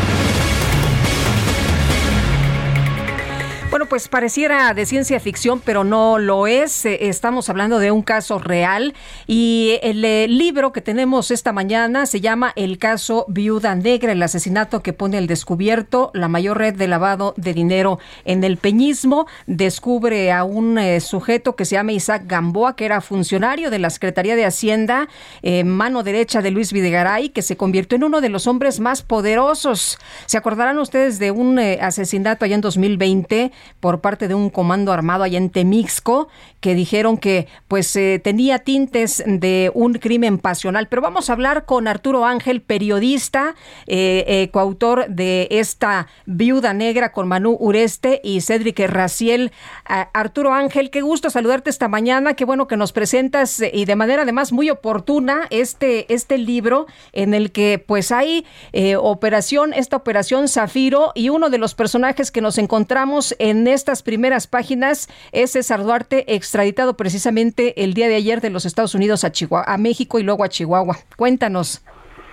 Bueno, 3.75 3.89
pues 3.89 4.07
pareciera 4.07 4.73
de 4.73 4.85
ciencia 4.85 5.19
ficción, 5.19 5.59
pero 5.59 5.83
no 5.83 6.17
lo 6.17 6.47
es. 6.47 6.85
Eh, 6.85 7.09
estamos 7.09 7.49
hablando 7.49 7.77
de 7.77 7.91
un 7.91 8.03
caso 8.03 8.39
real 8.39 8.93
y 9.27 9.79
el 9.83 10.05
eh, 10.05 10.29
libro 10.29 10.71
que 10.71 10.79
tenemos 10.79 11.29
esta 11.29 11.51
mañana 11.51 12.05
se 12.05 12.21
llama 12.21 12.53
El 12.55 12.77
caso 12.77 13.25
Viuda 13.27 13.75
Negra, 13.75 14.13
el 14.13 14.23
asesinato 14.23 14.81
que 14.81 14.93
pone 14.93 15.17
al 15.17 15.27
descubierto 15.27 16.09
la 16.13 16.29
mayor 16.29 16.57
red 16.57 16.75
de 16.75 16.87
lavado 16.87 17.33
de 17.35 17.53
dinero 17.53 17.99
en 18.23 18.45
el 18.45 18.55
peñismo. 18.55 19.27
Descubre 19.45 20.31
a 20.31 20.45
un 20.45 20.77
eh, 20.77 21.01
sujeto 21.01 21.57
que 21.57 21.65
se 21.65 21.75
llama 21.75 21.91
Isaac 21.91 22.23
Gamboa, 22.27 22.77
que 22.77 22.85
era 22.85 23.01
funcionario 23.01 23.69
de 23.71 23.79
la 23.79 23.89
Secretaría 23.89 24.37
de 24.37 24.45
Hacienda, 24.45 25.09
mano 25.65 26.01
derecha 26.01 26.41
de 26.41 26.51
Luis 26.51 26.71
Videgaray, 26.71 27.27
que 27.27 27.41
se 27.41 27.57
convirtió 27.57 27.97
en 27.97 28.05
uno 28.05 28.21
de 28.21 28.29
los 28.29 28.47
hombres 28.47 28.79
más 28.79 29.01
poderosos. 29.01 29.99
¿Se 30.27 30.37
acordarán 30.37 30.79
ustedes 30.79 31.19
de 31.19 31.31
un 31.31 31.59
asesinato 31.59 32.45
allá 32.45 32.55
en 32.55 32.61
2020? 32.61 33.51
Por 33.79 34.01
parte 34.01 34.27
de 34.27 34.35
un 34.35 34.49
comando 34.49 34.91
armado 34.91 35.23
allá 35.23 35.37
en 35.37 35.49
Temixco 35.49 36.27
que 36.65 36.73
dijeron 36.73 37.19
que 37.19 37.47
pues 37.67 37.95
eh, 37.95 38.19
tenía 38.23 38.57
tintes 38.57 39.23
de 39.27 39.71
un 39.75 39.93
crimen 39.93 40.39
pasional. 40.39 40.87
Pero 40.87 41.03
vamos 41.03 41.29
a 41.29 41.33
hablar 41.33 41.65
con 41.65 41.87
Arturo 41.87 42.25
Ángel, 42.25 42.63
periodista, 42.63 43.53
eh, 43.85 44.25
eh, 44.27 44.49
coautor 44.49 45.05
de 45.07 45.47
esta 45.51 46.07
Viuda 46.25 46.73
Negra 46.73 47.11
con 47.11 47.27
Manu 47.27 47.55
Ureste 47.59 48.19
y 48.23 48.41
Cédric 48.41 48.79
Raciel. 48.79 49.51
Arturo 49.85 50.55
Ángel, 50.55 50.89
qué 50.89 51.01
gusto 51.01 51.29
saludarte 51.29 51.69
esta 51.69 51.87
mañana, 51.87 52.33
qué 52.33 52.45
bueno 52.45 52.67
que 52.67 52.77
nos 52.77 52.93
presentas 52.93 53.61
y 53.71 53.85
de 53.85 53.95
manera 53.95 54.23
además 54.23 54.51
muy 54.51 54.71
oportuna 54.71 55.41
este, 55.51 56.11
este 56.11 56.39
libro 56.39 56.87
en 57.13 57.35
el 57.35 57.51
que 57.51 57.77
pues 57.77 58.11
hay 58.11 58.43
operación, 58.97 59.71
esta 59.71 59.97
operación 59.97 60.47
Zafiro 60.47 61.11
y 61.13 61.29
uno 61.29 61.51
de 61.51 61.59
los 61.59 61.75
personajes 61.75 62.31
que 62.31 62.41
nos 62.41 62.57
encontramos 62.57 63.35
en 63.37 63.67
estas 63.67 64.01
primeras 64.01 64.47
páginas 64.47 65.09
es 65.31 65.51
César 65.51 65.83
Duarte, 65.83 66.33
extraditado 66.55 66.95
precisamente 66.95 67.83
el 67.83 67.93
día 67.93 68.07
de 68.07 68.15
ayer 68.15 68.39
de 68.39 68.49
los 68.49 68.65
Estados 68.65 68.95
Unidos 68.95 69.25
a, 69.25 69.31
Chihuahua, 69.33 69.65
a 69.67 69.77
México 69.77 70.19
y 70.19 70.23
luego 70.23 70.45
a 70.45 70.47
Chihuahua. 70.47 70.95
Cuéntanos. 71.17 71.83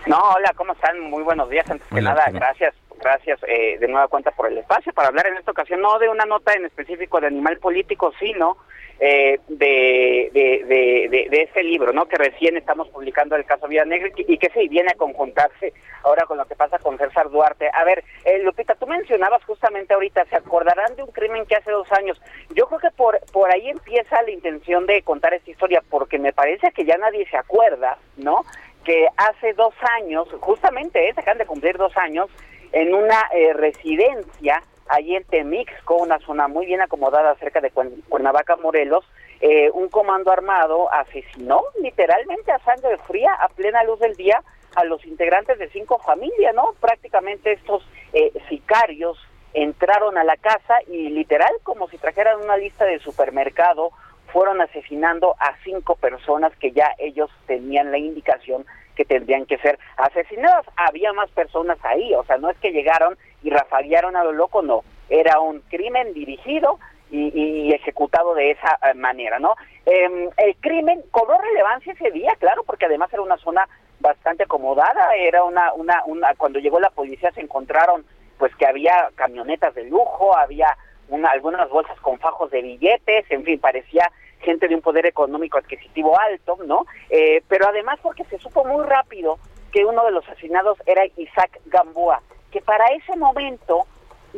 No, 0.06 0.16
hola, 0.16 0.52
¿cómo 0.54 0.74
están? 0.74 1.00
Muy 1.00 1.24
buenos 1.24 1.50
días. 1.50 1.68
Antes 1.68 1.88
que 1.88 2.00
nada, 2.00 2.26
gracias 2.30 2.72
gracias 3.00 3.40
eh, 3.48 3.78
de 3.80 3.88
nueva 3.88 4.06
cuenta 4.06 4.30
por 4.30 4.46
el 4.46 4.58
espacio 4.58 4.92
para 4.92 5.08
hablar 5.08 5.26
en 5.26 5.36
esta 5.36 5.50
ocasión 5.50 5.80
no 5.80 5.98
de 5.98 6.08
una 6.08 6.24
nota 6.24 6.52
en 6.52 6.66
específico 6.66 7.20
de 7.20 7.26
animal 7.26 7.58
político, 7.58 8.12
sino 8.20 8.58
eh, 9.04 9.40
de, 9.48 10.30
de, 10.32 10.64
de, 11.10 11.28
de, 11.28 11.42
este 11.42 11.64
libro, 11.64 11.92
¿no? 11.92 12.06
Que 12.06 12.14
recién 12.14 12.56
estamos 12.56 12.88
publicando 12.88 13.34
el 13.34 13.44
caso 13.44 13.66
Vida 13.66 13.84
Negra 13.84 14.10
y, 14.16 14.38
que 14.38 14.48
sí 14.50 14.68
viene 14.68 14.92
a 14.92 14.96
conjuntarse 14.96 15.72
ahora 16.04 16.24
con 16.24 16.38
lo 16.38 16.44
que 16.44 16.54
pasa 16.54 16.78
con 16.78 16.96
César 16.98 17.28
Duarte. 17.28 17.68
A 17.74 17.82
ver, 17.82 18.04
eh, 18.24 18.38
Lupita, 18.44 18.76
tú 18.76 18.86
mencionabas 18.86 19.42
justamente 19.42 19.92
ahorita, 19.92 20.24
¿se 20.26 20.36
acordarán 20.36 20.94
de 20.94 21.02
un 21.02 21.10
crimen 21.10 21.44
que 21.46 21.56
hace 21.56 21.72
dos 21.72 21.90
años? 21.90 22.22
Yo 22.54 22.68
creo 22.68 22.78
que 22.78 22.92
por, 22.92 23.18
por 23.32 23.52
ahí 23.52 23.70
empieza 23.70 24.22
la 24.22 24.30
intención 24.30 24.86
de 24.86 25.02
contar 25.02 25.34
esta 25.34 25.50
historia, 25.50 25.82
porque 25.90 26.20
me 26.20 26.32
parece 26.32 26.70
que 26.70 26.84
ya 26.84 26.96
nadie 26.96 27.28
se 27.28 27.36
acuerda, 27.36 27.98
¿no? 28.16 28.44
Que 28.84 29.08
hace 29.16 29.52
dos 29.54 29.74
años, 29.98 30.28
justamente, 30.38 31.08
eh, 31.08 31.12
se 31.12 31.22
acaban 31.22 31.38
de 31.38 31.46
cumplir 31.46 31.76
dos 31.76 31.96
años, 31.96 32.30
en 32.70 32.94
una 32.94 33.28
eh, 33.34 33.52
residencia 33.52 34.62
allí 34.92 35.16
en 35.16 35.24
Temixco, 35.24 35.96
una 35.96 36.18
zona 36.20 36.48
muy 36.48 36.66
bien 36.66 36.82
acomodada 36.82 37.34
cerca 37.36 37.60
de 37.60 37.70
Cuernavaca, 37.70 38.56
Morelos, 38.56 39.04
eh, 39.40 39.70
un 39.72 39.88
comando 39.88 40.30
armado 40.30 40.92
asesinó 40.92 41.62
literalmente 41.80 42.52
a 42.52 42.58
sangre 42.60 42.98
fría, 42.98 43.32
a 43.40 43.48
plena 43.48 43.82
luz 43.84 43.98
del 44.00 44.14
día, 44.14 44.42
a 44.74 44.84
los 44.84 45.04
integrantes 45.06 45.58
de 45.58 45.70
cinco 45.70 45.98
familias, 45.98 46.54
¿no? 46.54 46.74
Prácticamente 46.78 47.52
estos 47.52 47.86
eh, 48.12 48.32
sicarios 48.48 49.18
entraron 49.54 50.18
a 50.18 50.24
la 50.24 50.36
casa 50.36 50.74
y 50.86 51.08
literal, 51.08 51.52
como 51.62 51.88
si 51.88 51.96
trajeran 51.98 52.40
una 52.40 52.56
lista 52.56 52.84
de 52.84 52.98
supermercado, 53.00 53.90
fueron 54.26 54.60
asesinando 54.60 55.36
a 55.38 55.56
cinco 55.64 55.96
personas 55.96 56.52
que 56.56 56.72
ya 56.72 56.94
ellos 56.98 57.30
tenían 57.46 57.90
la 57.90 57.98
indicación 57.98 58.64
que 58.96 59.04
tendrían 59.04 59.46
que 59.46 59.58
ser 59.58 59.78
asesinadas. 59.96 60.66
Había 60.76 61.12
más 61.12 61.30
personas 61.30 61.78
ahí, 61.82 62.14
o 62.14 62.24
sea, 62.24 62.38
no 62.38 62.50
es 62.50 62.58
que 62.58 62.72
llegaron 62.72 63.16
y 63.42 63.50
rafaguearon 63.50 64.16
a 64.16 64.24
lo 64.24 64.32
loco, 64.32 64.62
no. 64.62 64.82
Era 65.08 65.40
un 65.40 65.60
crimen 65.60 66.12
dirigido 66.14 66.78
y, 67.10 67.72
ejecutado 67.74 68.34
de 68.34 68.52
esa 68.52 68.78
eh, 68.82 68.94
manera, 68.94 69.38
¿no? 69.38 69.54
Em, 69.84 70.30
el 70.36 70.56
crimen 70.56 71.02
cobró 71.10 71.38
relevancia 71.38 71.92
ese 71.92 72.10
día, 72.10 72.34
claro, 72.38 72.64
porque 72.64 72.86
además 72.86 73.12
era 73.12 73.22
una 73.22 73.36
zona 73.36 73.68
bastante 74.00 74.44
acomodada, 74.44 75.14
era 75.16 75.44
una, 75.44 75.72
una, 75.74 76.02
una, 76.06 76.34
cuando 76.34 76.58
llegó 76.58 76.80
la 76.80 76.90
policía 76.90 77.30
se 77.32 77.40
encontraron 77.40 78.04
pues 78.38 78.54
que 78.56 78.66
había 78.66 79.10
camionetas 79.14 79.74
de 79.74 79.84
lujo, 79.84 80.36
había 80.36 80.76
una, 81.08 81.30
algunas 81.30 81.68
bolsas 81.68 81.98
con 82.00 82.18
fajos 82.18 82.50
de 82.50 82.62
billetes, 82.62 83.24
en 83.30 83.44
fin, 83.44 83.60
parecía 83.60 84.10
gente 84.42 84.68
de 84.68 84.74
un 84.74 84.82
poder 84.82 85.06
económico 85.06 85.58
adquisitivo 85.58 86.18
alto, 86.18 86.58
¿no? 86.66 86.86
Eh, 87.10 87.42
pero 87.48 87.68
además 87.68 87.98
porque 88.02 88.24
se 88.24 88.38
supo 88.38 88.64
muy 88.64 88.84
rápido 88.84 89.38
que 89.72 89.84
uno 89.84 90.04
de 90.04 90.12
los 90.12 90.28
asesinados 90.28 90.78
era 90.86 91.04
Isaac 91.16 91.60
Gamboa, 91.66 92.20
que 92.50 92.60
para 92.60 92.86
ese 92.88 93.16
momento 93.16 93.86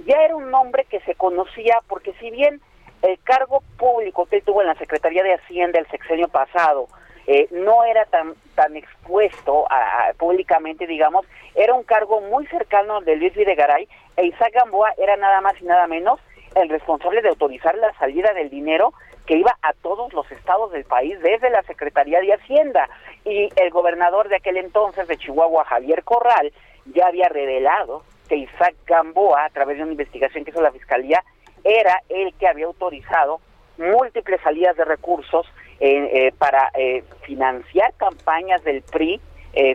ya 0.06 0.22
era 0.22 0.36
un 0.36 0.50
nombre 0.50 0.84
que 0.84 1.00
se 1.00 1.14
conocía 1.14 1.80
porque 1.88 2.12
si 2.14 2.30
bien 2.30 2.60
el 3.02 3.18
cargo 3.22 3.62
público 3.76 4.26
que 4.26 4.36
él 4.36 4.42
tuvo 4.44 4.62
en 4.62 4.68
la 4.68 4.74
Secretaría 4.76 5.22
de 5.22 5.34
Hacienda 5.34 5.78
el 5.78 5.86
sexenio 5.88 6.28
pasado 6.28 6.86
eh, 7.26 7.48
no 7.50 7.84
era 7.84 8.04
tan 8.06 8.34
tan 8.54 8.76
expuesto 8.76 9.66
a, 9.70 10.12
públicamente, 10.18 10.86
digamos, 10.86 11.26
era 11.54 11.74
un 11.74 11.82
cargo 11.82 12.20
muy 12.20 12.46
cercano 12.46 13.00
de 13.00 13.16
Luis 13.16 13.34
Videgaray 13.34 13.88
e 14.16 14.26
Isaac 14.26 14.52
Gamboa 14.54 14.92
era 14.98 15.16
nada 15.16 15.40
más 15.40 15.60
y 15.60 15.64
nada 15.64 15.86
menos 15.86 16.20
el 16.54 16.68
responsable 16.68 17.22
de 17.22 17.30
autorizar 17.30 17.76
la 17.76 17.92
salida 17.94 18.32
del 18.32 18.50
dinero 18.50 18.92
que 19.26 19.36
iba 19.36 19.56
a 19.62 19.72
todos 19.72 20.12
los 20.12 20.30
estados 20.30 20.72
del 20.72 20.84
país 20.84 21.18
desde 21.20 21.50
la 21.50 21.62
Secretaría 21.62 22.20
de 22.20 22.34
Hacienda. 22.34 22.88
Y 23.24 23.48
el 23.56 23.70
gobernador 23.70 24.28
de 24.28 24.36
aquel 24.36 24.56
entonces 24.56 25.08
de 25.08 25.16
Chihuahua, 25.16 25.64
Javier 25.64 26.04
Corral, 26.04 26.52
ya 26.86 27.06
había 27.06 27.28
revelado 27.28 28.02
que 28.28 28.36
Isaac 28.36 28.74
Gamboa, 28.86 29.44
a 29.44 29.50
través 29.50 29.78
de 29.78 29.82
una 29.82 29.92
investigación 29.92 30.44
que 30.44 30.50
hizo 30.50 30.60
la 30.60 30.72
Fiscalía, 30.72 31.22
era 31.62 32.02
el 32.08 32.34
que 32.34 32.46
había 32.46 32.66
autorizado 32.66 33.40
múltiples 33.78 34.40
salidas 34.42 34.76
de 34.76 34.84
recursos 34.84 35.46
eh, 35.80 36.10
eh, 36.12 36.32
para 36.38 36.70
eh, 36.74 37.02
financiar 37.22 37.92
campañas 37.94 38.62
del 38.64 38.82
PRI 38.82 39.20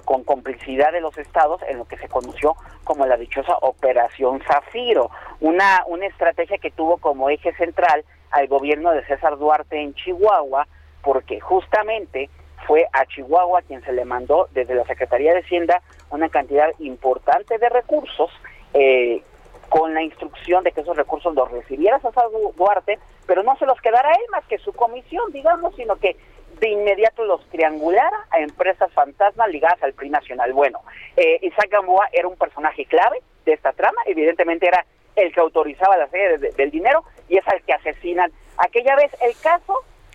con 0.04 0.26
complicidad 0.26 0.92
de 0.92 1.00
los 1.00 1.18
estados 1.18 1.62
en 1.70 1.78
lo 1.78 1.86
que 1.86 1.98
se 1.98 2.10
conoció 2.10 2.54
como 2.84 3.06
la 3.06 3.16
dichosa 3.16 3.56
Operación 3.62 4.42
Zafiro, 4.46 5.10
una, 5.40 5.84
una 5.88 6.06
estrategia 6.06 6.58
que 6.58 6.70
tuvo 6.70 6.98
como 6.98 7.30
eje 7.30 7.54
central 7.54 8.04
al 8.32 8.48
gobierno 8.48 8.92
de 8.92 9.06
César 9.06 9.38
Duarte 9.38 9.82
en 9.82 9.94
Chihuahua, 9.94 10.68
porque 11.02 11.40
justamente 11.40 12.30
fue 12.68 12.88
a 12.94 13.06
Chihuahua 13.06 13.62
quien 13.64 13.84
se 13.84 13.94
le 13.94 14.06
mandó 14.06 14.48
desde 14.52 14.76
la 14.76 14.86
Secretaría 14.86 15.34
de 15.34 15.40
Hacienda 15.40 15.82
una 16.12 16.30
cantidad 16.30 16.70
importante 16.80 17.58
de 17.58 17.70
recursos 17.70 18.30
eh, 18.74 19.22
con 19.70 19.94
la 19.94 20.02
instrucción 20.02 20.64
de 20.64 20.72
que 20.72 20.82
esos 20.82 20.98
recursos 20.98 21.34
los 21.34 21.50
recibiera 21.52 22.00
César 22.00 22.26
Duarte, 22.56 23.00
pero 23.26 23.44
no 23.44 23.56
se 23.58 23.66
los 23.66 23.80
quedara 23.82 24.12
él 24.12 24.26
más 24.32 24.46
que 24.46 24.58
su 24.58 24.74
comisión, 24.74 25.32
digamos, 25.32 25.76
sino 25.76 25.96
que 25.96 26.16
de 26.60 26.70
inmediato 26.70 27.24
los 27.24 27.46
triangulara 27.50 28.26
a 28.32 28.40
empresas 28.40 28.92
fantasmas 28.92 29.50
ligadas 29.50 29.82
al 29.82 29.94
PRI 29.94 30.10
nacional. 30.10 30.52
Bueno, 30.54 30.82
eh, 31.16 31.40
Isaac 31.42 31.70
Gamboa 31.70 32.10
era 32.12 32.28
un 32.28 32.36
personaje 32.36 32.86
clave 32.86 33.22
de 33.46 33.54
esta 33.54 33.72
trama, 33.72 34.02
evidentemente 34.06 34.68
era 34.68 34.86
el 35.16 35.34
que 35.34 35.40
autorizaba 35.40 35.98
la 35.98 36.08
serie 36.10 36.38
del 36.38 36.72
dinero 36.72 37.04
y 37.30 37.38
es 37.38 37.48
al 37.48 37.62
que 37.64 37.74
asesinan. 37.74 38.32
Aquella 38.58 38.96
vez 38.96 39.12
el 39.22 39.34
caso, 39.42 39.74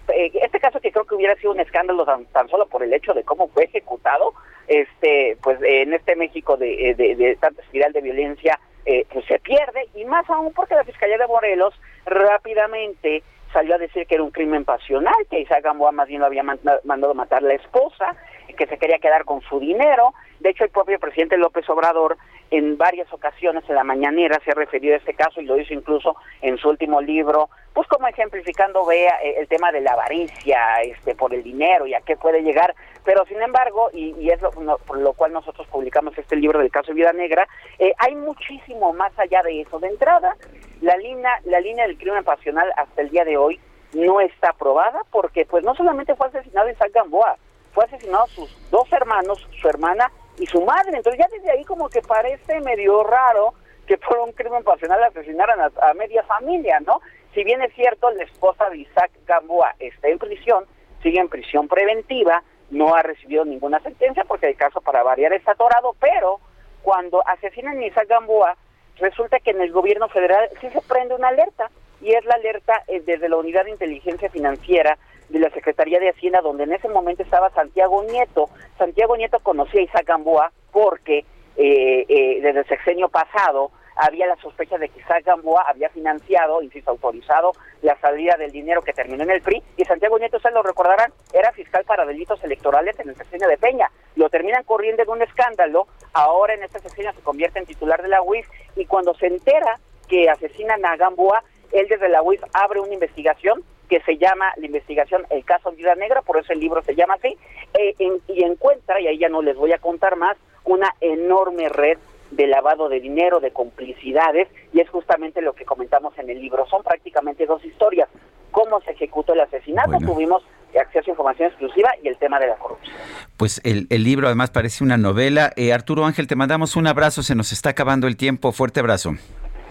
eh, 0.08 0.30
este 0.42 0.60
caso 0.60 0.80
que 0.80 0.92
creo 0.92 1.06
que 1.06 1.14
hubiera 1.14 1.34
sido 1.36 1.52
un 1.52 1.60
escándalo 1.60 2.04
tan, 2.04 2.48
solo 2.48 2.66
por 2.66 2.82
el 2.82 2.92
hecho 2.92 3.14
de 3.14 3.24
cómo 3.24 3.48
fue 3.48 3.64
ejecutado, 3.64 4.34
este, 4.66 5.38
pues 5.42 5.58
en 5.62 5.94
este 5.94 6.16
México 6.16 6.56
de, 6.56 6.94
de, 6.96 7.14
de 7.14 7.36
tanta 7.36 7.62
espiral 7.62 7.92
de 7.92 8.00
violencia, 8.00 8.58
eh, 8.86 9.06
pues 9.10 9.24
se 9.26 9.38
pierde 9.38 9.88
y 9.94 10.04
más 10.04 10.28
aún 10.28 10.52
porque 10.52 10.74
la 10.74 10.84
Fiscalía 10.84 11.16
de 11.16 11.26
Morelos 11.26 11.74
rápidamente 12.04 13.22
salió 13.52 13.76
a 13.76 13.78
decir 13.78 14.06
que 14.06 14.16
era 14.16 14.24
un 14.24 14.30
crimen 14.30 14.64
pasional, 14.64 15.14
que 15.30 15.40
Isaac 15.40 15.62
Gamboa 15.62 15.92
más 15.92 16.08
bien 16.08 16.20
lo 16.20 16.26
había 16.26 16.42
mandado 16.42 17.14
matar 17.14 17.42
la 17.42 17.54
esposa, 17.54 18.16
que 18.56 18.66
se 18.66 18.78
quería 18.78 18.98
quedar 18.98 19.24
con 19.24 19.40
su 19.42 19.58
dinero. 19.58 20.14
De 20.40 20.50
hecho, 20.50 20.64
el 20.64 20.70
propio 20.70 20.98
presidente 20.98 21.36
López 21.36 21.68
Obrador 21.68 22.16
en 22.50 22.76
varias 22.76 23.12
ocasiones 23.12 23.64
en 23.68 23.74
la 23.74 23.84
mañanera 23.84 24.40
se 24.44 24.50
ha 24.50 24.54
referido 24.54 24.94
a 24.94 24.98
este 24.98 25.14
caso 25.14 25.40
y 25.40 25.44
lo 25.44 25.58
hizo 25.58 25.72
incluso 25.72 26.16
en 26.42 26.58
su 26.58 26.68
último 26.68 27.00
libro, 27.00 27.48
pues 27.72 27.88
como 27.88 28.06
ejemplificando 28.06 28.84
vea 28.84 29.18
eh, 29.22 29.36
el 29.38 29.48
tema 29.48 29.72
de 29.72 29.80
la 29.80 29.92
avaricia 29.92 30.58
este 30.82 31.14
por 31.14 31.34
el 31.34 31.42
dinero 31.42 31.86
y 31.86 31.94
a 31.94 32.00
qué 32.02 32.16
puede 32.16 32.42
llegar, 32.42 32.74
pero 33.04 33.24
sin 33.26 33.40
embargo, 33.42 33.90
y, 33.92 34.30
es 34.30 34.40
lo, 34.40 34.50
por 34.50 34.98
lo 34.98 35.12
cual 35.14 35.32
nosotros 35.32 35.66
publicamos 35.68 36.16
este 36.16 36.36
libro 36.36 36.60
del 36.60 36.70
caso 36.70 36.88
de 36.88 36.94
Vida 36.94 37.12
Negra, 37.12 37.48
eh, 37.78 37.92
hay 37.98 38.14
muchísimo 38.14 38.92
más 38.92 39.12
allá 39.18 39.42
de 39.42 39.62
eso. 39.62 39.78
De 39.78 39.88
entrada, 39.88 40.36
la 40.80 40.96
línea, 40.96 41.40
la 41.44 41.60
línea 41.60 41.86
del 41.86 41.98
crimen 41.98 42.24
pasional 42.24 42.70
hasta 42.76 43.02
el 43.02 43.10
día 43.10 43.24
de 43.24 43.36
hoy 43.36 43.58
no 43.94 44.20
está 44.20 44.50
aprobada 44.50 45.00
porque 45.10 45.46
pues 45.46 45.64
no 45.64 45.74
solamente 45.74 46.14
fue 46.14 46.28
asesinado 46.28 46.70
Isaac 46.70 46.92
Gamboa, 46.92 47.36
fue 47.74 47.84
asesinado 47.84 48.26
sus 48.28 48.70
dos 48.70 48.90
hermanos, 48.92 49.46
su 49.60 49.68
hermana 49.68 50.10
y 50.38 50.46
su 50.46 50.60
madre. 50.62 50.96
Entonces 50.96 51.18
ya 51.18 51.36
desde 51.36 51.50
ahí 51.50 51.64
como 51.64 51.88
que 51.88 52.00
parece 52.00 52.60
medio 52.60 53.02
raro 53.02 53.54
que 53.86 53.98
por 53.98 54.18
un 54.18 54.32
crimen 54.32 54.62
pasional 54.64 55.02
asesinaran 55.02 55.60
a, 55.60 55.94
media 55.94 56.22
familia, 56.22 56.80
¿no? 56.80 57.00
Si 57.34 57.44
bien 57.44 57.60
es 57.62 57.74
cierto, 57.74 58.10
la 58.12 58.22
esposa 58.22 58.70
de 58.70 58.78
Isaac 58.78 59.10
Gamboa 59.26 59.74
está 59.78 60.08
en 60.08 60.18
prisión, 60.18 60.64
sigue 61.02 61.20
en 61.20 61.28
prisión 61.28 61.68
preventiva, 61.68 62.42
no 62.70 62.94
ha 62.94 63.02
recibido 63.02 63.44
ninguna 63.44 63.80
sentencia 63.80 64.24
porque 64.24 64.48
el 64.48 64.56
caso 64.56 64.80
para 64.80 65.02
variar 65.02 65.32
está 65.32 65.52
atorado, 65.52 65.94
pero 66.00 66.40
cuando 66.82 67.22
asesinan 67.26 67.78
a 67.78 67.86
Isaac 67.86 68.08
Gamboa, 68.08 68.56
resulta 68.98 69.40
que 69.40 69.50
en 69.50 69.60
el 69.60 69.72
gobierno 69.72 70.08
federal 70.08 70.48
sí 70.60 70.70
se 70.70 70.80
prende 70.80 71.14
una 71.14 71.28
alerta, 71.28 71.70
y 72.00 72.12
es 72.12 72.24
la 72.24 72.34
alerta 72.34 72.84
eh, 72.86 73.00
desde 73.04 73.28
la 73.28 73.36
Unidad 73.36 73.64
de 73.64 73.70
Inteligencia 73.70 74.28
Financiera 74.28 74.98
de 75.34 75.40
la 75.40 75.50
Secretaría 75.50 75.98
de 75.98 76.10
Hacienda, 76.10 76.40
donde 76.40 76.62
en 76.62 76.72
ese 76.72 76.88
momento 76.88 77.24
estaba 77.24 77.50
Santiago 77.50 78.04
Nieto. 78.04 78.48
Santiago 78.78 79.16
Nieto 79.16 79.40
conocía 79.40 79.80
a 79.80 79.84
Isaac 79.84 80.06
Gamboa 80.06 80.52
porque 80.70 81.24
eh, 81.56 82.06
eh, 82.08 82.40
desde 82.40 82.60
el 82.60 82.66
sexenio 82.66 83.08
pasado 83.08 83.72
había 83.96 84.28
la 84.28 84.36
sospecha 84.36 84.78
de 84.78 84.88
que 84.88 85.00
Isaac 85.00 85.24
Gamboa 85.24 85.64
había 85.68 85.88
financiado, 85.88 86.62
insisto, 86.62 86.92
autorizado 86.92 87.52
la 87.82 87.98
salida 88.00 88.36
del 88.36 88.52
dinero 88.52 88.80
que 88.82 88.92
terminó 88.92 89.24
en 89.24 89.30
el 89.30 89.42
PRI, 89.42 89.62
y 89.76 89.84
Santiago 89.84 90.18
Nieto, 90.18 90.36
ustedes 90.36 90.54
lo 90.54 90.62
recordarán, 90.62 91.12
era 91.32 91.52
fiscal 91.52 91.84
para 91.84 92.06
delitos 92.06 92.42
electorales 92.44 92.98
en 93.00 93.08
el 93.08 93.16
sexenio 93.16 93.48
de 93.48 93.58
Peña. 93.58 93.90
Lo 94.16 94.30
terminan 94.30 94.62
corriendo 94.64 95.02
en 95.02 95.10
un 95.10 95.22
escándalo, 95.22 95.86
ahora 96.12 96.54
en 96.54 96.62
este 96.62 96.78
sexenio 96.78 97.12
se 97.12 97.22
convierte 97.22 97.58
en 97.58 97.66
titular 97.66 98.02
de 98.02 98.08
la 98.08 98.22
UIF, 98.22 98.48
y 98.76 98.86
cuando 98.86 99.14
se 99.14 99.26
entera 99.26 99.78
que 100.08 100.28
asesinan 100.28 100.84
a 100.84 100.96
Gamboa, 100.96 101.42
él 101.72 101.86
desde 101.88 102.08
la 102.08 102.22
UIF 102.22 102.42
abre 102.52 102.80
una 102.80 102.94
investigación 102.94 103.64
que 103.88 104.00
se 104.00 104.16
llama 104.16 104.52
la 104.56 104.66
investigación 104.66 105.26
El 105.30 105.44
caso 105.44 105.72
Vida 105.72 105.94
Negra, 105.94 106.22
por 106.22 106.38
eso 106.38 106.52
el 106.52 106.60
libro 106.60 106.82
se 106.82 106.94
llama 106.94 107.14
así, 107.14 107.36
eh, 107.74 107.94
y 108.28 108.42
encuentra, 108.42 109.00
y 109.00 109.06
ahí 109.06 109.18
ya 109.18 109.28
no 109.28 109.42
les 109.42 109.56
voy 109.56 109.72
a 109.72 109.78
contar 109.78 110.16
más, 110.16 110.36
una 110.64 110.94
enorme 111.00 111.68
red 111.68 111.98
de 112.30 112.46
lavado 112.46 112.88
de 112.88 113.00
dinero, 113.00 113.40
de 113.40 113.52
complicidades, 113.52 114.48
y 114.72 114.80
es 114.80 114.88
justamente 114.88 115.40
lo 115.40 115.52
que 115.52 115.64
comentamos 115.64 116.16
en 116.18 116.30
el 116.30 116.40
libro. 116.40 116.66
Son 116.66 116.82
prácticamente 116.82 117.46
dos 117.46 117.64
historias. 117.64 118.08
Cómo 118.50 118.80
se 118.80 118.92
ejecutó 118.92 119.34
el 119.34 119.40
asesinato, 119.40 119.98
tuvimos 119.98 120.44
acceso 120.78 121.10
a 121.10 121.12
información 121.12 121.48
exclusiva 121.48 121.90
y 122.02 122.08
el 122.08 122.16
tema 122.16 122.38
de 122.38 122.48
la 122.48 122.56
corrupción. 122.56 122.96
Pues 123.36 123.60
el, 123.64 123.86
libro 123.90 124.26
además 124.26 124.50
parece 124.50 124.84
una 124.84 124.96
novela. 124.96 125.52
Eh, 125.56 125.72
Arturo 125.72 126.04
Ángel, 126.04 126.26
te 126.26 126.36
mandamos 126.36 126.76
un 126.76 126.86
abrazo, 126.86 127.22
se 127.22 127.34
nos 127.34 127.52
está 127.52 127.70
acabando 127.70 128.06
el 128.06 128.16
tiempo. 128.16 128.52
Fuerte 128.52 128.80
abrazo. 128.80 129.12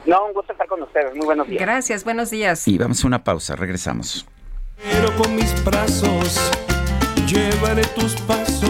No, 0.05 0.25
un 0.25 0.33
gusto 0.33 0.51
estar 0.51 0.67
con 0.67 0.81
ustedes. 0.81 1.15
Muy 1.15 1.25
buenos 1.25 1.47
días. 1.47 1.61
Gracias, 1.61 2.03
buenos 2.03 2.29
días. 2.29 2.67
Y 2.67 2.77
vamos 2.77 3.03
a 3.03 3.07
una 3.07 3.23
pausa, 3.23 3.55
regresamos. 3.55 4.25
Pero 4.91 5.15
con 5.15 5.35
mis 5.35 5.63
brazos 5.63 6.51
llevaré 7.25 7.83
tus 7.95 8.15
pasos 8.21 8.69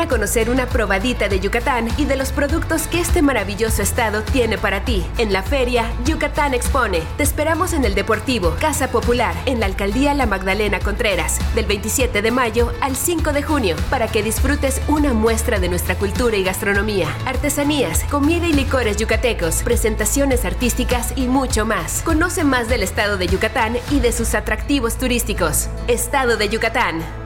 A 0.00 0.08
conocer 0.08 0.50
una 0.50 0.66
probadita 0.66 1.28
de 1.28 1.40
Yucatán 1.40 1.88
y 1.96 2.04
de 2.04 2.16
los 2.16 2.32
productos 2.32 2.86
que 2.86 3.00
este 3.00 3.22
maravilloso 3.22 3.82
estado 3.82 4.22
tiene 4.22 4.58
para 4.58 4.84
ti. 4.84 5.04
En 5.18 5.32
la 5.32 5.42
feria, 5.42 5.90
Yucatán 6.04 6.54
Expone. 6.54 7.02
Te 7.16 7.22
esperamos 7.22 7.72
en 7.72 7.84
el 7.84 7.94
Deportivo, 7.94 8.56
Casa 8.60 8.88
Popular, 8.88 9.34
en 9.46 9.60
la 9.60 9.66
Alcaldía 9.66 10.14
La 10.14 10.26
Magdalena 10.26 10.80
Contreras, 10.80 11.38
del 11.54 11.66
27 11.66 12.22
de 12.22 12.30
mayo 12.30 12.72
al 12.80 12.96
5 12.96 13.32
de 13.32 13.42
junio, 13.42 13.76
para 13.90 14.08
que 14.08 14.22
disfrutes 14.22 14.80
una 14.88 15.12
muestra 15.12 15.58
de 15.58 15.68
nuestra 15.68 15.94
cultura 15.96 16.36
y 16.36 16.44
gastronomía, 16.44 17.08
artesanías, 17.26 18.04
comida 18.04 18.46
y 18.46 18.52
licores 18.52 18.96
yucatecos, 18.96 19.62
presentaciones 19.62 20.44
artísticas 20.44 21.12
y 21.16 21.26
mucho 21.26 21.66
más. 21.66 22.02
Conoce 22.04 22.44
más 22.44 22.68
del 22.68 22.82
estado 22.82 23.16
de 23.16 23.26
Yucatán 23.26 23.76
y 23.90 24.00
de 24.00 24.12
sus 24.12 24.34
atractivos 24.34 24.96
turísticos. 24.96 25.68
Estado 25.88 26.36
de 26.36 26.48
Yucatán. 26.48 27.23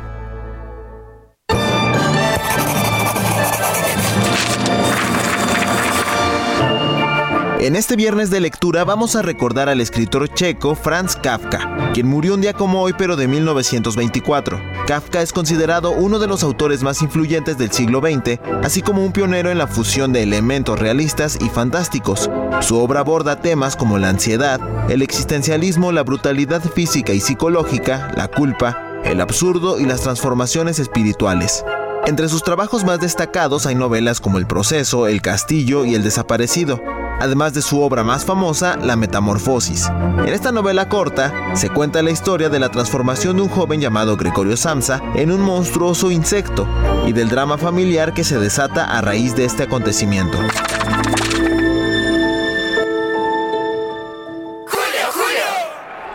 En 7.61 7.75
este 7.75 7.97
viernes 7.97 8.31
de 8.31 8.39
lectura 8.39 8.85
vamos 8.85 9.17
a 9.17 9.23
recordar 9.23 9.69
al 9.69 9.81
escritor 9.81 10.33
checo 10.33 10.77
Franz 10.77 11.17
Kafka, 11.17 11.91
quien 11.93 12.07
murió 12.07 12.35
un 12.35 12.41
día 12.41 12.53
como 12.53 12.81
hoy 12.81 12.95
pero 12.97 13.17
de 13.17 13.27
1924. 13.27 14.61
Kafka 14.87 15.23
es 15.23 15.33
considerado 15.33 15.91
uno 15.91 16.21
de 16.21 16.29
los 16.29 16.45
autores 16.45 16.85
más 16.85 17.03
influyentes 17.03 17.59
del 17.59 17.73
siglo 17.73 18.01
XX, 18.01 18.39
así 18.63 18.81
como 18.81 19.05
un 19.05 19.11
pionero 19.11 19.51
en 19.51 19.59
la 19.59 19.67
fusión 19.67 20.13
de 20.13 20.23
elementos 20.23 20.79
realistas 20.79 21.37
y 21.41 21.49
fantásticos. 21.49 22.31
Su 22.61 22.79
obra 22.79 23.01
aborda 23.01 23.41
temas 23.41 23.75
como 23.75 23.99
la 23.99 24.11
ansiedad, 24.11 24.61
el 24.89 25.03
existencialismo, 25.03 25.91
la 25.91 26.05
brutalidad 26.05 26.63
física 26.63 27.13
y 27.13 27.19
psicológica, 27.19 28.13
la 28.17 28.29
culpa, 28.29 29.01
el 29.05 29.21
absurdo 29.21 29.81
y 29.81 29.85
las 29.85 30.03
transformaciones 30.03 30.79
espirituales. 30.79 31.65
Entre 32.07 32.29
sus 32.29 32.45
trabajos 32.45 32.85
más 32.85 33.01
destacados 33.01 33.67
hay 33.67 33.75
novelas 33.75 34.21
como 34.21 34.39
El 34.39 34.47
proceso, 34.47 35.09
El 35.09 35.21
castillo 35.21 35.85
y 35.85 35.97
El 35.97 36.05
desaparecido, 36.05 36.81
además 37.21 37.55
de 37.55 37.63
su 37.63 37.81
obra 37.81 38.05
más 38.05 38.25
famosa, 38.25 38.77
La 38.77 38.97
Metamorfosis. 38.97 39.91
En 40.25 40.29
esta 40.29 40.53
novela 40.53 40.89
corta 40.89 41.33
se 41.55 41.71
cuenta 41.71 42.03
la 42.03 42.11
historia 42.11 42.49
de 42.49 42.59
la 42.59 42.71
transformación 42.71 43.37
de 43.37 43.43
un 43.43 43.49
joven 43.49 43.81
llamado 43.81 44.17
Gregorio 44.17 44.57
Samsa 44.57 45.03
en 45.15 45.33
un 45.33 45.41
monstruoso 45.41 46.11
insecto 46.11 46.67
y 47.07 47.13
del 47.13 47.29
drama 47.29 47.59
familiar 47.59 48.15
que 48.15 48.25
se 48.25 48.39
desata 48.39 48.85
a 48.85 49.01
raíz 49.01 49.35
de 49.35 49.45
este 49.45 49.65
acontecimiento. 49.65 50.39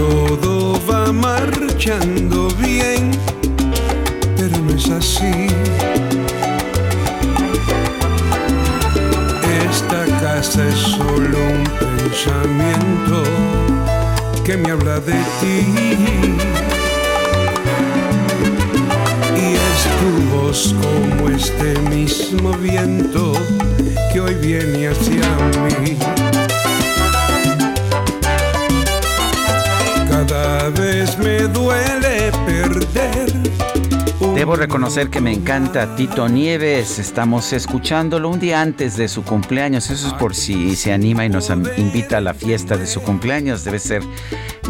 todo 0.00 0.80
va 0.88 1.12
marchando 1.12 2.48
bien, 2.56 3.10
pero 4.36 4.56
no 4.58 4.72
es 4.74 4.88
así. 4.88 5.48
Esta 9.68 10.00
casa 10.20 10.66
es 10.68 10.78
solo 10.96 11.38
un 11.54 11.64
pensamiento 11.84 13.22
que 14.44 14.56
me 14.56 14.70
habla 14.70 15.00
de 15.00 15.18
ti. 15.40 15.56
Y 19.36 19.46
es 19.68 19.80
tu 20.00 20.10
voz 20.34 20.74
como 20.82 21.28
este 21.28 21.78
mismo 21.90 22.52
viento 22.54 23.32
que 24.12 24.20
hoy 24.20 24.34
viene 24.34 24.88
hacia 24.88 25.28
mí. 25.82 25.98
Cada 30.30 30.68
vez 30.68 31.18
me 31.18 31.40
duele 31.48 32.30
perder. 32.46 33.32
Debo 34.36 34.54
reconocer 34.54 35.10
que 35.10 35.20
me 35.20 35.32
encanta 35.32 35.96
Tito 35.96 36.28
Nieves. 36.28 37.00
Estamos 37.00 37.52
escuchándolo 37.52 38.28
un 38.28 38.38
día 38.38 38.60
antes 38.60 38.96
de 38.96 39.08
su 39.08 39.24
cumpleaños. 39.24 39.90
Eso 39.90 40.06
es 40.06 40.14
por 40.14 40.36
si 40.36 40.76
se 40.76 40.92
anima 40.92 41.24
y 41.24 41.28
nos 41.28 41.50
invita 41.50 42.18
a 42.18 42.20
la 42.20 42.32
fiesta 42.32 42.76
de 42.76 42.86
su 42.86 43.02
cumpleaños. 43.02 43.64
Debe 43.64 43.80
ser 43.80 44.04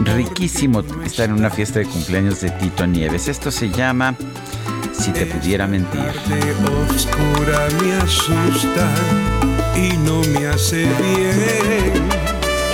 riquísimo 0.02 0.82
estar 1.04 1.28
en 1.28 1.34
una 1.34 1.50
fiesta 1.50 1.80
de 1.80 1.84
cumpleaños 1.84 2.40
de 2.40 2.52
Tito 2.52 2.86
Nieves. 2.86 3.28
Esto 3.28 3.50
se 3.50 3.68
llama 3.68 4.14
Si 4.92 5.10
te 5.12 5.26
pudiera 5.26 5.66
mentir. 5.66 6.00
oscura 6.90 7.68
me 7.82 7.92
asusta 7.96 8.88
y 9.76 9.94
no 10.06 10.22
me 10.22 10.46
hace 10.46 10.86
bien. 10.86 12.08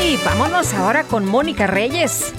Y 0.01 0.17
vámonos 0.25 0.73
ahora 0.73 1.03
con 1.03 1.27
Mónica 1.27 1.67
Reyes. 1.67 2.33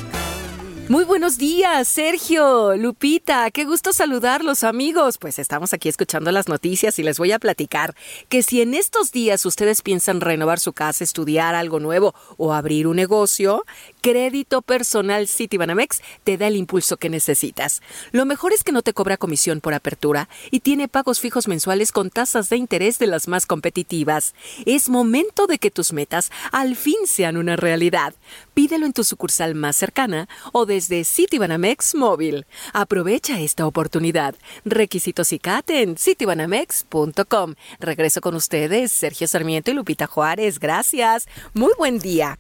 Muy 0.90 1.04
buenos 1.04 1.38
días, 1.38 1.86
Sergio, 1.90 2.78
Lupita, 2.78 3.52
qué 3.52 3.66
gusto 3.66 3.92
saludarlos 3.92 4.64
amigos. 4.64 5.18
Pues 5.18 5.38
estamos 5.38 5.74
aquí 5.74 5.90
escuchando 5.90 6.32
las 6.32 6.48
noticias 6.48 6.98
y 6.98 7.04
les 7.04 7.20
voy 7.20 7.34
a 7.34 7.40
platicar 7.40 7.94
que 8.30 8.42
si 8.42 8.62
en 8.62 8.74
estos 8.74 9.12
días 9.12 9.46
ustedes 9.46 9.82
piensan 9.82 10.22
renovar 10.22 10.62
su 10.62 10.72
casa, 10.72 11.04
estudiar 11.04 11.56
algo 11.56 11.82
nuevo 11.82 12.16
o 12.38 12.54
abrir 12.54 12.88
un 12.88 12.96
negocio, 12.96 13.66
Crédito 14.08 14.62
Personal 14.62 15.28
Citibanamex 15.28 16.02
te 16.24 16.38
da 16.38 16.48
el 16.48 16.56
impulso 16.56 16.96
que 16.96 17.10
necesitas. 17.10 17.82
Lo 18.14 18.26
mejor 18.26 18.54
es 18.54 18.64
que 18.64 18.72
no 18.72 18.82
te 18.82 18.94
cobra 18.94 19.18
comisión 19.18 19.60
por 19.60 19.74
apertura 19.74 20.30
y 20.50 20.62
tiene 20.62 20.88
pagos 20.88 21.20
fijos 21.20 21.50
mensuales 21.50 21.92
con 21.92 22.10
tasas 22.10 22.48
de 22.48 22.56
interés 22.56 23.00
de 23.00 23.08
las 23.08 23.28
más 23.28 23.46
competitivas. 23.46 24.34
Es 24.66 24.88
momento 24.88 25.46
de 25.46 25.60
que 25.60 25.72
tus 25.72 25.92
metas 25.92 26.32
al 26.54 26.78
fin 26.78 26.96
sean 27.06 27.36
una 27.36 27.58
realidad. 27.58 28.14
Pídelo 28.54 28.86
en 28.86 28.94
tu 28.94 29.04
sucursal 29.04 29.56
más 29.56 29.76
cercana 29.76 30.30
o 30.54 30.66
desde 30.66 31.04
Citibanamex 31.04 31.94
Móvil. 31.94 32.46
Aprovecha 32.72 33.42
esta 33.42 33.68
oportunidad. 33.68 34.36
Requisitos 34.64 35.34
y 35.34 35.40
CAT 35.40 35.70
en 35.72 35.98
citibanamex.com. 35.98 37.56
Regreso 37.82 38.22
con 38.22 38.36
ustedes, 38.36 38.90
Sergio 38.94 39.28
Sarmiento 39.28 39.72
y 39.72 39.74
Lupita 39.74 40.08
Juárez. 40.08 40.60
Gracias. 40.60 41.28
Muy 41.54 41.74
buen 41.78 42.00
día. 42.00 42.40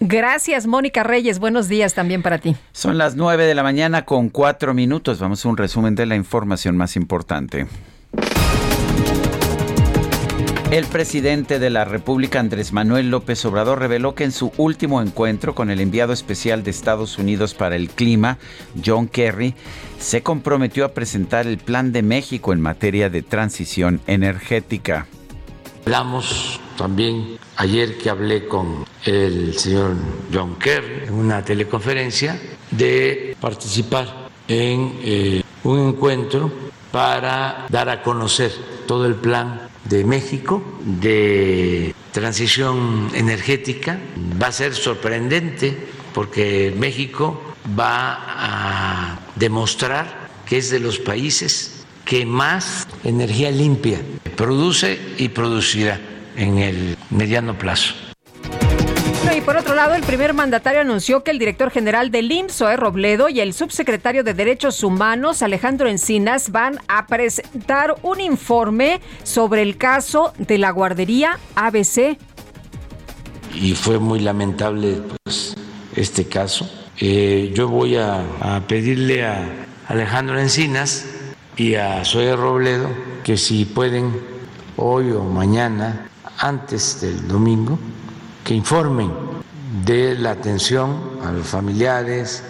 Gracias, 0.00 0.66
Mónica 0.66 1.02
Reyes. 1.02 1.38
Buenos 1.38 1.68
días 1.68 1.94
también 1.94 2.22
para 2.22 2.38
ti. 2.38 2.56
Son 2.72 2.98
las 2.98 3.16
9 3.16 3.46
de 3.46 3.54
la 3.54 3.62
mañana 3.62 4.04
con 4.04 4.28
4 4.28 4.74
minutos. 4.74 5.18
Vamos 5.18 5.44
a 5.44 5.48
un 5.48 5.56
resumen 5.56 5.94
de 5.94 6.06
la 6.06 6.16
información 6.16 6.76
más 6.76 6.96
importante. 6.96 7.66
El 10.70 10.84
presidente 10.84 11.58
de 11.58 11.70
la 11.70 11.86
República, 11.86 12.40
Andrés 12.40 12.74
Manuel 12.74 13.10
López 13.10 13.42
Obrador, 13.46 13.78
reveló 13.78 14.14
que 14.14 14.24
en 14.24 14.32
su 14.32 14.52
último 14.58 15.00
encuentro 15.00 15.54
con 15.54 15.70
el 15.70 15.80
enviado 15.80 16.12
especial 16.12 16.62
de 16.62 16.70
Estados 16.70 17.16
Unidos 17.16 17.54
para 17.54 17.74
el 17.74 17.88
Clima, 17.88 18.36
John 18.84 19.08
Kerry, 19.08 19.54
se 19.98 20.22
comprometió 20.22 20.84
a 20.84 20.92
presentar 20.92 21.46
el 21.46 21.56
Plan 21.56 21.90
de 21.90 22.02
México 22.02 22.52
en 22.52 22.60
materia 22.60 23.08
de 23.08 23.22
transición 23.22 24.02
energética. 24.06 25.06
Hablamos 25.84 26.60
también 26.76 27.38
ayer 27.56 27.98
que 27.98 28.10
hablé 28.10 28.46
con 28.46 28.84
el 29.04 29.58
señor 29.58 29.96
John 30.32 30.56
Kerry 30.56 31.08
en 31.08 31.14
una 31.14 31.44
teleconferencia 31.44 32.40
de 32.70 33.36
participar 33.40 34.28
en 34.46 34.98
eh, 35.02 35.42
un 35.64 35.88
encuentro 35.88 36.50
para 36.92 37.66
dar 37.68 37.88
a 37.88 38.02
conocer 38.02 38.52
todo 38.86 39.06
el 39.06 39.14
plan 39.14 39.68
de 39.84 40.04
México 40.04 40.62
de 40.80 41.94
transición 42.12 43.10
energética. 43.14 43.98
Va 44.40 44.48
a 44.48 44.52
ser 44.52 44.74
sorprendente 44.74 45.76
porque 46.14 46.74
México 46.76 47.40
va 47.78 48.24
a 48.26 49.20
demostrar 49.36 50.28
que 50.46 50.58
es 50.58 50.70
de 50.70 50.80
los 50.80 50.98
países 50.98 51.77
que 52.08 52.24
más 52.24 52.88
energía 53.04 53.50
limpia 53.50 54.00
produce 54.34 54.98
y 55.18 55.28
producirá 55.28 56.00
en 56.36 56.56
el 56.56 56.96
mediano 57.10 57.58
plazo. 57.58 57.92
Y 59.36 59.42
por 59.42 59.58
otro 59.58 59.74
lado, 59.74 59.94
el 59.94 60.02
primer 60.02 60.32
mandatario 60.32 60.80
anunció 60.80 61.22
que 61.22 61.30
el 61.32 61.38
director 61.38 61.70
general 61.70 62.10
del 62.10 62.32
IMSS, 62.32 62.56
Zoe 62.56 62.76
Robledo, 62.78 63.28
y 63.28 63.40
el 63.40 63.52
subsecretario 63.52 64.24
de 64.24 64.32
Derechos 64.32 64.82
Humanos, 64.82 65.42
Alejandro 65.42 65.86
Encinas, 65.86 66.50
van 66.50 66.78
a 66.88 67.06
presentar 67.06 67.96
un 68.02 68.22
informe 68.22 69.02
sobre 69.22 69.60
el 69.60 69.76
caso 69.76 70.32
de 70.38 70.56
la 70.56 70.70
guardería 70.70 71.38
ABC. 71.56 72.16
Y 73.54 73.74
fue 73.74 73.98
muy 73.98 74.20
lamentable 74.20 74.96
pues, 75.24 75.54
este 75.94 76.24
caso. 76.24 76.70
Eh, 76.98 77.52
yo 77.54 77.68
voy 77.68 77.96
a, 77.96 78.22
a 78.40 78.66
pedirle 78.66 79.26
a 79.26 79.46
Alejandro 79.88 80.40
Encinas 80.40 81.17
y 81.58 81.74
a 81.74 82.04
Zoe 82.04 82.34
Robledo 82.36 82.88
que 83.24 83.36
si 83.36 83.64
pueden 83.64 84.12
hoy 84.76 85.10
o 85.10 85.24
mañana, 85.24 86.08
antes 86.38 87.00
del 87.00 87.26
domingo, 87.26 87.78
que 88.44 88.54
informen 88.54 89.10
de 89.84 90.14
la 90.14 90.30
atención 90.30 91.18
a 91.22 91.32
los 91.32 91.46
familiares, 91.46 92.44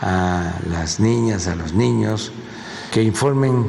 a 0.00 0.54
las 0.70 1.00
niñas, 1.00 1.48
a 1.48 1.56
los 1.56 1.74
niños, 1.74 2.32
que 2.92 3.02
informen 3.02 3.66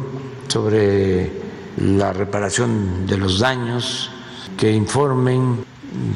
sobre 0.48 1.32
la 1.78 2.14
reparación 2.14 3.08
de 3.08 3.18
los 3.18 3.40
daños, 3.40 4.12
que 4.56 4.72
informen 4.72 5.66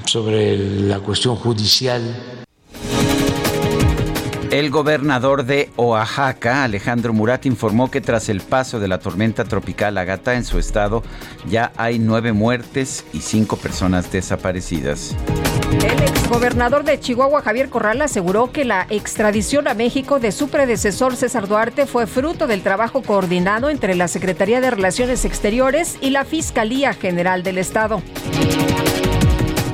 sobre 0.06 0.56
la 0.82 1.00
cuestión 1.00 1.36
judicial 1.36 2.37
el 4.52 4.70
gobernador 4.70 5.46
de 5.46 5.70
Oaxaca, 5.76 6.64
Alejandro 6.64 7.14
Murat, 7.14 7.46
informó 7.46 7.92
que 7.92 8.02
tras 8.02 8.30
el 8.30 8.42
paso 8.42 8.80
de 8.80 8.88
la 8.88 9.00
tormenta 9.00 9.44
tropical 9.44 9.98
Agata 9.98 10.36
en 10.36 10.46
su 10.46 10.58
estado 10.58 11.04
ya 11.50 11.72
hay 11.76 12.00
nueve 12.00 12.32
muertes 12.34 13.06
y 13.14 13.20
cinco 13.20 13.58
personas 13.58 14.12
desaparecidas. 14.12 15.16
El 15.72 16.02
exgobernador 16.02 16.86
de 16.86 17.00
Chihuahua, 17.00 17.42
Javier 17.42 17.70
Corral, 17.70 18.02
aseguró 18.02 18.52
que 18.52 18.64
la 18.64 18.88
extradición 18.90 19.68
a 19.68 19.74
México 19.74 20.20
de 20.20 20.32
su 20.32 20.48
predecesor 20.48 21.16
César 21.16 21.48
Duarte 21.48 21.86
fue 21.86 22.08
fruto 22.08 22.48
del 22.48 22.64
trabajo 22.64 23.02
coordinado 23.02 23.70
entre 23.70 23.96
la 23.96 24.08
Secretaría 24.08 24.62
de 24.62 24.72
Relaciones 24.72 25.26
Exteriores 25.26 25.98
y 26.00 26.12
la 26.12 26.24
Fiscalía 26.24 26.94
General 26.94 27.44
del 27.44 27.58
Estado. 27.58 28.02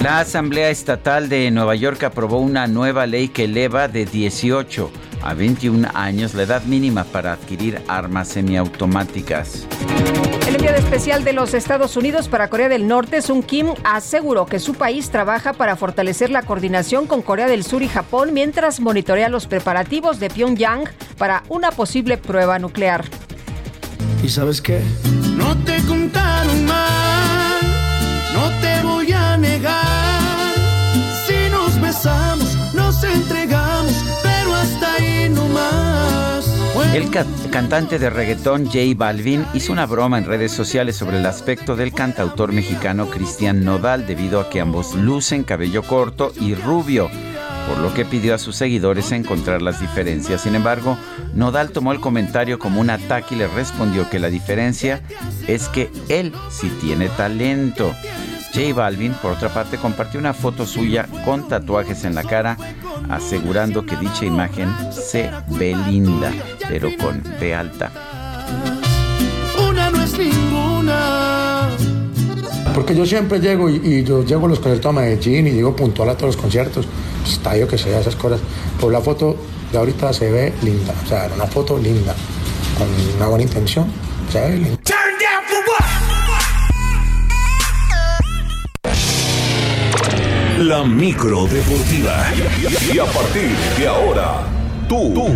La 0.03 0.19
Asamblea 0.19 0.69
Estatal 0.69 1.29
de 1.29 1.49
Nueva 1.49 1.75
York 1.75 2.03
aprobó 2.03 2.39
una 2.39 2.67
nueva 2.67 3.07
ley 3.07 3.29
que 3.29 3.45
eleva 3.45 3.87
de 3.87 4.05
18 4.05 4.91
a 5.21 5.33
21 5.33 5.87
años 5.93 6.33
la 6.33 6.43
edad 6.43 6.61
mínima 6.63 7.05
para 7.05 7.31
adquirir 7.31 7.81
armas 7.87 8.27
semiautomáticas. 8.27 9.65
El 10.45 10.55
enviado 10.55 10.75
especial 10.75 11.23
de 11.23 11.31
los 11.31 11.53
Estados 11.53 11.95
Unidos 11.95 12.27
para 12.27 12.49
Corea 12.49 12.67
del 12.67 12.85
Norte, 12.85 13.21
Sun 13.21 13.43
Kim, 13.43 13.67
aseguró 13.85 14.45
que 14.45 14.59
su 14.59 14.73
país 14.73 15.09
trabaja 15.09 15.53
para 15.53 15.77
fortalecer 15.77 16.29
la 16.31 16.41
coordinación 16.41 17.07
con 17.07 17.21
Corea 17.21 17.47
del 17.47 17.63
Sur 17.63 17.81
y 17.81 17.87
Japón 17.87 18.33
mientras 18.33 18.81
monitorea 18.81 19.29
los 19.29 19.47
preparativos 19.47 20.19
de 20.19 20.29
Pyongyang 20.29 20.83
para 21.17 21.43
una 21.47 21.71
posible 21.71 22.17
prueba 22.17 22.59
nuclear. 22.59 23.05
¿Y 24.21 24.27
sabes 24.27 24.61
qué? 24.61 24.81
No 25.37 25.55
te 25.59 25.81
contaron 25.83 26.65
mal, 26.65 26.92
El 36.93 37.09
ca 37.09 37.25
cantante 37.51 37.97
de 37.97 38.11
reggaetón 38.11 38.67
J 38.67 38.77
Balvin 38.95 39.47
hizo 39.55 39.71
una 39.71 39.87
broma 39.87 40.19
en 40.19 40.25
redes 40.25 40.51
sociales 40.51 40.95
sobre 40.95 41.17
el 41.17 41.25
aspecto 41.25 41.75
del 41.75 41.91
cantautor 41.91 42.51
mexicano 42.51 43.09
Cristian 43.09 43.65
Nodal 43.65 44.05
debido 44.05 44.39
a 44.39 44.47
que 44.47 44.61
ambos 44.61 44.93
lucen 44.93 45.43
cabello 45.43 45.81
corto 45.81 46.31
y 46.39 46.53
rubio, 46.53 47.09
por 47.67 47.79
lo 47.79 47.91
que 47.95 48.05
pidió 48.05 48.35
a 48.35 48.37
sus 48.37 48.57
seguidores 48.57 49.11
encontrar 49.11 49.63
las 49.63 49.81
diferencias. 49.81 50.41
Sin 50.41 50.53
embargo, 50.53 50.95
Nodal 51.33 51.71
tomó 51.71 51.93
el 51.93 51.99
comentario 51.99 52.59
como 52.59 52.79
un 52.79 52.91
ataque 52.91 53.33
y 53.33 53.39
le 53.39 53.47
respondió 53.47 54.07
que 54.11 54.19
la 54.19 54.29
diferencia 54.29 55.01
es 55.47 55.69
que 55.69 55.89
él 56.09 56.31
sí 56.51 56.71
tiene 56.79 57.09
talento. 57.09 57.95
J 58.53 58.71
Balvin, 58.75 59.13
por 59.13 59.31
otra 59.31 59.49
parte, 59.49 59.77
compartió 59.77 60.19
una 60.19 60.35
foto 60.35 60.67
suya 60.67 61.07
con 61.25 61.47
tatuajes 61.47 62.03
en 62.03 62.13
la 62.13 62.23
cara 62.23 62.55
asegurando 63.09 63.85
que 63.85 63.95
dicha 63.97 64.25
imagen 64.25 64.69
se 64.91 65.29
ve 65.47 65.75
linda, 65.87 66.31
pero 66.67 66.89
con 66.97 67.23
B 67.39 67.53
alta. 67.53 67.91
Una 69.69 69.89
no 69.89 70.03
es 70.03 70.17
ninguna. 70.17 71.69
Porque 72.73 72.95
yo 72.95 73.05
siempre 73.05 73.39
llego 73.39 73.69
y, 73.69 74.03
yo 74.03 74.25
llego 74.25 74.45
a 74.45 74.49
los 74.49 74.59
conciertos 74.59 74.89
a 74.89 74.93
Medellín 74.93 75.47
y 75.47 75.51
llego 75.51 75.75
puntual 75.75 76.09
a 76.09 76.15
todos 76.15 76.35
los 76.35 76.41
conciertos, 76.41 76.87
estadio 77.27 77.67
que 77.67 77.77
sea, 77.77 77.99
esas 77.99 78.15
cosas. 78.15 78.39
Pues 78.79 78.91
la 78.91 79.01
foto 79.01 79.35
de 79.71 79.77
ahorita 79.77 80.11
se 80.13 80.31
ve 80.31 80.53
linda, 80.63 80.93
o 81.03 81.07
sea, 81.07 81.29
una 81.35 81.45
foto 81.45 81.77
linda, 81.77 82.15
con 82.77 82.87
una 83.15 83.27
buena 83.27 83.43
intención, 83.43 83.85
se 84.31 84.41
ve 84.41 84.57
linda. 84.57 84.92
La 90.73 90.83
micro 90.83 91.45
deportiva. 91.45 92.25
Y 92.91 92.97
a 92.97 93.05
partir 93.05 93.55
de 93.77 93.87
ahora, 93.87 94.41
tú, 94.89 95.13
tú, 95.13 95.27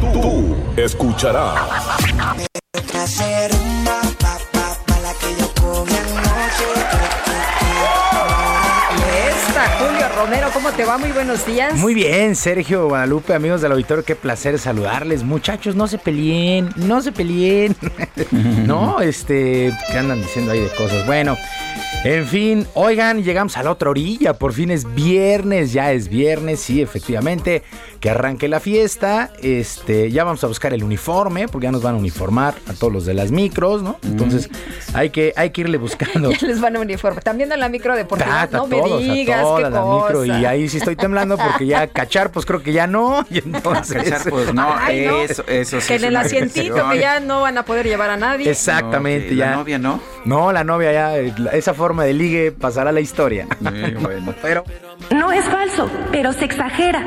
tú, 0.00 0.20
tú, 0.20 0.56
escucharás. 0.80 1.58
Esta, 9.26 9.66
Julio 9.80 10.08
Romero, 10.16 10.50
¿cómo 10.54 10.70
te 10.70 10.84
va? 10.84 10.96
Muy 10.96 11.10
buenos 11.10 11.44
días. 11.44 11.74
Muy 11.74 11.94
bien, 11.94 12.36
Sergio 12.36 12.86
Guadalupe, 12.86 13.34
amigos 13.34 13.62
del 13.62 13.72
auditorio, 13.72 14.04
qué 14.04 14.14
placer 14.14 14.60
saludarles. 14.60 15.24
Muchachos, 15.24 15.74
no 15.74 15.88
se 15.88 15.98
peleen, 15.98 16.70
no 16.76 17.02
se 17.02 17.10
peleen. 17.10 17.74
no, 18.30 19.00
este, 19.00 19.76
¿qué 19.90 19.98
andan 19.98 20.22
diciendo 20.22 20.52
ahí 20.52 20.60
de 20.60 20.68
cosas? 20.68 21.04
Bueno, 21.04 21.36
en 22.04 22.26
fin, 22.26 22.66
oigan, 22.74 23.22
llegamos 23.22 23.56
a 23.58 23.62
la 23.62 23.72
otra 23.72 23.90
orilla, 23.90 24.32
por 24.32 24.54
fin 24.54 24.70
es 24.70 24.94
viernes, 24.94 25.72
ya 25.72 25.92
es 25.92 26.08
viernes, 26.08 26.60
sí, 26.60 26.80
efectivamente, 26.80 27.62
que 28.00 28.08
arranque 28.10 28.48
la 28.48 28.60
fiesta, 28.60 29.30
este, 29.42 30.10
ya 30.10 30.24
vamos 30.24 30.42
a 30.42 30.46
buscar 30.46 30.72
el 30.72 30.82
uniforme, 30.82 31.48
porque 31.48 31.66
ya 31.66 31.70
nos 31.72 31.82
van 31.82 31.94
a 31.96 31.98
uniformar 31.98 32.54
a 32.66 32.72
todos 32.72 32.90
los 32.92 33.04
de 33.04 33.12
las 33.12 33.30
micros, 33.30 33.82
¿no? 33.82 33.98
Entonces, 34.02 34.48
hay 34.94 35.10
que, 35.10 35.34
hay 35.36 35.50
que 35.50 35.60
irle 35.62 35.76
buscando. 35.78 36.30
Ya 36.40 36.46
les 36.46 36.60
van 36.60 36.76
a 36.76 36.80
uniformar, 36.80 37.22
también 37.22 37.52
a 37.52 37.56
la 37.58 37.68
micro 37.68 37.94
deportiva, 37.94 38.46
Tata, 38.48 38.56
no 38.56 38.66
me 38.66 38.80
a 38.80 38.96
digas, 38.96 39.42
toda 39.42 39.56
qué 39.58 39.62
la 39.70 39.80
cosa. 39.82 40.04
micro, 40.04 40.24
y 40.24 40.44
ahí 40.46 40.68
sí 40.68 40.78
estoy 40.78 40.96
temblando 40.96 41.36
porque 41.36 41.66
ya 41.66 41.86
cachar, 41.92 42.30
pues 42.32 42.46
creo 42.46 42.62
que 42.62 42.72
ya 42.72 42.86
no, 42.86 43.26
y 43.30 43.38
entonces... 43.38 44.02
Cachar, 44.02 44.30
pues 44.30 44.54
no, 44.54 44.74
Ay, 44.78 45.04
no. 45.06 45.20
eso, 45.22 45.44
eso 45.46 45.80
sí 45.80 45.88
Que 45.88 45.96
en 45.96 46.04
el 46.04 46.16
asientito 46.16 46.88
que 46.90 46.98
ya 47.00 47.20
no 47.20 47.42
van 47.42 47.58
a 47.58 47.64
poder 47.64 47.86
llevar 47.86 48.08
a 48.10 48.16
nadie. 48.16 48.50
Exactamente, 48.50 49.34
ya. 49.36 49.50
La 49.50 49.56
novia 49.56 49.78
no. 49.78 50.00
No, 50.24 50.52
la 50.52 50.64
novia 50.64 50.92
ya, 50.92 51.18
eh, 51.18 51.34
esa 51.52 51.74
forma 51.74 52.04
de 52.04 52.14
ligue 52.14 52.52
pasará 52.52 52.90
a 52.90 52.92
la 52.92 53.00
historia. 53.00 53.46
Pero, 54.42 54.64
No 55.10 55.32
es 55.32 55.44
falso, 55.44 55.90
pero 56.12 56.32
se 56.32 56.44
exagera. 56.44 57.06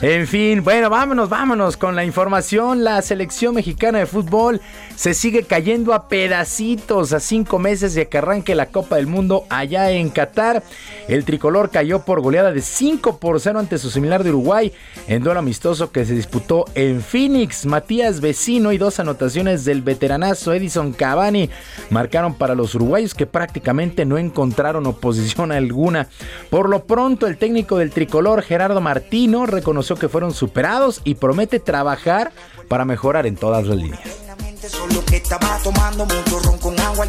En 0.00 0.26
fin, 0.26 0.64
bueno, 0.64 0.90
vámonos, 0.90 1.28
vámonos 1.28 1.76
con 1.76 1.94
la 1.94 2.04
información. 2.04 2.84
La 2.84 3.00
selección 3.02 3.54
mexicana 3.54 4.00
de 4.00 4.06
fútbol 4.06 4.60
se 4.96 5.14
sigue 5.14 5.42
cayendo 5.42 5.92
a 5.92 6.08
pedacitos 6.08 7.12
a 7.12 7.20
cinco 7.20 7.58
meses 7.58 7.94
de 7.94 8.08
que 8.08 8.18
arranque 8.18 8.54
la 8.54 8.66
Copa 8.66 8.96
del 8.96 9.06
Mundo 9.06 9.44
allá 9.50 9.90
en 9.90 10.10
Qatar. 10.10 10.62
El 11.08 11.24
tricolor 11.24 11.70
cayó 11.70 12.04
por 12.04 12.20
goleada 12.20 12.52
de 12.52 12.62
5 12.62 13.18
por 13.18 13.40
0 13.40 13.58
ante 13.58 13.78
su 13.78 13.90
similar 13.90 14.24
de 14.24 14.30
Uruguay 14.30 14.72
en 15.06 15.22
duelo 15.22 15.40
amistoso 15.40 15.90
que 15.90 16.04
se 16.04 16.14
disputó 16.14 16.64
en 16.74 17.02
Phoenix. 17.02 17.66
Matías 17.66 18.20
Vecino 18.20 18.72
y 18.72 18.78
dos 18.78 19.00
anotaciones 19.00 19.64
del 19.64 19.82
veteranazo 19.82 20.52
Edison 20.52 20.92
Cavani 20.92 21.50
marcaron 21.90 22.34
para 22.34 22.54
los 22.54 22.74
uruguayos 22.74 23.14
que 23.14 23.26
prácticamente 23.26 24.04
no 24.04 24.18
encontraron 24.18 24.86
oposición 24.86 25.52
alguna. 25.52 26.08
Por 26.50 26.68
lo 26.68 26.84
pronto, 26.84 27.26
el 27.26 27.36
técnico 27.36 27.78
del 27.78 27.90
tricolor 27.90 28.42
Gerardo 28.42 28.80
Martino 28.80 29.46
reconoció 29.46 29.96
que 29.96 30.08
fueron 30.08 30.32
superados 30.32 31.00
y 31.04 31.16
promete 31.16 31.60
trabajar 31.60 32.32
para 32.68 32.84
mejorar 32.84 33.26
en 33.26 33.36
todas 33.36 33.66
las 33.66 33.76
líneas. 33.76 34.23
Solo 34.68 35.04
que 35.04 35.16
estaba 35.16 35.58
tomando 35.62 36.06
mucho 36.06 36.38
ron 36.38 36.58
con 36.58 36.78
agua. 36.80 37.06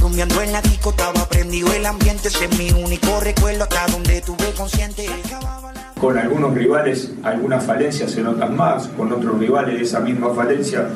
Rumiando 0.00 0.40
en 0.40 0.52
la 0.52 0.62
disco, 0.62 0.90
estaba 0.90 1.28
prendido 1.28 1.70
el 1.72 1.84
ambiente. 1.84 2.28
Ese 2.28 2.46
es 2.46 2.58
mi 2.58 2.70
único 2.70 3.20
recuerdo 3.20 3.64
hasta 3.64 3.86
donde 3.88 4.22
tuve 4.22 4.52
consciente. 4.56 5.06
Con 6.00 6.16
algunos 6.16 6.54
rivales 6.54 7.12
algunas 7.22 7.64
falencias 7.64 8.10
se 8.10 8.22
notan 8.22 8.56
más, 8.56 8.88
con 8.88 9.12
otros 9.12 9.38
rivales 9.38 9.80
esa 9.82 10.00
misma 10.00 10.32
falencia 10.32 10.88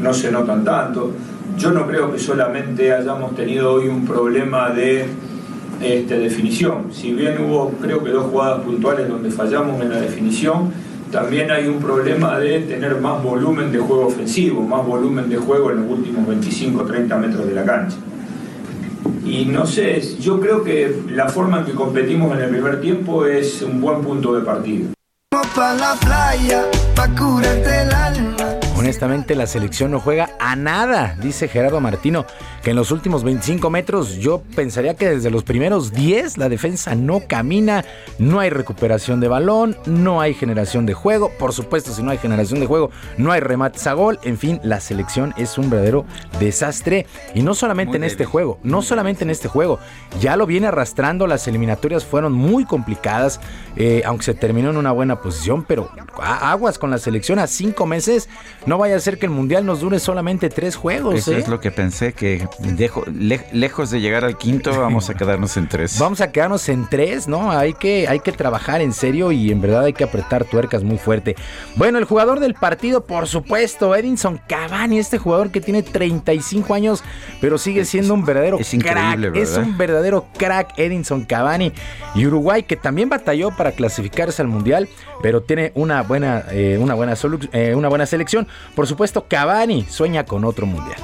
no 0.00 0.14
se 0.14 0.30
notan 0.30 0.64
tanto. 0.64 1.12
Yo 1.58 1.70
no 1.70 1.86
creo 1.86 2.10
que 2.10 2.18
solamente 2.18 2.94
hayamos 2.94 3.34
tenido 3.34 3.74
hoy 3.74 3.88
un 3.88 4.06
problema 4.06 4.70
de 4.70 5.06
este, 5.82 6.18
definición. 6.18 6.92
Si 6.92 7.12
bien 7.12 7.44
hubo 7.44 7.72
creo 7.72 8.02
que 8.02 8.10
dos 8.10 8.30
jugadas 8.30 8.60
puntuales 8.60 9.08
donde 9.08 9.30
fallamos 9.30 9.82
en 9.82 9.90
la 9.90 10.00
definición, 10.00 10.72
también 11.16 11.50
hay 11.50 11.66
un 11.66 11.80
problema 11.80 12.38
de 12.38 12.60
tener 12.60 13.00
más 13.00 13.22
volumen 13.22 13.72
de 13.72 13.78
juego 13.78 14.08
ofensivo, 14.08 14.60
más 14.60 14.84
volumen 14.84 15.30
de 15.30 15.38
juego 15.38 15.70
en 15.70 15.80
los 15.80 15.90
últimos 15.98 16.26
25 16.26 16.84
30 16.84 17.16
metros 17.16 17.46
de 17.46 17.54
la 17.54 17.64
cancha. 17.64 17.96
Y 19.24 19.46
no 19.46 19.64
sé, 19.64 19.98
yo 20.20 20.38
creo 20.38 20.62
que 20.62 21.04
la 21.08 21.30
forma 21.30 21.60
en 21.60 21.64
que 21.64 21.72
competimos 21.72 22.36
en 22.36 22.44
el 22.44 22.50
primer 22.50 22.82
tiempo 22.82 23.24
es 23.24 23.62
un 23.62 23.80
buen 23.80 24.02
punto 24.02 24.34
de 24.34 24.42
partido. 24.42 24.90
Pa' 25.30 25.72
la 25.72 25.94
playa, 25.94 26.64
pa' 26.94 27.08
curarte 27.08 27.82
el 27.82 27.92
alma. 27.94 28.55
Honestamente, 28.86 29.34
la 29.34 29.48
selección 29.48 29.90
no 29.90 29.98
juega 29.98 30.30
a 30.38 30.54
nada, 30.54 31.16
dice 31.20 31.48
Gerardo 31.48 31.80
Martino, 31.80 32.24
que 32.62 32.70
en 32.70 32.76
los 32.76 32.92
últimos 32.92 33.24
25 33.24 33.68
metros 33.68 34.14
yo 34.14 34.44
pensaría 34.54 34.94
que 34.94 35.08
desde 35.08 35.28
los 35.28 35.42
primeros 35.42 35.90
10 35.90 36.38
la 36.38 36.48
defensa 36.48 36.94
no 36.94 37.22
camina, 37.26 37.84
no 38.20 38.38
hay 38.38 38.50
recuperación 38.50 39.18
de 39.18 39.26
balón, 39.26 39.76
no 39.86 40.20
hay 40.20 40.34
generación 40.34 40.86
de 40.86 40.94
juego, 40.94 41.32
por 41.36 41.52
supuesto 41.52 41.92
si 41.92 42.04
no 42.04 42.12
hay 42.12 42.18
generación 42.18 42.60
de 42.60 42.66
juego 42.66 42.90
no 43.18 43.32
hay 43.32 43.40
remates 43.40 43.88
a 43.88 43.92
gol, 43.94 44.20
en 44.22 44.38
fin, 44.38 44.60
la 44.62 44.78
selección 44.78 45.34
es 45.36 45.58
un 45.58 45.68
verdadero 45.68 46.06
desastre 46.38 47.06
y 47.34 47.42
no 47.42 47.56
solamente 47.56 47.98
Muy 47.98 47.98
en 47.98 48.04
este 48.04 48.24
juego, 48.24 48.60
no 48.62 48.82
solamente 48.82 49.24
en 49.24 49.30
este 49.30 49.48
juego, 49.48 49.80
ya 50.20 50.36
lo 50.36 50.46
viene 50.46 50.68
arrastrando, 50.68 51.26
las 51.26 51.48
eliminatorias 51.48 52.04
fueron 52.04 52.32
muy 52.32 52.64
complicadas, 52.64 53.40
eh, 53.74 54.02
aunque 54.06 54.26
se 54.26 54.34
terminó 54.34 54.70
en 54.70 54.76
una 54.76 54.92
buena 54.92 55.20
posición, 55.20 55.64
pero 55.64 55.90
aguas 56.20 56.78
con 56.78 56.92
la 56.92 56.98
selección 56.98 57.40
a 57.40 57.48
cinco 57.48 57.84
meses, 57.84 58.28
no 58.64 58.75
vaya 58.78 58.96
a 58.96 59.00
ser 59.00 59.18
que 59.18 59.26
el 59.26 59.32
Mundial 59.32 59.64
nos 59.66 59.80
dure 59.80 59.98
solamente 59.98 60.48
tres 60.50 60.76
juegos. 60.76 61.14
Eso 61.14 61.32
¿eh? 61.32 61.38
es 61.38 61.48
lo 61.48 61.60
que 61.60 61.70
pensé, 61.70 62.12
que 62.12 62.46
dejo- 62.60 63.04
le- 63.06 63.46
lejos 63.52 63.90
de 63.90 64.00
llegar 64.00 64.24
al 64.24 64.36
quinto, 64.38 64.78
vamos 64.80 65.10
a 65.10 65.14
quedarnos 65.14 65.56
en 65.56 65.68
tres. 65.68 65.98
Vamos 66.06 66.20
a 66.20 66.30
quedarnos 66.32 66.68
en 66.68 66.88
tres, 66.88 67.26
¿no? 67.28 67.50
Hay 67.50 67.74
que, 67.74 68.06
hay 68.08 68.20
que 68.20 68.32
trabajar 68.32 68.80
en 68.80 68.92
serio 68.92 69.32
y 69.32 69.50
en 69.50 69.60
verdad 69.60 69.84
hay 69.84 69.92
que 69.92 70.04
apretar 70.04 70.44
tuercas 70.44 70.82
muy 70.82 70.98
fuerte. 70.98 71.36
Bueno, 71.76 71.98
el 71.98 72.04
jugador 72.04 72.40
del 72.40 72.54
partido, 72.54 73.04
por 73.06 73.26
supuesto, 73.26 73.94
Edinson 73.94 74.40
Cavani, 74.48 74.98
este 74.98 75.18
jugador 75.18 75.50
que 75.50 75.60
tiene 75.60 75.82
35 75.82 76.74
años, 76.74 77.02
pero 77.40 77.58
sigue 77.58 77.84
siendo 77.84 78.14
un 78.14 78.24
verdadero 78.24 78.58
Es 78.58 78.74
crack. 78.78 79.34
Es 79.36 79.56
un 79.56 79.76
verdadero 79.76 80.26
crack 80.36 80.78
Edinson 80.78 81.24
Cavani. 81.24 81.72
Y 82.14 82.26
Uruguay, 82.26 82.62
que 82.62 82.76
también 82.76 83.08
batalló 83.08 83.50
para 83.56 83.72
clasificarse 83.72 84.42
al 84.42 84.48
Mundial, 84.48 84.88
pero 85.22 85.42
tiene 85.42 85.72
una 85.74 86.02
buena, 86.02 86.44
eh, 86.50 86.78
una 86.80 86.94
buena, 86.94 87.14
eh, 87.52 87.74
una 87.74 87.88
buena 87.88 88.06
selección. 88.06 88.46
Por 88.74 88.86
supuesto, 88.86 89.26
Cavani 89.28 89.84
sueña 89.84 90.24
con 90.24 90.44
otro 90.44 90.66
Mundial. 90.66 90.96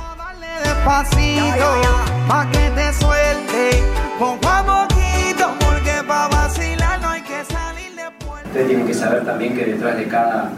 Ustedes 8.45 8.69
tienen 8.69 8.87
que 8.87 8.95
saber 8.95 9.25
también 9.25 9.57
que 9.57 9.65
detrás 9.65 9.97
de 9.97 10.07
cada, 10.09 10.51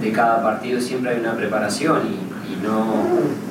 de 0.00 0.12
cada 0.12 0.42
partido 0.42 0.80
siempre 0.80 1.10
hay 1.12 1.20
una 1.20 1.34
preparación 1.34 2.02
y, 2.08 2.43
no, 2.62 2.84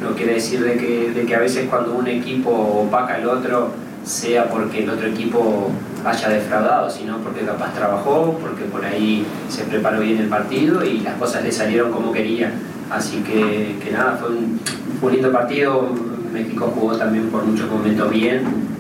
no 0.02 0.16
quiere 0.16 0.36
decir 0.36 0.64
de 0.64 0.78
que, 0.78 1.12
de 1.12 1.26
que 1.26 1.36
a 1.36 1.40
veces 1.40 1.68
cuando 1.70 1.94
un 1.94 2.08
equipo 2.08 2.50
opaca 2.52 3.16
al 3.16 3.28
otro 3.28 3.72
sea 4.04 4.50
porque 4.50 4.84
el 4.84 4.90
otro 4.90 5.08
equipo 5.08 5.72
haya 6.06 6.30
defraudado, 6.30 6.90
sino 6.90 7.18
porque 7.20 7.42
capaz 7.42 7.74
trabajó, 7.74 8.38
porque 8.42 8.66
por 8.66 8.84
ahí 8.84 9.26
se 9.50 9.64
preparó 9.64 10.02
bien 10.02 10.18
el 10.20 10.28
partido 10.28 10.84
y 10.84 11.00
las 11.00 11.16
cosas 11.16 11.44
le 11.44 11.52
salieron 11.52 11.92
como 11.92 12.12
quería. 12.12 12.52
Así 12.90 13.24
que, 13.24 13.78
que 13.84 13.92
nada, 13.92 14.18
fue 14.20 14.30
un, 14.30 14.60
un 15.02 15.12
lindo 15.12 15.32
partido. 15.32 15.90
México 16.34 16.72
jugó 16.74 16.98
también 16.98 17.30
por 17.30 17.44
muchos 17.46 17.70
momentos 17.70 18.10
bien, 18.10 18.74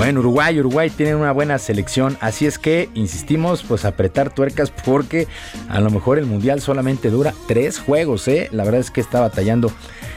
Bueno, 0.00 0.20
Uruguay, 0.20 0.58
Uruguay 0.58 0.88
tienen 0.88 1.16
una 1.16 1.30
buena 1.30 1.58
selección, 1.58 2.16
así 2.22 2.46
es 2.46 2.58
que 2.58 2.88
insistimos, 2.94 3.62
pues 3.62 3.84
apretar 3.84 4.32
tuercas 4.32 4.70
porque 4.70 5.28
a 5.68 5.78
lo 5.78 5.90
mejor 5.90 6.18
el 6.18 6.24
mundial 6.24 6.62
solamente 6.62 7.10
dura 7.10 7.34
tres 7.46 7.78
juegos, 7.78 8.26
¿eh? 8.26 8.48
La 8.50 8.64
verdad 8.64 8.80
es 8.80 8.90
que 8.90 9.02
está 9.02 9.20
batallando 9.20 9.70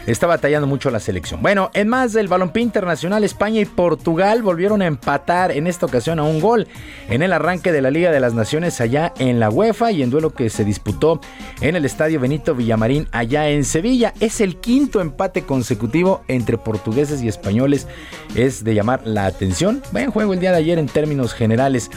está 0.07 0.27
batallando 0.27 0.67
mucho 0.67 0.89
la 0.89 0.99
selección. 0.99 1.41
Bueno, 1.41 1.71
en 1.73 1.87
más 1.87 2.13
del 2.13 2.27
balompié 2.27 2.61
internacional, 2.61 3.23
España 3.23 3.61
y 3.61 3.65
Portugal 3.65 4.41
volvieron 4.41 4.81
a 4.81 4.85
empatar 4.85 5.51
en 5.51 5.67
esta 5.67 5.85
ocasión 5.85 6.19
a 6.19 6.23
un 6.23 6.41
gol 6.41 6.67
en 7.09 7.23
el 7.23 7.33
arranque 7.33 7.71
de 7.71 7.81
la 7.81 7.91
Liga 7.91 8.11
de 8.11 8.19
las 8.19 8.33
Naciones 8.33 8.81
allá 8.81 9.13
en 9.19 9.39
la 9.39 9.49
UEFA 9.49 9.91
y 9.91 10.03
en 10.03 10.09
duelo 10.09 10.31
que 10.31 10.49
se 10.49 10.65
disputó 10.65 11.21
en 11.61 11.75
el 11.75 11.85
Estadio 11.85 12.19
Benito 12.19 12.55
Villamarín 12.55 13.07
allá 13.11 13.49
en 13.49 13.63
Sevilla. 13.63 14.13
Es 14.19 14.41
el 14.41 14.57
quinto 14.57 15.01
empate 15.01 15.43
consecutivo 15.43 16.23
entre 16.27 16.57
portugueses 16.57 17.21
y 17.21 17.27
españoles. 17.27 17.87
Es 18.35 18.63
de 18.63 18.75
llamar 18.75 19.01
la 19.05 19.25
atención. 19.25 19.72
Buen 19.91 20.11
juego 20.11 20.33
el 20.33 20.39
día 20.39 20.51
de 20.51 20.57
ayer 20.57 20.79
en 20.79 20.87
términos 20.87 21.33
generales. 21.33 21.89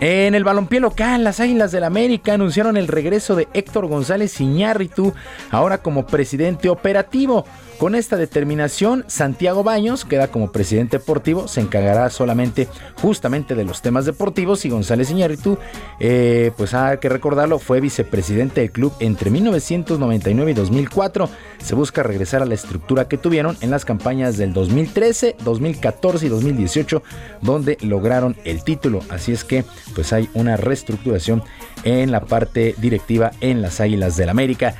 En 0.00 0.34
el 0.34 0.44
balompié 0.44 0.80
local, 0.80 1.24
las 1.24 1.40
Águilas 1.40 1.72
del 1.72 1.84
América 1.84 2.34
anunciaron 2.34 2.76
el 2.76 2.88
regreso 2.88 3.36
de 3.36 3.48
Héctor 3.54 3.86
González 3.86 4.40
Iñárritu, 4.40 5.14
ahora 5.50 5.78
como 5.78 6.06
presidente 6.06 6.68
operativo. 6.68 7.44
Con 7.78 7.96
esta 7.96 8.16
determinación, 8.16 9.04
Santiago 9.08 9.64
Baños 9.64 10.04
queda 10.04 10.28
como 10.28 10.52
presidente 10.52 10.98
deportivo, 10.98 11.48
se 11.48 11.60
encargará 11.60 12.08
solamente 12.08 12.68
justamente 13.02 13.56
de 13.56 13.64
los 13.64 13.82
temas 13.82 14.04
deportivos 14.04 14.64
y 14.64 14.70
González 14.70 15.10
Iñárritu, 15.10 15.58
eh, 15.98 16.52
pues 16.56 16.72
hay 16.72 16.98
que 16.98 17.08
recordarlo, 17.08 17.58
fue 17.58 17.80
vicepresidente 17.80 18.60
del 18.60 18.70
club 18.70 18.92
entre 19.00 19.30
1999 19.30 20.52
y 20.52 20.54
2004. 20.54 21.28
Se 21.64 21.74
busca 21.74 22.02
regresar 22.02 22.42
a 22.42 22.44
la 22.44 22.52
estructura 22.52 23.08
que 23.08 23.16
tuvieron 23.16 23.56
en 23.62 23.70
las 23.70 23.86
campañas 23.86 24.36
del 24.36 24.52
2013, 24.52 25.36
2014 25.42 26.26
y 26.26 26.28
2018, 26.28 27.02
donde 27.40 27.78
lograron 27.80 28.36
el 28.44 28.62
título. 28.62 29.00
Así 29.08 29.32
es 29.32 29.44
que 29.44 29.64
pues 29.94 30.12
hay 30.12 30.28
una 30.34 30.58
reestructuración 30.58 31.42
en 31.84 32.12
la 32.12 32.20
parte 32.20 32.74
directiva 32.76 33.30
en 33.40 33.62
las 33.62 33.80
Águilas 33.80 34.18
del 34.18 34.28
América. 34.28 34.74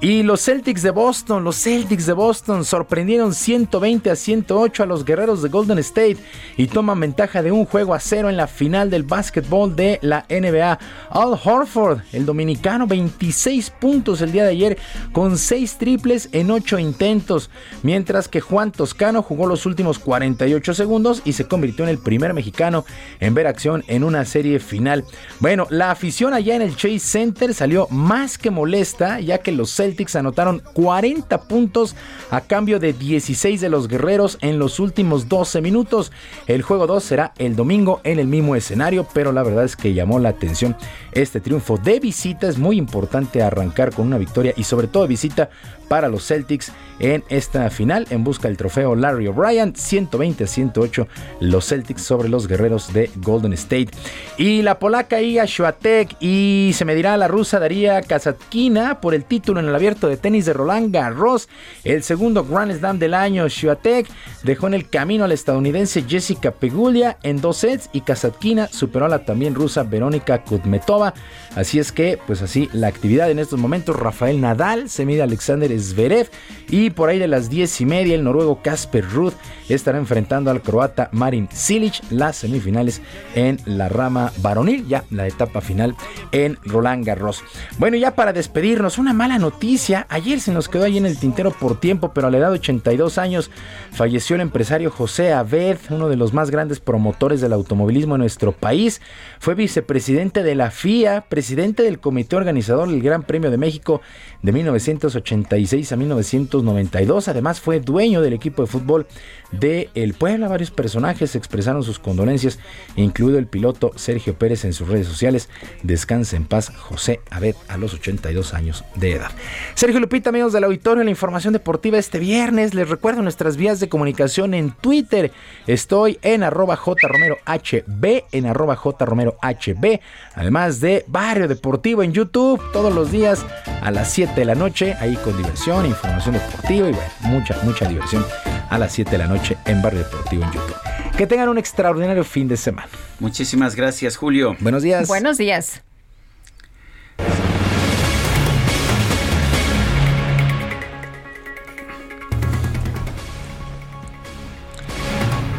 Y 0.00 0.22
los 0.22 0.44
Celtics 0.44 0.82
de 0.82 0.92
Boston, 0.92 1.42
los 1.42 1.60
Celtics 1.60 2.06
de 2.06 2.12
Boston 2.12 2.64
sorprendieron 2.64 3.34
120 3.34 4.10
a 4.10 4.14
108 4.14 4.84
a 4.84 4.86
los 4.86 5.04
guerreros 5.04 5.42
de 5.42 5.48
Golden 5.48 5.78
State 5.78 6.18
y 6.56 6.68
toman 6.68 7.00
ventaja 7.00 7.42
de 7.42 7.50
un 7.50 7.64
juego 7.64 7.94
a 7.94 7.98
cero 7.98 8.30
en 8.30 8.36
la 8.36 8.46
final 8.46 8.90
del 8.90 9.02
básquetbol 9.02 9.74
de 9.74 9.98
la 10.00 10.24
NBA. 10.30 10.78
Al 11.10 11.40
Horford, 11.42 12.02
el 12.12 12.24
dominicano, 12.26 12.86
26 12.86 13.70
puntos 13.70 14.20
el 14.20 14.30
día 14.30 14.44
de 14.44 14.50
ayer 14.50 14.78
con 15.10 15.36
6 15.36 15.78
triples 15.78 16.28
en 16.30 16.52
8 16.52 16.78
intentos, 16.78 17.50
mientras 17.82 18.28
que 18.28 18.40
Juan 18.40 18.70
Toscano 18.70 19.24
jugó 19.24 19.46
los 19.48 19.66
últimos 19.66 19.98
48 19.98 20.74
segundos 20.74 21.22
y 21.24 21.32
se 21.32 21.48
convirtió 21.48 21.84
en 21.84 21.90
el 21.90 21.98
primer 21.98 22.34
mexicano 22.34 22.84
en 23.18 23.34
ver 23.34 23.48
acción 23.48 23.82
en 23.88 24.04
una 24.04 24.24
serie 24.24 24.60
final. 24.60 25.04
Bueno, 25.40 25.66
la 25.70 25.90
afición 25.90 26.34
allá 26.34 26.54
en 26.54 26.62
el 26.62 26.76
Chase 26.76 27.00
Center 27.00 27.52
salió 27.52 27.88
más 27.90 28.38
que 28.38 28.52
molesta 28.52 29.18
ya 29.18 29.38
que 29.38 29.50
los 29.50 29.74
Celtics 29.74 29.87
Celtics 29.88 30.16
anotaron 30.16 30.62
40 30.74 31.42
puntos 31.42 31.96
a 32.30 32.42
cambio 32.42 32.78
de 32.78 32.92
16 32.92 33.58
de 33.60 33.70
los 33.70 33.88
guerreros 33.88 34.36
en 34.42 34.58
los 34.58 34.80
últimos 34.80 35.28
12 35.28 35.62
minutos. 35.62 36.12
El 36.46 36.60
juego 36.60 36.86
2 36.86 37.02
será 37.02 37.32
el 37.38 37.56
domingo 37.56 38.02
en 38.04 38.18
el 38.18 38.26
mismo 38.26 38.54
escenario, 38.54 39.06
pero 39.14 39.32
la 39.32 39.42
verdad 39.42 39.64
es 39.64 39.76
que 39.76 39.94
llamó 39.94 40.18
la 40.18 40.28
atención 40.28 40.76
este 41.22 41.40
triunfo 41.40 41.76
de 41.76 42.00
visita. 42.00 42.48
Es 42.48 42.58
muy 42.58 42.76
importante 42.76 43.42
arrancar 43.42 43.92
con 43.92 44.06
una 44.06 44.18
victoria 44.18 44.52
y 44.56 44.64
sobre 44.64 44.86
todo 44.86 45.06
visita 45.06 45.50
para 45.88 46.08
los 46.08 46.26
Celtics 46.26 46.72
en 47.00 47.24
esta 47.28 47.70
final 47.70 48.06
en 48.10 48.24
busca 48.24 48.48
del 48.48 48.56
trofeo 48.56 48.94
Larry 48.94 49.28
O'Brien. 49.28 49.74
120 49.74 50.44
a 50.44 50.46
108 50.46 51.08
los 51.40 51.66
Celtics 51.66 52.02
sobre 52.02 52.28
los 52.28 52.46
guerreros 52.48 52.92
de 52.92 53.10
Golden 53.16 53.52
State. 53.54 53.90
Y 54.36 54.62
la 54.62 54.78
polaca 54.78 55.20
Iga 55.20 55.46
Swiatek 55.46 56.16
y 56.20 56.72
se 56.74 56.84
medirá 56.84 57.16
la 57.16 57.28
rusa 57.28 57.58
Daria 57.58 58.02
Kazatkina 58.02 59.00
por 59.00 59.14
el 59.14 59.24
título 59.24 59.60
en 59.60 59.68
el 59.68 59.74
abierto 59.74 60.08
de 60.08 60.16
tenis 60.16 60.46
de 60.46 60.52
Roland 60.52 60.92
Garros. 60.92 61.48
El 61.84 62.02
segundo 62.02 62.44
Grand 62.44 62.76
Slam 62.76 62.98
del 62.98 63.14
año. 63.14 63.48
Swiatek 63.48 64.08
dejó 64.42 64.66
en 64.66 64.74
el 64.74 64.88
camino 64.88 65.24
a 65.24 65.28
la 65.28 65.34
estadounidense 65.34 66.04
Jessica 66.06 66.50
Pegulia 66.50 67.18
en 67.22 67.40
dos 67.40 67.58
sets 67.58 67.88
y 67.92 68.02
Kazatkina 68.02 68.68
superó 68.68 69.06
a 69.06 69.08
la 69.08 69.24
también 69.24 69.54
rusa 69.54 69.84
Verónica 69.84 70.42
Kudmetova. 70.42 71.07
Así 71.54 71.78
es 71.78 71.92
que, 71.92 72.18
pues 72.26 72.42
así, 72.42 72.68
la 72.72 72.88
actividad 72.88 73.30
en 73.30 73.38
estos 73.38 73.58
momentos. 73.58 73.96
Rafael 73.96 74.40
Nadal 74.40 74.88
se 74.88 75.04
mide 75.06 75.22
Alexander 75.22 75.70
Zverev 75.78 76.28
y 76.68 76.90
por 76.90 77.08
ahí 77.08 77.18
de 77.18 77.28
las 77.28 77.50
10 77.50 77.80
y 77.80 77.86
media 77.86 78.14
el 78.14 78.24
noruego 78.24 78.60
Casper 78.62 79.08
Ruth 79.08 79.34
estará 79.68 79.98
enfrentando 79.98 80.50
al 80.50 80.62
croata 80.62 81.08
Marin 81.12 81.48
Cilic 81.52 82.00
las 82.10 82.36
semifinales 82.36 83.02
en 83.34 83.58
la 83.64 83.88
rama 83.88 84.32
varonil, 84.38 84.86
ya 84.86 85.04
la 85.10 85.26
etapa 85.26 85.60
final 85.60 85.94
en 86.32 86.58
Roland 86.64 87.04
Garros. 87.04 87.42
Bueno, 87.78 87.96
ya 87.96 88.14
para 88.14 88.32
despedirnos, 88.32 88.98
una 88.98 89.12
mala 89.12 89.38
noticia. 89.38 90.06
Ayer 90.08 90.40
se 90.40 90.52
nos 90.52 90.68
quedó 90.68 90.84
ahí 90.84 90.98
en 90.98 91.06
el 91.06 91.18
tintero 91.18 91.50
por 91.50 91.80
tiempo, 91.80 92.12
pero 92.12 92.28
a 92.28 92.30
la 92.30 92.38
edad 92.38 92.48
de 92.48 92.58
82 92.58 93.18
años 93.18 93.50
falleció 93.90 94.36
el 94.36 94.42
empresario 94.42 94.90
José 94.90 95.32
Abed, 95.32 95.78
uno 95.90 96.08
de 96.08 96.16
los 96.16 96.32
más 96.32 96.50
grandes 96.50 96.80
promotores 96.80 97.40
del 97.40 97.52
automovilismo 97.52 98.14
en 98.14 98.20
nuestro 98.20 98.52
país. 98.52 99.00
Fue 99.38 99.54
vicepresidente 99.54 100.42
de 100.42 100.54
la 100.54 100.70
FIA, 100.70 100.87
presidente 101.28 101.82
del 101.82 101.98
comité 101.98 102.36
organizador 102.36 102.88
del 102.88 103.02
Gran 103.02 103.22
Premio 103.22 103.50
de 103.50 103.58
México 103.58 104.00
de 104.42 104.52
1986 104.52 105.92
a 105.92 105.96
1992. 105.96 107.28
Además 107.28 107.60
fue 107.60 107.80
dueño 107.80 108.20
del 108.20 108.32
equipo 108.32 108.62
de 108.62 108.68
fútbol 108.68 109.06
de 109.50 109.90
El 109.94 110.14
Puebla. 110.14 110.48
Varios 110.48 110.70
personajes 110.70 111.34
expresaron 111.34 111.82
sus 111.82 111.98
condolencias, 111.98 112.58
incluido 112.96 113.38
el 113.38 113.46
piloto 113.46 113.92
Sergio 113.96 114.34
Pérez 114.34 114.64
en 114.64 114.72
sus 114.72 114.88
redes 114.88 115.06
sociales. 115.06 115.48
Descanse 115.82 116.36
en 116.36 116.44
paz 116.44 116.72
José 116.76 117.20
Abed 117.30 117.56
a 117.68 117.76
los 117.76 117.94
82 117.94 118.54
años 118.54 118.84
de 118.94 119.12
edad. 119.12 119.30
Sergio 119.74 120.00
Lupita, 120.00 120.30
amigos 120.30 120.52
del 120.52 120.64
auditorio, 120.64 121.04
la 121.04 121.10
información 121.10 121.52
deportiva 121.52 121.98
este 121.98 122.18
viernes. 122.18 122.74
Les 122.74 122.88
recuerdo 122.88 123.22
nuestras 123.22 123.56
vías 123.56 123.80
de 123.80 123.88
comunicación 123.88 124.54
en 124.54 124.70
Twitter. 124.70 125.32
Estoy 125.66 126.18
en 126.22 126.42
arroba 126.42 126.76
jromerohb, 126.76 128.24
en 128.32 128.46
arroba 128.46 128.76
jromerohb, 128.76 130.00
además 130.34 130.80
de 130.80 131.04
Barrio 131.08 131.48
Deportivo 131.48 132.02
en 132.02 132.12
YouTube 132.12 132.60
todos 132.72 132.94
los 132.94 133.10
días 133.10 133.44
a 133.82 133.90
las 133.90 134.12
7 134.12 134.27
de 134.34 134.44
la 134.44 134.54
noche, 134.54 134.94
ahí 135.00 135.16
con 135.16 135.36
diversión, 135.36 135.86
información 135.86 136.34
deportiva 136.34 136.88
y 136.88 136.92
bueno, 136.92 137.10
mucha, 137.22 137.56
mucha 137.62 137.86
diversión 137.86 138.24
a 138.70 138.78
las 138.78 138.92
7 138.92 139.10
de 139.10 139.18
la 139.18 139.26
noche 139.26 139.56
en 139.66 139.82
Barrio 139.82 140.00
Deportivo 140.00 140.44
en 140.44 140.52
YouTube. 140.52 140.76
Que 141.16 141.26
tengan 141.26 141.48
un 141.48 141.58
extraordinario 141.58 142.24
fin 142.24 142.48
de 142.48 142.56
semana. 142.56 142.88
Muchísimas 143.20 143.74
gracias, 143.74 144.16
Julio. 144.16 144.56
Buenos 144.60 144.82
días. 144.82 145.08
Buenos 145.08 145.38
días. 145.38 145.82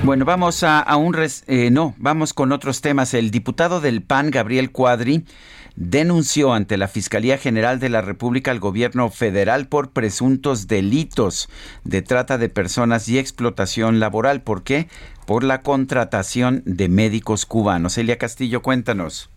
Bueno, 0.10 0.26
vamos 0.26 0.64
a, 0.64 0.96
un... 0.96 1.16
Eh, 1.46 1.70
no, 1.72 1.94
vamos 1.98 2.34
con 2.34 2.52
otros 2.52 2.82
temas. 2.82 3.14
El 3.14 3.32
diputado 3.32 3.82
del 3.82 4.02
PAN, 4.02 4.32
Gabriel 4.32 4.72
Cuadri, 4.72 5.26
denunció 5.76 6.54
ante 6.54 6.78
la 6.78 6.88
Fiscalía 6.88 7.38
General 7.38 7.80
de 7.80 7.90
la 7.90 8.02
República 8.02 8.52
al 8.52 8.60
gobierno 8.60 9.10
federal 9.10 9.68
por 9.68 9.92
presuntos 9.92 10.68
delitos 10.68 11.50
de 11.84 12.02
trata 12.02 12.38
de 12.38 12.50
personas 12.50 13.08
y 13.10 13.18
explotación 13.18 14.00
laboral. 14.00 14.42
¿Por 14.42 14.64
qué? 14.64 14.88
Por 15.26 15.44
la 15.44 15.62
contratación 15.62 16.64
de 16.66 16.90
médicos 16.90 17.46
cubanos. 17.46 17.98
Elia 17.98 18.18
Castillo, 18.18 18.62
cuéntanos. 18.62 19.30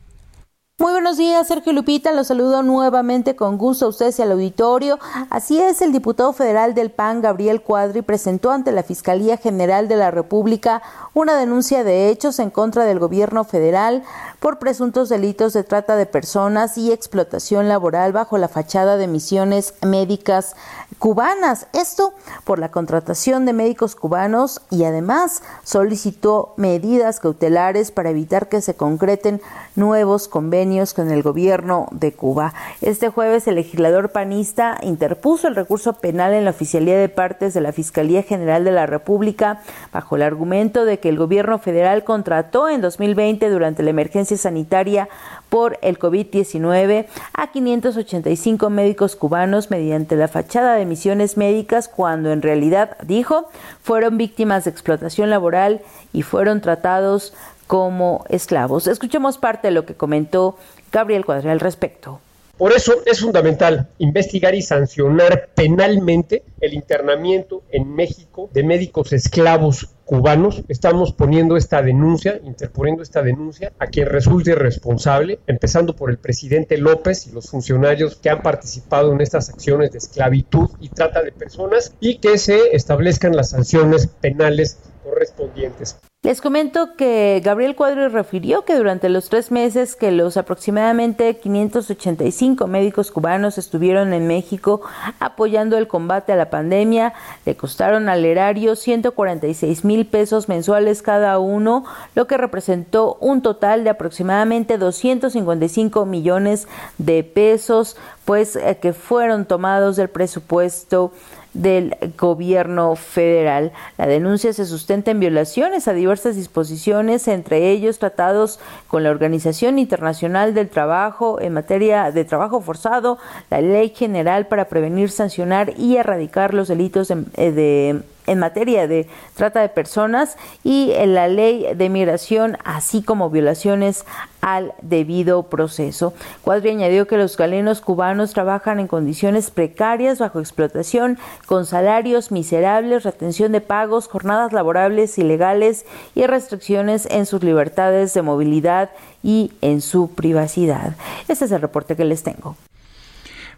Muy 0.79 0.93
buenos 0.93 1.19
días, 1.19 1.47
Sergio 1.47 1.75
Lupita. 1.75 2.13
Los 2.13 2.29
saludo 2.29 2.63
nuevamente 2.63 3.37
con 3.37 3.59
gusto 3.59 3.85
a 3.85 3.89
ustedes 3.91 4.19
y 4.19 4.23
al 4.23 4.33
auditorio. 4.33 4.99
Así 5.29 5.61
es, 5.61 5.83
el 5.83 5.93
diputado 5.93 6.33
federal 6.33 6.75
del 6.75 6.91
PAN, 6.91 7.21
Gabriel 7.21 7.61
Cuadri, 7.61 8.01
presentó 8.01 8.51
ante 8.51 8.73
la 8.73 8.83
Fiscalía 8.83 9.37
General 9.37 9.87
de 9.87 9.97
la 9.97 10.11
República 10.11 10.83
una 11.13 11.37
denuncia 11.37 11.85
de 11.85 12.09
hechos 12.09 12.39
en 12.39 12.51
contra 12.51 12.87
del 12.87 12.99
gobierno 12.99 13.45
federal 13.45 14.03
por 14.41 14.59
presuntos 14.59 15.11
delitos 15.11 15.53
de 15.53 15.63
trata 15.63 15.95
de 15.95 16.07
personas 16.07 16.77
y 16.79 16.91
explotación 16.91 17.69
laboral 17.69 18.13
bajo 18.13 18.39
la 18.39 18.49
fachada 18.49 18.97
de 18.97 19.07
misiones 19.07 19.75
médicas 19.83 20.57
cubanas. 20.99 21.67
Esto 21.75 22.15
por 22.45 22.59
la 22.59 22.71
contratación 22.71 23.45
de 23.45 23.53
médicos 23.53 23.95
cubanos 23.95 24.63
y 24.71 24.85
además 24.85 25.43
solicitó 25.65 26.55
medidas 26.57 27.21
cautelares 27.21 27.93
para 27.93 28.11
evitar 28.11 28.49
que 28.49 28.63
se 28.63 28.75
concreten 28.75 29.43
nuevos 29.77 30.29
con 30.73 31.11
el 31.11 31.23
gobierno 31.23 31.87
de 31.91 32.13
Cuba. 32.13 32.55
Este 32.81 33.11
jueves 33.11 33.47
el 33.47 33.57
legislador 33.57 34.11
panista 34.11 34.79
interpuso 34.83 35.47
el 35.47 35.55
recurso 35.55 35.93
penal 35.93 36.33
en 36.33 36.47
la 36.47 36.53
Oficialía 36.53 36.99
de 36.99 37.11
Partes 37.11 37.53
de 37.53 37.61
la 37.61 37.73
Fiscalía 37.73 38.23
General 38.23 38.65
de 38.65 38.73
la 38.73 38.87
República 38.87 39.61
bajo 39.93 40.17
el 40.17 40.23
argumento 40.23 40.87
de 40.87 40.99
que 40.99 41.11
el 41.11 41.19
gobierno 41.19 41.59
federal 41.59 42.05
contrató 42.05 42.71
en 42.71 42.81
2020 42.81 43.51
durante 43.51 43.83
la 43.83 43.91
emergencia 43.91 44.39
sanitaria 44.39 45.11
por 45.51 45.79
el 45.83 45.99
COVID-19 45.99 47.05
a 47.35 47.53
585 47.53 48.71
médicos 48.71 49.15
cubanos 49.15 49.71
mediante 49.71 50.17
la 50.17 50.29
fachada 50.29 50.77
de 50.77 50.87
misiones 50.87 51.37
médicas 51.37 51.87
cuando 51.87 52.33
en 52.33 52.41
realidad, 52.41 52.97
dijo, 53.03 53.51
fueron 53.83 54.17
víctimas 54.17 54.65
de 54.65 54.71
explotación 54.71 55.29
laboral 55.29 55.83
y 56.15 56.23
fueron 56.23 56.63
tratados 56.63 57.35
como 57.67 58.25
esclavos. 58.29 58.87
Escuchemos 58.87 59.39
parte 59.39 59.69
de 59.69 59.73
lo 59.73 59.87
que 59.87 59.95
comentó 59.95 60.57
Gabriel 60.91 61.25
Cuadri 61.25 61.49
al 61.49 61.61
respecto. 61.61 62.21
Por 62.59 62.73
eso 62.73 63.03
es 63.07 63.21
fundamental 63.21 63.89
investigar 63.99 64.55
y 64.55 64.63
sancionar 64.63 65.49
penalmente 65.55 66.45
el 66.61 66.75
internamiento 66.75 67.63
en 67.71 67.93
México 67.93 68.51
de 68.53 68.63
médicos 68.63 69.13
esclavos 69.13 69.89
cubanos. 70.05 70.63
Estamos 70.69 71.13
poniendo 71.13 71.57
esta 71.57 71.83
denuncia, 71.83 72.39
interponiendo 72.45 73.03
esta 73.03 73.23
denuncia 73.23 73.73
a 73.79 73.87
quien 73.87 74.07
resulte 74.07 74.55
responsable, 74.55 75.41
empezando 75.47 75.97
por 75.97 76.11
el 76.11 76.19
presidente 76.19 76.77
López 76.77 77.27
y 77.27 77.33
los 77.33 77.49
funcionarios 77.49 78.17
que 78.17 78.31
han 78.31 78.43
participado 78.43 79.13
en 79.13 79.23
estas 79.23 79.49
acciones 79.49 79.91
de 79.91 79.99
esclavitud 79.99 80.69
y 80.79 80.91
trata 80.91 81.23
de 81.23 81.33
personas 81.33 81.95
y 82.01 82.19
que 82.19 82.37
se 82.37 82.77
establezcan 82.77 83.35
las 83.35 83.51
sanciones 83.51 84.07
penales 84.07 84.79
correspondientes. 85.03 85.97
Les 86.25 86.41
comento 86.41 86.95
que 86.95 87.43
Gabriel 87.45 87.75
Cuadri 87.75 88.07
refirió 88.07 88.65
que 88.65 88.77
durante 88.77 89.09
los 89.09 89.29
tres 89.29 89.51
meses 89.51 89.97
que 89.97 90.13
los 90.13 90.37
aproximadamente 90.37 91.37
585 91.37 92.69
médicos 92.69 93.11
cubanos 93.11 93.59
estuvieron 93.59 94.13
en 94.13 94.29
México 94.29 94.83
apoyando 95.19 95.77
el 95.77 95.89
combate 95.89 96.33
a 96.33 96.37
la 96.37 96.49
pandemia, 96.49 97.13
le 97.45 97.57
costaron 97.57 98.09
al 98.09 98.25
erario 98.25 98.77
146 98.77 99.85
mil 99.85 100.07
pesos 100.07 100.49
mensuales 100.49 101.03
cada 101.03 101.41
uno, 101.41 101.85
lo 102.15 102.29
que 102.29 102.37
representó 102.37 103.17
un 103.19 103.43
total 103.43 103.83
de 103.83 103.91
aproximadamente 103.91 104.79
255 104.79 106.07
millones 106.07 106.69
de 106.99 107.25
pesos, 107.25 107.97
pues 108.25 108.55
eh, 108.55 108.79
que 108.81 108.93
fueron 108.93 109.45
tomados 109.45 109.97
del 109.97 110.09
presupuesto 110.09 111.11
del 111.55 111.97
gobierno 112.19 112.97
federal. 112.97 113.73
La 113.99 114.07
denuncia 114.07 114.53
se 114.53 114.65
sustenta 114.65 115.11
en 115.11 115.21
violaciones 115.21 115.89
a 115.89 115.93
diversas 115.93 116.37
disposiciones, 116.37 117.29
entre 117.29 117.71
ellos 117.71 117.99
tratados 117.99 118.59
con 118.89 119.03
la 119.03 119.11
Organización 119.11 119.79
Internacional 119.79 120.55
del 120.55 120.69
Trabajo 120.69 121.41
en 121.41 121.53
materia 121.53 122.11
de 122.11 122.25
trabajo 122.25 122.61
forzado, 122.61 123.19
la 123.51 123.61
Ley 123.61 123.91
General 123.91 124.47
para 124.47 124.67
prevenir, 124.67 125.11
sancionar 125.11 125.75
y 125.79 125.97
erradicar 125.97 126.55
los 126.55 126.69
delitos 126.69 127.09
de, 127.09 127.25
eh, 127.37 127.53
de 127.53 128.03
en 128.27 128.39
materia 128.39 128.87
de 128.87 129.09
trata 129.35 129.61
de 129.61 129.69
personas 129.69 130.37
y 130.65 130.93
en 130.93 131.15
la 131.15 131.29
ley 131.29 131.67
de 131.75 131.89
migración, 131.89 132.59
así 132.65 133.03
como 133.03 133.31
violaciones 133.31 134.05
al 134.41 134.75
debido 134.83 135.45
proceso. 135.45 136.15
Cuadri 136.43 136.71
añadió 136.71 137.07
que 137.07 137.17
los 137.17 137.37
galenos 137.37 137.81
cubanos 137.81 138.33
trabajan 138.33 138.81
en 138.81 138.89
condiciones 138.89 139.51
precarias, 139.51 140.19
bajo 140.19 140.41
explotación, 140.41 141.19
con 141.47 141.65
salarios 141.65 142.33
miserables, 142.33 143.05
retención 143.05 143.53
de 143.53 143.61
pagos, 143.61 144.09
jornadas 144.09 144.53
laborables 144.53 145.17
ilegales 145.19 145.87
y 146.15 146.27
restricciones 146.27 147.07
en 147.11 147.27
sus 147.27 147.43
libertades 147.43 148.15
de 148.15 148.23
movilidad 148.23 148.91
y 149.23 149.53
en 149.61 149.81
su 149.81 150.11
privacidad. 150.11 150.97
Este 151.29 151.45
es 151.45 151.53
el 151.53 151.61
reporte 151.61 151.97
que 151.97 152.05
les 152.05 152.23
tengo. 152.23 152.57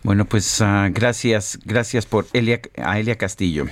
Bueno, 0.02 0.26
pues 0.26 0.60
uh, 0.60 0.90
gracias, 0.90 1.58
gracias 1.64 2.04
por 2.04 2.26
Elia, 2.34 2.60
a 2.76 2.98
Elia 2.98 3.16
Castillo. 3.16 3.64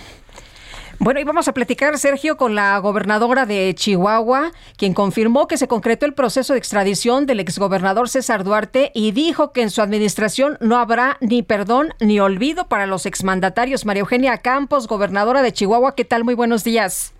Bueno, 1.05 1.19
y 1.19 1.25
vamos 1.25 1.49
a 1.49 1.53
platicar, 1.53 1.99
Sergio, 1.99 2.37
con 2.37 2.55
la 2.55 2.79
gobernadora 2.79 3.45
de 3.45 3.75
Chihuahua, 3.75 4.53
quien 4.77 4.95
confirmó 4.95 5.49
que 5.49 5.57
se 5.57 5.67
concretó 5.67 6.07
el 6.07 6.15
proceso 6.15 6.53
de 6.53 6.61
extradición 6.61 7.27
del 7.27 7.41
exgobernador 7.41 8.09
César 8.09 8.45
Duarte 8.45 8.93
y 8.95 9.11
dijo 9.11 9.51
que 9.51 9.63
en 9.63 9.71
su 9.71 9.83
administración 9.83 10.59
no 10.61 10.77
habrá 10.77 11.17
ni 11.21 11.43
perdón 11.43 11.89
ni 11.99 12.21
olvido 12.21 12.69
para 12.69 12.87
los 12.87 13.05
exmandatarios. 13.05 13.85
María 13.85 14.03
Eugenia 14.03 14.39
Campos, 14.39 14.87
gobernadora 14.87 15.43
de 15.43 15.51
Chihuahua, 15.51 15.97
¿qué 15.97 16.05
tal? 16.05 16.23
Muy 16.23 16.35
buenos 16.35 16.63
días. 16.63 17.13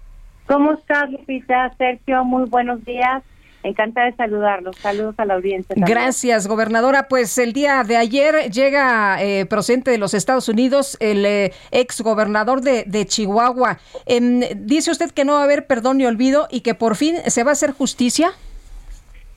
¿Cómo 0.47 0.75
estás, 0.75 1.11
Lupita? 1.11 1.75
Sergio, 1.77 2.25
muy 2.25 2.49
buenos 2.49 2.85
días. 2.85 3.25
Encantada 3.63 4.07
de 4.07 4.17
saludarlos. 4.17 4.77
Saludos 4.77 5.15
a 5.19 5.25
la 5.25 5.35
audiencia. 5.35 5.75
Gracias, 5.79 6.49
gobernadora. 6.49 7.09
Pues 7.09 7.39
el 7.39 7.53
día 7.53 7.85
de 7.85 7.97
ayer 7.97 8.51
llega 8.51 9.23
eh, 9.23 9.47
procedente 9.47 9.91
de 9.91 9.99
los 9.99 10.15
Estados 10.15 10.49
Unidos 10.49 10.97
el 11.01 11.25
eh, 11.25 11.53
ex 11.71 12.01
gobernador 12.01 12.61
de, 12.61 13.07
Chihuahua. 13.07 13.79
Em, 14.07 14.41
dice 14.57 14.91
usted 14.91 15.11
que 15.11 15.25
no 15.25 15.35
va 15.35 15.41
a 15.41 15.45
haber 15.45 15.67
perdón 15.67 15.99
ni 15.99 16.07
olvido 16.07 16.49
y 16.51 16.61
que 16.61 16.75
por 16.75 16.97
fin 16.97 17.17
se 17.27 17.45
va 17.45 17.51
a 17.51 17.53
hacer 17.53 17.73
justicia. 17.73 18.33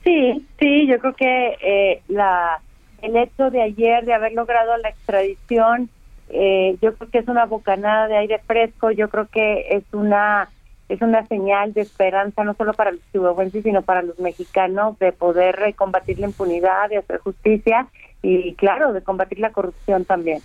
Sí, 0.02 0.46
sí, 0.58 0.86
yo 0.86 0.98
creo 0.98 1.14
que 1.14 1.56
eh, 1.62 2.02
la 2.08 2.60
el 3.02 3.16
hecho 3.16 3.50
de 3.50 3.62
ayer 3.62 4.04
de 4.04 4.14
haber 4.14 4.32
logrado 4.32 4.76
la 4.78 4.88
extradición, 4.88 5.88
eh, 6.28 6.76
yo 6.80 6.94
creo 6.94 7.10
que 7.10 7.18
es 7.18 7.28
una 7.28 7.46
bocanada 7.46 8.08
de 8.08 8.16
aire 8.16 8.40
fresco. 8.46 8.90
Yo 8.90 9.08
creo 9.08 9.26
que 9.26 9.66
es 9.70 9.84
una 9.92 10.48
es 10.88 11.02
una 11.02 11.26
señal 11.26 11.72
de 11.72 11.80
esperanza 11.80 12.44
no 12.44 12.54
solo 12.54 12.72
para 12.72 12.92
los 12.92 13.00
chihuahuenses, 13.12 13.64
sino 13.64 13.82
para 13.82 14.02
los 14.02 14.18
mexicanos 14.18 14.98
de 14.98 15.12
poder 15.12 15.62
eh, 15.66 15.74
combatir 15.74 16.18
la 16.18 16.26
impunidad, 16.26 16.88
de 16.88 16.98
hacer 16.98 17.18
justicia 17.18 17.88
y, 18.22 18.54
claro, 18.54 18.92
de 18.92 19.02
combatir 19.02 19.38
la 19.38 19.50
corrupción 19.50 20.04
también. 20.04 20.40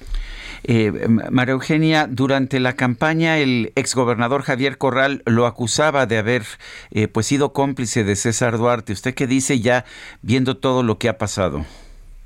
Eh, 0.64 0.92
María 1.32 1.54
Eugenia, 1.54 2.08
durante 2.08 2.60
la 2.60 2.74
campaña 2.74 3.40
el 3.40 3.72
exgobernador 3.76 4.44
Javier 4.44 4.78
Corral 4.78 5.24
lo 5.26 5.48
acusaba 5.48 6.06
de 6.06 6.20
haber 6.20 6.44
eh, 6.92 7.08
pues 7.08 7.26
sido 7.26 7.54
cómplice 7.54 8.04
de 8.04 8.16
César 8.16 8.58
Duarte. 8.58 8.94
¿Usted 8.94 9.16
qué 9.16 9.26
dice 9.26 9.60
ya 9.60 9.86
viendo 10.22 10.58
todo 10.58 10.84
lo 10.84 11.00
que 11.00 11.10
ha 11.10 11.18
pasado? 11.18 11.66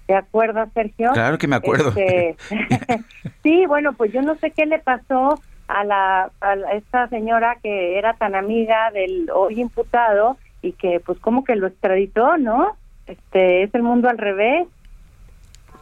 ¿Te 0.08 0.16
acuerdas, 0.16 0.70
Sergio? 0.74 1.12
Claro 1.14 1.38
que 1.38 1.48
me 1.48 1.56
acuerdo. 1.56 1.90
Este, 1.90 2.36
sí, 3.44 3.66
bueno, 3.66 3.94
pues 3.94 4.12
yo 4.12 4.22
no 4.22 4.36
sé 4.36 4.52
qué 4.52 4.66
le 4.66 4.80
pasó 4.80 5.40
a 5.68 5.84
la 5.84 6.32
a 6.42 6.54
esta 6.74 7.08
señora 7.10 7.58
que 7.62 7.98
era 7.98 8.14
tan 8.14 8.36
amiga 8.36 8.92
del 8.92 9.30
hoy 9.34 9.60
imputado 9.60 10.38
y 10.62 10.74
que 10.74 11.00
pues 11.00 11.20
como 11.20 11.44
que 11.44 11.56
lo 11.56 11.68
extraditó, 11.68 12.38
¿no? 12.38 12.76
Este 13.08 13.64
es 13.64 13.74
el 13.76 13.84
mundo 13.84 14.10
al 14.10 14.18
revés. 14.18 14.68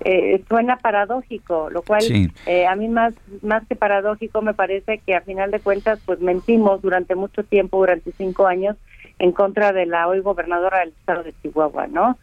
Eh, 0.05 0.43
suena 0.49 0.77
paradójico, 0.77 1.69
lo 1.69 1.81
cual 1.81 2.03
eh, 2.45 2.65
a 2.65 2.75
mí 2.75 2.89
más 2.89 3.13
más 3.41 3.65
que 3.67 3.75
paradójico 3.75 4.41
me 4.41 4.53
parece 4.53 4.97
que 4.97 5.15
a 5.15 5.21
final 5.21 5.51
de 5.51 5.61
cuentas 5.61 5.99
pues 6.05 6.19
mentimos 6.19 6.81
durante 6.81 7.15
mucho 7.15 7.43
tiempo, 7.43 7.77
durante 7.77 8.11
cinco 8.11 8.47
años, 8.47 8.75
en 9.19 9.31
contra 9.31 9.71
de 9.71 9.85
la 9.85 10.07
hoy 10.07 10.19
gobernadora 10.19 10.79
del 10.79 10.89
estado 10.89 11.23
de 11.23 11.33
Chihuahua, 11.41 11.87
¿no? 11.87 12.17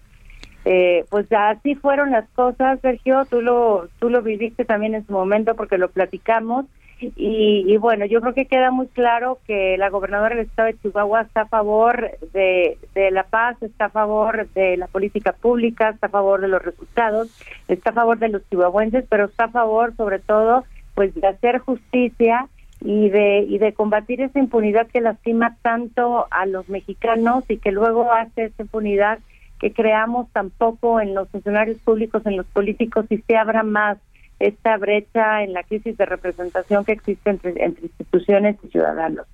Eh, 0.66 1.06
pues 1.08 1.26
así 1.32 1.74
fueron 1.74 2.10
las 2.10 2.28
cosas, 2.30 2.80
Sergio, 2.80 3.24
tú 3.24 3.40
lo 3.40 3.88
tú 3.98 4.10
lo 4.10 4.20
viviste 4.20 4.66
también 4.66 4.94
en 4.94 5.06
su 5.06 5.12
momento 5.12 5.54
porque 5.54 5.78
lo 5.78 5.90
platicamos 5.90 6.66
y, 7.00 7.76
bueno, 7.78 8.04
yo 8.04 8.20
creo 8.20 8.34
que 8.34 8.46
queda 8.46 8.70
muy 8.70 8.86
claro 8.88 9.38
que 9.46 9.78
la 9.78 9.88
gobernadora 9.88 10.34
del 10.34 10.46
estado 10.46 10.66
de 10.66 10.78
Chihuahua 10.78 11.22
está 11.22 11.42
a 11.42 11.48
favor 11.48 12.10
de, 12.32 12.76
la 13.10 13.24
paz, 13.24 13.56
está 13.62 13.86
a 13.86 13.90
favor 13.90 14.48
de 14.50 14.76
la 14.76 14.86
política 14.86 15.32
pública, 15.32 15.90
está 15.90 16.08
a 16.08 16.10
favor 16.10 16.42
de 16.42 16.48
los 16.48 16.62
resultados, 16.62 17.28
está 17.68 17.90
a 17.90 17.94
favor 17.94 18.18
de 18.18 18.28
los 18.28 18.48
chihuahuenses, 18.50 19.06
pero 19.08 19.26
está 19.26 19.44
a 19.44 19.50
favor 19.50 19.96
sobre 19.96 20.18
todo 20.18 20.64
pues 20.94 21.14
de 21.14 21.26
hacer 21.26 21.58
justicia 21.60 22.48
y 22.82 23.08
de 23.08 23.46
y 23.48 23.58
de 23.58 23.72
combatir 23.72 24.20
esa 24.20 24.38
impunidad 24.38 24.86
que 24.88 25.00
lastima 25.00 25.56
tanto 25.62 26.26
a 26.30 26.44
los 26.44 26.68
mexicanos 26.68 27.44
y 27.48 27.56
que 27.56 27.72
luego 27.72 28.12
hace 28.12 28.46
esa 28.46 28.62
impunidad 28.62 29.20
que 29.58 29.72
creamos 29.72 30.28
tampoco 30.32 31.00
en 31.00 31.14
los 31.14 31.28
funcionarios 31.28 31.78
públicos, 31.78 32.26
en 32.26 32.36
los 32.36 32.46
políticos 32.46 33.06
y 33.08 33.18
se 33.18 33.36
abra 33.36 33.62
más 33.62 33.98
esta 34.40 34.78
brecha 34.78 35.42
en 35.44 35.52
la 35.52 35.62
crisis 35.62 35.96
de 35.96 36.06
representación 36.06 36.84
que 36.84 36.92
existe 36.92 37.30
entre, 37.30 37.52
instituciones 37.82 38.56
y 38.64 38.68
ciudadanos. 38.68 39.26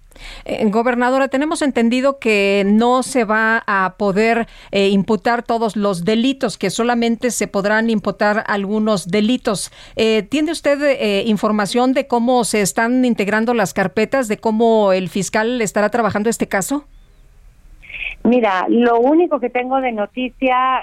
Eh, 0.45 0.65
gobernadora, 0.69 1.29
tenemos 1.29 1.63
entendido 1.63 2.19
que 2.19 2.65
no 2.67 3.03
se 3.03 3.25
va 3.25 3.63
a 3.67 3.95
poder 3.99 4.47
eh, 4.73 4.89
imputar 4.89 5.45
todos 5.45 5.77
los 5.77 6.05
delitos, 6.05 6.59
que 6.59 6.71
solamente 6.71 7.31
se 7.31 7.47
podrán 7.47 7.89
imputar 7.89 8.43
algunos 8.49 9.09
delitos. 9.09 9.71
Eh, 9.95 10.23
¿Tiene 10.23 10.51
usted 10.51 10.83
eh, 10.83 11.23
información 11.27 11.93
de 11.93 12.09
cómo 12.09 12.45
se 12.45 12.61
están 12.61 13.05
integrando 13.05 13.55
las 13.55 13.73
carpetas, 13.75 14.27
de 14.27 14.39
cómo 14.39 14.93
el 14.93 15.09
fiscal 15.09 15.63
estará 15.63 15.91
trabajando 15.91 16.31
este 16.31 16.49
caso? 16.49 16.85
Mira, 18.25 18.67
lo 18.69 18.99
único 18.99 19.39
que 19.39 19.51
tengo 19.51 19.81
de 19.81 19.93
noticia, 19.93 20.83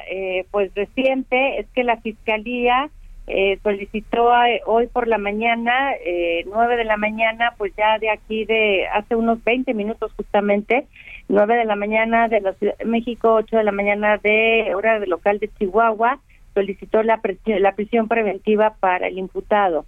pues 0.52 0.74
reciente, 0.76 1.60
es 1.60 1.68
que 1.76 1.84
la 1.84 1.98
fiscalía 1.98 2.90
eh, 3.28 3.58
solicitó 3.64 4.36
eh, 4.46 4.62
hoy 4.66 4.88
por 4.88 5.08
la 5.08 5.18
mañana, 5.18 5.94
eh, 6.06 6.44
nueve 6.46 6.76
de 6.76 6.84
la 6.84 6.98
mañana, 6.98 7.54
pues 7.58 7.74
ya 7.78 7.98
de 7.98 8.10
aquí 8.10 8.44
de 8.46 8.86
hace 8.88 9.16
unos 9.16 9.42
20 9.44 9.74
minutos 9.74 10.12
justamente, 10.18 10.88
nueve 11.30 11.56
de 11.56 11.66
la 11.66 11.76
mañana 11.76 12.28
de 12.28 12.42
la 12.42 12.54
Ciudad 12.54 12.78
de 12.78 12.86
México, 12.86 13.34
ocho 13.34 13.58
de 13.58 13.64
la 13.64 13.72
mañana 13.72 14.18
de 14.18 14.74
hora 14.76 15.00
de 15.00 15.08
local 15.08 15.40
de 15.40 15.50
Chihuahua, 15.58 16.20
solicitó 16.54 17.02
la, 17.02 17.22
la 17.46 17.72
prisión 17.76 18.08
preventiva 18.08 18.76
para 18.80 19.08
el 19.08 19.18
imputado. 19.18 19.86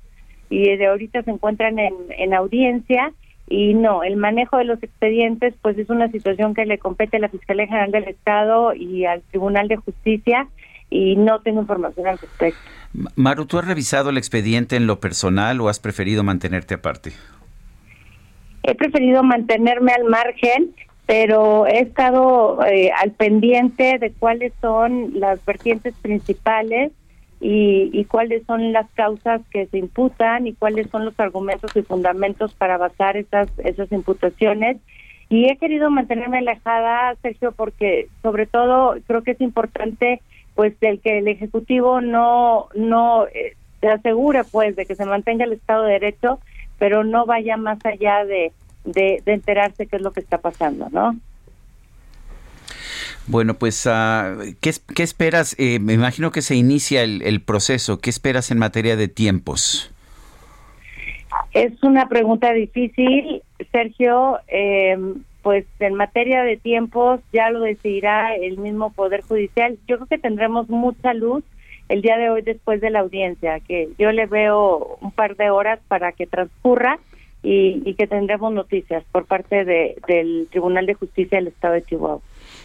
Y 0.50 0.78
de 0.78 0.88
ahorita 0.88 1.24
se 1.24 1.32
encuentran 1.32 1.78
en, 1.80 1.94
en 2.18 2.34
audiencia 2.34 3.12
y 3.48 3.74
no, 3.74 4.04
el 4.04 4.16
manejo 4.16 4.58
de 4.58 4.64
los 4.64 4.82
expedientes 4.82 5.54
pues 5.62 5.78
es 5.78 5.90
una 5.90 6.10
situación 6.10 6.54
que 6.54 6.66
le 6.66 6.80
compete 6.80 7.18
a 7.18 7.20
la 7.20 7.30
Fiscalía 7.30 7.68
General 7.68 7.92
del 7.92 8.06
Estado 8.06 8.74
y 8.74 9.06
al 9.06 9.22
Tribunal 9.24 9.68
de 9.68 9.76
Justicia 9.76 10.48
y 10.90 11.16
no 11.16 11.42
tengo 11.42 11.62
información 11.62 12.08
al 12.08 12.18
respecto. 12.18 12.60
Maru, 13.16 13.46
¿tú 13.46 13.58
has 13.60 13.68
revisado 13.68 14.10
el 14.10 14.18
expediente 14.18 14.76
en 14.76 14.88
lo 14.88 15.00
personal 15.00 15.60
o 15.62 15.70
has 15.70 15.80
preferido 15.80 16.24
mantenerte 16.24 16.76
aparte? 16.76 17.12
He 18.64 18.74
preferido 18.76 19.22
mantenerme 19.22 19.92
al 19.92 20.06
margen, 20.06 20.74
pero 21.06 21.68
he 21.68 21.80
estado 21.80 22.66
eh, 22.66 22.92
al 22.98 23.12
pendiente 23.12 24.00
de 24.00 24.12
cuáles 24.12 24.54
son 24.62 25.20
las 25.20 25.44
vertientes 25.46 25.94
principales 26.02 26.92
y, 27.42 28.06
cuáles 28.06 28.44
son 28.48 28.72
las 28.72 28.90
causas 28.92 29.42
que 29.52 29.68
se 29.68 29.78
imputan 29.78 30.48
y 30.48 30.54
cuáles 30.54 30.90
son 30.90 31.06
los 31.06 31.20
argumentos 31.20 31.76
y 31.76 31.84
fundamentos 31.84 32.54
para 32.56 32.78
basar 32.78 33.18
esas, 33.18 33.50
esas 33.60 33.92
imputaciones. 33.92 34.78
Y 35.30 35.50
he 35.50 35.58
querido 35.58 35.92
mantenerme 35.92 36.40
alejada, 36.40 37.16
Sergio, 37.22 37.52
porque 37.52 38.08
sobre 38.24 38.48
todo 38.48 38.96
creo 39.06 39.22
que 39.22 39.32
es 39.32 39.42
importante 39.42 40.22
pues 40.56 40.74
el 40.82 41.00
que 41.02 41.20
el 41.20 41.28
ejecutivo 41.28 42.02
no 42.02 42.68
no 42.74 43.28
eh, 43.28 43.56
se 43.82 43.90
asegure 43.90 44.44
pues 44.46 44.76
de 44.76 44.86
que 44.86 44.96
se 44.96 45.06
mantenga 45.06 45.46
el 45.46 45.54
Estado 45.54 45.84
de 45.84 45.94
Derecho, 45.94 46.40
pero 46.80 47.04
no 47.04 47.26
vaya 47.26 47.58
más 47.58 47.78
allá 47.86 48.26
de, 48.26 48.52
de, 48.84 49.22
de 49.26 49.34
enterarse 49.34 49.86
qué 49.88 49.98
es 49.98 50.02
lo 50.02 50.12
que 50.12 50.22
está 50.22 50.40
pasando, 50.40 50.90
¿no? 50.90 51.16
Bueno, 53.28 53.56
pues, 53.56 53.86
uh, 53.86 54.56
¿qué, 54.62 54.72
¿qué, 54.94 55.04
esperas? 55.04 55.56
Eh, 55.58 55.80
me 55.80 55.94
imagino 55.94 56.32
que 56.32 56.42
se 56.44 56.56
inicia 56.56 57.04
el, 57.04 57.24
el, 57.24 57.42
proceso. 57.42 58.00
¿Qué 58.00 58.12
esperas 58.12 58.52
en 58.52 58.60
materia 58.60 58.96
de 58.96 59.08
tiempos? 59.08 59.92
Es 61.52 61.82
una 61.82 62.08
pregunta 62.08 62.54
difícil, 62.54 63.42
Sergio. 63.72 64.40
Eh, 64.48 64.98
pues 65.46 65.68
en 65.78 65.94
materia 65.94 66.42
de 66.42 66.58
tiempos 66.58 67.20
ya 67.32 67.52
lo 67.52 67.60
decidirá 67.60 68.34
el 68.34 68.58
mismo 68.58 68.92
Poder 68.92 69.22
Judicial. 69.22 69.78
Yo 69.88 69.98
creo 69.98 70.08
que 70.08 70.18
tendremos 70.18 70.70
mucha 70.70 71.14
luz 71.14 71.44
el 71.88 72.02
día 72.02 72.18
de 72.18 72.32
hoy 72.32 72.42
después 72.42 72.82
de 72.82 72.90
la 72.90 73.02
audiencia, 73.02 73.60
que 73.60 73.90
yo 74.00 74.12
le 74.12 74.26
veo 74.26 74.98
un 75.02 75.12
par 75.12 75.36
de 75.36 75.52
horas 75.52 75.80
para 75.88 76.14
que 76.14 76.26
transcurra 76.26 76.98
y, 77.44 77.80
y 77.86 77.94
que 77.94 78.08
tendremos 78.08 78.54
noticias 78.54 79.04
por 79.12 79.26
parte 79.26 79.66
de, 79.66 79.96
del 80.08 80.48
Tribunal 80.50 80.88
de 80.88 80.96
Justicia 80.96 81.38
del 81.38 81.50
Estado 81.50 81.76
de 81.76 81.84
Chihuahua. 81.84 82.22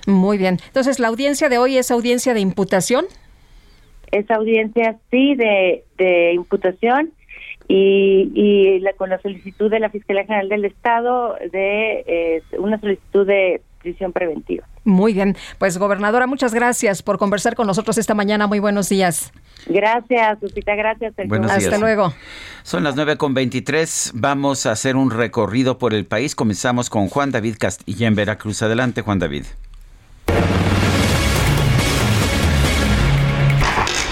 Muy 0.06 0.38
bien. 0.38 0.56
Entonces, 0.66 0.98
¿la 0.98 1.08
audiencia 1.08 1.50
de 1.50 1.58
hoy 1.58 1.76
es 1.76 1.90
audiencia 1.90 2.32
de 2.32 2.40
imputación? 2.40 3.04
Es 4.10 4.30
audiencia, 4.30 4.96
sí, 5.10 5.34
de, 5.34 5.84
de 5.98 6.32
imputación 6.32 7.12
y, 7.72 8.32
y 8.34 8.80
la, 8.80 8.94
con 8.94 9.10
la 9.10 9.22
solicitud 9.22 9.70
de 9.70 9.78
la 9.78 9.90
Fiscalía 9.90 10.24
General 10.24 10.48
del 10.48 10.64
Estado 10.64 11.36
de 11.52 12.04
eh, 12.04 12.42
una 12.58 12.80
solicitud 12.80 13.24
de 13.24 13.62
prisión 13.80 14.12
preventiva. 14.12 14.66
Muy 14.82 15.14
bien. 15.14 15.36
Pues, 15.58 15.78
gobernadora, 15.78 16.26
muchas 16.26 16.52
gracias 16.52 17.00
por 17.04 17.16
conversar 17.16 17.54
con 17.54 17.68
nosotros 17.68 17.96
esta 17.96 18.12
mañana. 18.12 18.48
Muy 18.48 18.58
buenos 18.58 18.88
días. 18.88 19.32
Gracias, 19.66 20.40
Susita, 20.40 20.74
gracias. 20.74 21.14
Buenos 21.28 21.52
Hasta 21.52 21.78
luego. 21.78 22.12
Son 22.64 22.82
las 22.82 22.96
9.23. 22.96 24.12
Vamos 24.14 24.66
a 24.66 24.72
hacer 24.72 24.96
un 24.96 25.12
recorrido 25.12 25.78
por 25.78 25.94
el 25.94 26.06
país. 26.06 26.34
Comenzamos 26.34 26.90
con 26.90 27.08
Juan 27.08 27.30
David 27.30 27.54
Castilla 27.56 28.08
en 28.08 28.16
Veracruz. 28.16 28.62
Adelante, 28.62 29.02
Juan 29.02 29.20
David. 29.20 29.44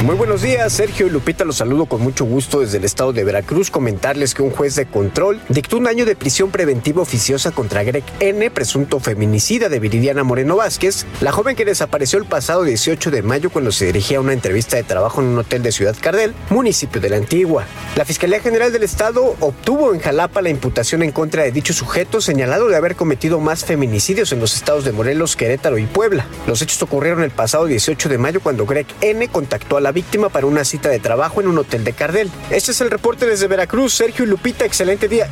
Muy 0.05 0.15
buenos 0.15 0.43
días, 0.43 0.73
Sergio 0.73 1.09
y 1.09 1.11
Lupita, 1.11 1.45
los 1.45 1.57
saludo 1.57 1.87
con 1.87 2.01
mucho 2.01 2.25
gusto 2.25 2.61
desde 2.61 2.79
el 2.79 2.85
estado 2.85 3.13
de 3.13 3.25
Veracruz. 3.25 3.69
Comentarles 3.69 4.33
que 4.33 4.43
un 4.43 4.53
juez 4.53 4.77
de 4.77 4.87
control 4.87 5.41
dictó 5.49 5.77
un 5.77 5.89
año 5.89 6.07
de 6.07 6.15
prisión 6.15 6.53
preventiva 6.53 7.03
oficiosa 7.03 7.51
contra 7.51 7.83
Greg 7.83 8.05
N., 8.21 8.49
presunto 8.53 9.01
feminicida 9.01 9.69
de 9.69 9.81
Viridiana 9.81 10.23
Moreno 10.23 10.55
Vázquez, 10.55 11.05
la 11.21 11.33
joven 11.33 11.57
que 11.57 11.65
desapareció 11.65 12.21
el 12.21 12.27
pasado 12.27 12.63
18 12.63 13.11
de 13.11 13.23
mayo 13.23 13.51
cuando 13.51 13.73
se 13.73 13.87
dirigía 13.87 14.19
a 14.19 14.21
una 14.21 14.35
entrevista 14.35 14.77
de 14.77 14.85
trabajo 14.85 15.21
en 15.21 15.27
un 15.27 15.39
hotel 15.39 15.65
de 15.65 15.73
Ciudad 15.73 15.97
Cardel, 16.01 16.33
municipio 16.49 17.01
de 17.01 17.11
la 17.11 17.17
Antigua. 17.17 17.65
La 17.97 18.05
Fiscalía 18.05 18.39
General 18.39 18.73
del 18.73 18.85
Estado 18.85 19.35
obtuvo 19.41 19.93
en 19.93 19.99
Jalapa 19.99 20.43
la 20.43 20.51
imputación 20.51 21.03
en 21.03 21.11
contra 21.11 21.43
de 21.43 21.51
dicho 21.51 21.73
sujeto, 21.73 22.21
señalado 22.21 22.69
de 22.69 22.77
haber 22.77 22.95
cometido 22.95 23.41
más 23.41 23.65
feminicidios 23.65 24.31
en 24.31 24.39
los 24.39 24.55
estados 24.55 24.85
de 24.85 24.93
Morelos, 24.93 25.35
Querétaro 25.35 25.77
y 25.77 25.87
Puebla. 25.87 26.29
Los 26.47 26.63
hechos 26.63 26.81
ocurrieron 26.83 27.25
el 27.25 27.33
pasado 27.33 27.67
18 27.67 28.09
de 28.09 28.19
mayo 28.19 28.39
cuando 28.41 28.65
Greg 28.65 28.87
N. 29.01 29.27
contactó 29.27 29.77
a 29.77 29.81
la 29.81 29.88
víctima 29.93 30.29
para 30.29 30.47
una 30.47 30.65
cita 30.65 30.89
de 30.89 30.99
trabajo 30.99 31.41
en 31.41 31.49
un 31.49 31.59
hotel 31.59 31.85
de 31.85 31.93
Cardel. 31.93 32.31
Este 32.51 32.73
es 32.73 32.81
el 32.81 32.91
reporte 32.91 33.27
desde 33.27 33.47
Veracruz. 33.47 33.95
Sergio 33.95 34.25
y 34.25 34.29
Lupita, 34.29 34.65
excelente 34.65 35.09
día. 35.09 35.29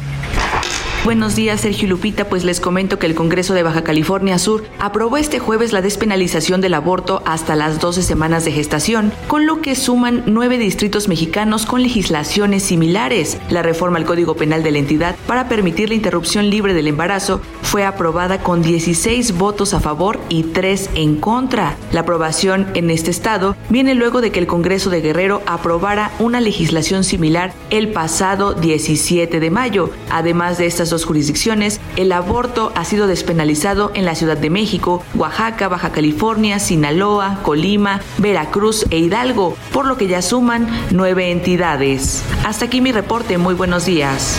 Buenos 1.07 1.37
días, 1.37 1.61
Sergio 1.61 1.87
Lupita. 1.87 2.29
Pues 2.29 2.43
les 2.43 2.59
comento 2.59 2.99
que 2.99 3.07
el 3.07 3.15
Congreso 3.15 3.55
de 3.55 3.63
Baja 3.63 3.85
California 3.85 4.41
Sur 4.41 4.65
aprobó 4.81 5.19
este 5.19 5.39
jueves 5.39 5.73
la 5.73 5.81
despenalización 5.81 6.61
del 6.61 6.75
aborto 6.75 7.23
hasta 7.25 7.55
las 7.55 7.79
12 7.79 8.03
semanas 8.03 8.45
de 8.45 8.51
gestación, 8.51 9.13
con 9.29 9.47
lo 9.47 9.61
que 9.61 9.77
suman 9.77 10.25
nueve 10.27 10.59
distritos 10.59 11.07
mexicanos 11.07 11.65
con 11.65 11.81
legislaciones 11.81 12.65
similares. 12.65 13.39
La 13.51 13.63
reforma 13.63 13.99
al 13.99 14.05
Código 14.05 14.35
Penal 14.35 14.65
de 14.65 14.73
la 14.73 14.79
entidad 14.79 15.15
para 15.29 15.49
permitir 15.49 15.91
la 15.91 15.95
interrupción 15.95 16.51
libre 16.51 16.75
del 16.75 16.89
embarazo 16.89 17.41
fue 17.63 17.85
aprobada 17.85 18.43
con 18.43 18.63
16 18.63 19.39
votos 19.39 19.75
a 19.75 19.81
favor 19.81 20.19
y 20.29 20.43
3 20.43 20.91
en 20.97 21.21
contra. 21.21 21.77
La 21.93 22.01
aprobación 22.01 22.67
en 22.75 22.91
este 22.91 23.13
estado 23.13 23.55
viene 23.69 23.95
luego 23.95 24.21
de 24.21 24.33
que 24.33 24.41
el 24.41 24.46
Congreso 24.47 24.91
de 24.91 25.01
Guerrero 25.01 25.43
aprobara 25.47 26.13
una 26.19 26.41
legislación 26.41 27.05
similar 27.05 27.53
el 27.71 27.89
pasado 27.89 28.55
17 28.55 29.41
de 29.41 29.51
mayo. 29.51 29.91
Además 30.11 30.59
de 30.59 30.67
estas 30.67 30.91
dos 30.91 31.05
jurisdicciones, 31.05 31.81
el 31.97 32.13
aborto 32.13 32.73
ha 32.75 32.85
sido 32.85 33.07
despenalizado 33.07 33.91
en 33.95 34.05
la 34.05 34.15
Ciudad 34.15 34.37
de 34.37 34.51
México, 34.51 35.03
Oaxaca, 35.15 35.69
Baja 35.69 35.93
California, 35.93 36.59
Sinaloa, 36.59 37.41
Colima, 37.43 38.01
Veracruz 38.19 38.87
e 38.91 38.99
Hidalgo, 38.99 39.57
por 39.73 39.87
lo 39.87 39.97
que 39.97 40.09
ya 40.09 40.23
suman 40.23 40.69
nueve 40.91 41.31
entidades. 41.31 42.23
Hasta 42.45 42.67
aquí 42.67 42.81
mi 42.81 42.93
reporte, 42.93 43.39
muy 43.39 43.55
buenos 43.55 43.87
días. 43.87 44.39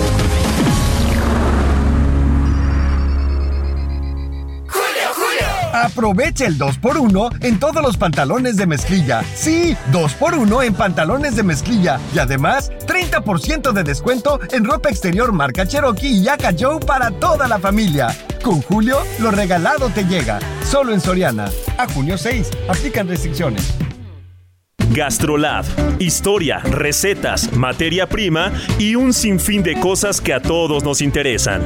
Aprovecha 6.01 6.47
el 6.47 6.57
2x1 6.57 7.45
en 7.45 7.59
todos 7.59 7.83
los 7.83 7.95
pantalones 7.95 8.57
de 8.57 8.65
mezclilla. 8.65 9.23
Sí, 9.35 9.77
2x1 9.91 10.65
en 10.65 10.73
pantalones 10.73 11.35
de 11.35 11.43
mezclilla. 11.43 11.99
Y 12.15 12.17
además, 12.17 12.71
30% 12.87 13.71
de 13.71 13.83
descuento 13.83 14.39
en 14.51 14.65
ropa 14.65 14.89
exterior 14.89 15.31
marca 15.31 15.67
Cherokee 15.67 16.07
y 16.07 16.23
Yaka 16.23 16.55
Joe 16.59 16.79
para 16.79 17.11
toda 17.11 17.47
la 17.47 17.59
familia. 17.59 18.07
Con 18.43 18.63
Julio, 18.63 18.97
lo 19.19 19.29
regalado 19.29 19.89
te 19.89 20.03
llega. 20.03 20.39
Solo 20.63 20.91
en 20.91 21.01
Soriana. 21.01 21.51
A 21.77 21.87
junio 21.87 22.17
6. 22.17 22.49
Aplican 22.67 23.07
restricciones. 23.07 23.71
Gastrolab. 24.95 25.65
Historia, 25.99 26.61
recetas, 26.61 27.53
materia 27.53 28.09
prima 28.09 28.51
y 28.79 28.95
un 28.95 29.13
sinfín 29.13 29.61
de 29.61 29.79
cosas 29.79 30.19
que 30.19 30.33
a 30.33 30.41
todos 30.41 30.83
nos 30.83 30.99
interesan. 30.99 31.61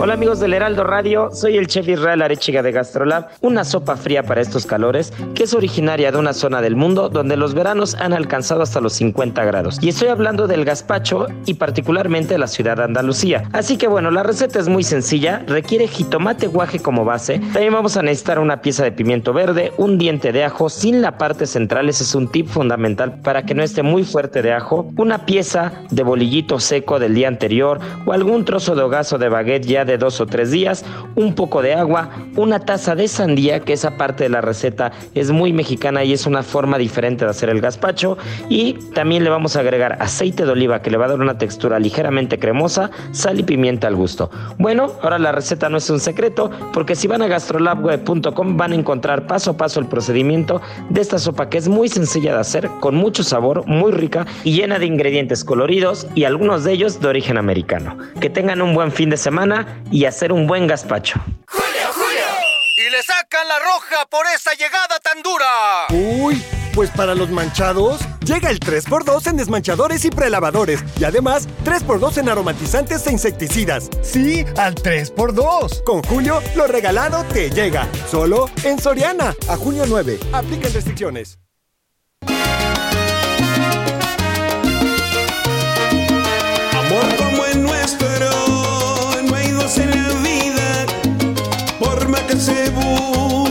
Hola 0.00 0.14
amigos 0.14 0.38
del 0.38 0.54
Heraldo 0.54 0.84
Radio, 0.84 1.30
soy 1.32 1.56
el 1.56 1.66
chef 1.66 1.88
Israel 1.88 2.22
Arechiga 2.22 2.62
de 2.62 2.70
Gastrolab, 2.70 3.30
una 3.40 3.64
sopa 3.64 3.96
fría 3.96 4.22
para 4.22 4.40
estos 4.40 4.64
calores 4.64 5.12
que 5.34 5.42
es 5.42 5.54
originaria 5.54 6.12
de 6.12 6.18
una 6.18 6.34
zona 6.34 6.62
del 6.62 6.76
mundo 6.76 7.08
donde 7.08 7.36
los 7.36 7.52
veranos 7.52 7.96
han 7.96 8.12
alcanzado 8.12 8.62
hasta 8.62 8.80
los 8.80 8.92
50 8.92 9.44
grados. 9.44 9.78
Y 9.82 9.88
estoy 9.88 10.06
hablando 10.06 10.46
del 10.46 10.64
gazpacho 10.64 11.26
y 11.46 11.54
particularmente 11.54 12.34
de 12.34 12.38
la 12.38 12.46
ciudad 12.46 12.76
de 12.76 12.84
Andalucía. 12.84 13.42
Así 13.52 13.76
que 13.76 13.88
bueno, 13.88 14.12
la 14.12 14.22
receta 14.22 14.60
es 14.60 14.68
muy 14.68 14.84
sencilla, 14.84 15.42
requiere 15.48 15.88
jitomate 15.88 16.46
guaje 16.46 16.78
como 16.78 17.04
base, 17.04 17.40
también 17.52 17.72
vamos 17.72 17.96
a 17.96 18.02
necesitar 18.02 18.38
una 18.38 18.62
pieza 18.62 18.84
de 18.84 18.92
pimiento 18.92 19.32
verde, 19.32 19.72
un 19.78 19.98
diente 19.98 20.30
de 20.30 20.44
ajo. 20.44 20.68
Sin 20.68 21.02
la 21.02 21.18
parte 21.18 21.44
central, 21.44 21.88
ese 21.88 22.04
es 22.04 22.14
un 22.14 22.28
tip 22.28 22.46
fundamental 22.46 23.20
para 23.22 23.42
que 23.42 23.54
no 23.54 23.64
esté 23.64 23.82
muy 23.82 24.04
fuerte 24.04 24.42
de 24.42 24.52
ajo, 24.52 24.92
una 24.96 25.26
pieza 25.26 25.72
de 25.90 26.04
bolillito 26.04 26.60
seco 26.60 27.00
del 27.00 27.16
día 27.16 27.26
anterior 27.26 27.80
o 28.06 28.12
algún 28.12 28.44
trozo 28.44 28.76
de 28.76 28.82
hogazo 28.82 29.18
de 29.18 29.28
baguette 29.28 29.66
ya 29.66 29.87
de 29.88 29.98
dos 29.98 30.20
o 30.20 30.26
tres 30.26 30.52
días, 30.52 30.84
un 31.16 31.34
poco 31.34 31.62
de 31.62 31.74
agua, 31.74 32.10
una 32.36 32.60
taza 32.60 32.94
de 32.94 33.08
sandía, 33.08 33.60
que 33.60 33.72
esa 33.72 33.96
parte 33.96 34.24
de 34.24 34.30
la 34.30 34.40
receta 34.40 34.92
es 35.14 35.32
muy 35.32 35.52
mexicana 35.52 36.04
y 36.04 36.12
es 36.12 36.26
una 36.26 36.44
forma 36.44 36.78
diferente 36.78 37.24
de 37.24 37.30
hacer 37.32 37.48
el 37.48 37.60
gazpacho. 37.60 38.16
Y 38.48 38.74
también 38.94 39.24
le 39.24 39.30
vamos 39.30 39.56
a 39.56 39.60
agregar 39.60 39.96
aceite 40.00 40.44
de 40.44 40.52
oliva 40.52 40.82
que 40.82 40.90
le 40.90 40.98
va 40.98 41.06
a 41.06 41.08
dar 41.08 41.20
una 41.20 41.38
textura 41.38 41.78
ligeramente 41.78 42.38
cremosa, 42.38 42.90
sal 43.10 43.40
y 43.40 43.42
pimienta 43.42 43.88
al 43.88 43.96
gusto. 43.96 44.30
Bueno, 44.58 44.92
ahora 45.02 45.18
la 45.18 45.32
receta 45.32 45.68
no 45.68 45.78
es 45.78 45.90
un 45.90 46.00
secreto, 46.00 46.50
porque 46.72 46.94
si 46.94 47.08
van 47.08 47.22
a 47.22 47.26
gastrolabweb.com 47.26 48.56
van 48.56 48.72
a 48.72 48.74
encontrar 48.74 49.26
paso 49.26 49.52
a 49.52 49.56
paso 49.56 49.80
el 49.80 49.86
procedimiento 49.86 50.60
de 50.90 51.00
esta 51.00 51.18
sopa 51.18 51.48
que 51.48 51.58
es 51.58 51.68
muy 51.68 51.88
sencilla 51.88 52.34
de 52.34 52.40
hacer, 52.40 52.68
con 52.80 52.94
mucho 52.94 53.22
sabor, 53.22 53.66
muy 53.66 53.92
rica 53.92 54.26
y 54.44 54.52
llena 54.52 54.78
de 54.78 54.86
ingredientes 54.86 55.44
coloridos 55.44 56.06
y 56.14 56.24
algunos 56.24 56.64
de 56.64 56.72
ellos 56.72 57.00
de 57.00 57.08
origen 57.08 57.38
americano. 57.38 57.96
Que 58.20 58.30
tengan 58.30 58.60
un 58.60 58.74
buen 58.74 58.92
fin 58.92 59.10
de 59.10 59.16
semana 59.16 59.77
y 59.90 60.04
hacer 60.04 60.32
un 60.32 60.46
buen 60.46 60.66
gazpacho. 60.66 61.20
Y 62.76 62.90
le 62.90 63.02
sacan 63.02 63.48
la 63.48 63.58
roja 63.58 64.06
por 64.08 64.24
esa 64.34 64.52
llegada 64.54 64.98
tan 65.02 65.22
dura. 65.22 65.46
Uy, 65.90 66.42
pues 66.74 66.90
para 66.90 67.14
los 67.14 67.28
manchados, 67.30 68.00
llega 68.24 68.50
el 68.50 68.60
3x2 68.60 69.26
en 69.26 69.36
desmanchadores 69.36 70.04
y 70.04 70.10
prelavadores. 70.10 70.84
Y 70.98 71.04
además, 71.04 71.48
3x2 71.64 72.18
en 72.18 72.28
aromatizantes 72.28 73.06
e 73.08 73.12
insecticidas. 73.12 73.90
Sí, 74.02 74.44
al 74.56 74.76
3x2. 74.76 75.82
Con 75.82 76.02
Julio, 76.04 76.40
lo 76.54 76.68
regalado 76.68 77.24
te 77.24 77.50
llega. 77.50 77.88
Solo 78.08 78.48
en 78.62 78.78
Soriana. 78.78 79.34
A 79.48 79.56
junio 79.56 79.84
9. 79.88 80.20
Aplican 80.32 80.72
restricciones. 80.72 81.38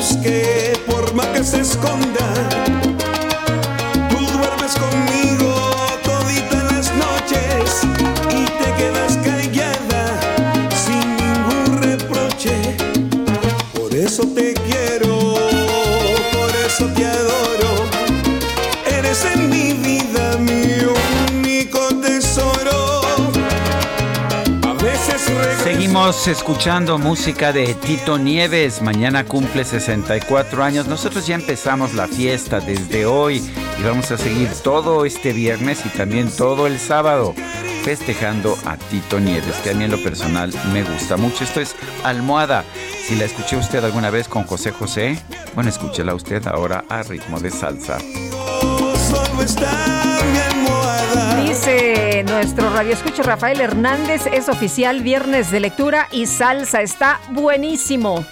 Busque, 0.08 0.74
por 0.86 1.14
más 1.14 1.28
que 1.28 1.44
se 1.44 1.62
esconda. 1.62 2.77
Escuchando 26.06 27.00
música 27.00 27.52
de 27.52 27.74
Tito 27.74 28.20
Nieves. 28.20 28.82
Mañana 28.82 29.26
cumple 29.26 29.66
64 29.66 30.64
años. 30.64 30.88
Nosotros 30.88 31.26
ya 31.26 31.36
empezamos 31.36 31.96
la 31.96 32.08
fiesta 32.08 32.60
desde 32.60 33.06
hoy 33.06 33.44
y 33.80 33.84
vamos 33.84 34.12
a 34.12 34.18
seguir 34.18 34.48
todo 34.64 35.06
este 35.06 35.34
viernes 35.34 35.86
y 35.86 35.90
también 35.90 36.30
todo 36.30 36.68
el 36.68 36.80
sábado 36.80 37.34
festejando 37.84 38.56
a 38.66 38.78
Tito 38.78 39.20
Nieves, 39.20 39.56
que 39.64 39.72
a 39.72 39.74
mí 39.74 39.86
en 39.86 39.92
lo 39.92 40.02
personal 40.02 40.54
me 40.72 40.84
gusta 40.84 41.18
mucho. 41.18 41.44
Esto 41.44 41.62
es 41.62 41.76
Almohada. 42.04 42.64
Si 43.08 43.16
la 43.16 43.26
escuché 43.26 43.58
usted 43.58 43.84
alguna 43.84 44.12
vez 44.12 44.28
con 44.28 44.44
José 44.44 44.72
José, 44.72 45.20
bueno, 45.56 45.70
escúchela 45.70 46.14
usted 46.14 46.46
ahora 46.48 46.86
a 46.90 47.02
ritmo 47.04 47.40
de 47.40 47.50
salsa. 47.50 47.98
Dice 51.68 52.24
nuestro 52.24 52.70
radio 52.70 52.94
escucha 52.94 53.24
Rafael 53.24 53.60
Hernández, 53.60 54.26
es 54.28 54.48
oficial 54.48 55.02
viernes 55.02 55.52
de 55.52 55.60
lectura 55.60 56.08
y 56.14 56.26
salsa, 56.26 56.82
está 56.82 57.20
buenísimo. 57.32 58.24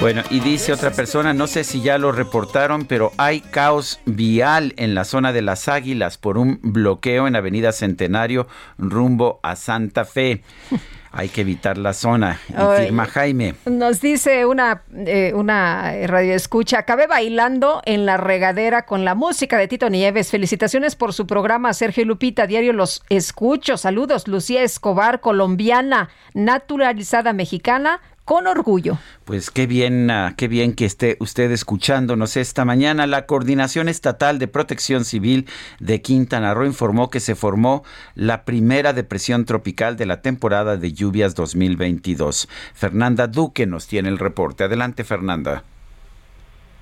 Bueno, 0.00 0.22
y 0.30 0.40
dice 0.40 0.72
otra 0.72 0.90
persona, 0.92 1.34
no 1.34 1.46
sé 1.46 1.62
si 1.62 1.82
ya 1.82 1.98
lo 1.98 2.10
reportaron, 2.10 2.86
pero 2.86 3.12
hay 3.18 3.42
caos 3.42 4.00
vial 4.06 4.72
en 4.78 4.94
la 4.94 5.04
zona 5.04 5.34
de 5.34 5.42
las 5.42 5.68
Águilas 5.68 6.16
por 6.16 6.38
un 6.38 6.58
bloqueo 6.62 7.28
en 7.28 7.36
Avenida 7.36 7.70
Centenario 7.70 8.48
rumbo 8.78 9.40
a 9.42 9.54
Santa 9.54 10.06
Fe. 10.06 10.42
Hay 11.10 11.28
que 11.28 11.40
evitar 11.40 11.78
la 11.78 11.92
zona. 11.92 12.40
Y 12.48 12.54
Ay. 12.56 12.84
firma 12.86 13.06
Jaime. 13.06 13.54
Nos 13.66 14.00
dice 14.00 14.46
una, 14.46 14.82
eh, 14.94 15.32
una 15.34 15.92
radio 16.06 16.34
escucha, 16.34 16.78
acabé 16.78 17.06
bailando 17.06 17.82
en 17.84 18.06
la 18.06 18.16
regadera 18.16 18.84
con 18.86 19.04
la 19.04 19.14
música 19.14 19.58
de 19.58 19.68
Tito 19.68 19.90
Nieves. 19.90 20.30
Felicitaciones 20.30 20.96
por 20.96 21.12
su 21.12 21.26
programa, 21.26 21.72
Sergio 21.72 22.04
Lupita, 22.04 22.46
diario 22.46 22.72
los 22.72 23.02
escucho. 23.08 23.76
Saludos, 23.76 24.28
Lucía 24.28 24.62
Escobar, 24.62 25.20
colombiana, 25.20 26.10
naturalizada 26.34 27.32
mexicana, 27.32 28.00
con 28.28 28.46
orgullo. 28.46 28.98
Pues 29.24 29.50
qué 29.50 29.66
bien, 29.66 30.10
ah, 30.10 30.34
qué 30.36 30.48
bien 30.48 30.74
que 30.74 30.84
esté 30.84 31.16
usted 31.18 31.50
escuchándonos 31.50 32.36
esta 32.36 32.66
mañana. 32.66 33.06
La 33.06 33.24
Coordinación 33.24 33.88
Estatal 33.88 34.38
de 34.38 34.48
Protección 34.48 35.06
Civil 35.06 35.46
de 35.80 36.02
Quintana 36.02 36.52
Roo 36.52 36.66
informó 36.66 37.08
que 37.08 37.20
se 37.20 37.34
formó 37.34 37.84
la 38.14 38.44
primera 38.44 38.92
depresión 38.92 39.46
tropical 39.46 39.96
de 39.96 40.04
la 40.04 40.20
temporada 40.20 40.76
de 40.76 40.92
lluvias 40.92 41.34
2022. 41.34 42.50
Fernanda 42.74 43.28
Duque 43.28 43.64
nos 43.66 43.88
tiene 43.88 44.10
el 44.10 44.18
reporte. 44.18 44.64
Adelante, 44.64 45.04
Fernanda. 45.04 45.62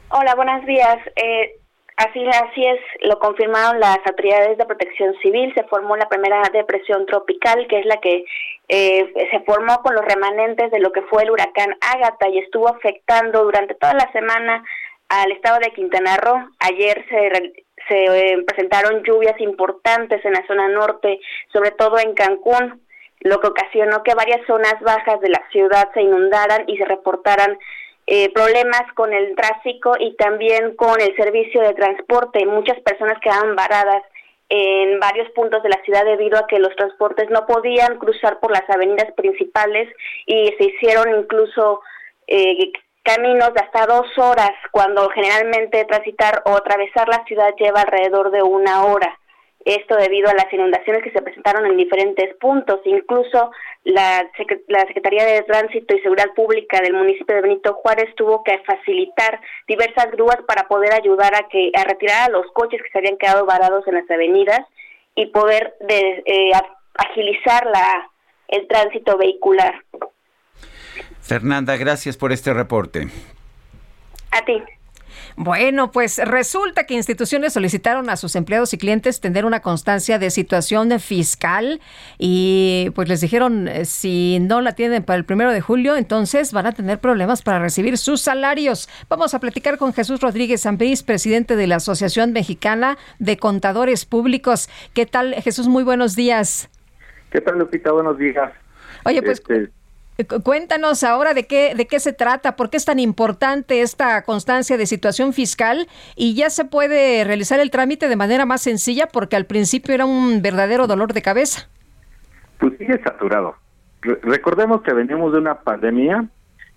Hola, 0.08 0.34
buenos 0.34 0.66
días. 0.66 0.98
Eh, 1.14 1.60
así, 1.96 2.26
así 2.26 2.66
es, 2.66 2.80
lo 3.08 3.20
confirmaron 3.20 3.78
las 3.78 3.98
autoridades 4.04 4.58
de 4.58 4.64
protección 4.64 5.14
civil. 5.22 5.54
Se 5.54 5.62
formó 5.62 5.96
la 5.96 6.08
primera 6.08 6.42
depresión 6.52 7.06
tropical, 7.06 7.68
que 7.68 7.78
es 7.78 7.86
la 7.86 7.98
que 7.98 8.24
eh, 8.68 9.12
se 9.30 9.40
formó 9.40 9.82
con 9.82 9.94
los 9.94 10.04
remanentes 10.04 10.70
de 10.70 10.80
lo 10.80 10.92
que 10.92 11.02
fue 11.02 11.22
el 11.22 11.30
huracán 11.30 11.76
Ágata 11.80 12.28
y 12.28 12.38
estuvo 12.38 12.68
afectando 12.68 13.44
durante 13.44 13.74
toda 13.74 13.94
la 13.94 14.10
semana 14.12 14.64
al 15.08 15.30
estado 15.32 15.58
de 15.60 15.72
Quintana 15.72 16.16
Roo. 16.16 16.50
Ayer 16.58 17.04
se, 17.08 17.64
se 17.88 18.04
eh, 18.04 18.42
presentaron 18.44 19.04
lluvias 19.04 19.40
importantes 19.40 20.24
en 20.24 20.32
la 20.32 20.46
zona 20.46 20.68
norte, 20.68 21.20
sobre 21.52 21.70
todo 21.70 21.98
en 21.98 22.14
Cancún, 22.14 22.82
lo 23.20 23.40
que 23.40 23.48
ocasionó 23.48 24.02
que 24.02 24.14
varias 24.14 24.44
zonas 24.46 24.74
bajas 24.80 25.20
de 25.20 25.30
la 25.30 25.42
ciudad 25.50 25.88
se 25.94 26.02
inundaran 26.02 26.64
y 26.66 26.76
se 26.76 26.84
reportaran 26.84 27.58
eh, 28.08 28.32
problemas 28.32 28.82
con 28.94 29.12
el 29.12 29.34
tráfico 29.34 29.94
y 29.98 30.14
también 30.16 30.76
con 30.76 31.00
el 31.00 31.14
servicio 31.16 31.60
de 31.62 31.74
transporte. 31.74 32.46
Muchas 32.46 32.80
personas 32.80 33.18
quedaban 33.20 33.56
varadas 33.56 34.02
en 34.48 35.00
varios 35.00 35.28
puntos 35.30 35.62
de 35.62 35.68
la 35.68 35.82
ciudad 35.82 36.04
debido 36.04 36.38
a 36.38 36.46
que 36.46 36.58
los 36.58 36.74
transportes 36.76 37.28
no 37.30 37.46
podían 37.46 37.98
cruzar 37.98 38.38
por 38.38 38.52
las 38.52 38.68
avenidas 38.68 39.12
principales 39.16 39.92
y 40.24 40.54
se 40.58 40.64
hicieron 40.64 41.18
incluso 41.18 41.80
eh, 42.26 42.72
caminos 43.02 43.54
de 43.54 43.60
hasta 43.60 43.86
dos 43.86 44.06
horas 44.18 44.52
cuando 44.70 45.08
generalmente 45.10 45.84
transitar 45.84 46.42
o 46.44 46.56
atravesar 46.56 47.08
la 47.08 47.24
ciudad 47.24 47.54
lleva 47.58 47.82
alrededor 47.82 48.30
de 48.30 48.42
una 48.42 48.84
hora. 48.84 49.18
Esto 49.66 49.96
debido 49.96 50.30
a 50.30 50.34
las 50.34 50.50
inundaciones 50.52 51.02
que 51.02 51.10
se 51.10 51.20
presentaron 51.20 51.66
en 51.66 51.76
diferentes 51.76 52.34
puntos. 52.36 52.80
Incluso 52.84 53.50
la, 53.82 54.24
la 54.68 54.80
Secretaría 54.86 55.24
de 55.26 55.42
Tránsito 55.42 55.96
y 55.96 56.00
Seguridad 56.00 56.30
Pública 56.36 56.80
del 56.80 56.94
municipio 56.94 57.34
de 57.34 57.42
Benito 57.42 57.74
Juárez 57.74 58.14
tuvo 58.14 58.44
que 58.44 58.58
facilitar 58.60 59.40
diversas 59.66 60.08
grúas 60.12 60.38
para 60.46 60.68
poder 60.68 60.92
ayudar 60.94 61.34
a 61.34 61.48
que 61.48 61.72
a 61.74 61.82
retirar 61.82 62.28
a 62.28 62.32
los 62.32 62.46
coches 62.52 62.80
que 62.80 62.90
se 62.90 62.98
habían 62.98 63.16
quedado 63.18 63.44
varados 63.44 63.84
en 63.88 63.94
las 63.94 64.08
avenidas 64.08 64.60
y 65.16 65.26
poder 65.26 65.74
de- 65.80 66.22
eh, 66.24 66.52
agilizar 66.94 67.66
la 67.66 68.08
el 68.46 68.68
tránsito 68.68 69.18
vehicular. 69.18 69.82
Fernanda, 71.20 71.76
gracias 71.76 72.16
por 72.16 72.30
este 72.30 72.54
reporte. 72.54 73.08
A 74.30 74.44
ti. 74.44 74.62
Bueno, 75.38 75.92
pues 75.92 76.16
resulta 76.16 76.84
que 76.84 76.94
instituciones 76.94 77.52
solicitaron 77.52 78.08
a 78.08 78.16
sus 78.16 78.34
empleados 78.36 78.72
y 78.72 78.78
clientes 78.78 79.20
tener 79.20 79.44
una 79.44 79.60
constancia 79.60 80.18
de 80.18 80.30
situación 80.30 80.98
fiscal 80.98 81.78
y 82.18 82.90
pues 82.94 83.10
les 83.10 83.20
dijeron 83.20 83.68
eh, 83.68 83.84
si 83.84 84.38
no 84.40 84.62
la 84.62 84.72
tienen 84.72 85.02
para 85.04 85.18
el 85.18 85.26
primero 85.26 85.52
de 85.52 85.60
julio, 85.60 85.94
entonces 85.96 86.54
van 86.54 86.64
a 86.64 86.72
tener 86.72 87.00
problemas 87.00 87.42
para 87.42 87.58
recibir 87.58 87.98
sus 87.98 88.22
salarios. 88.22 88.88
Vamos 89.10 89.34
a 89.34 89.38
platicar 89.38 89.76
con 89.76 89.92
Jesús 89.92 90.22
Rodríguez 90.22 90.64
Ambrís, 90.64 91.02
presidente 91.02 91.54
de 91.54 91.66
la 91.66 91.76
Asociación 91.76 92.32
Mexicana 92.32 92.96
de 93.18 93.36
Contadores 93.36 94.06
Públicos. 94.06 94.70
¿Qué 94.94 95.04
tal, 95.04 95.34
Jesús? 95.34 95.68
Muy 95.68 95.84
buenos 95.84 96.16
días. 96.16 96.70
¿Qué 97.30 97.42
tal, 97.42 97.58
Lupita? 97.58 97.92
Buenos 97.92 98.16
días. 98.16 98.52
Oye, 99.04 99.22
pues 99.22 99.40
Este, 99.40 99.70
Cuéntanos 100.44 101.04
ahora 101.04 101.34
de 101.34 101.46
qué, 101.46 101.74
de 101.74 101.86
qué 101.86 102.00
se 102.00 102.12
trata, 102.14 102.56
por 102.56 102.70
qué 102.70 102.78
es 102.78 102.86
tan 102.86 102.98
importante 102.98 103.82
esta 103.82 104.22
constancia 104.22 104.78
de 104.78 104.86
situación 104.86 105.32
fiscal 105.34 105.88
y 106.14 106.34
ya 106.34 106.48
se 106.48 106.64
puede 106.64 107.22
realizar 107.24 107.60
el 107.60 107.70
trámite 107.70 108.08
de 108.08 108.16
manera 108.16 108.46
más 108.46 108.62
sencilla 108.62 109.08
porque 109.08 109.36
al 109.36 109.44
principio 109.44 109.94
era 109.94 110.06
un 110.06 110.40
verdadero 110.40 110.86
dolor 110.86 111.12
de 111.12 111.20
cabeza. 111.20 111.68
pues 112.58 112.72
sigue 112.78 112.98
saturado. 113.02 113.56
Re- 114.00 114.18
recordemos 114.22 114.80
que 114.82 114.94
venimos 114.94 115.32
de 115.32 115.38
una 115.38 115.60
pandemia 115.60 116.24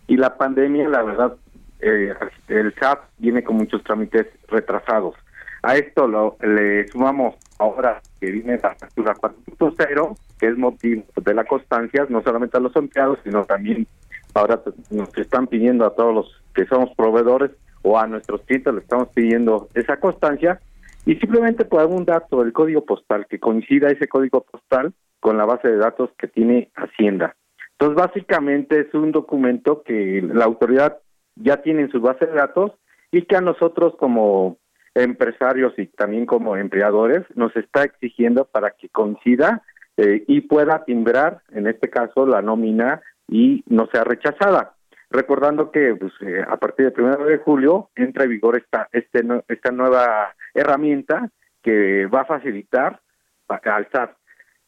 y 0.08 0.18
la 0.18 0.36
pandemia, 0.36 0.90
la 0.90 1.04
verdad, 1.04 1.36
eh, 1.80 2.14
el 2.50 2.74
SAT 2.78 3.00
viene 3.20 3.44
con 3.44 3.56
muchos 3.56 3.82
trámites 3.84 4.28
retrasados. 4.50 5.16
A 5.64 5.76
esto 5.76 6.08
lo, 6.08 6.38
le 6.42 6.88
sumamos 6.88 7.36
ahora 7.58 8.02
que 8.20 8.32
viene 8.32 8.58
la 8.62 8.76
factura 8.76 9.14
4.0, 9.14 10.18
que 10.40 10.48
es 10.48 10.58
motivo 10.58 11.04
de 11.16 11.34
la 11.34 11.44
constancia, 11.44 12.06
no 12.10 12.22
solamente 12.22 12.58
a 12.58 12.62
los 12.62 12.76
empleados, 12.76 13.20
sino 13.24 13.44
también 13.46 13.88
ahora 14.34 14.62
nos 14.90 15.16
están 15.18 15.48
pidiendo 15.48 15.86
a 15.86 15.96
todos 15.96 16.14
los 16.14 16.44
que 16.54 16.66
somos 16.66 16.90
proveedores 16.96 17.52
o 17.82 17.98
a 17.98 18.08
nuestros 18.08 18.42
clientes 18.42 18.74
le 18.74 18.82
estamos 18.82 19.10
pidiendo 19.10 19.70
esa 19.74 19.98
constancia 20.00 20.60
y 21.06 21.16
simplemente 21.16 21.66
por 21.66 21.80
algún 21.80 22.06
dato 22.06 22.44
del 22.44 22.54
código 22.54 22.86
postal 22.86 23.26
que 23.28 23.40
coincida 23.40 23.90
ese 23.90 24.08
código 24.08 24.42
postal 24.42 24.94
con 25.20 25.38
la 25.38 25.46
base 25.46 25.70
de 25.70 25.78
datos 25.78 26.10
que 26.18 26.28
tiene 26.28 26.72
Hacienda. 26.76 27.36
Entonces, 27.72 27.96
básicamente 27.96 28.82
es 28.82 28.94
un 28.94 29.12
documento 29.12 29.84
que 29.84 30.22
la 30.22 30.46
autoridad 30.46 31.00
ya 31.36 31.62
tiene 31.62 31.84
en 31.84 31.92
su 31.92 32.02
base 32.02 32.26
de 32.26 32.34
datos 32.34 32.74
y 33.12 33.24
que 33.24 33.38
a 33.38 33.42
nosotros 33.42 33.96
como 33.98 34.58
empresarios 34.96 35.74
y 35.78 35.88
también 35.88 36.26
como 36.26 36.56
empleadores 36.58 37.24
nos 37.36 37.56
está 37.56 37.84
exigiendo 37.84 38.46
para 38.46 38.72
que 38.72 38.90
coincida 38.90 39.64
eh, 39.98 40.24
y 40.28 40.42
pueda 40.42 40.86
timbrar, 40.86 41.42
en 41.52 41.68
este 41.68 41.90
caso, 41.90 42.26
la 42.26 42.42
nómina 42.42 43.02
y 43.28 43.64
no 43.68 43.88
sea 43.88 44.04
rechazada. 44.04 44.74
Recordando 45.10 45.72
que 45.72 45.96
pues, 45.96 46.14
eh, 46.22 46.44
a 46.48 46.58
partir 46.58 46.92
del 46.92 47.04
1 47.04 47.26
de 47.26 47.38
julio 47.40 47.90
entra 47.96 48.24
en 48.24 48.30
vigor 48.30 48.58
esta, 48.58 48.88
este, 48.92 49.24
esta 49.48 49.72
nueva 49.72 50.34
herramienta 50.54 51.30
que 51.62 52.06
va 52.06 52.22
a 52.22 52.26
facilitar 52.26 53.02
al 53.48 53.88
SAT. 53.92 54.12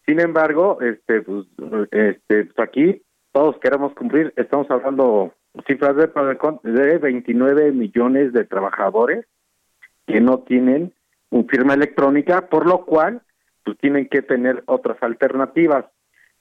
Sin 0.05 0.19
embargo, 0.19 0.79
este, 0.81 1.21
pues, 1.21 1.45
este, 1.91 2.45
pues 2.45 2.59
aquí 2.59 3.01
todos 3.31 3.57
queremos 3.59 3.93
cumplir, 3.93 4.33
estamos 4.35 4.69
hablando 4.69 5.33
cifras 5.67 5.95
de, 5.95 6.09
de 6.63 6.97
29 6.97 7.71
millones 7.71 8.33
de 8.33 8.43
trabajadores 8.45 9.25
que 10.11 10.21
no 10.21 10.39
tienen 10.39 10.93
un 11.29 11.47
firma 11.47 11.73
electrónica, 11.73 12.47
por 12.47 12.67
lo 12.67 12.85
cual 12.85 13.21
pues 13.63 13.77
tienen 13.77 14.07
que 14.07 14.21
tener 14.21 14.63
otras 14.65 14.97
alternativas. 15.01 15.85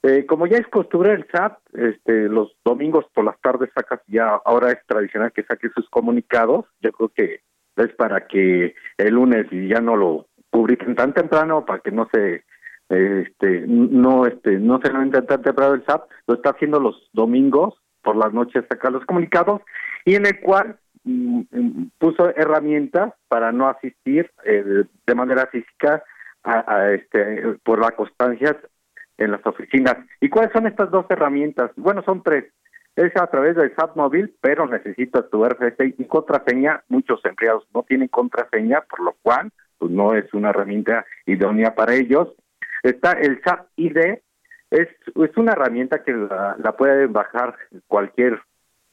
Eh, 0.03 0.25
como 0.25 0.47
ya 0.47 0.57
es 0.57 0.67
costumbre 0.67 1.13
el 1.13 1.27
SAT, 1.31 1.59
este, 1.73 2.27
los 2.27 2.55
domingos 2.65 3.05
por 3.13 3.23
las 3.23 3.39
tardes 3.39 3.69
saca 3.75 4.01
ya, 4.07 4.41
ahora 4.45 4.71
es 4.71 4.79
tradicional 4.87 5.31
que 5.31 5.43
saque 5.43 5.69
sus 5.69 5.87
comunicados, 5.89 6.65
yo 6.81 6.91
creo 6.91 7.09
que 7.09 7.41
es 7.75 7.93
para 7.95 8.27
que 8.27 8.73
el 8.97 9.13
lunes 9.13 9.45
ya 9.51 9.79
no 9.79 9.95
lo 9.95 10.27
publiquen 10.49 10.95
tan 10.95 11.13
temprano, 11.13 11.65
para 11.65 11.79
que 11.79 11.91
no 11.91 12.09
se 12.11 12.43
este 12.89 13.63
no 13.67 14.25
este 14.25 14.57
no 14.57 14.81
se 14.81 14.91
lo 14.91 15.09
tan 15.09 15.41
temprano 15.41 15.75
el 15.75 15.85
SAT, 15.85 16.03
lo 16.27 16.35
está 16.35 16.49
haciendo 16.49 16.79
los 16.79 17.09
domingos 17.13 17.75
por 18.01 18.17
las 18.17 18.33
noches 18.33 18.65
sacar 18.67 18.91
los 18.91 19.05
comunicados 19.05 19.61
y 20.03 20.15
en 20.15 20.25
el 20.25 20.39
cual 20.41 20.77
puso 21.97 22.29
herramientas 22.35 23.13
para 23.27 23.51
no 23.51 23.67
asistir 23.67 24.31
eh, 24.45 24.83
de 25.05 25.15
manera 25.15 25.47
física 25.47 26.03
a, 26.43 26.91
este 26.91 27.57
por 27.63 27.79
la 27.79 27.91
constancia 27.91 28.57
en 29.17 29.31
las 29.31 29.45
oficinas. 29.45 29.97
¿Y 30.19 30.29
cuáles 30.29 30.51
son 30.51 30.67
estas 30.67 30.89
dos 30.91 31.05
herramientas? 31.09 31.71
Bueno, 31.75 32.03
son 32.03 32.23
tres. 32.23 32.45
Es 32.95 33.15
a 33.15 33.27
través 33.27 33.55
del 33.55 33.73
SAT 33.75 33.95
móvil, 33.95 34.35
pero 34.41 34.67
necesitas 34.67 35.29
tu 35.29 35.45
RFC 35.45 35.95
y 35.97 36.05
contraseña. 36.05 36.83
Muchos 36.89 37.23
empleados 37.25 37.65
no 37.73 37.83
tienen 37.83 38.09
contraseña, 38.09 38.81
por 38.81 39.01
lo 39.01 39.15
cual 39.21 39.51
pues 39.77 39.91
no 39.91 40.13
es 40.13 40.31
una 40.33 40.49
herramienta 40.49 41.05
idónea 41.25 41.73
para 41.73 41.93
ellos. 41.93 42.33
Está 42.83 43.13
el 43.13 43.41
SAT 43.43 43.67
ID, 43.77 44.19
es, 44.71 44.87
una 45.37 45.53
herramienta 45.53 46.03
que 46.03 46.13
la 46.13 46.75
puede 46.77 47.07
bajar 47.07 47.55
cualquier 47.87 48.41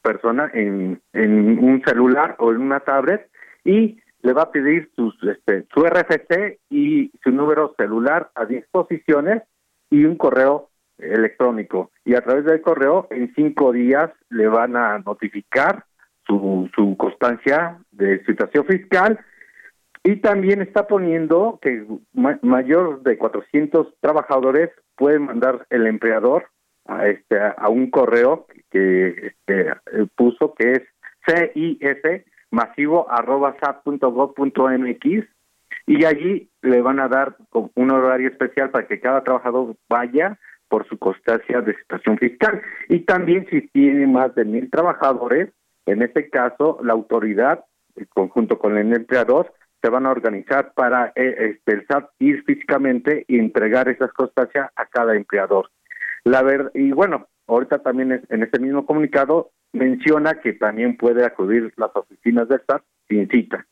persona 0.01 0.49
en, 0.53 1.01
en 1.13 1.63
un 1.63 1.81
celular 1.85 2.35
o 2.39 2.51
en 2.51 2.61
una 2.61 2.79
tablet 2.81 3.29
y 3.63 3.99
le 4.21 4.33
va 4.33 4.43
a 4.43 4.51
pedir 4.51 4.89
sus, 4.95 5.15
este, 5.23 5.65
su 5.73 5.85
RFC 5.85 6.59
y 6.69 7.11
su 7.23 7.31
número 7.31 7.73
celular 7.77 8.31
a 8.35 8.45
disposiciones 8.45 9.43
y 9.89 10.03
un 10.05 10.17
correo 10.17 10.69
electrónico. 10.97 11.91
Y 12.03 12.15
a 12.15 12.21
través 12.21 12.45
del 12.45 12.61
correo, 12.61 13.07
en 13.11 13.33
cinco 13.35 13.71
días 13.71 14.11
le 14.29 14.47
van 14.47 14.75
a 14.75 14.99
notificar 14.99 15.85
su, 16.27 16.69
su 16.75 16.97
constancia 16.97 17.79
de 17.91 18.23
situación 18.25 18.65
fiscal 18.65 19.19
y 20.03 20.17
también 20.17 20.61
está 20.61 20.87
poniendo 20.87 21.59
que 21.61 21.85
mayor 22.13 23.01
de 23.03 23.17
400 23.17 23.95
trabajadores 23.99 24.69
pueden 24.95 25.23
mandar 25.23 25.65
el 25.69 25.87
empleador 25.87 26.47
a, 26.85 27.07
este, 27.07 27.37
a 27.39 27.69
un 27.69 27.89
correo 27.89 28.47
que 28.71 29.27
este, 29.27 29.73
puso 30.15 30.53
que 30.53 30.71
es 30.71 30.81
CIS 31.25 32.23
masivo 32.51 33.09
arroba 33.09 33.55
mx 34.77 35.27
y 35.85 36.05
allí 36.05 36.49
le 36.61 36.81
van 36.81 36.99
a 36.99 37.07
dar 37.07 37.35
un 37.51 37.91
horario 37.91 38.29
especial 38.29 38.69
para 38.69 38.87
que 38.87 38.99
cada 38.99 39.23
trabajador 39.23 39.75
vaya 39.89 40.37
por 40.67 40.87
su 40.87 40.97
constancia 40.99 41.61
de 41.61 41.75
situación 41.75 42.17
fiscal. 42.17 42.61
Y 42.89 42.99
también 42.99 43.47
si 43.49 43.61
tiene 43.69 44.05
más 44.05 44.33
de 44.35 44.45
mil 44.45 44.69
trabajadores, 44.69 45.49
en 45.85 46.03
este 46.03 46.29
caso 46.29 46.79
la 46.83 46.93
autoridad, 46.93 47.65
en 47.95 48.05
conjunto 48.05 48.59
con 48.59 48.77
el 48.77 48.93
empleador, 48.93 49.51
se 49.81 49.89
van 49.89 50.05
a 50.05 50.11
organizar 50.11 50.73
para 50.73 51.11
eh, 51.15 51.55
este, 51.55 51.73
el 51.73 51.87
SAT 51.87 52.09
ir 52.19 52.43
físicamente 52.43 53.25
y 53.27 53.39
entregar 53.39 53.89
esas 53.89 54.11
constancias 54.13 54.69
a 54.75 54.85
cada 54.85 55.15
empleador. 55.15 55.69
La 56.29 56.43
ver 56.43 56.69
y 56.75 56.91
bueno, 56.91 57.27
ahorita 57.47 57.79
también 57.79 58.23
en 58.29 58.43
este 58.43 58.59
mismo 58.59 58.85
comunicado 58.85 59.49
menciona 59.73 60.39
que 60.39 60.53
también 60.53 60.95
puede 60.95 61.25
acudir 61.25 61.73
las 61.75 61.89
oficinas 61.95 62.47
del 62.47 62.61
SAT 62.67 62.83
sin 63.07 63.27
cita. 63.29 63.65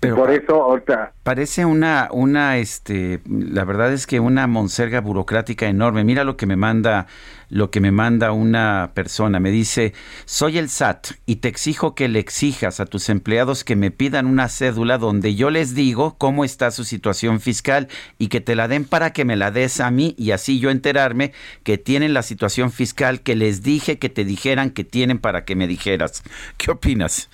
Por 0.00 0.30
eso 0.30 0.62
ahorita 0.62 1.12
parece 1.22 1.64
una 1.64 2.08
una 2.12 2.58
este 2.58 3.20
la 3.26 3.64
verdad 3.64 3.92
es 3.92 4.06
que 4.06 4.20
una 4.20 4.46
monserga 4.46 5.00
burocrática 5.00 5.66
enorme. 5.66 6.04
Mira 6.04 6.24
lo 6.24 6.36
que 6.36 6.46
me 6.46 6.56
manda 6.56 7.06
lo 7.50 7.70
que 7.70 7.80
me 7.80 7.92
manda 7.92 8.32
una 8.32 8.90
persona, 8.94 9.38
me 9.38 9.50
dice, 9.50 9.92
"Soy 10.24 10.58
el 10.58 10.68
SAT 10.68 11.12
y 11.26 11.36
te 11.36 11.48
exijo 11.48 11.94
que 11.94 12.08
le 12.08 12.18
exijas 12.18 12.80
a 12.80 12.86
tus 12.86 13.08
empleados 13.08 13.64
que 13.64 13.76
me 13.76 13.90
pidan 13.90 14.26
una 14.26 14.48
cédula 14.48 14.98
donde 14.98 15.34
yo 15.34 15.50
les 15.50 15.74
digo 15.74 16.16
cómo 16.18 16.44
está 16.44 16.70
su 16.70 16.84
situación 16.84 17.40
fiscal 17.40 17.88
y 18.18 18.28
que 18.28 18.40
te 18.40 18.56
la 18.56 18.66
den 18.68 18.84
para 18.84 19.12
que 19.12 19.24
me 19.24 19.36
la 19.36 19.50
des 19.50 19.80
a 19.80 19.90
mí 19.90 20.14
y 20.18 20.32
así 20.32 20.58
yo 20.58 20.70
enterarme 20.70 21.32
que 21.62 21.78
tienen 21.78 22.14
la 22.14 22.22
situación 22.22 22.72
fiscal 22.72 23.20
que 23.20 23.36
les 23.36 23.62
dije 23.62 23.98
que 23.98 24.08
te 24.08 24.24
dijeran 24.24 24.70
que 24.70 24.84
tienen 24.84 25.18
para 25.18 25.44
que 25.44 25.54
me 25.56 25.66
dijeras." 25.66 26.22
¿Qué 26.56 26.70
opinas? 26.70 27.28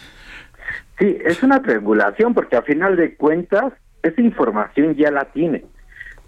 Sí, 1.00 1.16
es 1.24 1.42
una 1.42 1.62
triangulación 1.62 2.34
porque 2.34 2.56
a 2.56 2.62
final 2.62 2.94
de 2.94 3.16
cuentas 3.16 3.72
esa 4.02 4.20
información 4.20 4.94
ya 4.96 5.10
la 5.10 5.24
tiene. 5.24 5.64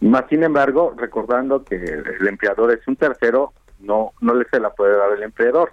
Más 0.00 0.24
sin 0.30 0.42
embargo, 0.42 0.94
recordando 0.96 1.62
que 1.62 1.76
el 1.76 2.26
empleador 2.26 2.72
es 2.72 2.88
un 2.88 2.96
tercero, 2.96 3.52
no 3.80 4.12
no 4.22 4.34
le 4.34 4.46
se 4.50 4.58
la 4.58 4.70
puede 4.70 4.96
dar 4.96 5.12
el 5.12 5.22
empleador. 5.22 5.72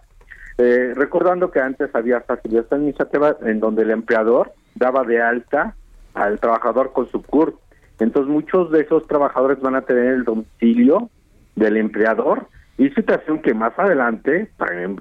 Eh, 0.57 0.91
recordando 0.93 1.49
que 1.49 1.61
antes 1.61 1.95
había 1.95 2.19
facilidades 2.19 2.69
administrativas 2.73 3.37
en 3.43 3.61
donde 3.61 3.83
el 3.83 3.91
empleador 3.91 4.51
daba 4.75 5.05
de 5.05 5.21
alta 5.21 5.75
al 6.13 6.37
trabajador 6.41 6.91
con 6.91 7.07
su 7.07 7.23
CUR. 7.23 7.57
Entonces 7.99 8.29
muchos 8.29 8.69
de 8.69 8.81
esos 8.81 9.07
trabajadores 9.07 9.61
van 9.61 9.75
a 9.75 9.83
tener 9.83 10.07
el 10.07 10.25
domicilio 10.25 11.09
del 11.55 11.77
empleador 11.77 12.47
y 12.77 12.89
situación 12.89 13.41
que 13.41 13.53
más 13.53 13.77
adelante 13.79 14.51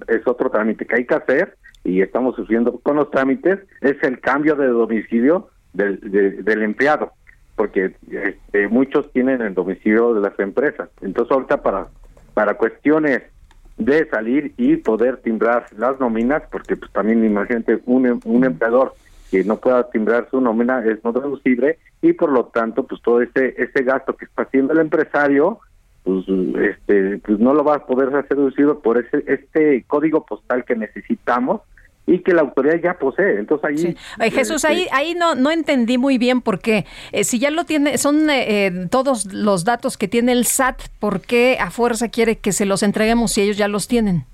es 0.07 0.27
otro 0.29 0.51
trámite 0.51 0.87
que 0.87 0.95
hay 0.95 1.07
que 1.07 1.15
hacer 1.17 1.57
y 1.85 2.03
estamos 2.03 2.37
sufriendo 2.37 2.79
con 2.79 2.97
los 2.97 3.11
trámites 3.11 3.61
es 3.81 3.97
el 4.03 4.21
cambio 4.21 4.57
de 4.57 4.67
domicilio 4.69 5.49
del, 5.73 5.99
del 6.45 6.63
empleado, 6.63 7.13
porque 7.57 7.95
este, 8.11 8.69
muchos 8.69 9.11
tienen 9.13 9.41
el 9.41 9.55
domicilio 9.55 10.15
de 10.15 10.21
las 10.21 10.39
empresas. 10.39 10.89
Entonces 11.01 11.33
ahorita 11.33 11.63
para, 11.63 11.87
para 12.35 12.55
cuestiones 12.55 13.23
de 13.77 14.09
salir 14.09 14.53
y 14.57 14.77
poder 14.77 15.19
timbrar 15.19 15.67
las 15.77 15.99
nóminas, 16.01 16.43
porque 16.51 16.77
pues 16.77 16.91
también 16.93 17.25
imagínate 17.25 17.81
un, 17.87 18.21
un 18.25 18.45
empleador 18.45 18.95
que 19.31 19.45
no 19.45 19.57
pueda 19.57 19.89
timbrar 19.91 20.29
su 20.31 20.41
nómina 20.41 20.85
es 20.85 21.03
no 21.05 21.13
deducible 21.13 21.79
y 22.01 22.13
por 22.13 22.31
lo 22.31 22.47
tanto 22.47 22.85
pues 22.87 23.03
todo 23.03 23.21
ese 23.21 23.55
ese 23.59 23.83
gasto 23.83 24.17
que 24.17 24.25
está 24.25 24.43
haciendo 24.43 24.73
el 24.73 24.79
empresario 24.79 25.61
pues 26.09 26.25
este 26.71 27.19
pues 27.19 27.39
no 27.39 27.53
lo 27.53 27.65
va 27.65 27.75
a 27.75 27.87
poder 27.87 28.09
hacer 28.17 28.39
deducido 28.39 28.81
por 28.81 28.97
ese 28.97 29.23
este 29.27 29.85
código 29.87 30.25
postal 30.25 30.65
que 30.65 30.75
necesitamos 30.75 31.61
y 32.07 32.21
que 32.21 32.33
la 32.33 32.41
autoridad 32.41 32.77
ya 32.83 32.95
posee. 32.95 33.39
Entonces 33.39 33.95
ahí 34.19 34.31
Jesús, 34.31 34.65
ahí 34.65 34.85
este, 34.85 34.95
ahí 34.95 35.15
no 35.15 35.35
no 35.35 35.51
entendí 35.51 35.99
muy 35.99 36.17
bien 36.17 36.41
por 36.41 36.61
qué. 36.61 36.87
Eh, 37.13 37.25
si 37.25 37.39
ya 37.39 37.51
lo 37.51 37.65
tiene, 37.65 37.99
son 37.99 38.31
eh, 38.31 38.67
eh, 38.67 38.87
todos 38.91 39.35
los 39.35 39.65
datos 39.65 39.99
que 39.99 40.09
tiene 40.09 40.33
el 40.33 40.47
SAT, 40.47 40.81
¿por 40.99 41.21
qué 41.21 41.59
a 41.61 41.71
fuerza 41.71 42.09
quiere 42.09 42.39
que 42.39 42.53
se 42.53 42.65
los 42.65 42.83
entreguemos 42.83 43.33
si 43.33 43.43
ellos 43.43 43.59
ya 43.59 43.69
los 43.69 43.87
tienen? 43.87 44.25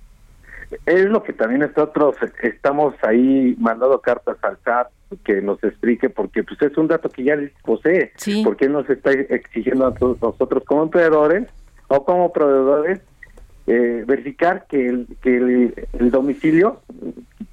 Es 0.86 1.07
lo 1.07 1.25
que 1.25 1.33
también 1.33 1.62
nosotros 1.62 2.15
estamos 2.43 2.94
ahí 3.03 3.57
mandando 3.59 4.01
cartas 4.01 4.36
al 4.43 4.59
SAT 4.65 4.89
que 5.25 5.43
nos 5.43 5.62
explique 5.65 6.09
porque 6.09 6.44
pues 6.44 6.62
es 6.62 6.77
un 6.77 6.86
dato 6.86 7.09
que 7.09 7.25
ya 7.25 7.36
posee, 7.65 8.12
porque 8.44 8.69
nos 8.69 8.89
está 8.89 9.11
exigiendo 9.11 9.86
a 9.86 9.94
todos 9.94 10.23
nosotros 10.23 10.62
como 10.65 10.85
empleadores 10.85 11.49
o 11.89 12.05
como 12.05 12.33
proveedores 12.33 13.01
eh, 13.67 14.05
verificar 14.07 14.67
que 14.69 14.89
el, 14.89 15.07
que 15.23 15.37
el, 15.99 16.11
domicilio, 16.11 16.83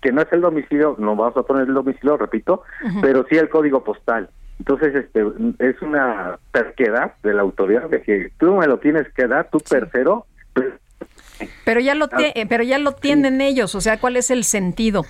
que 0.02 0.12
no 0.12 0.22
es 0.22 0.32
el 0.34 0.42
domicilio, 0.42 0.96
no 1.00 1.16
vamos 1.16 1.38
a 1.38 1.44
poner 1.44 1.68
el 1.68 1.74
domicilio, 1.74 2.18
repito, 2.18 2.64
pero 3.02 3.26
sí 3.30 3.38
el 3.38 3.50
código 3.50 3.84
postal. 3.84 4.30
Entonces, 4.60 4.94
este 4.94 5.26
es 5.60 5.82
una 5.82 6.38
terquedad 6.52 7.14
de 7.24 7.34
la 7.34 7.42
autoridad 7.42 7.90
de 7.90 8.02
que 8.02 8.32
tú 8.38 8.58
me 8.58 8.68
lo 8.68 8.78
tienes 8.78 9.08
que 9.14 9.26
dar, 9.26 9.50
tú 9.50 9.60
tercero. 9.60 10.26
Pero 11.66 11.80
ya 11.80 11.96
lo 11.96 12.06
ah. 12.12 12.20
pero 12.48 12.64
ya 12.64 12.78
lo 12.78 12.92
tienen 12.92 13.42
ellos, 13.42 13.74
o 13.74 13.82
sea, 13.82 14.00
¿cuál 14.00 14.18
es 14.18 14.30
el 14.30 14.44
sentido? 14.44 15.06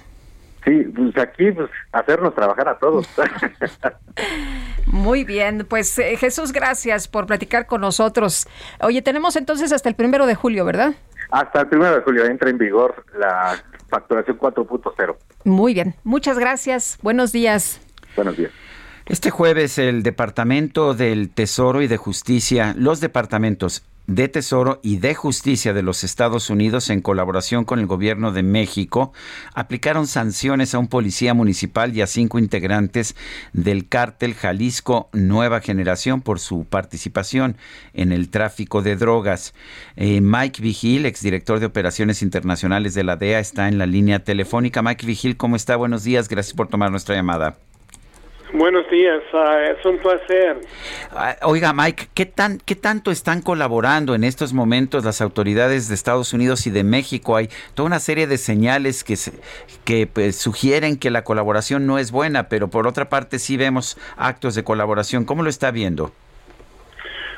Sí, 0.64 0.84
pues 0.96 1.18
aquí 1.18 1.52
pues 1.52 1.70
hacernos 1.92 2.36
trabajar 2.36 2.70
a 2.70 2.78
todos. 2.78 3.08
Muy 4.86 5.24
bien, 5.24 5.66
pues 5.68 5.98
eh, 5.98 6.16
Jesús, 6.18 6.52
gracias 6.52 7.08
por 7.08 7.26
platicar 7.26 7.66
con 7.66 7.82
nosotros. 7.82 8.48
Oye, 8.82 9.02
tenemos 9.02 9.36
entonces 9.36 9.72
hasta 9.72 9.90
el 9.90 9.96
primero 9.96 10.28
de 10.28 10.36
julio, 10.36 10.64
¿verdad? 10.66 10.94
Hasta 11.32 11.62
el 11.62 11.68
primero 11.68 11.96
de 11.96 12.02
julio 12.02 12.26
entra 12.26 12.50
en 12.50 12.58
vigor 12.58 13.06
la 13.18 13.58
facturación 13.90 14.38
4.0. 14.38 15.16
Muy 15.46 15.74
bien, 15.74 15.96
muchas 16.04 16.38
gracias. 16.38 17.00
Buenos 17.02 17.32
días. 17.32 17.82
Buenos 18.16 18.38
días. 18.38 18.52
Este 19.08 19.32
jueves 19.32 19.78
el 19.80 20.04
Departamento 20.04 20.94
del 20.94 21.30
Tesoro 21.30 21.82
y 21.82 21.88
de 21.88 21.98
Justicia, 21.98 22.76
los 22.78 23.02
departamentos 23.02 23.84
de 24.16 24.28
Tesoro 24.28 24.80
y 24.84 24.98
de 24.98 25.16
Justicia 25.16 25.74
de 25.74 25.84
los 25.84 26.04
Estados 26.04 26.50
Unidos, 26.50 26.90
en 26.90 27.02
colaboración 27.02 27.64
con 27.64 27.80
el 27.80 27.86
gobierno 27.86 28.32
de 28.34 28.44
México, 28.44 29.14
aplicaron 29.54 30.06
sanciones 30.06 30.76
a 30.76 30.80
un 30.80 30.88
policía 30.88 31.34
municipal 31.34 31.96
y 31.96 32.02
a 32.02 32.08
cinco 32.08 32.38
integrantes 32.38 33.16
del 33.54 33.88
cártel 33.88 34.34
Jalisco 34.34 35.10
Nueva 35.14 35.62
Generación 35.62 36.22
por 36.22 36.40
su 36.40 36.66
participación 36.66 37.56
en 37.94 38.12
el 38.12 38.30
tráfico 38.30 38.82
de 38.82 38.98
drogas. 38.98 39.54
Eh, 39.96 40.20
Mike 40.20 40.62
Vigil, 40.62 41.06
exdirector 41.06 41.62
de 41.62 41.68
Operaciones 41.68 42.22
Internacionales 42.22 42.94
de 42.94 43.06
la 43.06 43.16
DEA, 43.16 43.40
está 43.40 43.70
en 43.70 43.78
la 43.78 43.86
línea 43.86 44.24
telefónica. 44.24 44.82
Mike 44.82 45.06
Vigil, 45.06 45.38
¿cómo 45.38 45.56
está? 45.56 45.78
Buenos 45.78 46.04
días, 46.04 46.28
gracias 46.28 46.54
por 46.54 46.68
tomar 46.68 46.92
nuestra 46.92 47.16
llamada. 47.16 47.56
Buenos 48.54 48.90
días, 48.90 49.24
ah, 49.34 49.64
es 49.72 49.86
un 49.86 49.98
placer. 49.98 50.58
Ah, 51.12 51.38
oiga, 51.44 51.72
Mike, 51.72 52.08
¿qué, 52.14 52.26
tan, 52.26 52.58
¿qué 52.58 52.76
tanto 52.76 53.10
están 53.10 53.42
colaborando 53.42 54.14
en 54.14 54.26
estos 54.26 54.52
momentos 54.52 55.06
las 55.06 55.22
autoridades 55.22 55.88
de 55.88 55.96
Estados 55.96 56.34
Unidos 56.34 56.68
y 56.68 56.70
de 56.70 56.84
México? 56.84 57.38
Hay 57.38 57.48
toda 57.76 57.88
una 57.88 58.00
serie 58.00 58.28
de 58.28 58.38
señales 58.38 59.06
que, 59.06 59.16
que 59.86 60.06
pues, 60.06 60.36
sugieren 60.36 61.00
que 61.00 61.12
la 61.12 61.24
colaboración 61.24 61.88
no 61.88 61.98
es 61.98 62.12
buena, 62.12 62.50
pero 62.50 62.68
por 62.68 62.88
otra 62.88 63.08
parte 63.08 63.40
sí 63.40 63.56
vemos 63.56 63.98
actos 64.18 64.54
de 64.54 64.66
colaboración. 64.66 65.24
¿Cómo 65.24 65.44
lo 65.44 65.50
está 65.50 65.72
viendo? 65.72 66.12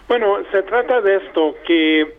Bueno, 0.08 0.38
se 0.52 0.64
trata 0.64 1.00
de 1.00 1.18
esto, 1.18 1.56
que 1.68 2.18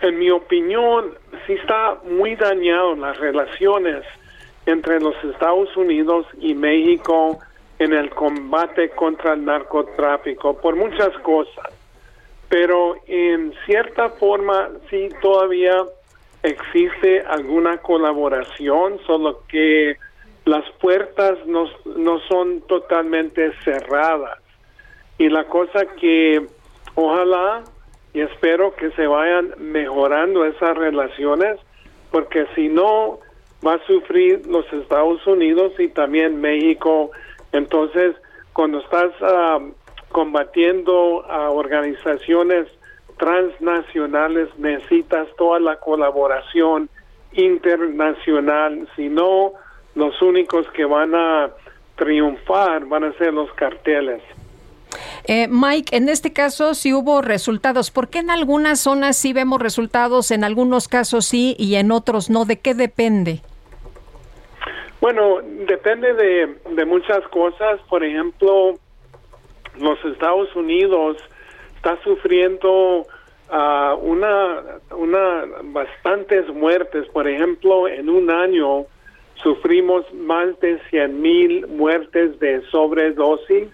en 0.00 0.18
mi 0.18 0.30
opinión 0.30 1.12
sí 1.46 1.52
está 1.52 1.98
muy 2.08 2.34
dañado 2.34 2.96
las 2.96 3.18
relaciones 3.18 4.04
entre 4.64 5.00
los 5.00 5.14
Estados 5.22 5.76
Unidos 5.76 6.26
y 6.40 6.54
México 6.54 7.40
en 7.78 7.92
el 7.92 8.10
combate 8.10 8.90
contra 8.90 9.34
el 9.34 9.44
narcotráfico 9.44 10.56
por 10.58 10.76
muchas 10.76 11.16
cosas, 11.18 11.72
pero 12.48 12.96
en 13.06 13.52
cierta 13.66 14.10
forma 14.10 14.70
sí 14.88 15.08
todavía 15.20 15.84
existe 16.42 17.22
alguna 17.22 17.78
colaboración, 17.78 18.98
solo 19.06 19.42
que 19.48 19.96
las 20.44 20.64
puertas 20.80 21.38
no, 21.46 21.68
no 21.96 22.20
son 22.28 22.62
totalmente 22.62 23.52
cerradas. 23.64 24.38
Y 25.18 25.28
la 25.28 25.44
cosa 25.44 25.86
que 25.98 26.46
ojalá 26.94 27.64
y 28.16 28.20
espero 28.22 28.74
que 28.74 28.90
se 28.92 29.06
vayan 29.06 29.52
mejorando 29.58 30.46
esas 30.46 30.74
relaciones, 30.74 31.58
porque 32.10 32.46
si 32.54 32.68
no 32.68 33.18
va 33.64 33.74
a 33.74 33.86
sufrir 33.86 34.46
los 34.46 34.64
Estados 34.72 35.26
Unidos 35.26 35.74
y 35.78 35.88
también 35.88 36.40
México 36.40 37.10
entonces, 37.56 38.14
cuando 38.52 38.80
estás 38.80 39.12
ah, 39.20 39.58
combatiendo 40.10 41.24
a 41.28 41.50
organizaciones 41.50 42.66
transnacionales, 43.18 44.48
necesitas 44.58 45.28
toda 45.36 45.60
la 45.60 45.76
colaboración 45.76 46.88
internacional, 47.32 48.88
si 48.96 49.08
no, 49.08 49.52
los 49.94 50.20
únicos 50.22 50.66
que 50.70 50.84
van 50.84 51.14
a 51.14 51.50
triunfar 51.96 52.86
van 52.86 53.04
a 53.04 53.12
ser 53.14 53.32
los 53.32 53.52
carteles. 53.54 54.22
Eh, 55.24 55.48
Mike, 55.48 55.96
en 55.96 56.08
este 56.08 56.32
caso 56.32 56.74
sí 56.74 56.92
hubo 56.92 57.20
resultados. 57.20 57.90
¿Por 57.90 58.08
qué 58.08 58.20
en 58.20 58.30
algunas 58.30 58.80
zonas 58.80 59.16
sí 59.16 59.32
vemos 59.32 59.60
resultados, 59.60 60.30
en 60.30 60.44
algunos 60.44 60.88
casos 60.88 61.26
sí 61.26 61.56
y 61.58 61.74
en 61.74 61.90
otros 61.90 62.30
no? 62.30 62.44
¿De 62.44 62.58
qué 62.58 62.74
depende? 62.74 63.42
Bueno, 65.00 65.40
depende 65.66 66.14
de, 66.14 66.84
muchas 66.86 67.26
cosas. 67.28 67.80
Por 67.88 68.02
ejemplo, 68.02 68.74
los 69.78 70.04
Estados 70.04 70.54
Unidos 70.56 71.18
está 71.76 71.98
sufriendo 72.02 73.00
uh, 73.50 73.94
una, 74.00 74.62
una 74.96 75.44
bastantes 75.64 76.48
muertes. 76.48 77.06
Por 77.08 77.28
ejemplo, 77.28 77.88
en 77.88 78.08
un 78.08 78.30
año 78.30 78.86
sufrimos 79.42 80.10
más 80.14 80.58
de 80.60 80.80
100 80.88 81.20
mil 81.20 81.66
muertes 81.66 82.38
de 82.40 82.62
sobredosis, 82.70 83.68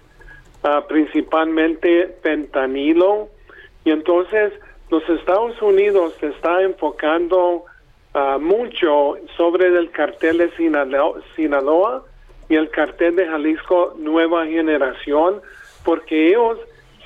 uh, 0.64 0.86
principalmente 0.88 2.16
fentanilo. 2.22 3.28
Y 3.84 3.90
entonces 3.90 4.52
los 4.90 5.08
Estados 5.08 5.60
Unidos 5.62 6.14
se 6.18 6.28
está 6.28 6.62
enfocando 6.62 7.64
Ah, 8.14 8.36
mucho 8.38 9.16
sobre 9.38 9.68
el 9.68 9.90
cartel 9.90 10.36
de 10.36 10.50
Sinaloa, 11.34 12.04
y 12.50 12.56
el 12.56 12.68
cartel 12.68 13.16
de 13.16 13.26
Jalisco 13.26 13.94
Nueva 13.96 14.44
Generación, 14.44 15.40
porque 15.82 16.28
ellos 16.28 16.58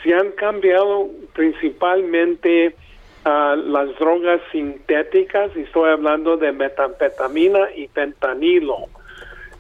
se 0.03 0.13
han 0.13 0.33
cambiado 0.33 1.09
principalmente 1.33 2.75
a 3.23 3.55
las 3.55 3.97
drogas 4.01 4.41
sintéticas, 4.51 5.53
y 5.55 5.61
estoy 5.61 5.91
hablando 5.91 6.37
de 6.37 6.51
metanfetamina 6.51 7.71
y 7.77 7.87
fentanilo. 7.87 8.87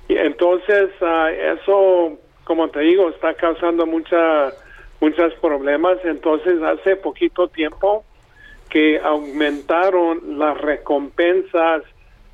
Y 0.08 0.16
entonces, 0.16 0.90
ah, 1.00 1.30
eso, 1.30 2.18
como 2.42 2.68
te 2.70 2.80
digo, 2.80 3.08
está 3.10 3.34
causando 3.34 3.86
mucha, 3.86 4.52
muchos 5.00 5.32
problemas. 5.34 5.98
Entonces, 6.02 6.60
hace 6.60 6.96
poquito 6.96 7.46
tiempo, 7.46 8.04
que 8.76 9.00
aumentaron 9.02 10.38
las 10.38 10.60
recompensas 10.60 11.82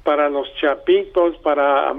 para 0.03 0.29
los 0.29 0.53
chapitos, 0.57 1.37
para 1.37 1.95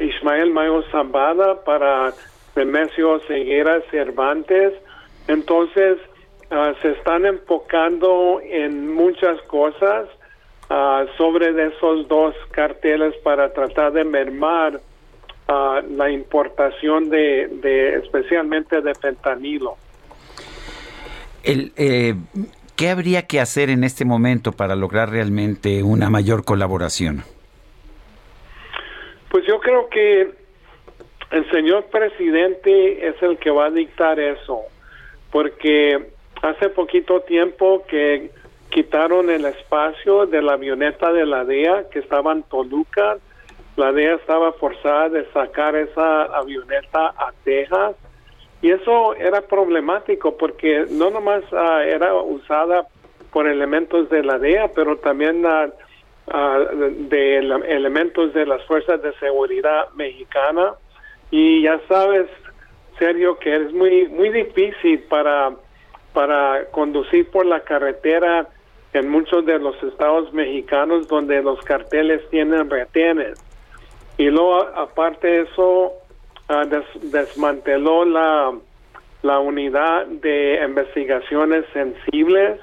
Ismael 0.00 0.50
Mayo 0.52 0.82
Zambada, 0.90 1.62
para 1.64 2.14
Nemesio 2.56 3.20
Ceguera 3.28 3.82
Cervantes. 3.90 4.72
Entonces, 5.28 5.98
ah, 6.50 6.72
se 6.80 6.92
están 6.92 7.26
enfocando 7.26 8.40
en 8.42 8.94
muchas 8.94 9.38
cosas 9.42 10.08
ah, 10.70 11.04
sobre 11.18 11.50
esos 11.62 12.08
dos 12.08 12.34
carteles 12.52 13.14
para 13.18 13.52
tratar 13.52 13.92
de 13.92 14.04
mermar 14.04 14.80
ah, 15.46 15.82
la 15.90 16.10
importación 16.10 17.10
de, 17.10 17.48
de 17.48 17.96
especialmente 17.96 18.80
de 18.80 18.94
fentanilo. 18.94 19.76
El, 21.42 21.72
eh, 21.76 22.14
¿Qué 22.76 22.88
habría 22.88 23.26
que 23.26 23.40
hacer 23.40 23.70
en 23.70 23.84
este 23.84 24.04
momento 24.04 24.52
para 24.52 24.74
lograr 24.74 25.10
realmente 25.10 25.82
una 25.82 26.10
mayor 26.10 26.44
colaboración? 26.44 27.22
Pues 29.30 29.46
yo 29.46 29.60
creo 29.60 29.88
que 29.88 30.30
el 31.30 31.50
señor 31.50 31.84
presidente 31.86 33.06
es 33.06 33.22
el 33.22 33.38
que 33.38 33.50
va 33.50 33.66
a 33.66 33.70
dictar 33.70 34.18
eso, 34.18 34.62
porque 35.30 36.10
hace 36.42 36.70
poquito 36.70 37.20
tiempo 37.20 37.84
que 37.86 38.30
quitaron 38.70 39.30
el 39.30 39.44
espacio 39.44 40.26
de 40.26 40.42
la 40.42 40.54
avioneta 40.54 41.12
de 41.12 41.24
la 41.24 41.44
DEA 41.44 41.84
que 41.90 42.00
estaba 42.00 42.32
en 42.32 42.42
Toluca, 42.42 43.18
la 43.76 43.92
DEA 43.92 44.16
estaba 44.16 44.52
forzada 44.54 45.08
de 45.10 45.30
sacar 45.32 45.76
esa 45.76 46.24
avioneta 46.24 47.14
a 47.16 47.32
Texas 47.44 47.94
y 48.62 48.70
eso 48.70 49.14
era 49.16 49.42
problemático 49.42 50.36
porque 50.36 50.86
no 50.88 51.10
nomás 51.10 51.42
ah, 51.52 51.82
era 51.84 52.14
usada 52.14 52.86
por 53.32 53.48
elementos 53.48 54.08
de 54.08 54.22
la 54.22 54.38
DEA, 54.38 54.68
pero 54.74 54.96
también 54.98 55.44
uh, 55.44 55.70
de 57.08 57.38
elementos 57.38 58.32
de 58.34 58.46
las 58.46 58.64
fuerzas 58.66 59.02
de 59.02 59.12
seguridad 59.14 59.88
mexicana. 59.96 60.74
Y 61.30 61.62
ya 61.62 61.80
sabes, 61.88 62.26
Sergio, 62.98 63.36
que 63.38 63.56
es 63.56 63.72
muy 63.72 64.08
muy 64.08 64.28
difícil 64.28 65.00
para 65.08 65.52
para 66.12 66.66
conducir 66.70 67.28
por 67.30 67.46
la 67.46 67.60
carretera 67.60 68.46
en 68.92 69.08
muchos 69.08 69.44
de 69.44 69.58
los 69.58 69.82
estados 69.82 70.32
mexicanos 70.32 71.08
donde 71.08 71.42
los 71.42 71.58
carteles 71.62 72.20
tienen 72.30 72.70
retenes. 72.70 73.42
Y 74.18 74.26
luego, 74.26 74.58
aparte 74.76 75.26
de 75.26 75.40
eso, 75.42 75.94
Ah, 76.54 76.66
desmanteló 77.00 78.04
la, 78.04 78.52
la 79.22 79.38
unidad 79.38 80.04
de 80.04 80.62
investigaciones 80.62 81.64
sensibles, 81.72 82.60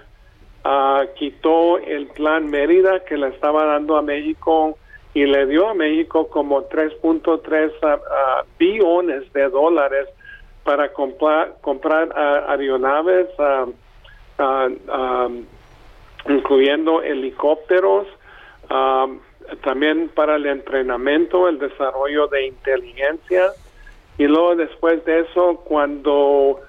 uh, 0.64 1.12
quitó 1.16 1.80
el 1.80 2.06
plan 2.10 2.52
Mérida 2.52 3.00
que 3.04 3.18
le 3.18 3.30
estaba 3.30 3.66
dando 3.66 3.98
a 3.98 4.04
México 4.04 4.78
y 5.16 5.26
le 5.26 5.48
dio 5.48 5.70
a 5.70 5.74
México 5.74 6.28
como 6.30 6.70
3.3 6.70 7.72
uh, 7.82 8.46
billones 8.60 9.34
de 9.34 9.50
dólares 9.50 10.08
para 10.64 10.94
comprar, 10.94 11.56
comprar 11.62 12.14
aeronaves, 12.48 13.28
incluyendo 16.28 17.02
helicópteros, 17.02 18.06
también 19.64 20.10
para 20.10 20.36
el 20.36 20.46
entrenamiento, 20.46 21.48
el 21.48 21.58
desarrollo 21.58 22.28
de 22.28 22.46
inteligencia 22.46 23.52
y 24.20 24.28
luego 24.28 24.58
después 24.58 25.04
de 25.06 25.22
eso, 25.22 25.62
cuando 25.64 26.60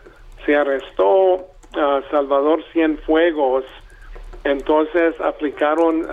se 0.47 0.55
arrestó 0.55 1.49
a 1.75 2.01
Salvador 2.09 2.63
Cienfuegos, 2.73 3.65
entonces 4.45 5.21
aplicaron 5.21 6.07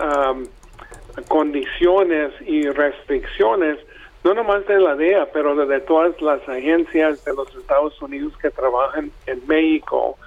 condiciones 1.28 2.32
y 2.44 2.68
restricciones, 2.68 3.78
no 4.24 4.34
nomás 4.34 4.66
de 4.66 4.80
la 4.80 4.96
DEA, 4.96 5.28
pero 5.32 5.54
de, 5.54 5.80
todas 5.80 6.20
las 6.20 6.46
agencias 6.48 7.24
de 7.24 7.32
los 7.32 7.54
Estados 7.54 8.02
Unidos 8.02 8.36
que 8.42 8.50
trabajan 8.50 9.12
en 9.26 9.40
México. 9.46 10.18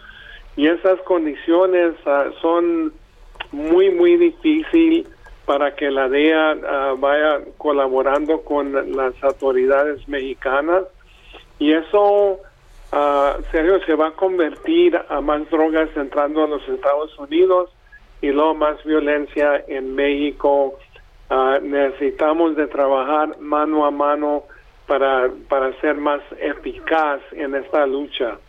y 0.56 0.68
esas 0.68 1.00
condiciones 1.02 1.94
ah, 2.06 2.30
son 2.42 2.94
muy, 3.52 3.90
muy 3.90 4.16
difíciles 4.16 5.08
para 5.46 5.76
que 5.76 5.92
la 5.92 6.08
DEA 6.08 6.58
ah, 6.66 6.96
vaya 6.98 7.42
colaborando 7.58 8.42
con 8.44 8.96
las 8.96 9.22
autoridades 9.22 10.08
mexicanas 10.08 10.86
y 11.62 11.74
eso, 11.74 12.40
uh, 12.92 13.42
Sergio, 13.52 13.80
se 13.86 13.94
va 13.94 14.08
a 14.08 14.12
convertir 14.14 15.00
a 15.10 15.22
más 15.22 15.48
drogas 15.52 15.90
entrando 15.96 16.44
a 16.44 16.48
los 16.48 16.68
Estados 16.68 17.16
Unidos 17.20 17.70
y 18.20 18.30
luego 18.32 18.56
más 18.56 18.84
violencia 18.84 19.64
en 19.68 19.94
México. 19.94 20.74
necesitamos 21.62 22.56
de 22.56 22.66
trabajar 22.66 23.38
mano 23.40 23.86
a 23.86 23.92
mano 23.92 24.44
para, 24.88 25.30
para 25.48 25.80
ser 25.82 25.98
más 25.98 26.22
eficaz 26.40 27.22
en 27.34 27.54
esta 27.54 27.86
lucha. 27.86 28.40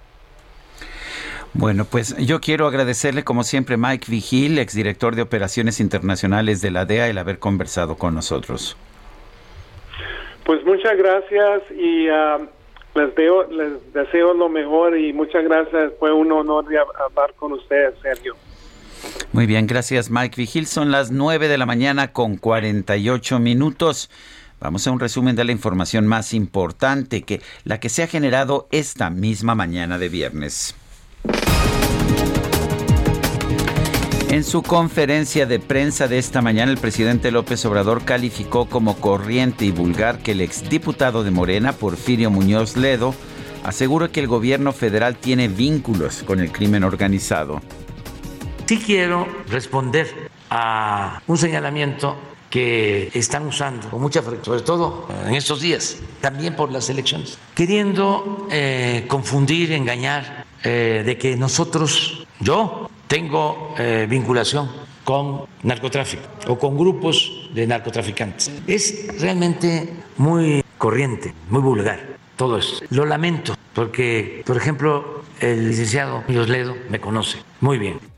Bueno, 1.53 1.85
pues 1.85 2.17
yo 2.17 2.41
quiero 2.41 2.67
agradecerle 2.67 3.25
como 3.25 3.45
siempre 3.45 3.77
Mike 3.77 4.07
Vigil, 4.11 4.59
exdirector 4.59 5.17
de 5.17 5.21
Operaciones 5.21 5.81
Internacionales 5.81 6.63
de 6.63 6.71
la 6.71 6.87
DEA, 6.87 7.09
el 7.09 7.19
haber 7.19 7.39
conversado 7.39 7.97
con 7.97 8.15
nosotros. 8.15 8.75
Pues 10.45 10.65
muchas 10.65 10.97
gracias 10.97 11.63
y 11.77 12.09
ah, 12.09 12.39
les, 12.95 13.15
veo, 13.15 13.45
les 13.51 13.93
deseo 13.93 14.35
lo 14.35 14.49
mejor 14.49 14.97
y 14.99 15.13
muchas 15.13 15.45
gracias. 15.45 15.93
Fue 15.99 16.13
un 16.13 16.31
honor 16.33 16.65
hablar 16.67 17.35
con 17.37 17.53
ustedes, 17.53 17.95
Sergio. 18.03 18.35
Muy 19.33 19.47
bien, 19.47 19.67
gracias 19.67 20.11
Mike 20.11 20.37
Vigil. 20.37 20.67
Son 20.67 20.91
las 20.91 21.11
9 21.11 21.49
de 21.49 21.59
la 21.59 21.67
mañana 21.67 22.13
con 22.13 22.37
48 22.37 23.39
minutos. 23.39 24.11
Vamos 24.61 24.87
a 24.87 24.93
un 24.93 25.01
resumen 25.01 25.35
de 25.35 25.45
la 25.45 25.53
información 25.53 26.07
más 26.07 26.35
importante 26.35 27.23
que 27.23 27.41
la 27.65 27.81
que 27.81 27.89
se 27.89 28.05
ha 28.05 28.07
generado 28.07 28.69
esta 28.71 29.11
misma 29.11 29.57
mañana 29.57 29.99
de 29.99 30.09
viernes. 30.09 30.77
En 34.33 34.45
su 34.45 34.63
conferencia 34.63 35.45
de 35.45 35.59
prensa 35.59 36.09
de 36.09 36.17
esta 36.17 36.41
mañana, 36.41 36.73
el 36.73 36.79
presidente 36.79 37.31
López 37.31 37.67
Obrador 37.67 38.03
calificó 38.07 38.65
como 38.65 38.97
corriente 38.97 39.67
y 39.67 39.71
vulgar 39.71 40.21
que 40.21 40.33
el 40.33 40.41
exdiputado 40.41 41.23
de 41.23 41.31
Morena, 41.31 41.75
Porfirio 41.75 42.31
Muñoz 42.31 42.79
Ledo, 42.79 43.15
asegura 43.63 44.09
que 44.09 44.21
el 44.21 44.29
gobierno 44.29 44.73
federal 44.73 45.17
tiene 45.17 45.49
vínculos 45.49 46.23
con 46.23 46.41
el 46.41 46.51
crimen 46.51 46.83
organizado. 46.83 47.61
Sí 48.65 48.79
quiero 48.79 49.29
responder 49.51 50.31
a 50.49 51.21
un 51.27 51.37
señalamiento 51.37 52.17
que 52.49 53.11
están 53.13 53.47
usando 53.47 53.91
con 53.91 54.01
mucha 54.01 54.23
frecuencia, 54.23 54.47
sobre 54.47 54.63
todo 54.63 55.09
en 55.27 55.35
estos 55.35 55.61
días, 55.61 55.99
también 56.23 56.57
por 56.57 56.73
las 56.73 56.89
elecciones, 56.89 57.37
queriendo 57.55 58.49
eh, 58.51 59.05
confundir, 59.09 59.73
engañar 59.73 60.47
eh, 60.65 61.03
de 61.05 61.19
que 61.19 61.37
nosotros, 61.37 62.27
yo 62.41 62.89
tengo 63.13 63.75
eh, 63.79 64.07
vinculación 64.09 64.71
con 65.05 65.45
narcotráfico 65.65 66.23
o 66.49 66.59
con 66.59 66.79
grupos 66.79 67.51
de 67.53 67.67
narcotraficantes. 67.67 68.51
Es 68.67 69.21
realmente 69.21 69.93
muy 70.17 70.65
corriente, 70.79 71.35
muy 71.51 71.61
vulgar 71.61 72.17
todo 72.37 72.57
esto. 72.57 72.87
Lo 72.89 73.05
lamento 73.05 73.55
porque, 73.75 74.43
por 74.47 74.57
ejemplo, 74.57 75.25
el 75.41 75.69
licenciado 75.69 76.25
Ledo 76.27 76.75
me 76.89 77.01
conoce 77.01 77.37
muy 77.61 77.77
bien. 77.77 78.12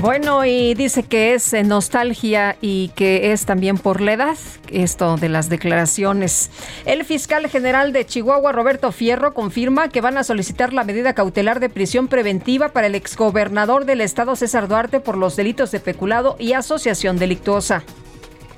Bueno, 0.00 0.44
y 0.46 0.72
dice 0.74 1.02
que 1.02 1.34
es 1.34 1.52
eh, 1.52 1.64
nostalgia 1.64 2.56
y 2.62 2.88
que 2.96 3.32
es 3.32 3.44
también 3.44 3.76
por 3.76 4.00
la 4.00 4.14
edad, 4.14 4.38
esto 4.70 5.16
de 5.16 5.28
las 5.28 5.50
declaraciones. 5.50 6.50
El 6.86 7.04
fiscal 7.04 7.46
general 7.48 7.92
de 7.92 8.06
Chihuahua, 8.06 8.52
Roberto 8.52 8.90
Fierro, 8.90 9.34
confirma 9.34 9.88
que 9.88 10.00
van 10.00 10.16
a 10.16 10.24
solicitar 10.24 10.72
la 10.72 10.84
medida 10.84 11.12
cautelar 11.12 11.60
de 11.60 11.68
prisión 11.68 12.08
preventiva 12.08 12.70
para 12.70 12.86
el 12.86 12.94
exgobernador 12.94 13.84
del 13.84 14.00
estado 14.00 14.34
César 14.34 14.66
Duarte 14.66 14.98
por 14.98 15.18
los 15.18 15.36
delitos 15.36 15.70
de 15.70 15.80
peculado 15.80 16.36
y 16.38 16.54
asociación 16.54 17.18
delictuosa. 17.18 17.84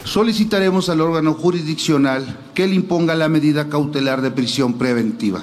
Solicitaremos 0.05 0.89
al 0.89 1.01
órgano 1.01 1.35
jurisdiccional 1.35 2.39
que 2.55 2.69
le 2.69 2.77
imponga 2.77 3.15
la 3.15 3.29
medida 3.29 3.69
cautelar 3.69 4.23
de 4.23 4.31
prisión 4.31 4.79
preventiva 4.79 5.43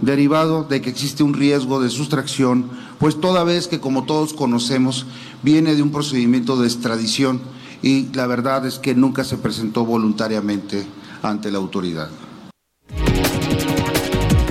derivado 0.00 0.64
de 0.64 0.80
que 0.80 0.90
existe 0.90 1.22
un 1.22 1.34
riesgo 1.34 1.80
de 1.80 1.90
sustracción, 1.90 2.70
pues 3.00 3.18
toda 3.18 3.44
vez 3.44 3.66
que, 3.66 3.80
como 3.80 4.04
todos 4.04 4.34
conocemos, 4.34 5.06
viene 5.42 5.74
de 5.74 5.82
un 5.82 5.90
procedimiento 5.90 6.60
de 6.60 6.68
extradición 6.68 7.40
y 7.82 8.14
la 8.14 8.26
verdad 8.26 8.66
es 8.66 8.78
que 8.78 8.94
nunca 8.94 9.24
se 9.24 9.38
presentó 9.38 9.86
voluntariamente 9.86 10.86
ante 11.22 11.50
la 11.50 11.58
autoridad. 11.58 12.10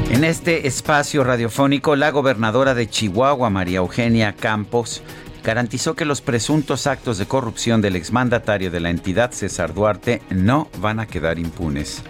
En 0.09 0.23
este 0.23 0.67
espacio 0.67 1.23
radiofónico, 1.23 1.95
la 1.95 2.09
gobernadora 2.09 2.73
de 2.73 2.89
Chihuahua, 2.89 3.51
María 3.51 3.77
Eugenia 3.77 4.35
Campos, 4.35 5.03
garantizó 5.43 5.95
que 5.95 6.05
los 6.05 6.21
presuntos 6.21 6.87
actos 6.87 7.19
de 7.19 7.27
corrupción 7.27 7.81
del 7.81 7.95
exmandatario 7.95 8.71
de 8.71 8.79
la 8.79 8.89
entidad, 8.89 9.31
César 9.31 9.75
Duarte, 9.75 10.23
no 10.31 10.69
van 10.81 10.99
a 10.99 11.05
quedar 11.05 11.37
impunes 11.37 12.03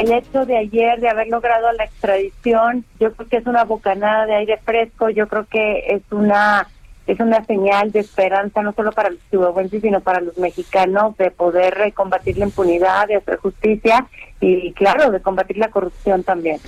el 0.00 0.12
hecho 0.12 0.46
de 0.46 0.56
ayer 0.56 0.98
de 0.98 1.10
haber 1.10 1.28
logrado 1.28 1.70
la 1.72 1.84
extradición, 1.84 2.84
yo 2.98 3.12
creo 3.12 3.28
que 3.28 3.36
es 3.36 3.46
una 3.46 3.64
bocanada 3.64 4.24
de 4.24 4.34
aire 4.34 4.58
fresco, 4.64 5.10
yo 5.10 5.28
creo 5.28 5.44
que 5.44 5.84
es 5.88 6.02
una 6.10 6.66
es 7.06 7.18
una 7.18 7.44
señal 7.44 7.90
de 7.90 8.00
esperanza 8.00 8.62
no 8.62 8.72
solo 8.72 8.92
para 8.92 9.10
los 9.10 9.18
chihuahuenses 9.30 9.82
sino 9.82 10.00
para 10.00 10.20
los 10.20 10.38
mexicanos 10.38 11.16
de 11.16 11.30
poder 11.32 11.76
eh, 11.84 11.92
combatir 11.92 12.38
la 12.38 12.44
impunidad, 12.44 13.08
de 13.08 13.16
hacer 13.16 13.36
justicia 13.38 14.06
y 14.40 14.72
claro, 14.72 15.10
de 15.10 15.20
combatir 15.20 15.58
la 15.58 15.68
corrupción 15.68 16.22
también. 16.22 16.60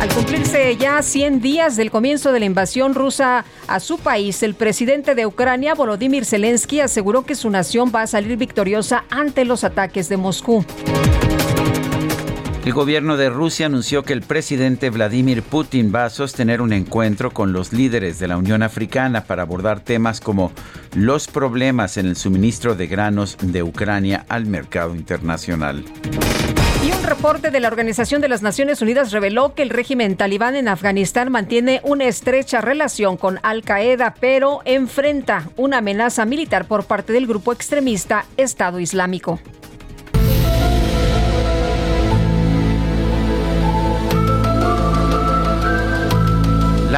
Al 0.00 0.08
cumplirse 0.10 0.76
ya 0.76 1.02
100 1.02 1.40
días 1.40 1.76
del 1.76 1.90
comienzo 1.90 2.32
de 2.32 2.40
la 2.40 2.46
invasión 2.46 2.94
rusa 2.94 3.44
a 3.66 3.80
su 3.80 3.98
país, 3.98 4.42
el 4.42 4.54
presidente 4.54 5.14
de 5.14 5.26
Ucrania, 5.26 5.74
Volodymyr 5.74 6.24
Zelensky, 6.24 6.80
aseguró 6.80 7.24
que 7.24 7.34
su 7.34 7.50
nación 7.50 7.90
va 7.94 8.02
a 8.02 8.06
salir 8.06 8.36
victoriosa 8.36 9.04
ante 9.10 9.44
los 9.44 9.64
ataques 9.64 10.08
de 10.08 10.16
Moscú. 10.16 10.64
El 12.68 12.74
gobierno 12.74 13.16
de 13.16 13.30
Rusia 13.30 13.64
anunció 13.64 14.02
que 14.02 14.12
el 14.12 14.20
presidente 14.20 14.90
Vladimir 14.90 15.42
Putin 15.42 15.90
va 15.90 16.04
a 16.04 16.10
sostener 16.10 16.60
un 16.60 16.74
encuentro 16.74 17.30
con 17.30 17.54
los 17.54 17.72
líderes 17.72 18.18
de 18.18 18.28
la 18.28 18.36
Unión 18.36 18.62
Africana 18.62 19.24
para 19.24 19.40
abordar 19.40 19.80
temas 19.80 20.20
como 20.20 20.52
los 20.94 21.28
problemas 21.28 21.96
en 21.96 22.04
el 22.04 22.14
suministro 22.14 22.74
de 22.74 22.86
granos 22.86 23.38
de 23.40 23.62
Ucrania 23.62 24.26
al 24.28 24.44
mercado 24.44 24.94
internacional. 24.94 25.82
Y 26.86 26.92
un 26.92 27.02
reporte 27.04 27.50
de 27.50 27.58
la 27.58 27.68
Organización 27.68 28.20
de 28.20 28.28
las 28.28 28.42
Naciones 28.42 28.82
Unidas 28.82 29.12
reveló 29.12 29.54
que 29.54 29.62
el 29.62 29.70
régimen 29.70 30.18
talibán 30.18 30.54
en 30.54 30.68
Afganistán 30.68 31.32
mantiene 31.32 31.80
una 31.84 32.04
estrecha 32.04 32.60
relación 32.60 33.16
con 33.16 33.40
Al 33.44 33.62
Qaeda, 33.62 34.14
pero 34.20 34.60
enfrenta 34.66 35.48
una 35.56 35.78
amenaza 35.78 36.26
militar 36.26 36.66
por 36.66 36.84
parte 36.84 37.14
del 37.14 37.26
grupo 37.26 37.54
extremista 37.54 38.26
Estado 38.36 38.78
Islámico. 38.78 39.40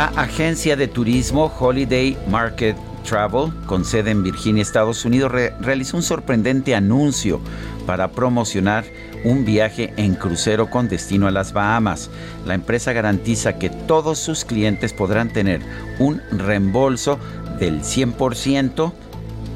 La 0.01 0.07
agencia 0.17 0.77
de 0.77 0.89
turismo 0.89 1.53
Holiday 1.59 2.17
Market 2.27 2.75
Travel, 3.07 3.53
con 3.67 3.85
sede 3.85 4.13
en 4.13 4.23
Virginia, 4.23 4.63
Estados 4.63 5.05
Unidos, 5.05 5.31
realizó 5.61 5.99
un 5.99 6.03
sorprendente 6.03 6.75
anuncio 6.75 7.39
para 7.85 8.11
promocionar 8.11 8.87
un 9.25 9.45
viaje 9.45 9.93
en 9.99 10.15
crucero 10.15 10.71
con 10.71 10.89
destino 10.89 11.27
a 11.27 11.31
las 11.31 11.53
Bahamas. 11.53 12.09
La 12.47 12.55
empresa 12.55 12.95
garantiza 12.95 13.59
que 13.59 13.69
todos 13.69 14.19
sus 14.19 14.47
clientes 14.47 14.95
podrán 14.95 15.35
tener 15.35 15.61
un 15.99 16.23
reembolso 16.33 17.19
del 17.59 17.83
100% 17.83 18.95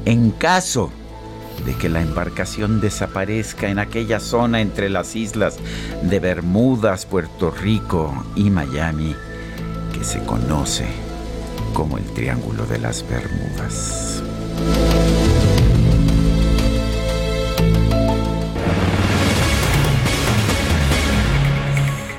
en 0.05 0.29
caso 0.29 0.91
de 1.65 1.73
que 1.73 1.89
la 1.89 2.03
embarcación 2.03 2.81
desaparezca 2.81 3.67
en 3.67 3.79
aquella 3.79 4.19
zona 4.19 4.61
entre 4.61 4.91
las 4.91 5.15
islas 5.15 5.57
de 6.03 6.19
Bermudas, 6.19 7.07
Puerto 7.07 7.49
Rico 7.49 8.23
y 8.35 8.51
Miami 8.51 9.15
que 9.97 10.03
se 10.03 10.21
conoce 10.25 10.85
como 11.73 11.97
el 11.97 12.03
Triángulo 12.13 12.65
de 12.65 12.79
las 12.79 13.07
Bermudas. 13.07 14.21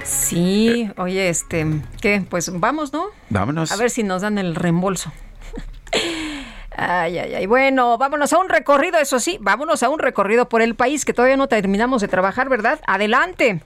Sí, 0.04 0.90
oye, 0.96 1.28
este, 1.28 1.66
¿qué? 2.00 2.24
Pues 2.28 2.50
vamos, 2.58 2.92
¿no? 2.92 3.08
Vámonos. 3.28 3.70
A 3.72 3.76
ver 3.76 3.90
si 3.90 4.02
nos 4.02 4.22
dan 4.22 4.38
el 4.38 4.54
reembolso. 4.54 5.12
Ay, 6.78 7.18
ay, 7.18 7.34
ay. 7.34 7.46
Bueno, 7.46 7.96
vámonos 7.98 8.32
a 8.32 8.38
un 8.38 8.48
recorrido, 8.48 8.98
eso 8.98 9.20
sí, 9.20 9.38
vámonos 9.40 9.82
a 9.82 9.88
un 9.88 9.98
recorrido 9.98 10.48
por 10.48 10.62
el 10.62 10.74
país 10.74 11.04
que 11.04 11.12
todavía 11.12 11.36
no 11.36 11.48
terminamos 11.48 12.02
de 12.02 12.08
trabajar, 12.08 12.48
¿verdad? 12.48 12.80
Adelante. 12.86 13.62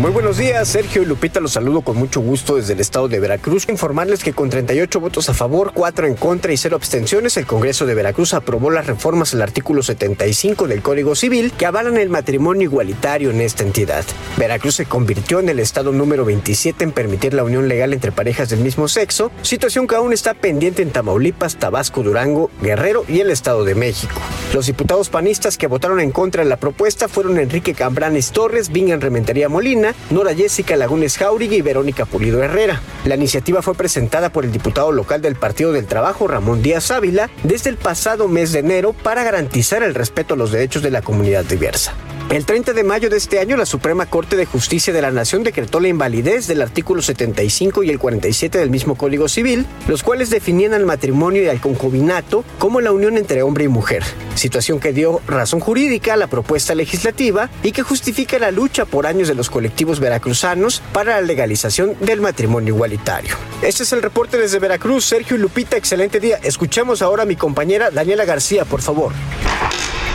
Muy 0.00 0.10
buenos 0.10 0.36
días, 0.36 0.68
Sergio 0.68 1.00
y 1.00 1.06
Lupita, 1.06 1.40
los 1.40 1.52
saludo 1.52 1.80
con 1.80 1.96
mucho 1.96 2.20
gusto 2.20 2.56
desde 2.56 2.74
el 2.74 2.80
estado 2.80 3.08
de 3.08 3.18
Veracruz. 3.18 3.66
Informarles 3.70 4.22
que 4.22 4.34
con 4.34 4.50
38 4.50 5.00
votos 5.00 5.30
a 5.30 5.34
favor, 5.34 5.72
4 5.72 6.06
en 6.06 6.16
contra 6.16 6.52
y 6.52 6.58
0 6.58 6.76
abstenciones, 6.76 7.38
el 7.38 7.46
Congreso 7.46 7.86
de 7.86 7.94
Veracruz 7.94 8.34
aprobó 8.34 8.70
las 8.70 8.86
reformas 8.86 9.32
al 9.32 9.40
artículo 9.40 9.82
75 9.82 10.68
del 10.68 10.82
Código 10.82 11.14
Civil 11.14 11.50
que 11.50 11.64
avalan 11.64 11.96
el 11.96 12.10
matrimonio 12.10 12.64
igualitario 12.64 13.30
en 13.30 13.40
esta 13.40 13.62
entidad. 13.62 14.04
Veracruz 14.36 14.74
se 14.74 14.84
convirtió 14.84 15.40
en 15.40 15.48
el 15.48 15.60
estado 15.60 15.92
número 15.92 16.26
27 16.26 16.84
en 16.84 16.92
permitir 16.92 17.32
la 17.32 17.44
unión 17.44 17.66
legal 17.66 17.94
entre 17.94 18.12
parejas 18.12 18.50
del 18.50 18.60
mismo 18.60 18.88
sexo, 18.88 19.32
situación 19.40 19.86
que 19.86 19.96
aún 19.96 20.12
está 20.12 20.34
pendiente 20.34 20.82
en 20.82 20.90
Tamaulipas, 20.90 21.56
Tabasco, 21.56 22.02
Durango, 22.02 22.50
Guerrero 22.60 23.06
y 23.08 23.20
el 23.20 23.30
Estado 23.30 23.64
de 23.64 23.74
México. 23.74 24.20
Los 24.52 24.66
diputados 24.66 25.08
panistas 25.08 25.56
que 25.56 25.66
votaron 25.66 26.00
en 26.00 26.12
contra 26.12 26.42
de 26.42 26.48
la 26.50 26.58
propuesta 26.58 27.08
fueron 27.08 27.38
Enrique 27.38 27.72
Cambranes 27.72 28.30
Torres, 28.30 28.70
Vingan 28.70 29.00
Rementería 29.00 29.48
Molina, 29.48 29.86
Nora 30.10 30.34
Jessica 30.34 30.76
Lagunes 30.76 31.18
Jauregui 31.18 31.56
y 31.56 31.62
Verónica 31.62 32.04
Pulido 32.04 32.42
Herrera. 32.42 32.80
La 33.04 33.16
iniciativa 33.16 33.62
fue 33.62 33.74
presentada 33.74 34.30
por 34.30 34.44
el 34.44 34.52
diputado 34.52 34.92
local 34.92 35.20
del 35.20 35.36
Partido 35.36 35.72
del 35.72 35.86
Trabajo, 35.86 36.28
Ramón 36.28 36.62
Díaz 36.62 36.90
Ávila, 36.90 37.30
desde 37.42 37.70
el 37.70 37.76
pasado 37.76 38.28
mes 38.28 38.52
de 38.52 38.60
enero 38.60 38.92
para 38.92 39.24
garantizar 39.24 39.82
el 39.82 39.94
respeto 39.94 40.34
a 40.34 40.36
los 40.36 40.52
derechos 40.52 40.82
de 40.82 40.90
la 40.90 41.02
comunidad 41.02 41.44
diversa. 41.44 41.94
El 42.28 42.44
30 42.44 42.72
de 42.72 42.82
mayo 42.82 43.08
de 43.08 43.18
este 43.18 43.38
año, 43.38 43.56
la 43.56 43.66
Suprema 43.66 44.06
Corte 44.06 44.34
de 44.34 44.46
Justicia 44.46 44.92
de 44.92 45.00
la 45.00 45.12
Nación 45.12 45.44
decretó 45.44 45.78
la 45.78 45.86
invalidez 45.86 46.48
del 46.48 46.60
artículo 46.60 47.00
75 47.00 47.84
y 47.84 47.90
el 47.90 48.00
47 48.00 48.58
del 48.58 48.68
mismo 48.68 48.96
Código 48.96 49.28
Civil, 49.28 49.64
los 49.86 50.02
cuales 50.02 50.28
definían 50.28 50.74
al 50.74 50.86
matrimonio 50.86 51.44
y 51.44 51.48
al 51.48 51.60
concubinato 51.60 52.44
como 52.58 52.80
la 52.80 52.90
unión 52.90 53.16
entre 53.16 53.44
hombre 53.44 53.66
y 53.66 53.68
mujer, 53.68 54.02
situación 54.34 54.80
que 54.80 54.92
dio 54.92 55.20
razón 55.28 55.60
jurídica 55.60 56.14
a 56.14 56.16
la 56.16 56.26
propuesta 56.26 56.74
legislativa 56.74 57.48
y 57.62 57.70
que 57.70 57.84
justifica 57.84 58.40
la 58.40 58.50
lucha 58.50 58.86
por 58.86 59.06
años 59.06 59.28
de 59.28 59.36
los 59.36 59.48
colectivos 59.48 59.75
veracruzanos 59.84 60.82
para 60.92 61.16
la 61.16 61.20
legalización 61.20 61.96
del 62.00 62.20
matrimonio 62.20 62.74
igualitario. 62.74 63.36
Este 63.62 63.82
es 63.82 63.92
el 63.92 64.02
reporte 64.02 64.38
desde 64.38 64.58
Veracruz. 64.58 65.04
Sergio 65.04 65.36
Lupita, 65.36 65.76
excelente 65.76 66.20
día. 66.20 66.38
Escuchemos 66.42 67.02
ahora 67.02 67.24
a 67.24 67.26
mi 67.26 67.36
compañera 67.36 67.90
Daniela 67.90 68.24
García, 68.24 68.64
por 68.64 68.82
favor. 68.82 69.12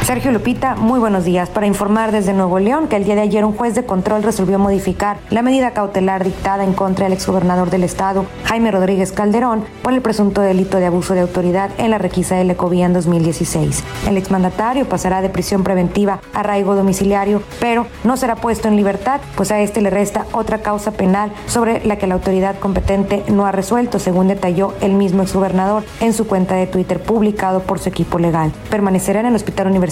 Sergio 0.03 0.31
Lupita, 0.31 0.75
muy 0.75 0.99
buenos 0.99 1.25
días. 1.25 1.49
Para 1.49 1.67
informar 1.67 2.11
desde 2.11 2.33
Nuevo 2.33 2.57
León 2.57 2.88
que 2.88 2.95
el 2.95 3.03
día 3.03 3.13
de 3.13 3.21
ayer 3.21 3.45
un 3.45 3.53
juez 3.53 3.75
de 3.75 3.85
control 3.85 4.23
resolvió 4.23 4.57
modificar 4.57 5.17
la 5.30 5.43
medida 5.43 5.71
cautelar 5.71 6.23
dictada 6.23 6.63
en 6.63 6.73
contra 6.73 7.05
del 7.05 7.13
exgobernador 7.13 7.69
del 7.69 7.83
estado, 7.83 8.25
Jaime 8.45 8.71
Rodríguez 8.71 9.11
Calderón, 9.11 9.63
por 9.83 9.93
el 9.93 10.01
presunto 10.01 10.41
delito 10.41 10.80
de 10.80 10.88
abuso 10.88 11.13
de 11.13 11.19
autoridad 11.19 11.69
en 11.77 11.91
la 11.91 11.99
requisa 11.99 12.35
del 12.35 12.49
Ecovía 12.49 12.88
en 12.88 12.93
2016. 12.93 13.83
El 14.09 14.17
exmandatario 14.17 14.89
pasará 14.89 15.21
de 15.21 15.30
prisión 15.30 15.63
preventiva 15.63 16.19
a 16.33 16.39
arraigo 16.39 16.75
domiciliario, 16.75 17.43
pero 17.59 17.85
no 18.03 18.17
será 18.17 18.35
puesto 18.35 18.67
en 18.67 18.77
libertad, 18.77 19.21
pues 19.35 19.51
a 19.51 19.61
este 19.61 19.81
le 19.81 19.91
resta 19.91 20.25
otra 20.31 20.63
causa 20.63 20.91
penal 20.91 21.31
sobre 21.45 21.85
la 21.85 21.97
que 21.97 22.07
la 22.07 22.15
autoridad 22.15 22.57
competente 22.57 23.23
no 23.27 23.45
ha 23.45 23.51
resuelto, 23.51 23.99
según 23.99 24.27
detalló 24.27 24.73
el 24.81 24.93
mismo 24.93 25.21
exgobernador 25.21 25.83
en 25.99 26.13
su 26.13 26.25
cuenta 26.25 26.55
de 26.55 26.65
Twitter 26.65 26.99
publicado 27.01 27.61
por 27.61 27.77
su 27.77 27.88
equipo 27.88 28.17
legal. 28.17 28.51
Permanecerá 28.71 29.19
en 29.19 29.27
el 29.27 29.35
hospital 29.35 29.67
universitario 29.67 29.90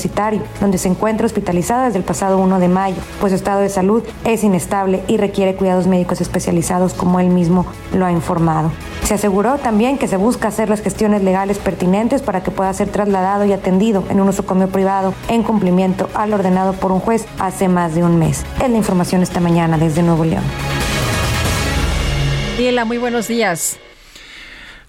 donde 0.59 0.77
se 0.77 0.87
encuentra 0.87 1.25
hospitalizada 1.25 1.85
desde 1.85 1.99
el 1.99 2.03
pasado 2.03 2.37
1 2.37 2.59
de 2.59 2.67
mayo, 2.67 2.97
pues 3.19 3.31
su 3.31 3.35
estado 3.35 3.61
de 3.61 3.69
salud 3.69 4.03
es 4.25 4.43
inestable 4.43 5.03
y 5.07 5.17
requiere 5.17 5.55
cuidados 5.55 5.87
médicos 5.87 6.21
especializados, 6.21 6.93
como 6.93 7.19
él 7.19 7.29
mismo 7.29 7.65
lo 7.93 8.05
ha 8.05 8.11
informado. 8.11 8.71
Se 9.03 9.15
aseguró 9.15 9.57
también 9.57 9.97
que 9.97 10.07
se 10.07 10.17
busca 10.17 10.49
hacer 10.49 10.69
las 10.69 10.81
gestiones 10.81 11.23
legales 11.23 11.57
pertinentes 11.57 12.21
para 12.21 12.43
que 12.43 12.51
pueda 12.51 12.73
ser 12.73 12.89
trasladado 12.89 13.45
y 13.45 13.53
atendido 13.53 14.03
en 14.09 14.19
un 14.19 14.27
nosocomio 14.27 14.69
privado 14.69 15.13
en 15.29 15.43
cumplimiento 15.43 16.09
al 16.13 16.33
ordenado 16.33 16.73
por 16.73 16.91
un 16.91 16.99
juez 16.99 17.25
hace 17.39 17.67
más 17.67 17.95
de 17.95 18.03
un 18.03 18.19
mes. 18.19 18.45
Es 18.63 18.69
la 18.69 18.77
información 18.77 19.21
esta 19.21 19.39
mañana 19.39 19.77
desde 19.77 20.03
Nuevo 20.03 20.25
León. 20.25 20.43
Diela, 22.57 22.85
muy 22.85 22.97
buenos 22.97 23.27
días. 23.27 23.79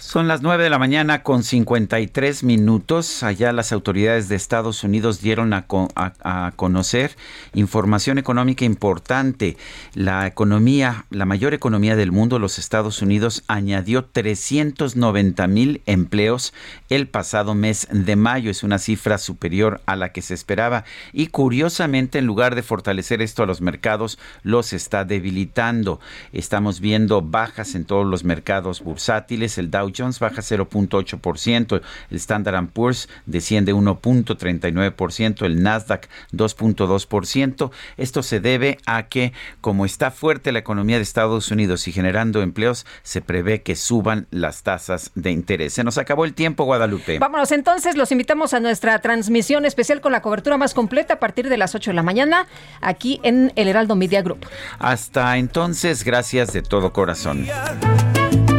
Son 0.00 0.28
las 0.28 0.40
9 0.40 0.64
de 0.64 0.70
la 0.70 0.78
mañana 0.78 1.22
con 1.22 1.44
53 1.44 2.42
minutos. 2.42 3.22
Allá 3.22 3.52
las 3.52 3.70
autoridades 3.70 4.28
de 4.28 4.34
Estados 4.34 4.82
Unidos 4.82 5.20
dieron 5.20 5.52
a, 5.52 5.66
a, 5.68 6.52
conocer 6.56 7.16
información 7.52 8.16
económica 8.16 8.64
importante. 8.64 9.58
La 9.92 10.26
economía, 10.26 11.04
la 11.10 11.26
mayor 11.26 11.52
economía 11.52 11.96
del 11.96 12.12
mundo, 12.12 12.38
los 12.38 12.58
Estados 12.58 13.02
Unidos, 13.02 13.44
añadió 13.46 14.06
390 14.06 15.46
mil 15.46 15.82
empleos 15.84 16.54
el 16.88 17.06
pasado 17.06 17.54
mes 17.54 17.86
de 17.92 18.16
mayo. 18.16 18.50
Es 18.50 18.62
una 18.62 18.78
cifra 18.78 19.18
superior 19.18 19.82
a 19.84 19.96
la 19.96 20.12
que 20.12 20.22
se 20.22 20.32
esperaba. 20.32 20.84
Y 21.12 21.26
curiosamente, 21.26 22.18
en 22.18 22.26
lugar 22.26 22.54
de 22.54 22.62
fortalecer 22.62 23.20
esto 23.20 23.42
a 23.42 23.46
los 23.46 23.60
mercados, 23.60 24.18
los 24.42 24.72
está 24.72 25.04
debilitando. 25.04 26.00
Estamos 26.32 26.80
viendo 26.80 27.20
bajas 27.20 27.74
en 27.74 27.84
todos 27.84 28.06
los 28.06 28.24
mercados 28.24 28.80
bursátiles. 28.80 29.58
El 29.58 29.70
Dow 29.90 30.04
Jones 30.04 30.18
baja 30.18 30.42
0.8%, 30.42 31.82
el 32.10 32.16
Standard 32.16 32.68
Poor's 32.68 33.08
desciende 33.26 33.74
1.39%, 33.74 35.44
el 35.44 35.62
Nasdaq 35.62 36.08
2.2%. 36.32 37.70
Esto 37.96 38.22
se 38.22 38.40
debe 38.40 38.78
a 38.86 39.08
que 39.08 39.32
como 39.60 39.84
está 39.84 40.10
fuerte 40.10 40.52
la 40.52 40.58
economía 40.58 40.96
de 40.96 41.02
Estados 41.02 41.50
Unidos 41.50 41.86
y 41.88 41.92
generando 41.92 42.42
empleos, 42.42 42.86
se 43.02 43.20
prevé 43.20 43.62
que 43.62 43.76
suban 43.76 44.26
las 44.30 44.62
tasas 44.62 45.10
de 45.14 45.30
interés. 45.30 45.74
Se 45.74 45.84
nos 45.84 45.98
acabó 45.98 46.24
el 46.24 46.34
tiempo, 46.34 46.64
Guadalupe. 46.64 47.18
Vámonos 47.18 47.52
entonces, 47.52 47.96
los 47.96 48.12
invitamos 48.12 48.54
a 48.54 48.60
nuestra 48.60 48.98
transmisión 49.00 49.64
especial 49.64 50.00
con 50.00 50.12
la 50.12 50.22
cobertura 50.22 50.56
más 50.56 50.74
completa 50.74 51.14
a 51.14 51.18
partir 51.18 51.48
de 51.48 51.56
las 51.56 51.74
8 51.74 51.90
de 51.90 51.94
la 51.94 52.02
mañana 52.02 52.46
aquí 52.80 53.20
en 53.22 53.52
el 53.56 53.68
Heraldo 53.68 53.96
Media 53.96 54.22
Group. 54.22 54.46
Hasta 54.78 55.38
entonces, 55.38 56.04
gracias 56.04 56.52
de 56.52 56.62
todo 56.62 56.92
corazón. 56.92 57.46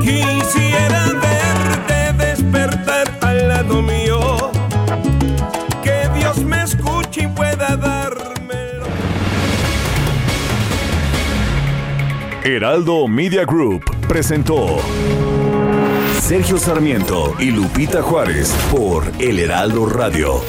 Quisiera 0.01 1.05
verte 1.13 2.25
despertar 2.25 3.17
al 3.21 3.47
lado 3.47 3.81
mío. 3.81 4.19
Que 5.83 6.09
Dios 6.17 6.37
me 6.39 6.63
escuche 6.63 7.23
y 7.23 7.27
pueda 7.27 7.77
dármelo. 7.77 8.85
Heraldo 12.43 13.07
Media 13.07 13.45
Group 13.45 13.83
presentó 14.07 14.79
Sergio 16.19 16.57
Sarmiento 16.57 17.35
y 17.39 17.51
Lupita 17.51 18.01
Juárez 18.01 18.53
por 18.71 19.03
El 19.19 19.39
Heraldo 19.39 19.85
Radio. 19.85 20.41